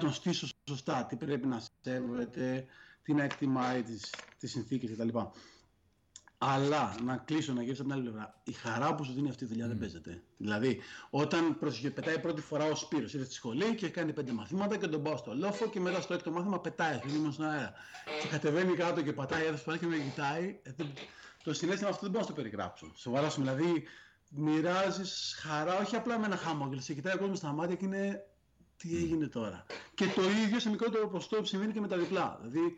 τον 0.00 0.12
στήσω 0.12 0.46
σωστά, 0.68 1.06
τι 1.08 1.16
πρέπει 1.16 1.46
να 1.46 1.62
σέβεται, 1.82 2.66
τι 3.02 3.14
να 3.14 3.22
εκτιμάει, 3.22 3.82
τις 4.38 4.50
συνθήκες 4.50 4.90
κτλ. 4.90 5.18
Αλλά 6.38 6.94
να 7.04 7.16
κλείσω, 7.16 7.52
να 7.52 7.62
γυρίσω 7.62 7.82
από 7.82 7.90
την 7.90 8.00
άλλη 8.00 8.10
πλευρά. 8.10 8.40
Η 8.44 8.52
χαρά 8.52 8.94
που 8.94 9.04
σου 9.04 9.12
δίνει 9.12 9.28
αυτή 9.28 9.44
η 9.44 9.46
δουλειά 9.46 9.64
mm. 9.64 9.68
δεν 9.68 9.78
παίζεται. 9.78 10.22
Δηλαδή, 10.36 10.80
όταν 11.10 11.58
πετάει 11.94 12.18
πρώτη 12.18 12.40
φορά 12.40 12.64
ο 12.64 12.74
Σπύρος, 12.74 13.14
ήρθε 13.14 13.24
στη 13.24 13.34
σχολή 13.34 13.74
και 13.74 13.88
κάνει 13.88 14.12
πέντε 14.12 14.32
μαθήματα 14.32 14.76
και 14.76 14.86
τον 14.86 15.02
πάω 15.02 15.16
στο 15.16 15.34
λόφο 15.34 15.68
και 15.68 15.80
μετά 15.80 16.00
στο 16.00 16.14
έκτο 16.14 16.30
μάθημα 16.30 16.60
πετάει, 16.60 17.00
είναι 17.08 17.32
στον 17.32 17.46
αέρα. 17.46 17.72
Και 18.22 18.28
κατεβαίνει 18.28 18.74
κάτω 18.74 19.02
και 19.02 19.12
πατάει 19.12 19.44
έδωσε 19.44 19.78
και 19.78 19.86
με 19.86 19.96
κοιτάει. 19.96 20.60
Ε, 20.62 20.70
το 21.42 21.52
συναίσθημα 21.52 21.88
αυτό 21.88 22.00
δεν 22.02 22.10
μπορώ 22.10 22.24
να 22.24 22.30
το 22.30 22.36
περιγράψω. 22.36 22.92
Σοβαρά 22.94 23.30
σου, 23.30 23.40
δηλαδή 23.40 23.84
μοιράζεις 24.30 25.36
χαρά, 25.40 25.78
όχι 25.78 25.96
απλά 25.96 26.18
με 26.18 26.26
ένα 26.26 26.36
χαμόγελο. 26.36 26.80
Σε 26.80 26.94
κοιτάει 26.94 27.14
ο 27.14 27.18
κόσμος 27.18 27.38
στα 27.38 27.52
μάτια 27.52 27.76
και 27.76 27.84
είναι 27.84 28.24
τι 28.82 28.96
έγινε 28.96 29.26
τώρα. 29.26 29.64
Και 29.94 30.06
το 30.06 30.22
ίδιο 30.44 30.60
σε 30.60 30.68
μικρότερο 30.68 31.08
ποσοστό 31.08 31.44
συμβαίνει 31.44 31.72
και 31.72 31.80
με 31.80 31.88
τα 31.88 31.96
διπλά. 31.96 32.38
Δηλαδή, 32.42 32.76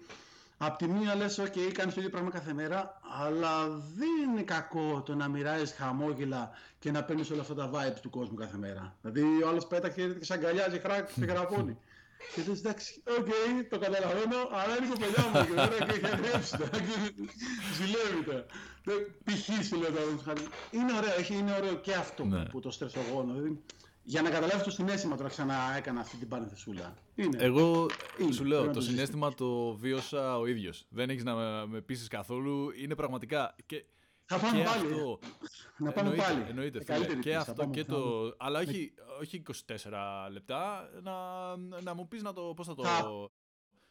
Απ' 0.58 0.76
τη 0.76 0.86
μία 0.88 1.14
λες, 1.14 1.40
ok, 1.40 1.58
κάνεις 1.72 1.94
το 1.94 2.00
ίδιο 2.00 2.10
πράγμα 2.10 2.30
κάθε 2.30 2.52
μέρα, 2.52 3.00
αλλά 3.22 3.68
δεν 3.68 4.30
είναι 4.30 4.42
κακό 4.42 5.02
το 5.06 5.14
να 5.14 5.28
μοιράζεις 5.28 5.72
χαμόγελα 5.72 6.50
και 6.78 6.90
να 6.90 7.04
παίρνεις 7.04 7.30
όλα 7.30 7.40
αυτά 7.40 7.54
τα 7.54 7.70
vibes 7.72 8.00
του 8.02 8.10
κόσμου 8.10 8.36
κάθε 8.36 8.56
μέρα. 8.56 8.96
Δηλαδή, 9.02 9.42
ο 9.42 9.48
άλλος 9.48 9.66
πέτα 9.66 9.90
χέρι 9.90 10.14
και 10.14 10.24
σ' 10.24 10.38
αγκαλιάζει 10.38 10.78
χράκ 10.78 11.12
και 11.12 11.24
γραπώνει. 11.24 11.78
Και 12.34 12.42
λες, 12.48 12.58
εντάξει, 12.58 13.02
ok, 13.18 13.26
okay, 13.26 13.64
το 13.70 13.78
καταλαβαίνω, 13.78 14.36
αλλά 14.50 14.76
είναι 14.76 14.86
κοπελιά 14.92 15.24
μου 15.32 15.46
και 15.46 15.54
τώρα 15.54 15.86
και 15.86 15.92
έχει 15.96 16.06
αγριέψει 16.06 16.56
το. 16.56 16.64
Ζηλεύει 17.76 18.24
το. 18.26 18.44
Π.χ. 19.24 19.66
σου 19.66 19.76
λέω 19.76 19.90
Είναι 20.70 20.92
ωραίο, 20.96 21.14
έχει, 21.18 21.34
είναι 21.34 21.54
ωραίο 21.58 21.74
και 21.74 21.94
αυτό 21.94 22.24
ναι. 22.24 22.44
που 22.44 22.60
το 22.60 22.70
στρέφω 22.70 23.00
εγώ. 23.08 23.22
Δηλαδή, 23.22 23.62
για 24.06 24.22
να 24.22 24.30
καταλάβεις 24.30 24.62
το 24.62 24.70
συνέστημα 24.70 25.16
τώρα 25.16 25.28
ξανά 25.28 25.76
έκανα 25.76 26.00
αυτή 26.00 26.16
την 26.16 26.28
παρενθεσούλα. 26.28 26.94
Είναι. 27.14 27.38
Εγώ 27.40 27.86
είναι. 28.18 28.32
σου 28.32 28.44
λέω, 28.44 28.70
το, 28.70 28.80
συνέστημα 28.80 29.34
το 29.34 29.74
βίωσα 29.74 30.38
ο 30.38 30.46
ίδιος. 30.46 30.86
Δεν 30.88 31.10
έχεις 31.10 31.24
να 31.24 31.34
με, 31.34 31.66
με 31.66 31.80
πείσεις 31.80 32.08
καθόλου. 32.08 32.70
Είναι 32.82 32.94
πραγματικά. 32.94 33.54
Και, 33.66 33.84
θα 34.26 34.38
πάμε 34.38 34.58
και 34.58 34.64
πάλι. 34.64 34.92
Αυτό, 34.92 35.18
να 35.76 35.92
πάμε 35.92 36.08
εννοείται, 36.08 36.32
πάλι. 36.32 36.44
Εννοείται, 36.48 36.84
φίλε. 36.84 37.14
Και 37.14 37.36
αυτό 37.36 37.66
και 37.66 37.84
το. 37.84 38.32
Αλλά 38.38 38.60
όχι, 38.60 38.94
όχι 39.20 39.42
24 39.66 39.90
λεπτά. 40.32 40.90
Να, 41.02 41.12
να 41.80 41.94
μου 41.94 42.08
πεις 42.08 42.22
να 42.22 42.32
το. 42.32 42.42
Πώς 42.56 42.66
θα 42.66 42.74
το. 42.74 42.82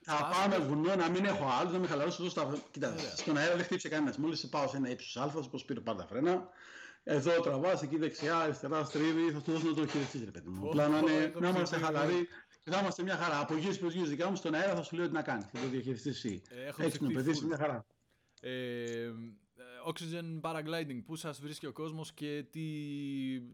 Θα, 0.05 0.15
θα 0.15 0.29
πάμε 0.31 0.57
βουνό, 0.57 0.95
να 0.95 1.09
μην 1.09 1.25
έχω 1.25 1.47
άλλο, 1.59 1.69
να 1.69 1.77
με 1.77 1.87
χαλαρώσω 1.87 2.21
εδώ 2.21 2.31
στα. 2.31 2.57
Κοίτα, 2.71 2.95
στον 3.15 3.37
αέρα 3.37 3.55
δεν 3.55 3.65
χτύπησε 3.65 3.89
κανένας. 3.89 4.17
Μόλις 4.17 4.49
πάω 4.49 4.67
σε 4.67 4.77
ένα 4.77 4.89
ύψος 4.89 5.17
Α, 5.17 5.27
πώ 5.27 5.59
πήρε 5.65 5.79
πάντα 5.79 6.01
τα 6.01 6.07
φρένα. 6.07 6.49
Εδώ 7.03 7.41
τραβάς, 7.41 7.81
εκεί 7.81 7.97
δεξιά, 7.97 8.37
αριστερά, 8.37 8.83
στρίβει, 8.83 9.31
θα 9.31 9.41
του 9.41 9.51
δώσω 9.51 9.67
να 9.67 9.73
το 9.73 9.87
χειριστείς, 9.87 10.23
ρε 10.23 10.31
παιδί 10.31 10.49
μου. 10.49 10.67
Απλά 10.67 10.87
να, 10.87 11.01
να 11.39 11.49
είμαστε 11.49 11.77
χαλαροί 11.77 12.27
και 12.63 12.71
θα 12.71 12.79
είμαστε 12.79 13.03
μια 13.03 13.15
χαρά. 13.15 13.39
Από 13.39 13.55
γύρω 13.55 13.75
προ 13.75 13.89
γύρω 13.89 14.05
δικά 14.05 14.29
μου 14.29 14.35
στον 14.35 14.53
αέρα 14.53 14.75
θα 14.75 14.83
σου 14.83 14.95
λέω 14.95 15.07
τι 15.07 15.13
να 15.13 15.21
κάνεις. 15.21 15.45
Θα 15.45 15.59
το 15.59 15.67
διαχειριστείς 15.67 16.15
εσύ. 16.15 16.41
Έτσι 16.77 16.99
το 16.99 17.07
παιδί, 17.13 17.45
μια 17.45 17.57
χαρά. 17.57 17.85
Ε, 18.41 19.11
oxygen 19.87 20.41
paragliding, 20.41 21.01
πού 21.05 21.15
σας 21.15 21.41
βρίσκει 21.41 21.65
ο 21.65 21.71
κόσμος 21.71 22.13
και 22.13 22.45
τι, 22.51 22.61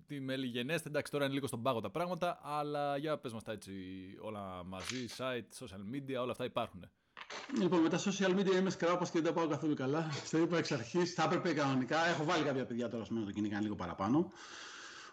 τι 0.06 0.20
μέλη 0.20 0.46
γενέστε. 0.46 0.90
Εντάξει, 0.90 1.12
τώρα 1.12 1.26
είναι 1.26 1.34
λίγο 1.34 1.48
στον 1.48 1.62
πάγο 1.62 1.80
τα 1.80 1.90
πράγματα, 1.90 2.40
αλλά 2.44 2.98
για 2.98 3.18
πες 3.18 3.34
μας 3.34 3.44
τα 3.44 3.52
έτσι 3.52 3.74
όλα 4.20 4.64
μαζί, 4.64 5.06
site, 5.18 5.66
social 5.66 5.96
media, 5.96 6.22
όλα 6.22 6.32
αυτά 6.32 6.44
υπάρχουν. 6.46 6.90
Λοιπόν, 7.60 7.80
με 7.80 7.90
τα 7.90 8.00
social 8.00 8.40
media 8.40 8.56
είμαι 8.56 8.70
σκράπα 8.70 9.06
και 9.06 9.12
δεν 9.14 9.24
τα 9.24 9.34
πάω 9.34 9.48
καθόλου 9.48 9.74
καλά. 9.74 10.12
Στο 10.26 10.38
είπα 10.38 10.58
εξ 10.58 10.72
αρχής, 10.72 11.14
θα 11.14 11.24
έπρεπε 11.24 11.54
κανονικά. 11.54 12.08
Έχω 12.08 12.24
βάλει 12.24 12.44
κάποια 12.44 12.66
παιδιά 12.66 12.90
τώρα 12.90 13.04
στο 13.04 13.16
το 13.26 13.32
κυνηγάνε 13.32 13.64
λίγο 13.64 13.76
παραπάνω. 13.76 14.32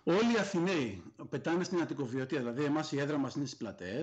Όλοι 0.02 0.32
οι 0.34 0.38
Αθηναίοι 0.38 1.02
πετάνε 1.28 1.64
στην 1.64 1.80
Αττικοβιωτία. 1.80 2.38
Δηλαδή, 2.38 2.64
εμάς 2.64 2.92
η 2.92 3.00
έδρα 3.00 3.18
μας 3.18 3.34
είναι 3.34 3.46
στις 3.46 3.58
πλατείε 3.58 4.02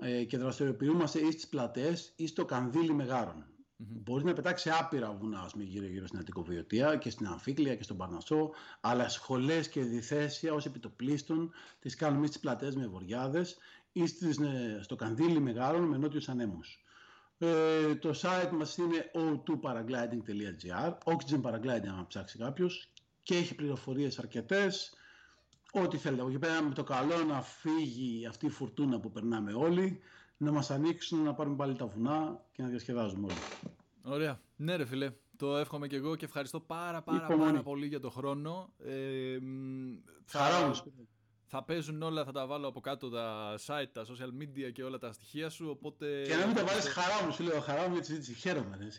ε, 0.00 0.24
και 0.24 0.38
δραστηριοποιούμαστε 0.38 1.18
ή 1.18 1.30
στι 1.30 1.46
πλατείε 1.50 1.92
ή 2.16 2.26
στο 2.26 2.44
κανδύλι 2.44 2.92
Μεγάρων. 2.92 3.44
Mm-hmm. 3.44 3.84
Μπορεί 4.04 4.24
να 4.24 4.32
πετάξει 4.32 4.70
άπειρα 4.70 5.12
βουνά 5.12 5.50
γύρω-γύρω 5.54 6.06
στην 6.06 6.18
Αττικοβιωτία 6.18 6.96
και 6.96 7.10
στην 7.10 7.26
Αμφίκλια 7.26 7.76
και 7.76 7.82
στον 7.82 7.96
Παρνασσό, 7.96 8.50
αλλά 8.80 9.08
σχολές 9.08 9.68
και 9.68 9.82
διθέσια 9.82 10.52
ως 10.52 10.66
επιτοπλίστων 10.66 11.52
τις 11.80 11.94
κάνουμε 11.94 12.26
στι 12.26 12.38
πλατείε 12.38 12.70
με 12.74 12.86
βοριάδες 12.86 13.56
ή 13.92 14.02
ε, 14.02 14.82
στο 14.82 14.96
κανδύλι 14.96 15.40
Μεγάρων 15.40 15.82
με 15.82 15.96
νότιους 15.96 16.28
ανέμους. 16.28 16.85
Ε, 17.38 17.94
το 17.94 18.10
site 18.22 18.50
μας 18.52 18.76
είναι 18.76 19.10
o2paragliding.gr 19.14 20.92
Oxygen 21.04 21.42
Paragliding 21.42 21.86
αν 21.98 22.06
ψάξει 22.06 22.38
κάποιος 22.38 22.88
και 23.22 23.36
έχει 23.36 23.54
πληροφορίες 23.54 24.18
αρκετές 24.18 24.94
ό,τι 25.72 25.96
θέλετε 25.96 26.20
από 26.20 26.30
εκεί 26.30 26.38
πέρα 26.38 26.62
με 26.62 26.74
το 26.74 26.84
καλό 26.84 27.24
να 27.24 27.42
φύγει 27.42 28.26
αυτή 28.26 28.46
η 28.46 28.50
φουρτούνα 28.50 29.00
που 29.00 29.10
περνάμε 29.10 29.52
όλοι 29.52 30.00
να 30.36 30.52
μας 30.52 30.70
ανοίξουν 30.70 31.22
να 31.22 31.34
πάρουμε 31.34 31.56
πάλι 31.56 31.74
τα 31.74 31.86
βουνά 31.86 32.44
και 32.52 32.62
να 32.62 32.68
διασκεδάζουμε 32.68 33.26
όλοι 33.26 33.72
Ωραία. 34.02 34.40
Ναι 34.56 34.76
ρε 34.76 34.84
φίλε, 34.84 35.12
το 35.36 35.56
εύχομαι 35.56 35.86
και 35.86 35.96
εγώ 35.96 36.16
και 36.16 36.24
ευχαριστώ 36.24 36.60
πάρα 36.60 37.02
πάρα, 37.02 37.26
πάρα 37.36 37.62
πολύ 37.62 37.86
για 37.86 38.00
το 38.00 38.10
χρόνο. 38.10 38.72
Ε, 38.84 39.38
θα 40.24 40.72
θα 41.48 41.62
παίζουν 41.62 42.02
όλα, 42.02 42.24
θα 42.24 42.32
τα 42.32 42.46
βάλω 42.46 42.68
από 42.68 42.80
κάτω 42.80 43.08
τα 43.08 43.54
site, 43.66 43.88
τα 43.92 44.04
social 44.04 44.42
media 44.42 44.72
και 44.72 44.82
όλα 44.82 44.98
τα 44.98 45.12
στοιχεία 45.12 45.48
σου. 45.48 45.68
Οπότε... 45.70 46.22
Και 46.26 46.34
να 46.34 46.46
μην 46.46 46.54
τα 46.54 46.64
βάλεις 46.64 46.88
χαρά 46.88 47.24
μου, 47.26 47.32
σου 47.32 47.42
λέω 47.42 47.60
χαρά 47.60 47.88
μου 47.88 47.92
για 47.92 48.00
τη 48.00 48.06
συζήτηση. 48.06 48.34
Χαίρομαι. 48.34 48.92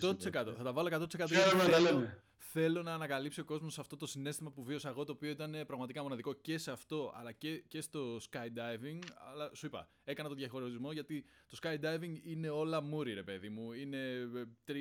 100%. 0.00 0.30
Θα 0.30 0.62
τα 0.62 0.72
βάλω 0.72 0.88
100%. 1.18 1.26
Χαίρομαι 1.28 1.68
να 1.68 1.78
λέμε. 1.78 2.22
Θέλω 2.54 2.82
να 2.82 2.94
ανακαλύψει 2.94 3.40
ο 3.40 3.44
κόσμος 3.44 3.78
αυτό 3.78 3.96
το 3.96 4.06
συνέστημα 4.06 4.50
που 4.50 4.62
βίωσα 4.62 4.88
εγώ, 4.88 5.04
το 5.04 5.12
οποίο 5.12 5.30
ήταν 5.30 5.54
πραγματικά 5.66 6.02
μοναδικό 6.02 6.32
και 6.32 6.58
σε 6.58 6.70
αυτό, 6.70 7.12
αλλά 7.16 7.32
και, 7.32 7.62
και 7.68 7.80
στο 7.80 8.16
skydiving. 8.16 8.98
Αλλά 9.30 9.50
σου 9.52 9.66
είπα, 9.66 9.88
έκανα 10.04 10.28
το 10.28 10.34
διαχωρισμό 10.34 10.92
γιατί 10.92 11.24
το 11.46 11.58
skydiving 11.62 12.20
είναι 12.22 12.48
όλα 12.48 12.82
μούρι, 12.82 13.14
ρε 13.14 13.22
παιδί 13.22 13.48
μου. 13.48 13.72
Είναι 13.72 13.98
5-7 14.66 14.72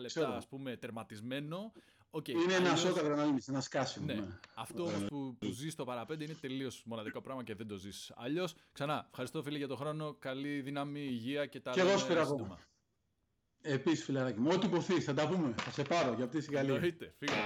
λεπτά, 0.00 0.36
ας 0.36 0.46
πούμε, 0.46 0.76
τερματισμένο. 0.76 1.72
Okay, 2.10 2.28
είναι 2.28 2.54
ένα 2.54 2.76
σοκ 2.76 2.98
αδρεναλίνη, 2.98 3.38
ένα 3.48 3.60
σκάσιμο. 3.60 4.06
Ναι. 4.06 4.14
ναι. 4.14 4.38
Αυτό 4.54 4.82
όμως 4.82 5.04
που, 5.08 5.36
που 5.38 5.50
ζεις 5.50 5.72
στο 5.72 5.84
παραπέντε 5.84 6.24
είναι 6.24 6.34
τελείως 6.40 6.82
μοναδικό 6.84 7.20
πράγμα 7.20 7.44
και 7.44 7.54
δεν 7.54 7.66
το 7.66 7.76
ζεις. 7.76 8.12
Αλλιώς, 8.16 8.54
ξανά, 8.72 9.06
ευχαριστώ 9.10 9.42
φίλε 9.42 9.58
για 9.58 9.68
τον 9.68 9.76
χρόνο. 9.76 10.16
Καλή 10.18 10.60
δύναμη, 10.60 11.00
υγεία 11.00 11.46
και 11.46 11.60
τα 11.60 11.70
Και 11.70 11.80
εγώ 11.80 11.98
σπίρα 11.98 12.26
Επίσης, 13.60 14.04
φιλαράκι 14.04 14.40
μου, 14.40 14.50
ό,τι 14.52 14.66
υποθείς, 14.66 15.04
θα 15.04 15.14
τα 15.14 15.28
πούμε. 15.28 15.54
Θα 15.58 15.70
σε 15.70 15.82
πάρω 15.82 16.12
για 16.14 16.24
αυτή 16.24 16.38
τη 16.38 16.52
Γαλλία. 16.52 16.74
Εννοείται, 16.74 17.14
φύγα. 17.18 17.36